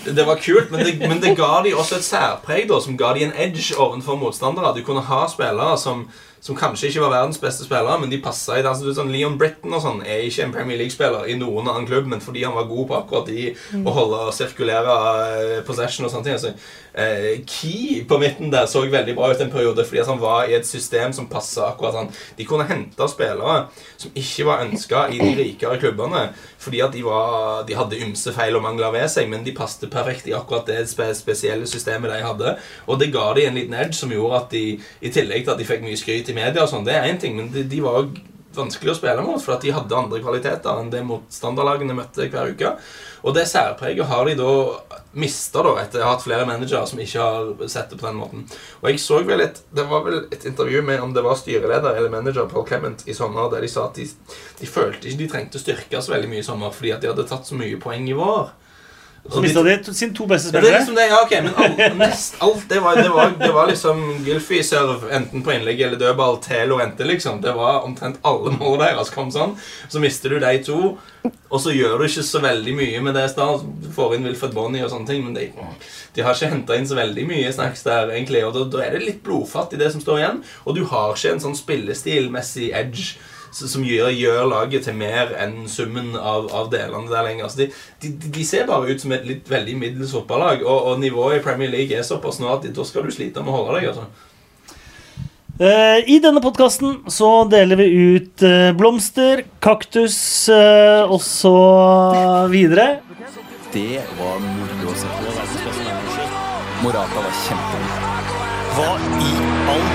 det 0.03 0.25
var 0.27 0.41
kult, 0.43 0.69
men 0.71 0.83
det, 0.85 0.99
men 0.99 1.21
det 1.23 1.33
ga 1.37 1.63
de 1.65 1.73
også 1.73 1.97
et 1.97 2.05
særpreg 2.05 2.67
da, 2.69 2.77
som 2.83 2.97
ga 2.99 3.13
de 3.15 3.25
en 3.25 3.35
edge 3.41 3.73
overfor 3.73 4.19
motstandere. 4.19 4.73
Du 4.75 4.83
kunne 4.85 5.01
ha 5.07 5.21
spillere 5.31 5.77
som, 5.81 6.03
som 6.43 6.57
kanskje 6.59 6.91
ikke 6.91 7.05
var 7.05 7.13
verdens 7.13 7.39
beste 7.41 7.65
spillere, 7.65 7.97
men 8.01 8.11
de 8.11 8.19
passa 8.21 8.59
i 8.59 8.61
det. 8.61 8.69
Altså, 8.69 8.91
sånn, 8.93 9.13
Leon 9.15 9.39
Britton 9.39 9.73
og 9.73 9.81
sånn 9.81 10.03
er 10.03 10.27
ikke 10.27 10.45
en 10.45 10.53
Premier 10.53 10.81
League-spiller 10.83 11.31
i 11.31 11.37
noen 11.39 11.71
annen 11.71 11.87
klubb, 11.89 12.11
men 12.11 12.21
fordi 12.21 12.43
han 12.45 12.57
var 12.57 12.69
god 12.69 12.89
på 12.91 12.99
akkurat 12.99 13.31
de 13.31 13.47
å 13.81 13.95
holde 13.95 14.21
og 14.27 14.35
sirkulere 14.35 14.99
eh, 15.39 15.61
possession 15.65 16.05
og 16.05 16.13
sånne 16.13 16.27
ting. 16.27 16.37
Altså, 16.37 16.53
eh, 16.97 17.43
Key 17.47 18.03
på 18.07 18.17
midten 18.21 18.51
der 18.53 18.67
så 18.69 18.85
veldig 18.89 19.15
bra 19.17 19.31
ut 19.31 19.41
en 19.43 19.51
periode 19.51 19.85
fordi 19.85 20.01
at 20.01 20.09
han 20.09 20.21
var 20.21 20.49
i 20.49 20.55
et 20.57 20.67
system 20.67 21.13
som 21.13 21.29
passa 21.31 21.69
akkurat 21.69 21.95
sånn. 21.97 22.11
De 22.37 22.47
kunne 22.47 22.67
hente 22.69 23.09
spillere 23.11 23.65
som 23.97 24.15
ikke 24.15 24.47
var 24.47 24.65
ønska 24.65 25.07
i 25.11 25.19
de 25.21 25.31
rikere 25.39 25.79
klubbene 25.81 26.27
fordi 26.61 26.81
at 26.81 26.95
de, 26.95 27.03
var, 27.05 27.65
de 27.67 27.77
hadde 27.77 28.01
ymse 28.01 28.33
feil 28.33 28.55
og 28.57 28.63
mangler 28.65 28.93
ved 28.95 29.09
seg, 29.11 29.29
men 29.29 29.43
de 29.45 29.53
passet 29.55 29.91
perfekt 29.91 30.29
i 30.29 30.33
akkurat 30.33 30.65
det 30.69 30.85
spe 30.89 31.11
spesielle 31.13 31.67
systemet 31.69 32.09
de 32.09 32.23
hadde. 32.25 32.55
Og 32.89 32.97
det 33.01 33.11
ga 33.13 33.27
de 33.37 33.45
en 33.45 33.59
liten 33.59 33.75
edge 33.77 33.97
som 33.99 34.13
gjorde 34.13 34.39
at 34.39 34.55
de, 34.55 34.63
i 35.01 35.11
tillegg 35.13 35.45
til 35.45 35.53
at 35.53 35.61
de 35.61 35.67
fikk 35.67 35.85
mye 35.85 35.99
skryt 35.99 36.31
i 36.31 36.37
media 36.37 36.63
og 36.63 36.71
sånn, 36.71 36.87
det 36.87 36.95
er 36.97 37.11
én 37.11 37.21
ting, 37.21 37.37
men 37.37 37.51
de, 37.53 37.67
de 37.69 37.83
var 37.85 38.07
vanskelig 38.57 38.93
å 38.93 38.97
spille 38.97 39.23
mot, 39.25 39.41
for 39.41 39.55
at 39.55 39.65
de 39.65 39.73
hadde 39.75 39.97
andre 39.97 40.21
kvaliteter 40.23 40.79
enn 40.81 40.91
det 40.93 41.03
motstanderlagene 41.07 41.97
møtte 41.97 42.29
hver 42.31 42.53
uke. 42.55 42.71
Og 43.25 43.33
det 43.33 43.47
særpreget 43.49 44.05
har 44.09 44.27
de 44.27 44.35
da 44.37 44.49
mista 45.17 45.63
etter 45.81 46.01
å 46.01 46.05
ha 46.05 46.11
hatt 46.11 46.25
flere 46.25 46.45
managere 46.45 46.85
som 46.89 46.99
ikke 47.01 47.23
har 47.23 47.69
sett 47.71 47.89
det 47.89 47.97
på 48.01 48.05
den 48.05 48.19
måten. 48.19 48.43
Og 48.81 48.89
jeg 48.91 49.01
så 49.01 49.21
vel 49.25 49.45
et, 49.45 49.61
Det 49.71 49.85
var 49.89 50.03
vel 50.05 50.27
et 50.31 50.45
intervju 50.45 50.81
med 50.85 51.01
om 51.01 51.13
det 51.13 51.23
var 51.23 51.39
styreleder 51.39 51.95
eller 51.95 52.11
manager 52.13 52.49
Paul 52.51 52.67
Clement 52.67 53.07
i 53.07 53.13
sommer, 53.13 53.49
der 53.49 53.61
de 53.61 53.71
sa 53.71 53.87
at 53.87 53.95
de, 53.95 54.05
de 54.59 54.67
følte 54.67 55.07
ikke 55.07 55.23
de 55.23 55.31
trengte 55.31 55.57
å 55.57 55.63
styrke 55.63 56.01
så 56.01 56.13
veldig 56.13 56.29
mye 56.29 56.43
i 56.43 56.45
sommer 56.45 56.75
fordi 56.75 56.93
at 56.93 57.01
de 57.01 57.09
hadde 57.09 57.27
tatt 57.29 57.47
så 57.47 57.57
mye 57.57 57.79
poeng 57.81 58.05
i 58.09 58.17
vår. 58.17 58.51
Så 59.25 59.41
mista 59.41 59.63
de 59.65 59.93
sine 59.97 60.13
to 60.13 60.27
beste 60.29 60.51
Ja, 60.53 60.59
er 60.59 60.61
spillere. 60.61 60.79
liksom 60.79 60.95
det, 60.95 61.05
ja, 61.09 61.17
ok, 61.23 61.31
men 61.41 61.53
all, 61.57 61.97
nest, 62.03 62.35
alt 62.45 62.67
det 62.69 62.77
var, 62.83 62.95
det 62.99 63.09
var, 63.09 63.31
det 63.39 63.49
var 63.55 63.67
liksom 63.71 64.03
Gylfi-serve 64.27 65.09
enten 65.17 65.41
på 65.41 65.53
innlegg 65.55 65.81
eller 65.81 65.97
dødball 65.97 66.37
til 66.45 66.69
Lorente, 66.69 67.07
liksom. 67.09 67.39
Det 67.41 67.55
var 67.57 67.81
omtrent 67.87 68.19
alle 68.21 68.53
målene 68.53 68.91
deres 68.91 69.09
kom 69.09 69.31
sånn. 69.33 69.55
Så 69.89 69.99
mister 70.03 70.29
du 70.29 70.37
de 70.43 70.53
to, 70.67 70.93
og 71.49 71.57
så 71.63 71.73
gjør 71.73 71.97
du 71.97 72.05
ikke 72.05 72.25
så 72.27 72.43
veldig 72.45 72.77
mye 72.77 73.01
med 73.01 73.17
det. 73.17 73.25
Start. 73.33 73.65
Du 73.81 73.89
får 73.97 74.13
inn 74.19 74.29
Wilfred 74.29 74.53
Bonny 74.53 74.83
og 74.85 74.91
sånne 74.93 75.09
ting, 75.09 75.25
men 75.25 75.33
de, 75.33 75.49
de 76.13 76.21
har 76.27 76.37
ikke 76.37 76.51
henta 76.53 76.77
inn 76.77 76.85
så 76.85 76.99
veldig 77.01 77.25
mye 77.33 77.49
snacks 77.57 77.81
der, 77.87 78.13
egentlig. 78.13 78.45
Og 78.45 78.53
da, 78.53 78.67
da 78.77 78.85
er 78.85 78.93
det 78.99 79.07
litt 79.07 79.23
blodfattig, 79.25 79.81
det 79.81 79.89
som 79.95 80.05
står 80.05 80.21
igjen. 80.21 80.43
Og 80.69 80.77
du 80.77 80.83
har 80.93 81.17
ikke 81.17 81.33
en 81.33 81.41
sånn 81.49 81.57
spillestilmessig 81.57 82.69
edge 82.77 83.15
som 83.55 83.85
gjør, 83.87 84.11
gjør 84.11 84.45
laget 84.51 84.85
til 84.87 84.97
mer 84.99 85.31
enn 85.39 85.63
summen 85.71 86.13
av, 86.19 86.49
av 86.51 86.69
delene 86.73 87.07
der 87.11 87.25
lenger. 87.27 87.47
Altså 87.47 87.63
de, 87.63 87.69
de, 88.03 88.13
de 88.35 88.45
ser 88.47 88.67
bare 88.69 88.91
ut 88.91 89.01
som 89.01 89.15
et 89.15 89.25
litt 89.27 89.49
veldig 89.51 89.77
middels 89.79 90.13
fotballag, 90.15 90.65
og, 90.65 90.91
og 90.91 91.03
nivået 91.03 91.39
i 91.39 91.43
Premier 91.45 91.71
League 91.71 91.95
er 91.95 92.05
såpass 92.07 92.41
nå 92.43 92.51
at 92.51 92.67
da 92.75 92.87
skal 92.87 93.07
du 93.07 93.13
slite 93.15 93.43
med 93.43 93.53
å 93.53 93.59
holde 93.61 93.79
deg. 93.79 93.91
altså. 93.93 94.07
Eh, 95.55 96.01
I 96.11 96.19
denne 96.19 96.43
podkasten 96.43 96.97
så 97.07 97.29
deler 97.47 97.79
vi 97.79 97.87
ut 97.87 98.43
eh, 98.43 98.73
blomster, 98.75 99.45
kaktus 99.63 100.17
eh, 100.51 101.07
og 101.07 101.21
så 101.23 101.55
videre. 102.51 102.99
Det 103.71 104.03
var 104.19 104.43
moro 104.43 104.91
å 104.91 104.99
se 104.99 105.15
på. 105.15 105.35
Morata 106.83 107.23
var 107.23 107.41
kjempegod. 107.47 108.23
Hva 108.75 108.93
i 109.23 109.35
all 109.71 109.91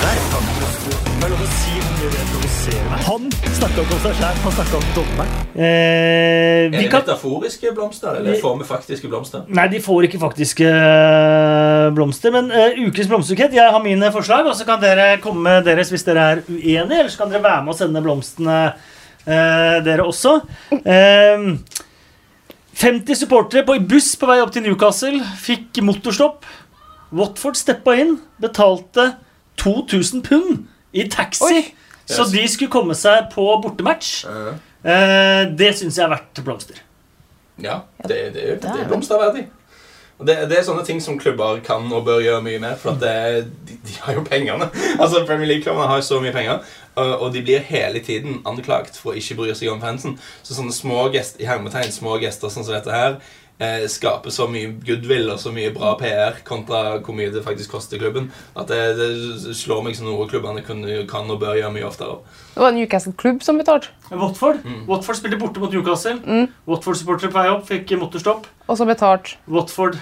verden? 0.00 1.11
Det 1.22 1.28
er 1.28 1.36
lov 1.36 1.42
å 1.44 1.52
si 1.54 1.76
hvor 1.78 1.92
mye 1.94 2.08
det 2.10 2.22
provoserer 2.32 2.86
meg. 2.90 3.02
Han 3.06 3.26
snakka 3.54 3.82
ikke 3.84 3.94
om 3.94 4.00
seg 4.02 4.14
sjæl, 4.18 4.38
han 4.42 4.54
snakka 4.56 4.78
om 4.80 4.86
dommeren. 4.96 5.34
Eh, 5.54 5.66
Er 5.68 6.72
det 6.72 6.80
kan 6.90 7.04
metaforiske 7.04 7.70
blomster, 7.76 8.16
eller 8.18 8.40
får 8.42 8.56
vi 8.58 8.66
faktiske 8.66 9.10
blomster? 9.12 9.44
Nei, 9.46 9.66
de 9.70 9.78
får 9.84 10.08
ikke 10.08 10.18
faktiske 10.18 10.66
øh, 10.66 11.92
blomster. 11.94 12.34
Men 12.34 12.50
uh, 12.50 12.74
ukens 12.88 13.06
blomsterbukett 13.12 13.54
Jeg 13.54 13.74
har 13.76 13.84
mine 13.84 14.10
forslag, 14.10 14.48
og 14.50 14.58
så 14.58 14.66
kan 14.66 14.82
dere 14.82 15.20
komme 15.22 15.44
med 15.46 15.70
deres 15.70 15.94
hvis 15.94 16.02
dere 16.08 16.26
er 16.32 16.42
uenige. 16.48 16.98
Eller 17.04 17.14
så 17.14 17.22
kan 17.22 17.30
dere 17.30 17.44
være 17.46 17.62
med 17.68 17.76
og 17.76 17.78
sende 17.78 18.02
blomstene, 18.08 18.58
uh, 19.22 19.78
dere 19.86 20.08
også. 20.08 20.34
Uh, 20.74 21.46
50 22.82 23.22
supportere 23.22 23.62
på 23.70 23.78
buss 23.94 24.16
på 24.18 24.26
vei 24.26 24.40
opp 24.42 24.50
til 24.58 24.66
Newcastle 24.66 25.22
fikk 25.46 25.84
motorstopp. 25.86 26.50
Watford 27.14 27.62
steppa 27.62 27.94
inn, 28.02 28.16
betalte 28.42 29.12
2000 29.62 30.26
pund 30.26 30.64
i 30.92 31.08
taxi. 31.10 31.44
Oi. 31.48 31.62
Så 32.12 32.26
de 32.32 32.42
skulle 32.50 32.72
komme 32.72 32.96
seg 32.98 33.30
på 33.32 33.46
bortematch. 33.62 34.24
Eh, 34.26 35.42
det 35.56 35.72
syns 35.78 35.98
jeg 35.98 36.06
er 36.06 36.14
verdt 36.16 36.42
blomster. 36.44 36.80
Ja, 37.62 37.82
det, 38.02 38.16
det, 38.34 38.34
det, 38.34 38.62
det 38.64 38.78
er 38.82 38.88
blomsterverdig. 38.90 39.46
Og 40.22 40.26
det, 40.28 40.36
det 40.50 40.58
er 40.58 40.64
sånne 40.66 40.84
ting 40.86 41.00
som 41.02 41.16
klubber 41.18 41.58
kan 41.66 41.88
og 41.90 42.04
bør 42.06 42.20
gjøre 42.22 42.42
mye 42.44 42.60
mer, 42.62 42.76
for 42.78 42.94
at 42.94 43.00
det, 43.02 43.48
de, 43.66 43.78
de 43.82 43.96
har 44.04 44.18
jo 44.18 44.22
pengene. 44.26 44.68
Altså, 45.02 45.24
Premier 45.26 45.48
League-klubbene 45.50 45.88
har 45.90 45.98
jo 45.98 46.06
så 46.06 46.20
mye 46.22 46.34
penger, 46.34 46.60
og, 46.94 47.10
og 47.16 47.32
de 47.34 47.42
blir 47.42 47.64
hele 47.66 48.02
tiden 48.04 48.38
anklagt 48.46 48.98
for 49.00 49.12
å 49.12 49.18
ikke 49.18 49.38
bry 49.40 49.54
seg 49.56 49.72
om 49.72 49.82
fansen. 49.82 50.18
Så 50.46 50.54
sånne 50.54 50.74
små 50.76 51.08
gest, 51.14 51.40
i 51.42 51.48
hermetegn, 51.48 51.90
små 51.94 52.18
gester 52.22 52.52
sånn 52.52 52.66
som 52.66 52.76
dette 52.76 52.94
her 52.94 53.18
eh, 53.62 53.86
skaper 53.90 54.34
så 54.34 54.48
mye 54.50 54.72
goodwill 54.84 55.30
og 55.32 55.38
så 55.40 55.52
mye 55.54 55.70
bra 55.74 55.94
PR 56.00 56.40
kontra 56.46 56.98
hvor 56.98 57.16
mye 57.16 57.30
det 57.32 57.44
faktisk 57.46 57.72
koster 57.76 58.00
klubben, 58.02 58.30
at 58.58 58.68
det, 58.70 58.80
det 58.98 59.56
slår 59.58 59.84
meg 59.86 59.96
som 59.98 60.10
noe 60.10 60.26
klubbene 60.30 60.64
kan, 60.66 60.82
kan 61.10 61.30
og 61.30 61.40
bør 61.42 61.58
gjøre 61.60 61.72
mye 61.78 61.88
oftere. 61.88 62.18
Det 62.52 62.60
var 62.66 62.74
Newcastle-klubb 62.76 63.42
som 63.46 63.60
betalte. 63.62 63.92
Watford 64.10 64.60
Mm. 64.62 64.82
Watford 64.88 65.16
spilte 65.18 65.38
borte 65.40 65.60
mot 65.62 65.72
Newcastle. 65.72 66.18
Watford-supportere 66.68 67.32
på 67.32 67.38
vei 67.40 67.50
opp 67.52 67.68
fikk 67.70 67.94
motorstopp. 67.98 68.46
Og 68.68 68.78
så 68.78 68.86
betalt. 68.88 69.36
Watford 69.48 69.96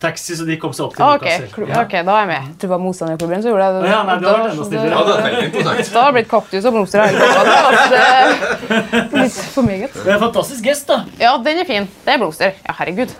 taxi, 0.00 0.36
så 0.38 0.46
de 0.48 0.56
kom 0.60 0.72
seg 0.76 0.86
opp 0.86 0.94
til 0.96 1.04
okay, 1.04 1.16
ok, 1.16 1.24
Newcastle. 1.44 1.66
Ja. 1.68 1.82
ok, 1.84 1.92
da 2.08 2.14
er 2.14 2.20
jeg 2.22 2.28
med. 2.30 2.46
Jeg 2.48 2.54
tror 2.56 2.68
det 2.68 2.72
var 2.72 2.82
motstanderklubben 2.84 3.42
som 3.44 3.50
gjorde 3.50 3.66
det. 3.74 3.90
Ja, 3.90 3.98
nei, 4.08 4.14
det 4.22 4.30
hadde 4.30 4.40
vært 4.40 4.54
enda. 4.54 4.64
Ja, 4.72 5.02
det. 5.10 5.84
Da 5.92 6.04
har 6.04 6.08
det 6.10 6.16
blitt 6.18 6.30
kaktus 6.30 6.64
og 6.70 6.72
blomster. 6.76 6.98
her. 7.00 7.08
Det 7.10 9.04
var 9.12 9.20
litt 9.24 9.38
for 9.54 9.66
meget. 9.66 9.92
Det 9.98 10.06
er 10.08 10.14
en 10.16 10.24
fantastisk 10.24 10.64
gest, 10.70 10.88
da. 10.88 11.02
Ja, 11.20 11.34
den 11.44 11.60
er 11.62 11.68
fin. 11.68 11.88
Det 12.06 12.14
er 12.14 12.22
blomster. 12.22 12.56
Ja, 12.64 12.76
herregud. 12.80 13.12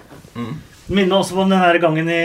Minner 0.91 1.21
også 1.21 1.37
om 1.39 1.53
denne 1.53 1.79
gangen 1.83 2.09
i 2.11 2.25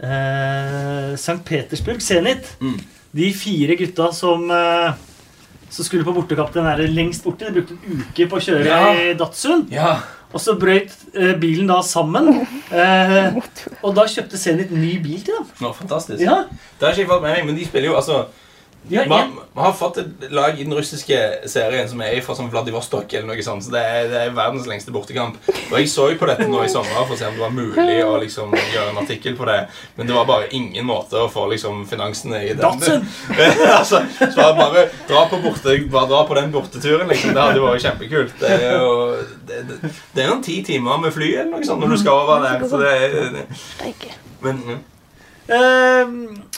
eh, 0.00 1.12
St. 1.18 1.40
Petersburg, 1.44 2.00
Zenit. 2.04 2.54
Mm. 2.62 2.78
De 3.12 3.32
fire 3.34 3.76
gutta 3.76 4.12
som, 4.14 4.46
eh, 4.50 4.92
som 5.70 5.84
skulle 5.84 6.06
på 6.06 6.14
bortekamp 6.14 6.52
den 6.54 6.64
der 6.70 6.86
lengst 6.88 7.24
borte. 7.26 7.50
De 7.50 7.60
brukte 7.60 7.74
en 7.76 8.04
uke 8.06 8.28
på 8.30 8.38
å 8.38 8.44
kjøre 8.46 8.64
Ja. 8.70 8.92
i 8.94 9.14
Datsun. 9.18 9.66
Ja, 9.74 9.98
Og 10.30 10.38
så 10.42 10.54
brøt 10.58 10.92
eh, 11.14 11.32
bilen 11.40 11.66
da 11.70 11.80
sammen. 11.82 12.28
Eh, 12.70 13.38
og 13.84 13.94
da 13.96 14.04
kjøpte 14.10 14.38
Zenit 14.38 14.70
ny 14.70 14.92
bil 15.02 15.24
til 15.26 15.34
dem. 15.40 15.48
nå, 15.64 15.72
fantastisk. 15.74 16.22
Ja, 16.22 16.44
Det 16.78 16.86
har 16.86 16.94
ikke 16.94 17.02
jeg 17.02 17.10
fått 17.10 17.24
med 17.24 17.34
meg, 17.34 17.48
men 17.48 17.58
de 17.58 17.66
spiller 17.66 17.90
jo 17.90 17.98
altså 17.98 18.20
Man, 18.88 19.38
man 19.54 19.64
har 19.64 19.72
fått 19.76 19.98
et 20.00 20.30
lag 20.32 20.56
i 20.58 20.64
den 20.64 20.72
russiske 20.74 21.16
serien 21.52 21.88
som 21.88 22.00
er 22.02 22.16
fra 22.24 22.34
sånn 22.34 22.48
Vladivostok. 22.50 23.12
eller 23.12 23.28
noe 23.28 23.44
sånt, 23.44 23.66
så 23.66 23.74
det 23.74 23.82
er, 23.84 24.08
det 24.08 24.22
er 24.24 24.32
verdens 24.34 24.66
lengste 24.66 24.94
bortekamp. 24.94 25.36
Og 25.46 25.76
Jeg 25.78 25.90
så 25.92 26.08
jo 26.10 26.18
på 26.18 26.28
dette 26.30 26.48
nå 26.48 26.62
i 26.64 26.70
sommer 26.72 27.04
for 27.04 27.14
å 27.14 27.18
se 27.20 27.28
om 27.28 27.36
det 27.36 27.44
var 27.44 27.54
mulig 27.54 27.98
å 28.02 28.16
liksom 28.22 28.54
gjøre 28.56 28.88
en 28.94 29.00
artikkel 29.02 29.36
på 29.38 29.46
det. 29.50 29.58
Men 29.98 30.08
det 30.08 30.16
var 30.16 30.26
bare 30.30 30.48
ingen 30.56 30.88
måte 30.88 31.20
å 31.20 31.28
få 31.30 31.46
liksom 31.52 31.84
finansene 31.90 32.42
i 32.48 32.54
den. 32.56 32.84
Altså, 33.80 34.00
så 34.18 34.34
bare, 34.36 34.56
bare, 34.58 34.82
dra 35.08 35.22
på 35.30 35.38
borte, 35.44 35.76
bare 35.92 36.08
dra 36.10 36.24
på 36.26 36.36
den 36.40 36.50
borteturen. 36.52 37.08
liksom, 37.08 37.34
Det 37.36 37.44
hadde 37.44 37.60
jo 37.60 37.68
vært 37.68 37.84
kjempekult. 37.84 38.36
Det 38.40 38.50
er 38.56 38.78
jo 38.80 38.90
det, 39.46 39.62
det, 39.68 39.92
det 40.14 40.24
er 40.24 40.30
noen 40.32 40.44
ti 40.44 40.60
timer 40.66 41.00
med 41.02 41.14
fly 41.14 41.30
eller 41.36 41.52
noe 41.52 41.68
sånt 41.68 41.84
når 41.84 41.94
du 41.94 42.00
skal 42.02 42.24
over 42.24 42.44
der. 42.48 42.66
så 42.68 42.80
det 42.80 42.94
det, 43.36 43.46
men 44.40 44.64
ja. 44.66 44.80
Eh, 45.50 46.49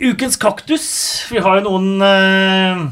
ukens 0.00 0.36
kaktus. 0.40 0.86
Vi 1.30 1.40
har 1.42 1.60
jo 1.60 1.64
noen 1.70 2.02
eh, 2.06 2.82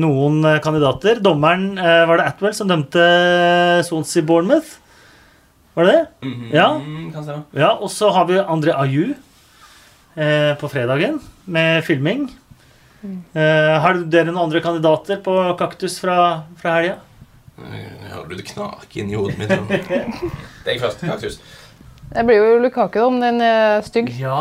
noen 0.00 0.44
eh, 0.46 0.58
kandidater. 0.62 1.20
Dommeren 1.24 1.72
eh, 1.78 2.04
var 2.08 2.20
det 2.20 2.26
Atwell 2.30 2.54
som 2.56 2.68
dømte 2.70 3.04
Swansea 3.86 4.22
Bournemouth. 4.26 4.76
Var 5.74 5.86
det 5.86 5.92
det? 5.96 6.28
Mhm, 6.28 6.48
Ja. 6.54 6.68
Ja, 7.54 7.70
Og 7.78 7.90
så 7.90 8.10
har 8.14 8.26
vi 8.26 8.38
André 8.42 8.74
Ayu 8.76 9.14
eh, 10.16 10.54
på 10.60 10.68
fredagen 10.70 11.20
med 11.46 11.84
filming. 11.86 12.28
Eh, 13.34 13.76
har 13.80 14.02
dere 14.12 14.28
noen 14.28 14.42
andre 14.48 14.60
kandidater 14.60 15.22
på 15.24 15.36
kaktus 15.58 15.98
fra, 16.02 16.42
fra 16.60 16.74
helga? 16.80 16.98
Jeg 17.60 18.10
hører 18.12 18.28
du 18.28 18.34
det 18.38 18.46
knake 18.48 19.00
inni 19.02 19.16
hodet 19.16 19.38
mitt. 19.38 19.48
Det 20.64 20.68
er 20.68 20.74
jeg 20.76 20.80
først. 20.82 21.00
Kaktus. 21.04 21.38
Det 22.10 22.24
blir 22.26 22.36
jo 22.42 22.58
Lukaku 22.58 22.98
da, 22.98 23.04
om 23.06 23.20
den 23.22 23.40
er 23.40 23.80
stygg. 23.86 24.08
Ja, 24.18 24.38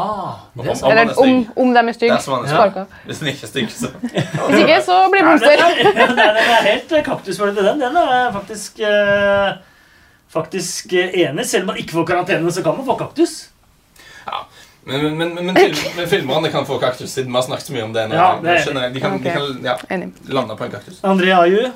det 0.58 0.66
er 0.66 0.72
Om- 0.84 0.92
Eller 0.92 1.20
om, 1.22 1.34
om 1.56 1.74
de 1.74 1.80
er 1.90 1.94
stygge. 1.94 2.18
Sparka. 2.24 2.86
Hvis 3.06 3.20
den 3.22 3.28
ikke 3.30 3.44
er 3.46 3.52
stygg, 3.52 3.70
så 3.72 3.92
Hvis 4.02 4.60
ikke, 4.64 4.80
så 4.86 4.96
blir 5.14 5.22
det 5.22 5.52
Ja, 5.60 5.68
den, 5.78 5.94
blomster. 5.96 6.24
er, 6.24 6.40
er 6.40 6.64
helt 6.66 6.96
kaktusfølge 7.06 7.56
til 7.60 7.68
den. 7.70 7.80
Den 7.84 7.96
er 8.02 8.32
faktisk 8.34 8.80
eh, 8.80 9.52
Faktisk 10.34 10.94
eh, 10.94 11.14
enig. 11.28 11.46
Selv 11.46 11.64
om 11.64 11.68
man 11.74 11.78
ikke 11.78 11.94
får 12.00 12.06
karantene, 12.10 12.52
så 12.52 12.64
kan 12.66 12.76
man 12.78 12.86
få 12.90 12.96
kaktus. 13.04 13.50
ja. 14.26 14.42
Men, 14.90 15.18
men, 15.18 15.36
men, 15.36 15.46
men, 15.46 15.56
film, 15.56 15.76
men 15.98 16.08
filmerne 16.10 16.50
kan 16.50 16.66
få 16.66 16.78
kaktus, 16.82 17.10
siden 17.14 17.30
vi 17.30 17.36
har 17.38 17.44
snakket 17.46 17.66
så 17.68 17.74
mye 17.76 17.84
om 17.84 17.92
det. 17.94 18.08
nå. 18.10 18.16
Ja, 18.16 18.30
det 18.42 18.56
er- 18.66 18.94
de 18.94 19.00
kan, 19.04 19.18
de 19.22 19.30
kan 19.30 19.60
ja, 19.64 19.76
lande 20.34 20.56
på 20.58 20.64
en 20.66 20.72
kaktus. 20.72 21.02
André 21.04 21.36
Ayew 21.36 21.70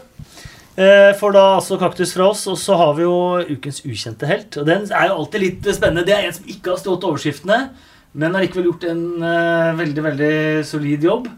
eh, 0.76 1.12
får 1.20 1.36
da 1.36 1.46
altså 1.58 1.80
kaktus 1.82 2.14
fra 2.16 2.30
oss. 2.32 2.46
Og 2.52 2.58
så 2.62 2.78
har 2.80 2.94
vi 2.98 3.06
jo 3.06 3.16
ukens 3.56 3.84
ukjente 3.86 4.30
helt. 4.30 4.58
Og 4.62 4.68
den 4.70 4.88
er 4.90 5.10
jo 5.10 5.20
alltid 5.22 5.46
litt 5.46 5.70
spennende. 5.72 6.06
Det 6.08 6.16
er 6.18 6.28
en 6.28 6.38
som 6.40 6.50
ikke 6.50 6.74
har 6.74 6.82
stått 6.82 7.08
overskriftene, 7.10 7.62
men 8.14 8.36
har 8.36 8.46
likevel 8.46 8.70
gjort 8.72 8.90
en 8.92 9.06
eh, 9.30 9.72
veldig, 9.82 10.06
veldig 10.10 10.36
solid 10.70 11.10
jobb. 11.10 11.32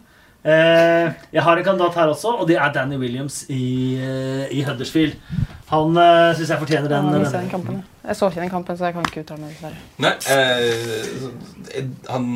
Eh, 0.45 1.07
jeg 1.33 1.41
har 1.41 1.57
en 1.57 1.65
kandidat 1.65 1.95
her 1.97 2.11
også, 2.13 2.35
og 2.41 2.47
det 2.49 2.59
er 2.61 2.73
Danny 2.73 2.99
Williams 3.01 3.43
i, 3.49 3.97
i 4.53 4.65
Huddersfield. 4.67 5.17
Han 5.71 5.97
uh, 5.97 6.29
syns 6.37 6.51
jeg 6.53 6.61
fortjener 6.61 6.91
den. 6.91 7.07
Ja, 7.09 7.21
jeg, 7.41 7.49
den 7.49 7.79
jeg 8.05 8.15
så 8.19 8.29
ikke 8.29 8.41
den 8.43 8.51
kampen, 8.53 8.77
så 8.77 8.85
jeg 8.85 8.93
kan 8.93 9.07
ikke 9.07 9.23
uttale 9.23 9.41
meg. 9.41 9.79
Nei, 10.03 10.11
eh, 10.29 11.87
han 12.11 12.27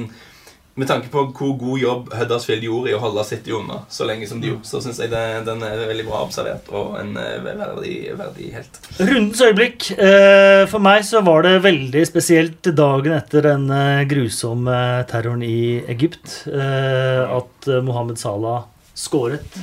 Med 0.80 0.88
tanke 0.88 1.10
på 1.12 1.26
hvor 1.36 1.56
god 1.60 1.82
jobb 1.82 2.14
Huddersfield 2.16 2.64
gjorde 2.64 2.92
i 2.92 2.96
å 2.96 3.02
holde 3.04 3.24
City 3.28 3.52
unna 3.52 3.82
så 3.92 4.06
lenge 4.08 4.28
som 4.30 4.40
de 4.40 4.54
gjorde, 4.54 4.68
så 4.70 4.80
syns 4.84 5.02
jeg 5.02 5.12
det, 5.12 5.24
den 5.48 5.64
er 5.66 5.82
veldig 5.90 6.06
bra 6.08 6.22
observert 6.24 6.70
og 6.72 6.94
en 7.02 7.18
eh, 7.20 7.36
verdig, 7.44 7.96
verdig 8.16 8.52
helt. 8.54 8.80
Rundens 9.00 9.42
øyeblikk. 9.44 9.90
Eh, 9.98 10.64
for 10.72 10.84
meg 10.86 11.04
så 11.08 11.20
var 11.26 11.44
det 11.44 11.58
veldig 11.66 12.06
spesielt 12.08 12.72
dagen 12.78 13.18
etter 13.18 13.44
den 13.50 13.68
eh, 13.76 14.06
grusomme 14.08 14.80
terroren 15.12 15.44
i 15.44 15.82
Egypt. 15.92 16.46
At 16.50 17.68
Mohammed 17.84 18.20
Salah 18.22 18.64
skåret. 18.98 19.60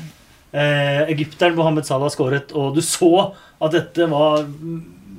Egypteren 0.52 1.56
Mohammed 1.56 1.88
Salah 1.88 2.12
skåret, 2.12 2.52
og 2.56 2.76
du 2.76 2.82
så 2.84 3.12
at 3.56 3.72
dette 3.72 4.06
var 4.10 4.44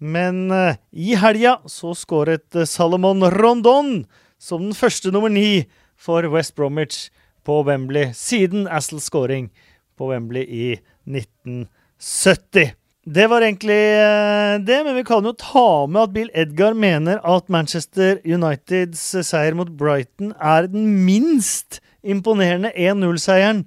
Men 0.00 0.46
i 0.94 1.16
helga 1.18 1.56
så 1.68 1.90
skåret 1.98 2.54
Salomon 2.70 3.26
Rondon 3.34 4.06
som 4.40 4.62
den 4.62 4.76
første 4.78 5.10
nummer 5.12 5.28
ni 5.28 5.66
for 5.98 6.24
West 6.32 6.54
Bromwich 6.56 7.10
på 7.44 7.60
Wembley 7.66 8.14
siden 8.16 8.70
Astles 8.70 9.10
skåring 9.10 9.50
på 9.98 10.08
Wembley 10.14 10.46
i 10.46 10.78
1970. 11.04 11.74
70. 11.98 12.74
Det 13.08 13.26
var 13.30 13.40
egentlig 13.42 13.78
eh, 13.96 14.58
det, 14.60 14.78
men 14.84 14.96
vi 14.98 15.04
kan 15.06 15.24
jo 15.24 15.32
ta 15.32 15.86
med 15.88 16.02
at 16.02 16.14
Bill 16.14 16.30
Edgar 16.36 16.74
mener 16.76 17.22
at 17.24 17.48
Manchester 17.48 18.18
Uniteds 18.24 19.00
seier 19.24 19.56
mot 19.56 19.70
Brighton 19.80 20.34
er 20.36 20.68
den 20.68 20.90
minst 21.06 21.80
imponerende 22.04 22.70
1-0-seieren 22.76 23.64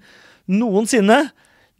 noensinne. 0.51 1.31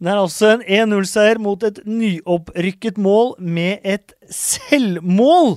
Det 0.02 0.10
er 0.10 0.18
altså 0.18 0.56
en 0.56 0.64
1-0-seier 0.90 1.38
mot 1.38 1.62
et 1.62 1.78
nyopprykket 1.86 2.98
mål 2.98 3.36
med 3.38 3.78
et 3.86 4.14
selvmål. 4.26 5.54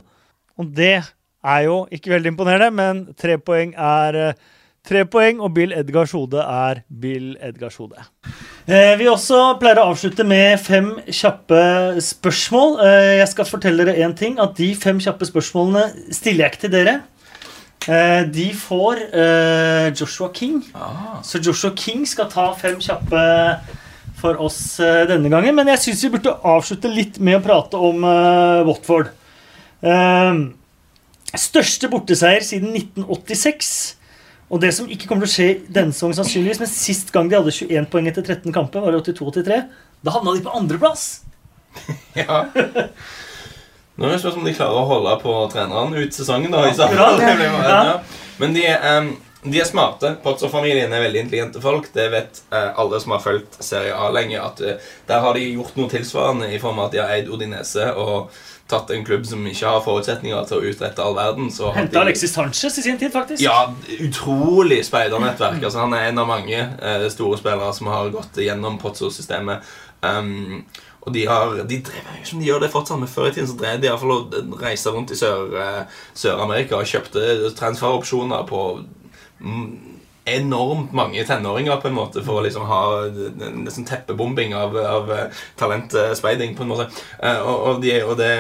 Og 0.62 0.70
det 0.78 1.00
er 1.02 1.64
jo 1.66 1.80
ikke 1.94 2.14
veldig 2.14 2.36
imponerende, 2.36 2.70
men 2.70 3.02
tre 3.18 3.40
poeng 3.42 3.74
er 3.74 4.20
uh, 4.30 4.54
Tre 4.86 5.02
poeng, 5.10 5.40
og 5.42 5.56
Bill 5.56 5.74
Edgars 5.74 6.12
hode 6.14 6.42
er 6.42 6.84
Bill 7.02 7.32
Edgars 7.42 7.80
hode. 7.82 8.04
Eh, 8.70 8.94
vi 9.00 9.08
også 9.10 9.56
pleier 9.62 9.82
å 9.82 9.88
avslutte 9.92 10.26
med 10.28 10.60
fem 10.62 10.92
kjappe 11.10 11.62
spørsmål. 12.06 12.78
Eh, 12.86 13.14
jeg 13.20 13.32
skal 13.32 13.50
fortelle 13.50 13.88
dere 13.88 14.06
én 14.06 14.14
ting. 14.18 14.38
At 14.42 14.54
de 14.60 14.70
fem 14.78 15.02
kjappe 15.02 15.26
spørsmålene 15.26 16.14
stiller 16.14 16.46
jeg 16.46 16.54
ikke 16.54 16.64
til 16.68 16.74
dere. 16.76 16.96
Eh, 17.86 18.22
de 18.30 18.46
får 18.58 19.02
eh, 19.10 19.90
Joshua 19.98 20.30
King. 20.34 20.62
Ah. 20.78 21.18
Så 21.26 21.42
Joshua 21.42 21.74
King 21.78 22.06
skal 22.10 22.30
ta 22.30 22.52
fem 22.58 22.78
kjappe 22.82 23.26
for 24.22 24.38
oss 24.42 24.80
eh, 24.82 25.08
denne 25.10 25.34
gangen. 25.34 25.58
Men 25.58 25.74
jeg 25.74 25.82
syns 25.88 26.06
vi 26.06 26.14
burde 26.14 26.38
avslutte 26.46 26.94
litt 26.94 27.18
med 27.18 27.42
å 27.42 27.44
prate 27.46 27.82
om 27.90 28.06
eh, 28.06 28.64
Watford. 28.70 29.14
største 31.36 31.90
borteseier 31.90 32.46
siden 32.46 32.74
1986. 32.78 33.78
Og 34.54 34.62
det 34.62 34.72
som 34.78 34.90
ikke 34.90 35.10
kommer 35.10 35.26
til 35.26 35.32
å 35.32 35.36
skje 35.36 35.74
denne 35.74 35.96
sesongen, 35.96 36.20
sannsynligvis, 36.20 36.62
men 36.62 36.70
sist 36.70 37.10
gang 37.14 37.30
de 37.32 37.38
hadde 37.40 37.54
21 37.56 37.88
poeng 37.90 38.10
etter 38.12 38.26
13 38.26 38.54
kamper, 38.54 38.84
var 38.86 38.94
det 38.94 39.02
82-83. 39.02 39.62
Da 40.06 40.14
havna 40.14 40.36
de 40.36 40.44
på 40.46 40.54
andreplass. 40.54 41.06
ja. 42.22 42.44
Nå 43.96 44.08
er 44.08 44.14
det 44.14 44.22
spørsmål 44.22 44.44
om 44.44 44.50
de 44.50 44.56
klarer 44.56 44.80
å 44.80 44.90
holde 44.90 45.14
på 45.24 45.36
treneren 45.54 45.96
ut 45.98 46.16
sesongen. 46.16 46.54
da 46.54 46.66
ja. 46.68 48.00
Men 48.42 48.54
de, 48.54 48.66
um, 48.68 49.12
de, 49.48 49.60
er 49.64 49.70
smarte. 49.70 50.14
Potzer-familien 50.22 50.94
er 50.94 51.06
veldig 51.08 51.24
intelligente 51.26 51.62
folk. 51.64 51.90
Det 51.96 52.10
vet 52.14 52.42
uh, 52.52 52.76
alle 52.84 53.00
som 53.02 53.16
har 53.16 53.24
fulgt 53.24 53.58
Serie 53.66 53.96
A 53.98 54.12
lenge. 54.14 54.38
At 54.42 54.62
uh, 54.62 54.92
Der 55.10 55.24
har 55.26 55.40
de 55.40 55.48
gjort 55.56 55.80
noe 55.80 55.90
tilsvarende 55.90 56.52
i 56.54 56.60
form 56.62 56.84
av 56.84 56.92
at 56.92 56.98
de 56.98 57.02
har 57.02 57.16
eid 57.16 57.32
Odinese. 57.34 57.88
og 57.96 58.30
tatt 58.70 58.90
en 58.90 59.06
klubb 59.06 59.26
som 59.30 59.44
ikke 59.46 59.70
har 59.70 59.84
forutsetninger 59.86 60.48
til 60.50 60.58
å 60.58 60.72
utrette 60.72 61.04
all 61.04 61.14
verden. 61.18 61.52
Henta 61.76 62.02
Alexis 62.02 62.34
Sanchez 62.34 62.80
i 62.82 62.86
sin 62.88 62.98
tid, 62.98 63.14
faktisk. 63.14 63.44
Ja, 63.44 63.70
utrolig 64.02 64.82
speidernettverk. 64.88 65.62
altså, 65.62 65.84
han 65.84 65.94
er 65.94 66.10
en 66.10 66.24
av 66.24 66.30
mange 66.30 66.58
eh, 66.58 67.06
store 67.14 67.38
spillere 67.42 67.70
som 67.78 67.92
har 67.94 68.10
gått 68.16 68.42
gjennom 68.42 68.80
Pozzo-systemet. 68.82 69.66
Um, 70.02 70.66
og 71.06 71.14
de 71.14 71.26
har, 71.30 71.60
de 71.70 71.78
drev, 71.86 72.08
som 72.26 72.42
de 72.42 72.48
gjør 72.48 72.64
det 72.66 72.72
fortsatt, 72.74 72.98
men 73.00 73.10
før 73.10 73.30
i 73.30 73.36
tiden 73.36 73.50
så 73.52 73.58
drev 73.60 73.82
de 73.82 73.92
iallfall 73.92 74.16
å 74.16 74.46
reise 74.58 74.94
rundt 74.94 75.14
i 75.14 75.20
eh, 75.22 76.00
Sør-Amerika 76.18 76.74
Sør 76.74 76.82
og 76.82 76.90
kjøpte 76.90 77.52
transferopsjoner 77.60 78.48
på 78.50 78.62
mm, 79.46 79.68
enormt 80.26 80.94
mange 80.94 81.24
tenåringer 81.26 81.78
på 81.82 81.90
en 81.92 81.98
måte 81.98 82.24
for 82.26 82.40
å 82.40 82.46
liksom 82.46 82.66
ha 82.70 82.82
nesten 83.06 83.86
teppebombing 83.86 84.56
av, 84.58 84.78
av 84.78 85.12
eh, 85.14 85.44
talentspeiding. 85.60 86.56
på 86.58 86.66
en 86.66 86.72
måte. 86.74 86.90
Eh, 87.20 87.40
og, 87.42 87.56
og, 87.70 87.82
de, 87.84 87.94
og 88.04 88.18
det, 88.18 88.32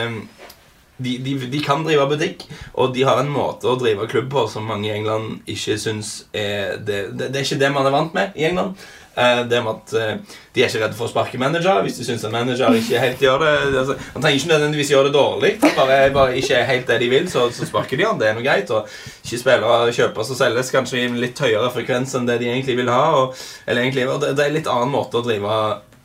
de, 0.98 1.18
de, 1.22 1.38
de, 1.52 1.62
kan 1.64 1.86
drive 1.86 2.08
butikk, 2.10 2.48
og 2.74 2.94
de 2.96 3.06
har 3.06 3.22
en 3.22 3.32
måte 3.32 3.70
å 3.70 3.78
drive 3.80 4.10
klubb 4.12 4.32
på 4.34 4.48
som 4.52 4.66
mange 4.70 4.90
i 4.90 4.96
England 4.96 5.46
ikke 5.52 5.78
syns 5.82 6.18
er 6.34 6.80
det, 6.80 7.02
det, 7.14 7.30
det 7.30 7.42
er 7.42 7.48
ikke 7.48 7.62
det 7.62 7.74
man 7.76 7.90
er 7.90 7.98
vant 7.98 8.16
med 8.18 8.38
i 8.40 8.48
England. 8.50 8.80
Eh, 9.16 9.41
det 9.47 9.61
med 9.63 9.72
at 9.72 9.93
eh, 9.95 10.39
de 10.51 10.63
er 10.63 10.68
ikke 10.68 10.82
redde 10.82 10.97
for 10.97 11.07
å 11.07 11.11
sparke 11.11 11.39
manager 11.39 11.80
hvis 11.86 12.01
de 12.01 12.03
syns 12.07 12.26
en 12.28 12.34
manager 12.36 12.76
ikke 12.76 12.99
helt 12.99 13.22
gjør 13.24 13.45
det. 13.45 13.53
Altså, 13.82 13.95
han 14.11 14.26
trenger 14.26 14.41
ikke 14.41 14.51
nødvendigvis 14.51 14.91
gjøre 14.91 15.07
det 15.07 15.16
dårlig. 15.16 15.51
Bare, 15.63 15.99
bare 16.16 16.36
ikke 16.41 16.59
er 16.59 16.70
helt 16.70 16.91
det 16.91 16.99
de 16.99 17.09
vil, 17.13 17.30
så, 17.32 17.47
så 17.55 17.68
sparker 17.70 17.99
de 17.99 18.07
han. 18.07 18.20
Det 18.20 18.28
er 18.28 18.36
noe 18.36 18.45
greit. 18.45 18.72
Og 18.76 18.91
ikke 19.24 19.41
spillere 19.41 19.95
kjøpes 19.95 20.32
og 20.36 20.39
selges 20.41 20.72
kanskje 20.76 21.01
i 21.01 21.09
litt 21.16 21.39
høyere 21.39 21.72
frekvens 21.72 22.16
enn 22.20 22.28
det 22.28 22.41
de 22.43 22.51
egentlig 22.51 22.76
vil 22.82 22.91
ha. 22.91 23.03
Og, 23.22 23.45
eller 23.66 23.86
egentlig, 23.86 24.07
og 24.11 24.20
det, 24.24 24.34
det, 24.36 24.45
er 24.47 24.51
en 24.51 24.57
litt 24.59 24.72
annen 24.72 24.91
måte 24.91 25.22
å 25.22 25.26
drive 25.26 25.59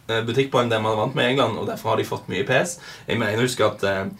eh, 0.06 0.20
butikk 0.28 0.52
på 0.54 0.62
enn 0.62 0.70
det 0.70 0.82
man 0.84 0.98
vant 1.00 1.18
med 1.18 1.26
i 1.26 1.34
England, 1.34 1.58
og 1.58 1.66
derfor 1.70 1.94
har 1.94 2.02
de 2.02 2.06
fått 2.06 2.30
mye 2.30 2.46
pes. 2.46 2.78
Jeg 3.11 3.18
mener, 3.18 3.42
husker 3.42 3.72
at 3.72 4.14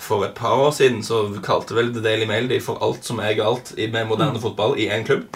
for 0.00 0.24
et 0.24 0.36
par 0.38 0.56
år 0.56 0.70
siden 0.72 1.02
så 1.04 1.26
kalte 1.44 1.74
vel 1.76 1.90
The 1.92 2.02
Daily 2.04 2.28
Mail 2.30 2.46
de 2.48 2.60
for 2.64 2.80
alt 2.80 3.04
som 3.04 3.18
er 3.20 3.34
galt 3.36 3.74
med 3.76 4.06
moderne 4.08 4.40
fotball 4.40 4.78
i 4.80 4.88
én 4.88 5.04
klubb. 5.04 5.26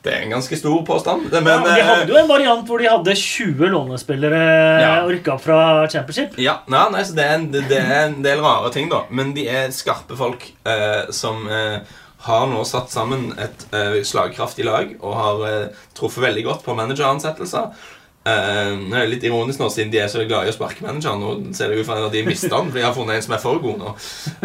Det 0.00 0.12
er 0.14 0.24
en 0.24 0.34
ganske 0.34 0.56
stor 0.56 0.78
påstand. 0.88 1.26
Men, 1.30 1.48
ja, 1.48 1.76
de 1.76 1.84
hadde 1.84 2.12
jo 2.14 2.18
en 2.20 2.28
variant 2.30 2.66
hvor 2.68 2.80
de 2.80 2.88
hadde 2.88 3.14
20 3.20 3.72
lånespillere 3.74 4.42
ja. 4.80 4.92
og 5.04 5.12
rykka 5.12 5.34
opp 5.34 5.44
fra 5.44 5.60
championship. 5.92 6.38
Ja, 6.40 6.60
nei, 6.72 6.86
nei, 6.94 7.04
så 7.04 7.16
det 7.18 7.26
er, 7.26 7.34
en, 7.36 7.48
det 7.52 7.78
er, 7.78 7.94
en, 8.06 8.20
del 8.24 8.40
rare 8.44 8.72
ting, 8.74 8.88
da. 8.92 9.04
Men 9.12 9.34
de 9.36 9.44
er 9.50 9.74
skarpe 9.76 10.16
folk 10.16 10.46
eh, 10.64 11.12
som 11.14 11.44
eh, 11.52 11.78
har 12.24 12.48
nå 12.48 12.64
satt 12.68 12.92
sammen 12.92 13.30
et 13.40 13.66
eh, 13.76 14.00
slagkraftig 14.08 14.64
lag 14.68 14.92
og 14.98 15.16
har 15.20 15.46
eh, 15.48 15.80
truffet 15.96 16.24
veldig 16.30 16.46
godt 16.48 16.64
på 16.64 16.76
manageransettelser. 16.80 17.72
Uh, 18.20 18.76
litt 19.08 19.22
ironisk 19.24 19.62
nå, 19.62 19.70
siden 19.72 19.88
de 19.94 20.02
er 20.02 20.10
så 20.12 20.20
glad 20.28 20.44
i 20.44 20.52
å 20.52 20.54
sparke 20.54 20.84
manageren. 20.84 21.22
Nå 21.22 21.54
ser 21.56 21.72
det 21.72 21.80
ut 21.80 21.88
at 21.88 22.12
de 22.12 22.20
mister 22.26 22.52
den, 22.52 22.68
for 22.68 22.76
de 22.76 22.84
har 22.84 22.92
funnet 22.92 23.16
en 23.16 23.24
som 23.24 23.36
er 23.36 23.40
for 23.40 23.62
god 23.62 23.80
nå. 23.80 23.94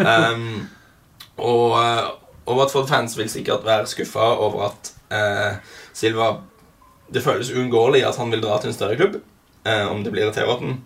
Um, 0.00 0.46
og, 1.50 1.76
eh, 1.82 2.06
og 2.46 2.60
Watford-fans 2.62 3.18
vil 3.18 3.28
sikkert 3.30 3.66
være 3.66 3.90
skuffa 3.90 4.30
over 4.40 4.70
at 4.70 4.90
eh, 4.90 4.95
Silva 5.94 6.32
Det 7.12 7.22
føles 7.22 7.52
uunngåelig 7.54 8.00
at 8.08 8.16
han 8.18 8.32
vil 8.34 8.42
dra 8.42 8.56
til 8.58 8.72
en 8.72 8.76
større 8.76 8.96
klubb. 8.98 9.20
Eh, 9.66 9.92
om 9.92 10.04
det 10.04 10.10
blir 10.10 10.26
Everton. 10.26 10.84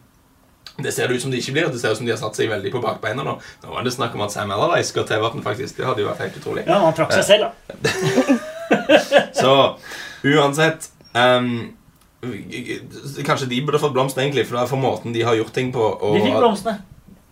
Det 0.77 0.93
ser 0.93 1.09
det 1.09 1.15
ut 1.15 1.23
som 1.23 1.31
det 1.31 1.41
ikke 1.43 1.53
blir. 1.53 1.69
Det 1.69 1.81
ser 1.81 1.93
ut 1.93 1.97
som 1.97 2.07
de 2.07 2.13
har 2.13 2.21
satt 2.21 2.37
seg 2.37 2.49
veldig 2.49 2.73
på 2.73 2.81
bakbeina 2.81 3.25
nå. 3.27 3.35
Nå 3.65 3.73
var 3.75 3.85
det 3.85 3.93
snakk 3.93 4.15
om 4.17 4.25
at 4.25 4.33
Sam 4.33 4.53
Allardyce 4.55 4.93
skal 4.93 5.05
til 5.09 5.19
Everton, 5.19 5.43
faktisk. 5.45 5.77
Det 5.77 5.89
hadde 5.89 6.05
jo 6.05 6.09
vært 6.09 6.23
helt 6.25 6.39
utrolig. 6.41 6.65
Ja, 6.69 6.79
han 6.85 6.97
trakk 6.97 7.13
seg 7.13 7.27
selv, 7.27 7.51
da. 7.51 8.39
Så 9.41 9.53
uansett 10.27 10.91
um, 11.17 11.73
Kanskje 13.27 13.49
de 13.51 13.61
burde 13.65 13.81
fått 13.83 13.95
blomster, 13.97 14.23
egentlig, 14.23 14.47
for 14.49 14.57
det 14.57 14.65
er 14.65 14.71
for 14.71 14.81
måten 14.81 15.15
de 15.17 15.25
har 15.27 15.37
gjort 15.37 15.53
ting 15.57 15.73
på. 15.75 15.83
Og, 15.83 16.17
de 16.17 16.25
fikk 16.25 16.39
blomstene. 16.39 16.79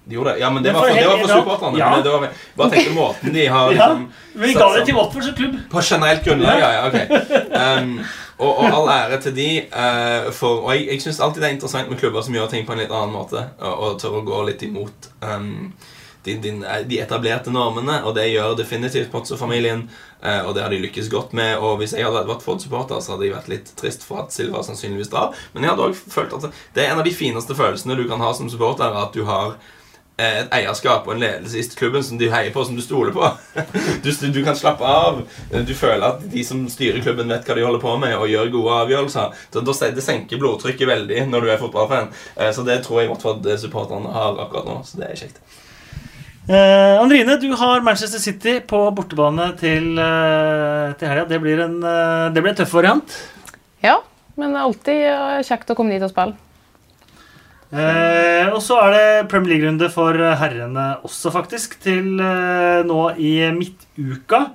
De 0.08 0.14
gjorde 0.14 0.32
det. 0.32 0.40
Ja, 0.40 0.50
men 0.50 0.62
det 0.62 0.72
var 0.72 0.86
for 0.86 0.94
det 0.94 1.06
var 1.06 1.18
for 1.18 1.34
supporterne. 1.34 1.78
ja. 1.78 1.90
Men 1.90 2.04
det 2.04 2.12
var, 2.12 2.28
bare 2.56 2.70
tenkte 2.70 2.94
måten 3.02 3.34
de 3.34 3.46
har 3.46 3.74
Ja, 3.76 3.88
vi 4.32 4.54
ga 4.56 4.70
det 4.76 4.86
til 4.88 4.96
Watford 4.96 5.26
som 5.26 5.34
klubb. 5.36 5.58
På 5.70 5.82
generelt 5.84 6.24
grunnlag, 6.24 6.62
ja. 6.62 6.70
ja 6.72 6.86
ok 6.88 6.96
um, 7.82 7.92
og, 8.38 8.58
og 8.58 8.64
all 8.78 8.88
ære 8.94 9.20
til 9.20 9.36
de. 9.36 9.50
Uh, 9.72 10.32
for, 10.32 10.64
og 10.64 10.72
jeg, 10.74 10.88
jeg 10.92 11.02
syns 11.02 11.20
alltid 11.20 11.42
det 11.42 11.50
er 11.50 11.54
interessant 11.58 11.90
med 11.90 12.00
klubber 12.00 12.24
som 12.24 12.34
gjør 12.34 12.50
ting 12.52 12.66
på 12.66 12.72
en 12.72 12.80
litt 12.80 12.94
annen 12.94 13.12
måte, 13.12 13.44
og, 13.58 13.78
og 13.84 14.00
tør 14.00 14.20
å 14.20 14.26
gå 14.26 14.42
litt 14.48 14.62
imot 14.62 15.08
um, 15.26 15.72
de, 16.24 16.36
de, 16.42 16.52
de 16.88 17.00
etablerte 17.02 17.52
normene, 17.52 18.00
og 18.06 18.14
det 18.16 18.28
gjør 18.30 18.56
definitivt 18.58 19.10
Potso-familien. 19.12 19.88
Uh, 20.18 20.48
og 20.48 20.54
det 20.56 20.64
har 20.64 20.72
de 20.72 20.80
lykkes 20.82 21.10
godt 21.12 21.34
med. 21.36 21.56
Og 21.62 21.78
hvis 21.82 21.94
jeg 21.94 22.06
hadde 22.06 22.20
vært 22.20 22.30
Watford-supporter, 22.30 23.02
så 23.02 23.14
hadde 23.14 23.28
jeg 23.28 23.36
vært 23.36 23.50
litt 23.52 23.72
trist 23.78 24.06
for 24.06 24.24
at 24.24 24.34
Silva 24.34 24.64
sannsynligvis 24.66 25.12
drar. 25.12 25.34
Men 25.54 25.66
jeg 25.66 25.74
hadde 25.74 25.88
også 25.90 26.14
følt 26.14 26.38
at 26.38 26.48
det 26.74 26.84
er 26.84 26.92
en 26.92 27.02
av 27.02 27.06
de 27.06 27.14
fineste 27.14 27.56
følelsene 27.58 27.98
du 27.98 28.06
kan 28.10 28.22
ha 28.22 28.32
som 28.34 28.50
supporter, 28.50 28.96
at 29.02 29.14
du 29.14 29.22
har 29.28 29.54
eh, 29.54 29.74
et 30.18 30.50
eierskap 30.58 31.06
og 31.06 31.14
en 31.14 31.22
ledelse 31.22 31.58
i 31.58 31.66
klubben 31.78 32.02
som 32.02 32.18
du 32.18 32.26
heier 32.32 32.50
på, 32.54 32.64
som 32.66 32.76
du 32.76 32.82
stoler 32.82 33.14
på. 33.14 33.30
Du, 34.04 34.10
du 34.32 34.40
kan 34.44 34.56
slappe 34.56 34.84
av. 34.84 35.22
Du 35.50 35.74
føler 35.76 36.04
at 36.06 36.22
de 36.32 36.42
som 36.46 36.64
styrer 36.70 37.02
klubben, 37.04 37.30
vet 37.30 37.46
hva 37.46 37.56
de 37.58 37.64
holder 37.66 37.82
på 37.82 37.94
med, 38.00 38.16
og 38.16 38.30
gjør 38.30 38.52
gode 38.54 38.80
avgjørelser. 38.82 39.38
Så 39.52 39.62
da 39.62 39.92
Det 39.94 40.04
senker 40.04 40.40
blodtrykket 40.40 40.88
veldig 40.88 41.26
når 41.30 41.44
du 41.44 41.52
er 41.52 41.62
fotballfan. 41.62 42.12
Eh, 42.36 42.52
Så 42.52 42.64
det 42.66 42.82
tror 42.84 43.00
jeg 43.00 43.08
i 43.08 43.12
hvert 43.12 43.22
fall 43.22 43.58
supporterne 43.58 44.12
har 44.12 44.38
akkurat 44.44 44.66
nå. 44.66 44.82
Så 44.84 45.00
det 45.00 45.10
er 45.10 45.22
kjekt. 45.26 45.40
Eh, 46.48 47.00
Andrine, 47.02 47.36
du 47.36 47.50
har 47.52 47.80
Manchester 47.84 48.18
City 48.18 48.60
på 48.64 48.78
bortebane 48.96 49.50
til, 49.60 49.98
uh, 50.00 50.94
til 50.96 51.10
helga. 51.10 51.26
Det, 51.28 51.40
blir 51.44 51.60
en, 51.60 51.74
eh, 51.84 52.30
det 52.32 52.40
blir 52.40 52.54
en 52.54 52.60
tøff 52.62 52.72
variant. 52.72 53.16
Ja, 53.84 53.98
men 54.38 54.54
det 54.54 54.56
er 54.56 54.64
alltid 54.64 55.02
eh, 55.10 55.42
kjekt 55.44 55.74
å 55.74 55.76
komme 55.76 55.92
dit 55.92 56.06
og 56.06 56.14
spille. 56.14 56.47
Eh, 57.68 58.48
og 58.48 58.62
så 58.64 58.78
er 58.86 58.94
det 58.96 59.28
Premier 59.28 59.56
League-runde 59.58 59.90
for 59.92 60.16
herrene 60.40 60.86
også, 61.04 61.32
faktisk, 61.34 61.74
til 61.84 62.16
eh, 62.24 62.80
nå 62.88 63.02
i 63.20 63.34
midtuka. 63.52 64.46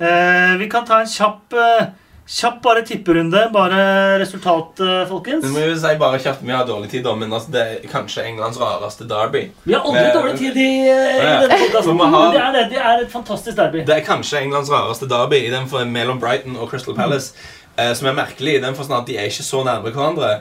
Eh, 0.00 0.56
vi 0.58 0.66
kan 0.72 0.86
ta 0.88 0.98
en 1.04 1.06
kjapp, 1.10 1.54
eh, 1.54 1.92
kjapp 2.30 2.58
bare 2.64 2.82
tipperunde. 2.88 3.44
Bare 3.54 4.18
resultat, 4.18 4.82
eh, 4.82 5.04
folkens. 5.06 5.44
Men 5.46 5.54
vi 5.54 5.68
jo 5.68 5.78
si 5.78 5.94
bare 6.00 6.18
kjapt, 6.24 6.42
vi 6.42 6.56
har 6.56 6.66
dårlig 6.66 6.90
tid, 6.90 7.04
da, 7.06 7.14
men 7.14 7.30
altså, 7.30 7.52
det 7.54 7.62
er 7.68 7.88
kanskje 7.92 8.26
Englands 8.32 8.58
rareste 8.58 9.06
derby. 9.06 9.44
Vi 9.68 9.76
har 9.76 9.86
aldri 9.86 10.06
dårlig 10.18 10.36
tid 10.42 10.56
i, 10.58 10.68
eh, 10.90 11.16
i 11.22 11.32
denne 11.46 11.62
podkasten. 11.62 11.98
Har- 12.18 12.32
det 12.34 12.42
er, 12.42 12.52
det, 12.58 12.66
det 12.74 12.82
er 12.82 13.04
et 13.06 13.12
fantastisk 13.14 13.56
derby. 13.62 13.84
Det 13.86 13.96
er 14.00 14.06
kanskje 14.10 14.42
Englands 14.42 14.70
rareste 14.74 15.06
derby 15.10 15.44
i 15.46 15.50
den 15.54 15.68
for, 15.70 15.84
mellom 15.86 16.18
Brighton 16.18 16.56
og 16.58 16.70
Crystal 16.74 16.98
Palace. 16.98 17.32
eh, 17.78 17.92
som 17.94 18.08
er 18.10 18.12
merkelig 18.24 18.56
i 18.58 18.60
den 18.66 18.74
forstand 18.74 19.02
at 19.04 19.06
de 19.06 19.14
er 19.16 19.30
ikke 19.30 19.46
så 19.46 19.62
nærme 19.64 19.92
hverandre. 19.94 20.40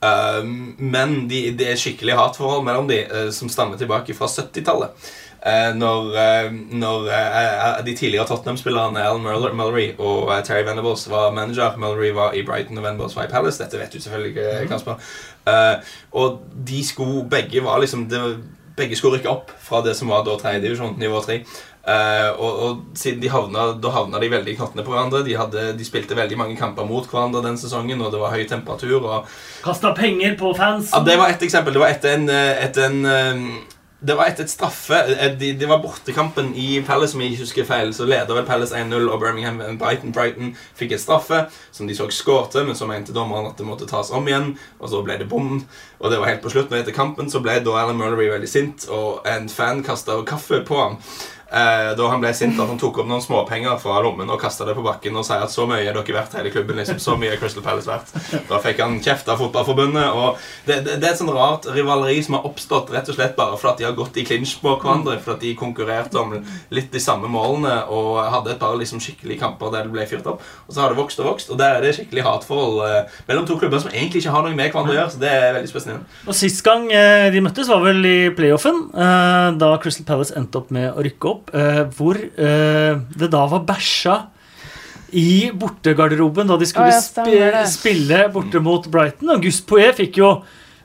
Um, 0.00 0.76
men 0.78 1.26
de, 1.28 1.50
det 1.52 1.66
er 1.72 1.80
skikkelig 1.80 2.14
hatforhold 2.16 2.64
mellom 2.64 2.86
de 2.88 3.02
uh, 3.10 3.26
som 3.36 3.50
stammer 3.52 3.76
tilbake 3.80 4.16
fra 4.16 4.30
70-tallet. 4.32 5.10
Uh, 5.40 5.72
når 5.76 6.08
uh, 6.16 6.56
når 6.80 7.10
eh, 7.16 7.84
de 7.84 7.96
tidligere 7.96 8.26
Tottenham-spillerne 8.28 9.00
Alan 9.00 9.22
Muller, 9.22 9.52
Mullery 9.52 9.90
og 9.98 10.32
eh, 10.34 10.44
Terry 10.44 10.64
Venables 10.68 11.10
var 11.10 11.32
manager. 11.32 11.76
Mullery 11.76 12.12
var 12.14 12.32
i 12.32 12.44
Brighton 12.46 12.78
og 12.78 12.84
Venables 12.84 13.16
var 13.16 13.28
i 13.28 13.32
Palace. 13.32 13.62
Dette 13.62 13.78
vet 13.80 13.92
du 13.92 14.00
selvfølgelig, 14.00 14.34
mm. 14.36 14.68
Kasper. 14.68 15.12
Eh, 15.48 15.92
og 16.12 16.40
de 16.68 16.84
skulle 16.86 17.28
begge 17.30 17.64
var 17.64 17.80
liksom 17.80 18.08
det, 18.08 18.20
Begge 18.76 18.96
skulle 18.96 19.18
rykke 19.18 19.28
opp 19.28 19.50
fra 19.60 19.82
det 19.84 19.92
som 19.98 20.08
var 20.08 20.22
da 20.24 20.36
tredjedivisjon, 20.40 20.94
nivå 21.00 21.18
tre. 21.24 21.40
Eh, 21.80 22.28
og, 22.36 22.58
og 22.60 22.98
siden 22.98 23.22
de 23.22 23.30
havna, 23.32 23.70
Da 23.80 23.92
havna 23.94 24.20
de 24.20 24.28
veldig 24.28 24.56
knottene 24.58 24.84
på 24.84 24.92
hverandre. 24.92 25.24
De, 25.24 25.36
hadde, 25.38 25.70
de 25.78 25.86
spilte 25.88 26.18
veldig 26.18 26.38
mange 26.38 26.58
kamper 26.60 26.88
mot 26.88 27.08
hverandre 27.08 27.44
den 27.46 27.58
sesongen, 27.60 28.02
og 28.04 28.12
det 28.12 28.20
var 28.20 28.36
høy 28.36 28.44
temperatur. 28.48 29.00
og 29.00 29.28
Kasta 29.64 29.94
penger 29.96 30.36
på 30.40 30.54
fans. 30.56 30.92
ja, 30.92 31.00
Det 31.00 31.18
var 31.18 31.28
ett 31.28 31.42
eksempel. 31.42 31.72
Det 31.72 31.80
var 31.80 31.94
etter 31.96 32.18
en, 32.18 32.28
eh, 32.28 32.64
etter 32.66 32.90
en 32.90 33.04
eh, 33.06 33.76
det 34.00 34.14
var 34.16 34.30
etter 34.30 34.46
et 34.46 34.50
straffe 34.50 34.96
Det 35.36 35.50
de, 35.60 35.66
var 35.68 35.82
bortekampen 35.82 36.54
i 36.56 36.80
Palace, 36.86 37.14
om 37.14 37.20
jeg 37.20 37.34
ikke 37.34 37.44
husker 37.44 37.66
feil. 37.68 37.90
Så 37.92 38.06
leder 38.08 38.32
vel 38.32 38.46
Palace 38.48 38.72
1-0, 38.76 39.08
og 39.12 39.20
Birmingham 39.20 39.60
Brighton 39.78 40.14
Brighton 40.16 40.54
fikk 40.78 40.94
et 40.96 41.02
straffe 41.02 41.42
som 41.72 41.88
de 41.88 41.96
så 41.96 42.06
skårte, 42.08 42.64
men 42.64 42.78
så 42.78 42.88
mente 42.88 43.12
dommeren 43.12 43.50
at 43.50 43.60
det 43.60 43.66
måtte 43.68 43.88
tas 43.90 44.10
om 44.10 44.28
igjen. 44.28 44.54
Og 44.80 44.88
så 44.88 45.02
ble 45.04 45.18
det 45.20 45.28
bom. 45.28 45.58
Og 46.00 46.10
det 46.10 46.20
var 46.20 46.32
helt 46.32 46.40
på 46.40 46.52
slutten. 46.52 46.78
Og 46.78 46.80
etter 46.80 46.96
kampen 46.96 47.28
så 47.28 47.42
ble 47.44 47.58
da 47.60 47.76
Alan 47.82 48.00
Mullery 48.00 48.30
veldig 48.32 48.48
sint, 48.48 48.88
og 48.88 49.28
en 49.28 49.52
fan 49.52 49.84
kasta 49.84 50.16
kaffe 50.24 50.62
på 50.64 50.80
ham. 50.80 50.96
Eh, 51.50 51.96
da 51.98 52.08
han 52.12 52.20
ble 52.22 52.30
sint 52.36 52.58
at 52.62 52.70
han 52.70 52.78
tok 52.78 53.00
opp 53.02 53.08
noen 53.10 53.22
småpenger 53.24 53.78
fra 53.82 53.96
lommen 54.04 54.28
og 54.30 54.38
kasta 54.38 54.66
det 54.68 54.76
på 54.76 54.84
bakken 54.86 55.16
og 55.18 55.24
sa 55.26 55.40
at 55.42 55.50
så 55.50 55.64
mye 55.66 55.82
er 55.82 55.96
dere 55.96 56.14
verdt 56.14 56.36
hele 56.38 56.52
klubben. 56.54 56.78
liksom, 56.78 57.00
så 57.02 57.16
mye 57.18 57.32
er 57.34 57.40
Crystal 57.40 57.64
Palace 57.64 57.90
verdt. 57.90 58.12
Da 58.46 58.60
fikk 58.62 58.78
han 58.84 59.00
kjeft 59.02 59.28
av 59.28 59.40
Fotballforbundet. 59.42 60.12
og 60.14 60.38
det, 60.66 60.84
det, 60.86 61.00
det 61.02 61.08
er 61.08 61.14
et 61.14 61.18
sånn 61.18 61.32
rart 61.34 61.66
rivaleri 61.74 62.22
som 62.22 62.38
har 62.38 62.46
oppstått 62.46 62.92
rett 62.94 63.10
og 63.10 63.18
slett 63.18 63.34
bare 63.38 63.58
for 63.58 63.72
at 63.72 63.80
de 63.80 63.88
har 63.88 63.96
gått 63.98 64.20
i 64.20 64.26
clinch 64.28 64.56
på 64.62 64.76
hverandre. 64.76 65.18
For 65.24 65.34
at 65.34 65.42
de 65.42 65.56
konkurrerte 65.58 66.20
om 66.20 66.36
litt 66.70 66.92
de 66.94 67.02
samme 67.02 67.30
målene 67.30 67.80
og 67.90 68.20
hadde 68.30 68.54
et 68.54 68.62
par 68.62 68.78
liksom 68.78 69.02
skikkelige 69.02 69.42
kamper 69.42 69.74
der 69.74 69.88
det 69.88 69.94
ble 69.96 70.06
fyrt 70.06 70.28
opp. 70.30 70.46
Og 70.68 70.76
så 70.76 70.84
har 70.84 70.94
det 70.94 71.00
vokst 71.00 71.18
og 71.18 71.32
vokst, 71.32 71.50
og 71.50 71.58
der 71.58 71.80
er 71.80 71.84
det 71.84 71.96
skikkelig 71.96 72.26
hatforhold 72.26 72.80
eh, 72.86 73.18
mellom 73.26 73.48
to 73.48 73.58
klubber 73.58 73.82
som 73.82 73.90
egentlig 73.90 74.22
ikke 74.22 74.34
har 74.36 74.46
noe 74.46 74.54
med 74.54 74.70
hverandre 74.70 74.94
å 74.94 74.98
gjøre. 75.00 75.14
så 75.16 75.22
det 75.22 75.34
er 75.34 75.54
veldig 75.58 75.72
spesielt. 75.72 76.18
Og 76.26 76.38
Sist 76.40 76.62
gang 76.66 76.86
eh, 76.94 77.26
de 77.34 77.42
møttes, 77.42 77.70
var 77.70 77.82
vel 77.84 78.06
i 78.06 78.18
playoffen, 78.36 78.84
eh, 78.94 79.48
da 79.60 79.74
Crystal 79.82 80.06
Palace 80.06 80.36
endte 80.38 80.62
opp 80.62 80.70
med 80.74 80.92
å 80.92 81.04
rykke 81.04 81.32
opp. 81.32 81.39
Eh, 81.52 81.82
hvor 81.96 82.18
eh, 82.20 83.00
det 83.20 83.30
da 83.32 83.44
var 83.50 83.64
bæsja 83.68 84.16
i 85.16 85.50
bortegarderoben 85.58 86.46
da 86.46 86.56
de 86.60 86.68
skulle 86.70 86.92
Å, 86.94 87.24
det. 87.26 87.64
spille 87.70 88.24
borte 88.34 88.62
mot 88.62 88.86
Brighton. 88.92 89.32
Og 89.34 89.42
Gus 89.46 89.60
Poet 89.66 89.98
fikk 89.98 90.20
jo 90.22 90.32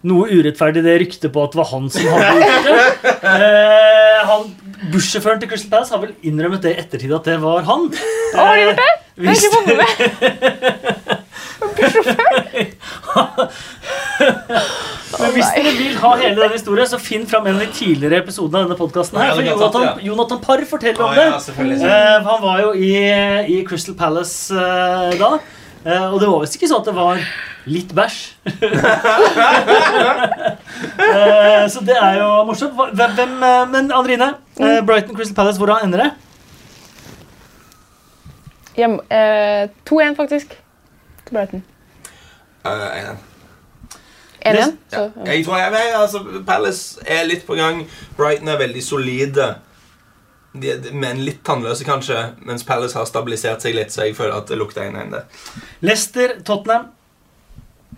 noe 0.06 0.30
urettferdig 0.30 0.84
det 0.86 1.00
ryktet 1.02 1.34
på 1.34 1.44
at 1.46 1.54
det 1.54 1.60
var 1.62 1.70
han 1.72 1.88
som 1.94 2.10
hadde 2.14 2.34
gjort 2.42 2.68
det. 2.70 3.16
Eh, 3.26 4.20
han, 4.30 4.44
Bussjåføren 4.94 5.42
til 5.42 5.50
Crystal 5.50 5.72
Palace 5.72 5.94
har 5.96 6.04
vel 6.04 6.14
innrømmet 6.30 6.66
det 6.66 6.76
i 6.76 6.82
ettertid 6.84 7.14
at 7.16 7.26
det 7.30 7.40
var 7.42 7.66
han. 7.70 7.88
Å, 7.90 8.38
har 8.38 8.60
de 8.60 8.68
gjort 8.68 8.84
det? 8.84 8.92
Det 9.16 9.26
Men 15.16 15.32
hvis 15.36 15.50
dere 15.56 15.72
vil 15.78 15.96
ha 16.02 16.12
hele 16.20 16.40
den 16.42 16.52
historien, 16.56 16.88
så 16.90 17.00
finn 17.02 17.26
fram 17.30 17.46
en 17.48 17.56
av 17.58 17.62
de 17.64 17.70
tidligere 17.76 18.20
episodene 18.24 18.58
av 18.62 18.66
denne 18.68 18.78
podkasten. 18.80 19.20
Ja, 19.22 19.36
Jonathan. 19.48 20.00
Jonathan 20.04 20.42
Parr 20.44 20.66
forteller 20.70 21.04
om 21.06 21.16
det. 21.16 21.28
Eh, 21.88 22.18
han 22.28 22.42
var 22.44 22.58
jo 22.66 22.74
i, 22.76 22.94
i 23.56 23.60
Crystal 23.68 23.96
Palace 24.00 24.56
eh, 24.56 25.16
da. 25.22 25.32
Eh, 25.86 26.06
og 26.10 26.20
det 26.22 26.28
var 26.32 26.42
visst 26.44 26.56
ikke 26.58 26.70
sånn 26.72 26.82
at 26.82 26.90
det 26.90 26.96
var 26.98 27.16
litt 27.70 27.92
bæsj. 27.98 28.18
eh, 31.06 31.66
så 31.72 31.80
det 31.86 31.98
er 31.98 32.20
jo 32.20 32.30
morsomt. 32.50 32.74
Hvem, 32.98 33.12
hvem, 33.20 33.34
men 33.72 33.92
Andrine, 33.96 34.32
eh, 34.60 34.80
Brighton 34.86 35.16
Crystal 35.18 35.38
Palace, 35.38 35.62
hvordan 35.62 35.86
ender 35.88 36.00
det? 36.04 36.12
Eh, 38.76 39.70
2-1, 39.88 40.16
faktisk. 40.20 40.58
Til 41.26 41.38
Brighton. 41.38 41.64
Eh, 42.66 43.10
en. 43.10 43.24
1-1. 44.46 44.56
Ja. 44.56 44.68
ja. 44.92 45.06
Jeg 45.26 45.46
tror 45.46 45.58
jeg, 45.58 45.74
er 45.74 45.98
altså, 45.98 46.22
Palace 46.48 47.00
er 47.06 47.24
litt 47.26 47.46
på 47.48 47.58
gang. 47.58 47.86
Brighton 48.18 48.52
er 48.54 48.60
veldig 48.62 48.84
solide. 48.84 49.56
De, 50.54 50.76
de, 50.80 50.92
men 50.94 51.24
litt 51.26 51.42
tannløse, 51.46 51.84
kanskje. 51.88 52.20
Mens 52.46 52.64
Palace 52.64 52.98
har 52.98 53.08
stabilisert 53.10 53.66
seg 53.66 53.76
litt, 53.76 53.94
så 53.94 54.06
jeg 54.06 54.16
føler 54.16 54.38
at 54.38 54.52
det 54.52 54.60
lukter 54.60 54.86
1-1 54.86 55.16
der. 55.16 55.26
Leicester, 55.82 56.38
Tottenham. 56.46 56.92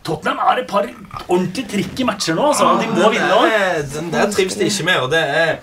Tottenham 0.08 0.40
er 0.40 0.64
et 0.64 0.70
par 0.70 0.88
ordentlig 1.28 1.68
tricky 1.68 2.08
matcher 2.08 2.38
nå. 2.38 2.48
altså. 2.54 2.78
De 2.82 2.88
må 2.94 3.12
vinne 3.12 3.84
Den 3.94 4.10
der 4.14 4.32
trives 4.32 4.56
de 4.56 4.70
ikke 4.72 4.88
med, 4.88 5.04
og 5.04 5.12
det 5.12 5.22
er 5.22 5.60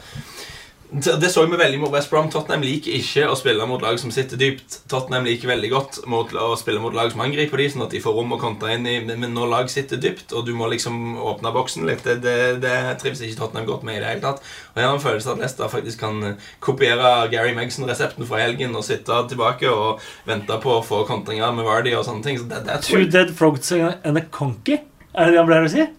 det 0.95 1.17
det 1.21 1.29
så 1.33 1.43
vi 1.47 1.57
veldig 1.59 1.81
mot 1.83 1.91
West 1.91 2.11
Brom. 2.11 2.29
Tottenham 2.31 2.63
liker 2.63 2.95
ikke 2.95 3.27
å 3.27 3.35
spille 3.39 3.67
mot 3.67 3.83
lag 3.83 3.97
som 3.99 4.13
sitter 4.15 4.39
dypt. 4.39 4.77
Tottenham 4.91 5.27
liker 5.27 5.51
veldig 5.51 5.71
godt 5.73 5.97
mot 6.11 6.31
å 6.39 6.53
spille 6.61 6.79
mot 6.83 6.95
lag 6.95 7.11
som 7.11 7.25
angriper 7.25 7.59
de, 7.59 7.67
sånn 7.73 7.83
at 7.87 7.95
de 7.97 8.03
får 8.05 8.15
rom 8.15 8.37
å 8.37 8.39
kontre 8.39 8.77
inn 8.77 8.87
i. 8.87 9.01
Men 9.09 9.27
når 9.35 9.51
lag 9.51 9.73
sitter 9.73 9.99
dypt, 9.99 10.31
og 10.31 10.47
du 10.47 10.53
må 10.55 10.69
liksom 10.71 11.17
åpne 11.19 11.51
boksen 11.57 11.89
litt, 11.89 12.05
det, 12.07 12.21
det, 12.23 12.37
det 12.63 12.77
trives 13.03 13.25
ikke 13.27 13.41
Tottenham 13.41 13.67
godt 13.73 13.83
med 13.89 13.99
i 13.99 14.05
det 14.05 14.13
hele 14.13 14.23
tatt. 14.23 14.45
Og 14.75 14.79
jeg 14.79 14.89
har 14.89 14.95
en 14.95 15.03
følelse 15.03 15.33
av 15.33 15.35
at 15.35 15.43
Leicester 15.43 15.75
faktisk 15.75 16.05
kan 16.05 16.23
kopiere 16.63 17.13
Gary 17.35 17.57
Megson-resepten 17.59 18.31
fra 18.31 18.45
helgen 18.45 18.79
og 18.79 18.87
sitte 18.87 19.19
tilbake 19.33 19.75
og 19.75 20.05
vente 20.31 20.61
på 20.63 20.79
å 20.79 20.87
få 20.87 21.03
kontringer 21.11 21.59
med 21.59 21.67
Vardy 21.67 21.97
og 21.99 22.07
sånne 22.07 22.23
ting. 22.29 22.39
Så 22.39 22.47
det, 22.47 22.63
det 22.69 22.79
er 22.79 22.87
Two 22.87 23.03
jeg 23.03 23.11
dead 23.17 23.35
frogs 23.35 23.75
and 23.75 24.15
a 24.15 24.27
conky. 24.31 24.79
Er 25.15 25.27
det 25.27 25.35
det 25.35 25.43
han 25.43 25.51
pleier 25.51 25.67
å 25.67 25.75
si? 25.75 25.91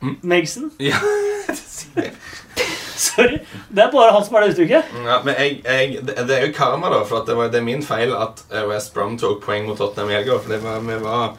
Mm. 0.00 0.20
Megson? 0.22 0.72
ja. 0.80 0.96
Sorry. 3.06 3.38
Det 3.68 3.84
er 3.84 3.92
bare 3.92 4.14
han 4.14 4.24
som 4.26 4.34
har 4.34 4.44
det 4.44 4.54
uttrykket. 4.54 4.96
Ja, 5.06 5.20
men 5.24 5.36
jeg, 5.38 5.60
jeg, 5.64 6.00
det 6.02 6.34
er 6.34 6.48
jo 6.48 6.54
karma, 6.56 6.90
da. 6.90 7.04
For 7.06 7.26
det, 7.26 7.36
var, 7.38 7.52
det 7.52 7.60
er 7.60 7.68
min 7.68 7.84
feil 7.86 8.14
at 8.16 8.42
eh, 8.50 8.66
West 8.70 8.94
Brom 8.96 9.14
tok 9.20 9.44
poeng 9.44 9.68
mot 9.68 9.78
Tottenham 9.78 10.10
i 10.10 10.18
helga. 10.18 10.40
For 10.42 10.54
det 10.54 10.60
var, 10.64 10.82
vi 10.82 10.98
var 11.04 11.38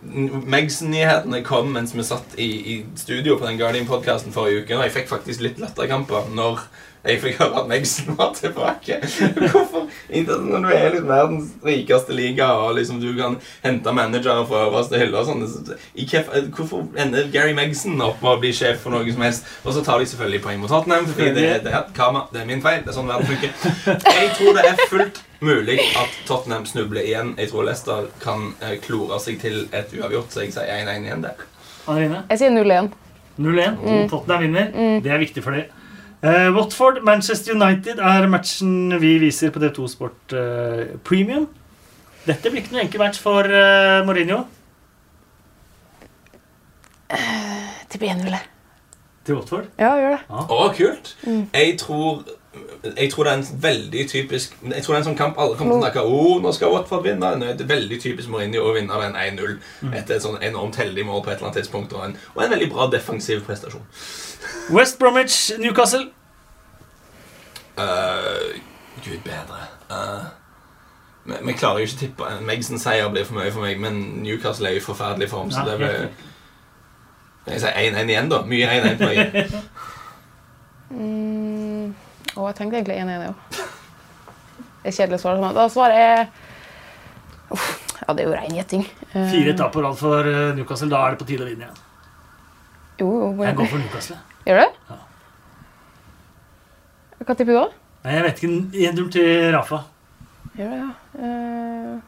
Megson-nyhetene 0.00 1.42
kom 1.44 1.74
mens 1.74 1.92
vi 1.92 2.04
satt 2.08 2.36
i, 2.40 2.48
i 2.48 2.76
studio 2.96 3.36
på 3.36 3.44
den 3.48 3.58
Guardian-podkasten 3.60 4.32
forrige 4.36 4.64
uke. 4.64 4.76
Og 4.78 4.86
jeg 4.86 4.96
fikk 4.98 5.10
faktisk 5.12 5.44
litt 5.44 5.60
latterkamper 5.60 6.30
når 6.36 6.62
jeg 7.00 7.20
fikk 7.22 7.38
høre 7.40 7.62
at 7.62 7.68
Megson 7.70 8.16
var 8.18 8.34
tilbake. 8.36 8.98
Hvorfor? 9.52 9.86
Når 10.10 10.64
du 10.64 10.68
er 10.74 10.90
litt 10.92 11.06
verdens 11.08 11.54
rikeste 11.64 12.12
liga, 12.12 12.50
og 12.60 12.74
liksom 12.76 12.98
du 13.00 13.08
kan 13.16 13.38
hente 13.64 13.94
managere 13.96 14.44
fra 14.48 14.66
øverste 14.66 15.00
hylle 15.00 15.22
og 15.22 15.28
sånn 15.30 15.46
Hvorfor 16.52 16.84
ender 17.00 17.30
Gary 17.32 17.54
Megson 17.56 17.96
opp 18.04 18.20
med 18.20 18.34
å 18.34 18.40
bli 18.42 18.52
sjef 18.56 18.82
for 18.84 18.92
noe 18.92 19.08
som 19.14 19.24
helst? 19.24 19.48
Og 19.64 19.72
så 19.76 19.84
tar 19.86 20.02
de 20.02 20.10
selvfølgelig 20.10 20.42
poeng 20.44 20.60
mot 20.60 20.72
Tottenham, 20.72 21.08
fordi 21.08 21.30
det, 21.38 21.48
det 21.64 21.72
er 21.72 21.88
karma. 21.96 22.26
Det 22.34 22.42
er 22.42 22.48
min 22.52 22.62
feil. 22.64 22.84
Det 22.84 22.92
er 22.92 22.98
sånn 23.00 23.08
verden 23.08 23.32
funker. 23.32 23.56
Jeg 24.20 24.30
tror 24.36 24.60
det 24.60 24.66
er 24.68 24.84
fullt 24.92 25.22
mulig 25.40 25.78
at 25.96 26.20
Tottenham 26.28 26.68
snubler 26.68 27.06
igjen. 27.08 27.32
Jeg 27.40 27.48
tror 27.54 27.64
Leicester 27.70 28.10
kan 28.20 28.50
eh, 28.60 28.76
klore 28.84 29.16
seg 29.24 29.40
til 29.40 29.62
et 29.72 29.96
uavgjort, 29.96 30.32
så 30.36 30.44
jeg 30.44 30.52
sier 30.58 30.68
1-1 30.84 31.08
igjen 31.08 31.24
der. 31.24 31.46
Jeg 32.28 32.42
sier 32.44 32.52
0-1. 32.52 32.92
0-1. 33.40 33.84
Tottenham 34.12 34.44
vinner. 34.44 34.74
Det 35.00 35.16
er 35.16 35.22
viktig 35.24 35.42
for 35.48 35.56
dem. 35.56 35.79
Eh, 36.22 36.54
Watford, 36.56 37.02
Manchester 37.02 37.54
United 37.54 37.98
er 37.98 38.26
matchen 38.28 39.00
vi 39.00 39.14
viser 39.18 39.50
på 39.50 39.58
D2 39.58 39.86
Sport 39.88 40.34
uh, 40.36 40.98
Premium. 41.04 41.46
Dette 42.26 42.50
blir 42.52 42.60
ikke 42.60 42.74
noe 42.74 42.82
enkel 42.84 43.00
match 43.00 43.20
for 43.24 43.48
uh, 43.48 44.02
Mourinho 44.04 44.42
Tipper 47.90 48.12
1-0. 48.12 48.36
til 49.24 49.34
Watford. 49.34 49.70
Ja, 49.80 49.94
gjør 49.96 50.18
det. 50.18 50.20
Å, 50.28 50.68
kult! 50.76 51.14
Jeg 51.56 51.78
tror 51.80 52.20
jeg 52.84 53.10
tror 53.12 53.24
det 53.24 53.32
er 53.32 53.36
en 53.36 53.62
veldig 53.62 54.04
typisk 54.10 54.56
Jeg 54.62 54.82
tror 54.82 54.94
det 54.94 54.96
er 54.96 55.00
en 55.00 55.06
sånn 55.12 55.18
kamp 55.18 55.36
alle 55.38 55.54
kommer 55.54 55.76
til 55.76 55.84
å 55.84 55.84
snakke 55.84 56.02
oh, 56.02 56.40
nå 56.42 56.52
skal 56.52 56.72
Watford 56.74 57.04
vinne. 57.06 57.30
Nei, 57.40 57.54
Det 57.56 57.64
er 57.64 57.72
veldig 57.72 58.00
typisk 58.02 58.28
Mourinho 58.28 58.66
å 58.66 58.74
vinne 58.76 59.00
den 59.06 59.16
1-0 59.40 59.92
etter 59.94 60.18
et 60.18 60.24
sånn 60.24 60.40
enormt 60.44 60.76
heldig 60.80 61.06
mål 61.08 61.24
på 61.24 61.32
et 61.32 61.38
eller 61.38 61.48
annet 61.48 61.62
tidspunkt. 61.62 61.94
Og 61.96 62.04
en, 62.10 62.16
og 62.34 62.44
en 62.44 62.52
veldig 62.52 62.68
bra 62.74 62.90
defensiv 62.92 63.44
prestasjon. 63.46 63.86
West 64.70 64.98
Bromwich, 64.98 65.52
Newcastle. 65.58 66.10
Uh, 67.78 68.60
Gud 69.04 69.20
bedre. 69.24 69.62
Eh, 69.90 70.24
vi, 71.24 71.52
klarer 71.52 71.82
jo 71.82 71.88
ikke 71.88 71.96
å 71.96 72.00
tippe. 72.00 72.30
Megson-seier 72.46 73.08
blir 73.12 73.26
for 73.28 73.38
mye 73.38 73.52
for 73.54 73.64
meg, 73.64 73.80
men 73.80 74.00
Newcastle 74.24 74.70
er 74.70 74.78
i 74.78 74.84
forferdelig 74.84 75.30
form. 75.30 75.50
Så 75.52 75.64
Ja, 75.64 75.70
det 75.70 75.78
blir. 75.80 76.08
Jeg 77.50 77.60
sier 77.62 77.72
1-1 77.72 78.12
igjen, 78.12 78.30
da. 78.30 78.42
Mye 78.46 78.68
1-1 78.68 78.98
på 79.00 79.10
meg. 79.10 79.52
Mm. 80.90 81.94
Å, 82.36 82.46
jeg 82.48 82.56
tenkte 82.58 82.80
egentlig 82.80 82.96
1-1, 82.98 83.26
jo. 83.28 83.34
Det 84.80 84.90
er 84.90 84.96
kjedelig 84.96 85.20
å 85.20 85.22
svare 85.22 85.40
sånn. 85.40 85.54
Da 85.56 85.66
svarer 85.70 86.00
jeg 86.00 86.26
Uff, 87.54 87.68
Ja, 88.00 88.14
det 88.14 88.24
er 88.24 88.28
jo 88.28 88.34
rein 88.34 88.56
gjetting. 88.56 88.84
Eh, 89.12 89.28
Fire 89.30 89.54
tap 89.58 89.74
på 89.74 89.82
rad 89.84 89.98
for 89.98 90.26
eh, 90.26 90.54
Newcastle. 90.56 90.88
Da 90.90 91.04
er 91.04 91.14
det 91.14 91.20
på 91.20 91.28
tide 91.28 91.44
å 91.44 91.48
vinne 91.50 91.66
igjen. 91.66 91.80
Jo, 93.00 93.08
jo. 93.10 93.30
Jeg 93.44 93.58
går 93.58 93.70
for 93.70 93.82
Newcastle. 93.82 94.18
Gjør 94.46 94.60
du? 94.62 94.78
Ja. 94.90 94.98
Hva 97.20 97.36
tipper 97.36 97.52
du 97.52 97.58
da? 97.58 97.66
Nei, 98.04 98.14
jeg 98.16 98.24
vet 98.26 98.38
ikke. 98.40 98.52
1-0 98.90 99.10
til 99.12 99.50
Rafa. 99.54 99.82
Gjør 100.56 100.70
det, 100.72 100.78
ja. 100.80 100.90
Eh, 101.20 101.98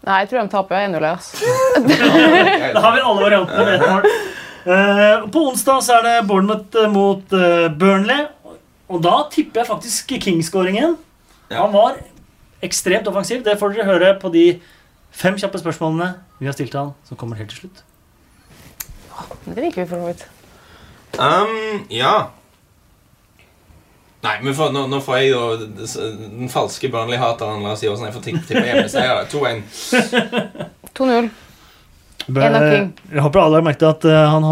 Nei, 0.00 0.16
jeg 0.22 0.30
tror 0.30 0.40
de 0.40 0.52
taper 0.54 0.78
1-0. 0.86 1.04
Altså. 1.04 1.50
Da 2.74 2.80
har 2.86 2.94
vi 2.96 3.02
alle 3.04 3.24
variantene 3.26 3.64
med 3.66 3.74
et 3.74 3.84
mål. 3.84 4.06
Eh, 4.60 5.26
på 5.32 5.42
onsdag 5.50 5.82
så 5.84 5.98
er 5.98 6.06
det 6.06 6.14
Bournemouth 6.28 6.78
eh, 6.80 6.88
mot 6.92 7.36
eh, 7.36 7.66
Burnley. 7.80 8.24
Og 8.90 9.02
da 9.04 9.18
tipper 9.32 9.62
jeg 9.62 9.68
faktisk 9.68 10.14
King-skåringen. 10.24 10.96
Ja. 11.50 11.60
Han 11.66 11.74
var 11.76 12.00
ekstremt 12.64 13.08
offensiv. 13.12 13.44
Det 13.44 13.58
får 13.60 13.76
dere 13.76 13.88
høre 13.90 14.14
på 14.20 14.32
de 14.32 14.46
fem 15.12 15.36
kjappe 15.40 15.60
spørsmålene 15.60 16.14
vi 16.40 16.48
har 16.48 16.56
stilt 16.56 16.74
han, 16.78 16.94
som 17.04 17.18
kommer 17.20 17.36
helt 17.36 17.52
til 17.52 17.66
slutt. 17.66 17.84
Det 19.44 19.60
liker 19.60 19.82
vi 19.82 19.88
for 19.88 19.96
så 19.96 20.06
vidt. 20.10 20.26
Um, 21.18 21.86
ja. 21.90 22.14
Nei, 24.20 24.34
men 24.44 24.54
for, 24.56 24.72
nå, 24.72 24.84
nå 24.92 25.00
får 25.02 25.20
jeg 25.22 25.30
jo 25.30 25.44
den 25.60 26.50
falske 26.52 26.90
Burnley-hateren 26.92 27.64
si 27.80 27.88
hvordan 27.88 28.10
Jeg 28.10 28.16
får 28.16 28.26
tippe 28.26 28.64
hjemmeseier. 28.66 29.30
2-1. 29.32 29.62
2-0. 31.00 31.30
En. 32.30 32.92
Jeg 33.10 33.22
håper 33.24 33.40
alle 33.40 33.58
har 33.58 33.64
merket 33.64 33.86
at 33.88 34.04
uh, 34.06 34.18
han 34.30 34.44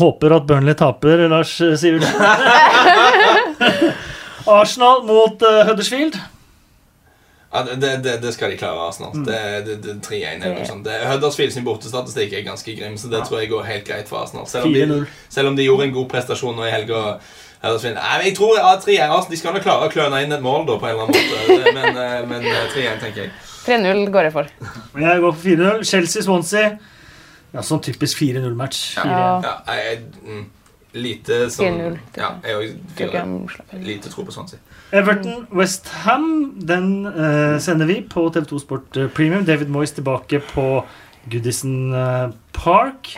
håper 0.00 0.34
at 0.34 0.46
Burnley 0.48 0.74
taper, 0.74 1.28
Lars 1.30 1.52
eh, 1.62 1.76
Sivertsen. 1.78 2.16
Arsenal 4.56 5.04
mot 5.06 5.44
uh, 5.44 5.60
Huddersfield. 5.68 6.16
Ja, 7.52 7.62
det, 7.66 7.90
det, 8.04 8.12
det 8.22 8.30
skal 8.34 8.50
de 8.52 8.56
klare, 8.60 8.78
Arsenal. 8.88 9.24
Det, 9.26 9.38
det, 9.66 9.74
det, 9.82 9.94
3-1 10.06 10.36
eller 10.44 10.54
noe 10.60 10.66
sånt. 10.68 10.84
Det- 10.86 11.00
Huddersfield 11.10 11.52
sin 11.52 11.64
bortestatistikk 11.66 12.32
er 12.38 12.44
ganske 12.46 12.74
grim, 12.78 12.94
så 12.96 13.10
det 13.10 13.24
tror 13.26 13.40
jeg 13.40 13.50
går 13.50 13.64
helt 13.66 13.84
greit 13.88 14.06
for 14.08 14.22
Arsenal. 14.22 14.46
Selv 14.46 14.68
om, 14.68 14.72
de, 14.76 14.84
4-0. 14.86 15.06
selv 15.28 15.48
om 15.50 15.56
de 15.58 15.64
gjorde 15.66 15.88
en 15.88 15.94
god 15.96 16.08
prestasjon 16.12 16.54
nå 16.56 16.68
i 16.68 16.70
helga. 16.70 17.00
Huddersfield 17.64 17.98
Nei, 17.98 18.12
men 18.20 18.26
jeg 18.30 18.36
tror 18.38 18.54
ja, 18.56 18.70
3-1. 18.76 19.02
Arsenal- 19.16 19.30
De 19.34 19.36
skal 19.42 19.52
nok 19.58 19.62
klare 19.66 19.88
å 19.88 19.92
kløne 19.92 20.22
inn 20.24 20.32
et 20.32 20.42
mål 20.46 20.66
da, 20.70 20.78
på 20.78 20.86
en 20.86 20.94
eller 20.94 21.10
annen 21.10 21.16
måte. 21.18 21.74
Men, 21.74 21.98
eh, 22.04 22.22
men 22.30 22.46
eh, 22.46 22.70
3-1, 22.76 23.02
tenker 23.02 23.26
jeg. 23.26 23.32
3-0 23.66 24.06
går 24.14 24.22
jeg 24.28 24.32
for. 24.38 24.46
Jeg 25.02 25.20
går 25.26 25.34
for 25.34 25.42
4-0. 25.48 25.84
Chelsea-Swansea. 25.90 26.70
Ja, 27.52 27.60
sånn 27.66 27.82
typisk 27.82 28.22
4-0-match. 28.22 28.84
Ja. 29.02 29.40
Ja, 29.42 29.56
jeg, 29.74 30.04
mm, 30.22 30.44
lite 31.02 31.42
sånn 31.50 31.80
4-0, 31.82 31.98
Ja, 32.16 32.30
jeg 32.46 32.56
òg 32.62 33.82
lite 33.90 34.08
tro 34.14 34.22
på 34.24 34.32
Swansea. 34.38 34.62
Everton 34.92 35.46
Westham, 35.54 36.54
den 36.68 37.06
eh, 37.06 37.58
sender 37.62 37.86
vi 37.86 38.00
på 38.10 38.26
TV2 38.34 38.58
Sport 38.58 38.96
eh, 38.96 39.10
Premium. 39.14 39.44
David 39.46 39.68
Moyes 39.70 39.92
tilbake 39.94 40.40
på 40.40 40.84
Goodison 41.30 41.94
eh, 41.94 42.30
Park. 42.52 43.12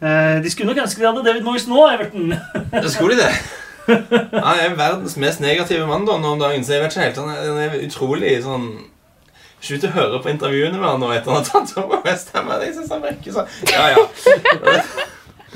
Eh, 0.00 0.38
de 0.44 0.50
skulle 0.50 0.70
nok 0.70 0.84
ønske 0.84 1.02
de 1.02 1.08
hadde 1.08 1.24
David 1.26 1.42
Moyes 1.42 1.66
nå, 1.66 1.80
Everton. 1.90 2.36
Det 2.70 2.92
skulle 2.94 3.18
de 3.18 3.24
det. 3.26 3.32
Han 3.88 4.60
er 4.60 4.76
verdens 4.76 5.16
mest 5.16 5.40
negative 5.40 5.86
mann 5.88 6.06
da, 6.06 6.18
nå 6.20 6.36
om 6.36 6.40
dagen. 6.42 6.64
Så 6.64 6.76
jeg 6.76 6.84
vet 6.84 6.94
ikke 6.94 7.06
helt, 7.08 7.18
han 7.18 7.34
er, 7.34 7.44
han 7.48 7.60
er 7.66 7.84
utrolig 7.88 8.36
sånn 8.46 8.70
Slutt 9.58 9.88
å 9.88 9.90
høre 9.90 10.20
på 10.22 10.30
intervjuene 10.30 10.78
med 10.78 10.86
han 10.86 11.00
nå 11.02 11.08
etter 11.10 11.34
at 11.34 11.48
han 11.50 11.64
har 11.64 11.66
tatt 11.66 11.80
over 11.82 12.04
Westham. 12.04 12.46
Jeg 12.62 12.76
synes 12.76 12.92
han 12.94 13.02
virker 13.02 13.34
sånn 13.34 13.48
Ja, 13.72 13.88
ja. 13.90 14.04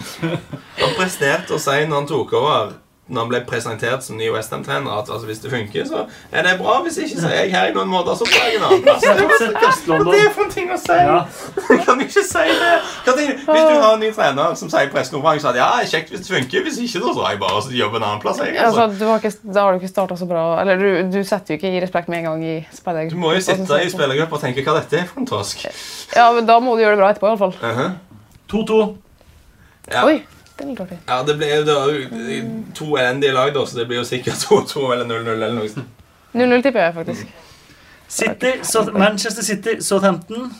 Han 0.82 0.96
presterte 0.96 1.54
å 1.54 1.60
si 1.62 1.84
når 1.86 2.00
han 2.00 2.08
tok 2.10 2.32
over 2.34 2.72
Når 3.10 3.20
han 3.20 3.28
ble 3.32 3.38
presentert 3.44 4.04
som 4.06 4.16
ny 4.16 4.28
Westham-trener, 4.30 4.90
at 4.94 5.08
altså, 5.10 5.26
hvis 5.26 5.40
det 5.42 5.50
funker, 5.50 5.84
så 5.90 6.04
er 6.32 6.42
det 6.46 6.52
bra. 6.60 6.76
Hvis 6.84 6.96
ikke, 7.02 7.16
så 7.20 7.28
er 7.28 7.40
jeg 7.42 7.50
her 7.50 7.66
i 7.66 7.72
noen 7.74 7.88
måneder, 7.90 8.14
så 8.14 8.24
får 8.30 8.44
jeg 8.46 8.56
en 8.60 8.66
annen 8.68 8.82
plass. 8.84 9.02
Det 9.42 9.48
Hva 9.56 9.68
Øst-London. 9.68 10.12
det 10.14 10.20
er 10.22 10.30
for 10.36 10.44
en 10.46 10.52
ting 10.54 10.70
å 10.70 10.78
si? 10.78 10.98
Ja. 11.10 11.16
Du 11.68 11.82
kan 11.82 12.00
jo 12.00 12.06
ikke 12.06 12.22
si 12.28 12.44
det. 12.62 12.70
Hvis 13.04 13.42
du 13.48 13.74
har 13.82 13.94
en 13.96 14.00
ny 14.04 14.10
trener 14.14 14.54
som 14.60 14.70
sier 14.70 14.86
i 14.86 14.92
pressekonferanse 14.94 15.50
at 15.50 15.58
ja, 15.58 15.66
det 15.82 15.90
kjekt 15.90 16.12
hvis 16.14 16.22
det 16.28 16.30
funker, 16.36 16.62
hvis 16.68 16.78
ikke, 16.86 17.02
da 17.02 17.12
så 17.18 17.24
er 17.26 17.34
jeg 17.34 17.40
bare 17.42 17.58
å 17.58 17.74
jobbe 17.82 17.96
en 18.00 18.06
annen 18.08 18.22
plass. 18.22 18.38
Jeg, 18.38 18.56
Altså, 18.62 18.86
altså. 18.86 18.98
du 19.02 19.04
har 19.10 19.18
ikke, 19.18 19.52
da 19.58 19.66
har 19.66 19.72
du 19.76 19.82
ikke 19.82 19.92
starta 19.92 20.16
så 20.22 20.28
bra. 20.30 20.44
Eller 20.62 20.76
du, 20.78 20.88
du 21.16 21.20
setter 21.26 21.54
jo 21.54 21.58
ikke 21.58 21.72
i 21.74 21.82
respekt 21.82 22.08
med 22.12 22.22
en 22.22 22.28
gang 22.30 22.44
i 22.46 22.56
spillergruppa. 22.70 23.16
Du 23.18 23.20
må 23.26 23.34
jo 23.34 23.42
sitte 23.44 23.82
i 23.82 23.90
spillergruppa 23.92 24.38
og 24.38 24.46
tenke 24.46 24.62
hva 24.66 24.78
dette 24.78 25.02
er 25.02 25.10
for 25.10 25.20
en 25.24 25.28
tosk. 25.28 25.66
Ja, 26.14 26.30
men 26.38 26.46
Da 26.46 26.60
må 26.62 26.78
du 26.78 26.84
gjøre 26.86 26.94
det 26.96 27.02
bra 27.02 27.10
etterpå, 27.10 27.32
iallfall. 27.34 27.56
Uh 27.58 27.82
-huh. 27.82 27.90
2-2. 28.52 28.80
ja. 29.92 30.04
Oi, 30.06 30.22
det 30.68 30.78
dårlig? 30.78 30.98
ja, 31.08 31.22
det 31.26 31.36
blir 31.36 31.54
jo 31.56 31.76
to 32.74 32.96
elendige 32.96 33.32
lag, 33.32 33.54
da, 33.54 33.64
så 33.66 33.78
det 33.78 33.86
blir 33.90 34.02
jo 34.02 34.04
sikkert 34.08 34.44
2-2 34.48 34.92
eller 34.92 35.08
0-0 35.08 35.30
eller 35.32 35.56
noe 35.56 35.70
sånt. 35.70 35.88
0-0 36.32 36.62
tipper 36.64 36.86
jeg 36.86 36.94
faktisk. 36.94 37.32
City, 38.12 38.52
Manchester 38.92 39.42
City, 39.42 39.80
Southampton. 39.80 40.52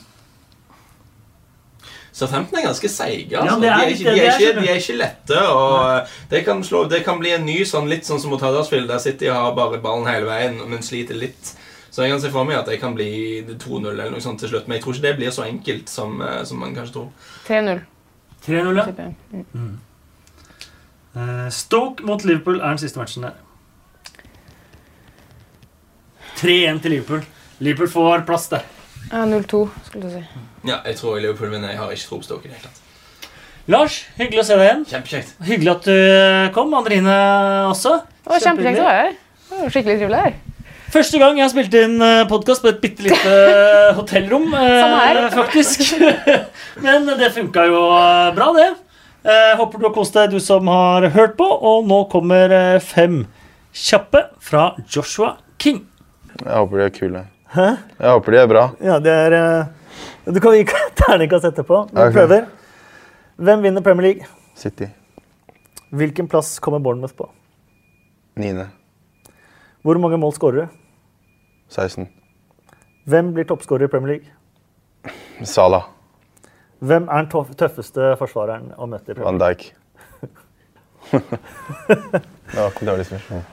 Southampton 2.13 2.59
er 2.59 2.67
ganske 2.67 2.89
seige. 2.89 3.37
Altså. 3.39 3.55
Ja, 3.55 3.61
de, 3.61 3.83
er 3.83 3.87
ikke, 3.87 4.03
de, 4.03 4.19
er 4.19 4.39
ikke, 4.39 4.61
de 4.61 4.69
er 4.69 4.81
ikke 4.81 4.97
lette. 4.97 5.39
Og 5.49 6.07
det 6.29 6.43
kan, 6.45 6.63
slå, 6.63 6.83
det 6.89 7.03
kan 7.05 7.17
bli 7.21 7.33
en 7.33 7.45
ny 7.45 7.59
sånn 7.65 7.89
litt 7.89 8.05
sånn 8.05 8.21
som 8.21 8.33
mot 8.33 8.41
Huddersfield, 8.41 8.89
der 8.89 9.01
City 9.01 9.31
har 9.33 9.55
bare 9.57 9.81
ballen 9.81 10.09
hele 10.09 10.29
veien, 10.29 10.59
men 10.69 10.85
sliter 10.85 11.17
litt. 11.17 11.55
Så 11.93 12.01
jeg 12.01 12.13
kan 12.13 12.21
se 12.21 12.29
for 12.33 12.45
meg 12.49 12.57
at 12.57 12.69
det 12.69 12.79
kan 12.81 12.93
bli 12.97 13.09
2-0 13.45 13.89
eller 13.91 14.13
noe 14.13 14.21
sånt 14.21 14.41
til 14.41 14.49
slutt. 14.49 14.69
Men 14.69 14.77
jeg 14.77 14.85
tror 14.85 14.97
ikke 14.97 15.07
det 15.07 15.17
blir 15.21 15.33
så 15.33 15.45
enkelt 15.45 15.89
som, 15.89 16.21
eh, 16.25 16.39
som 16.49 16.61
man 16.61 16.73
kanskje 16.77 16.99
tror. 16.99 17.09
3-0 17.47 17.83
3-0, 18.45 18.77
ja. 18.77 19.43
Mm. 19.53 19.79
Eh, 21.15 21.49
Stoke 21.53 22.03
mot 22.05 22.23
Liverpool 22.25 22.59
er 22.59 22.73
den 22.73 22.81
siste 22.81 22.99
matchen 22.99 23.27
der. 23.27 23.35
3-1 26.39 26.81
til 26.83 26.91
Liverpool. 26.97 27.25
Liverpool 27.63 27.91
får 27.91 28.23
plass 28.27 28.47
der. 28.51 28.63
Ja, 29.11 29.25
0-2, 29.29 29.67
skulle 29.85 30.07
du 30.09 30.15
si. 30.15 30.23
Ja, 30.67 30.79
jeg 30.87 30.95
tror 30.97 31.19
Liverpool 31.21 31.51
vinner. 31.53 31.69
Jeg 31.69 31.77
har 31.77 31.91
ikke 31.93 32.07
tro 32.09 32.17
på 32.21 32.27
Stoke 32.27 32.49
Helt 32.49 32.63
klart. 32.63 32.79
Lars, 33.71 34.01
hyggelig 34.17 34.41
å 34.41 34.47
se 34.47 34.55
deg 34.59 34.65
igjen. 34.65 34.81
Kjempekjekt. 34.89 35.35
Hyggelig 35.47 35.71
at 35.71 35.85
du 35.87 35.93
eh, 35.93 36.47
kom. 36.55 36.73
Andrine 36.75 37.13
også. 37.69 37.99
Det 38.23 38.33
var 38.33 38.43
kjempekjekt 38.43 38.81
å 38.81 38.87
være 38.89 39.05
her. 39.05 39.13
Skikkelig 39.69 39.99
trivelig 40.01 40.23
her. 40.25 40.33
Første 40.93 41.17
gang 41.21 41.37
jeg 41.39 41.45
har 41.45 41.51
spilt 41.53 41.75
inn 41.77 42.03
podkast 42.29 42.61
på 42.61 42.69
et 42.69 42.81
bitte 42.83 43.05
lite 43.07 43.37
hotellrom, 43.97 44.49
eh, 44.57 44.73
Samme 44.83 44.99
her. 44.99 45.21
faktisk. 45.33 45.85
Men 46.85 47.07
det 47.21 47.31
funka 47.37 47.63
jo 47.69 47.85
eh, 47.95 48.33
bra, 48.35 48.49
det. 48.57 48.67
Eh, 49.23 49.57
Håper 49.57 49.79
du 49.79 49.85
har 49.87 49.93
kost 49.95 50.15
deg, 50.17 50.33
du 50.33 50.39
som 50.43 50.67
har 50.67 51.05
hørt 51.15 51.37
på. 51.39 51.45
Og 51.47 51.85
nå 51.87 52.01
kommer 52.11 52.51
eh, 52.51 52.79
fem 52.83 53.21
kjappe 53.71 54.25
fra 54.43 54.73
Joshua 54.91 55.37
King. 55.63 55.79
Jeg 56.41 56.51
håper 56.51 56.81
de 56.81 56.83
er 56.83 56.91
kule. 56.97 57.21
Hæ? 57.53 57.67
Jeg 58.01 58.17
håper 58.17 58.35
de 58.35 58.41
er 58.41 58.49
bra. 58.51 58.63
Ja, 58.83 58.97
det 58.99 59.13
er 59.13 59.35
eh, 59.37 59.71
Du 60.27 60.41
kan 60.43 60.57
gi 60.57 60.65
terningkast 60.99 61.47
etterpå. 61.53 61.85
Vi 61.93 62.01
okay. 62.01 62.17
prøver. 62.17 62.49
Hvem 63.39 63.63
vinner 63.63 63.85
Premier 63.85 64.09
League? 64.09 64.27
City. 64.59 64.89
Hvilken 65.93 66.27
plass 66.27 66.57
kommer 66.59 66.83
Bournemouth 66.83 67.15
på? 67.15 67.29
Niende. 68.35 68.67
Hvor 69.85 69.99
mange 70.03 70.19
mål 70.19 70.35
skårer 70.35 70.65
du? 70.65 70.77
16. 71.71 72.09
Hvem 73.07 73.31
blir 73.35 73.47
toppskårer 73.47 73.87
i 73.87 73.91
Premier 73.91 74.17
League? 74.17 75.47
Salah. 75.47 75.92
Hvem 76.83 77.07
er 77.07 77.25
den 77.25 77.55
tøffeste 77.55 78.13
forsvareren 78.19 78.73
å 78.75 78.87
møte 78.91 79.13
i 79.13 79.15
Premier 79.15 79.29
Van 79.29 79.39
Dijk. 79.39 79.69
det 81.13 82.57
var 82.57 82.73
ikke 82.73 82.89
dårlig 82.89 83.05
spørsmål. 83.07 83.45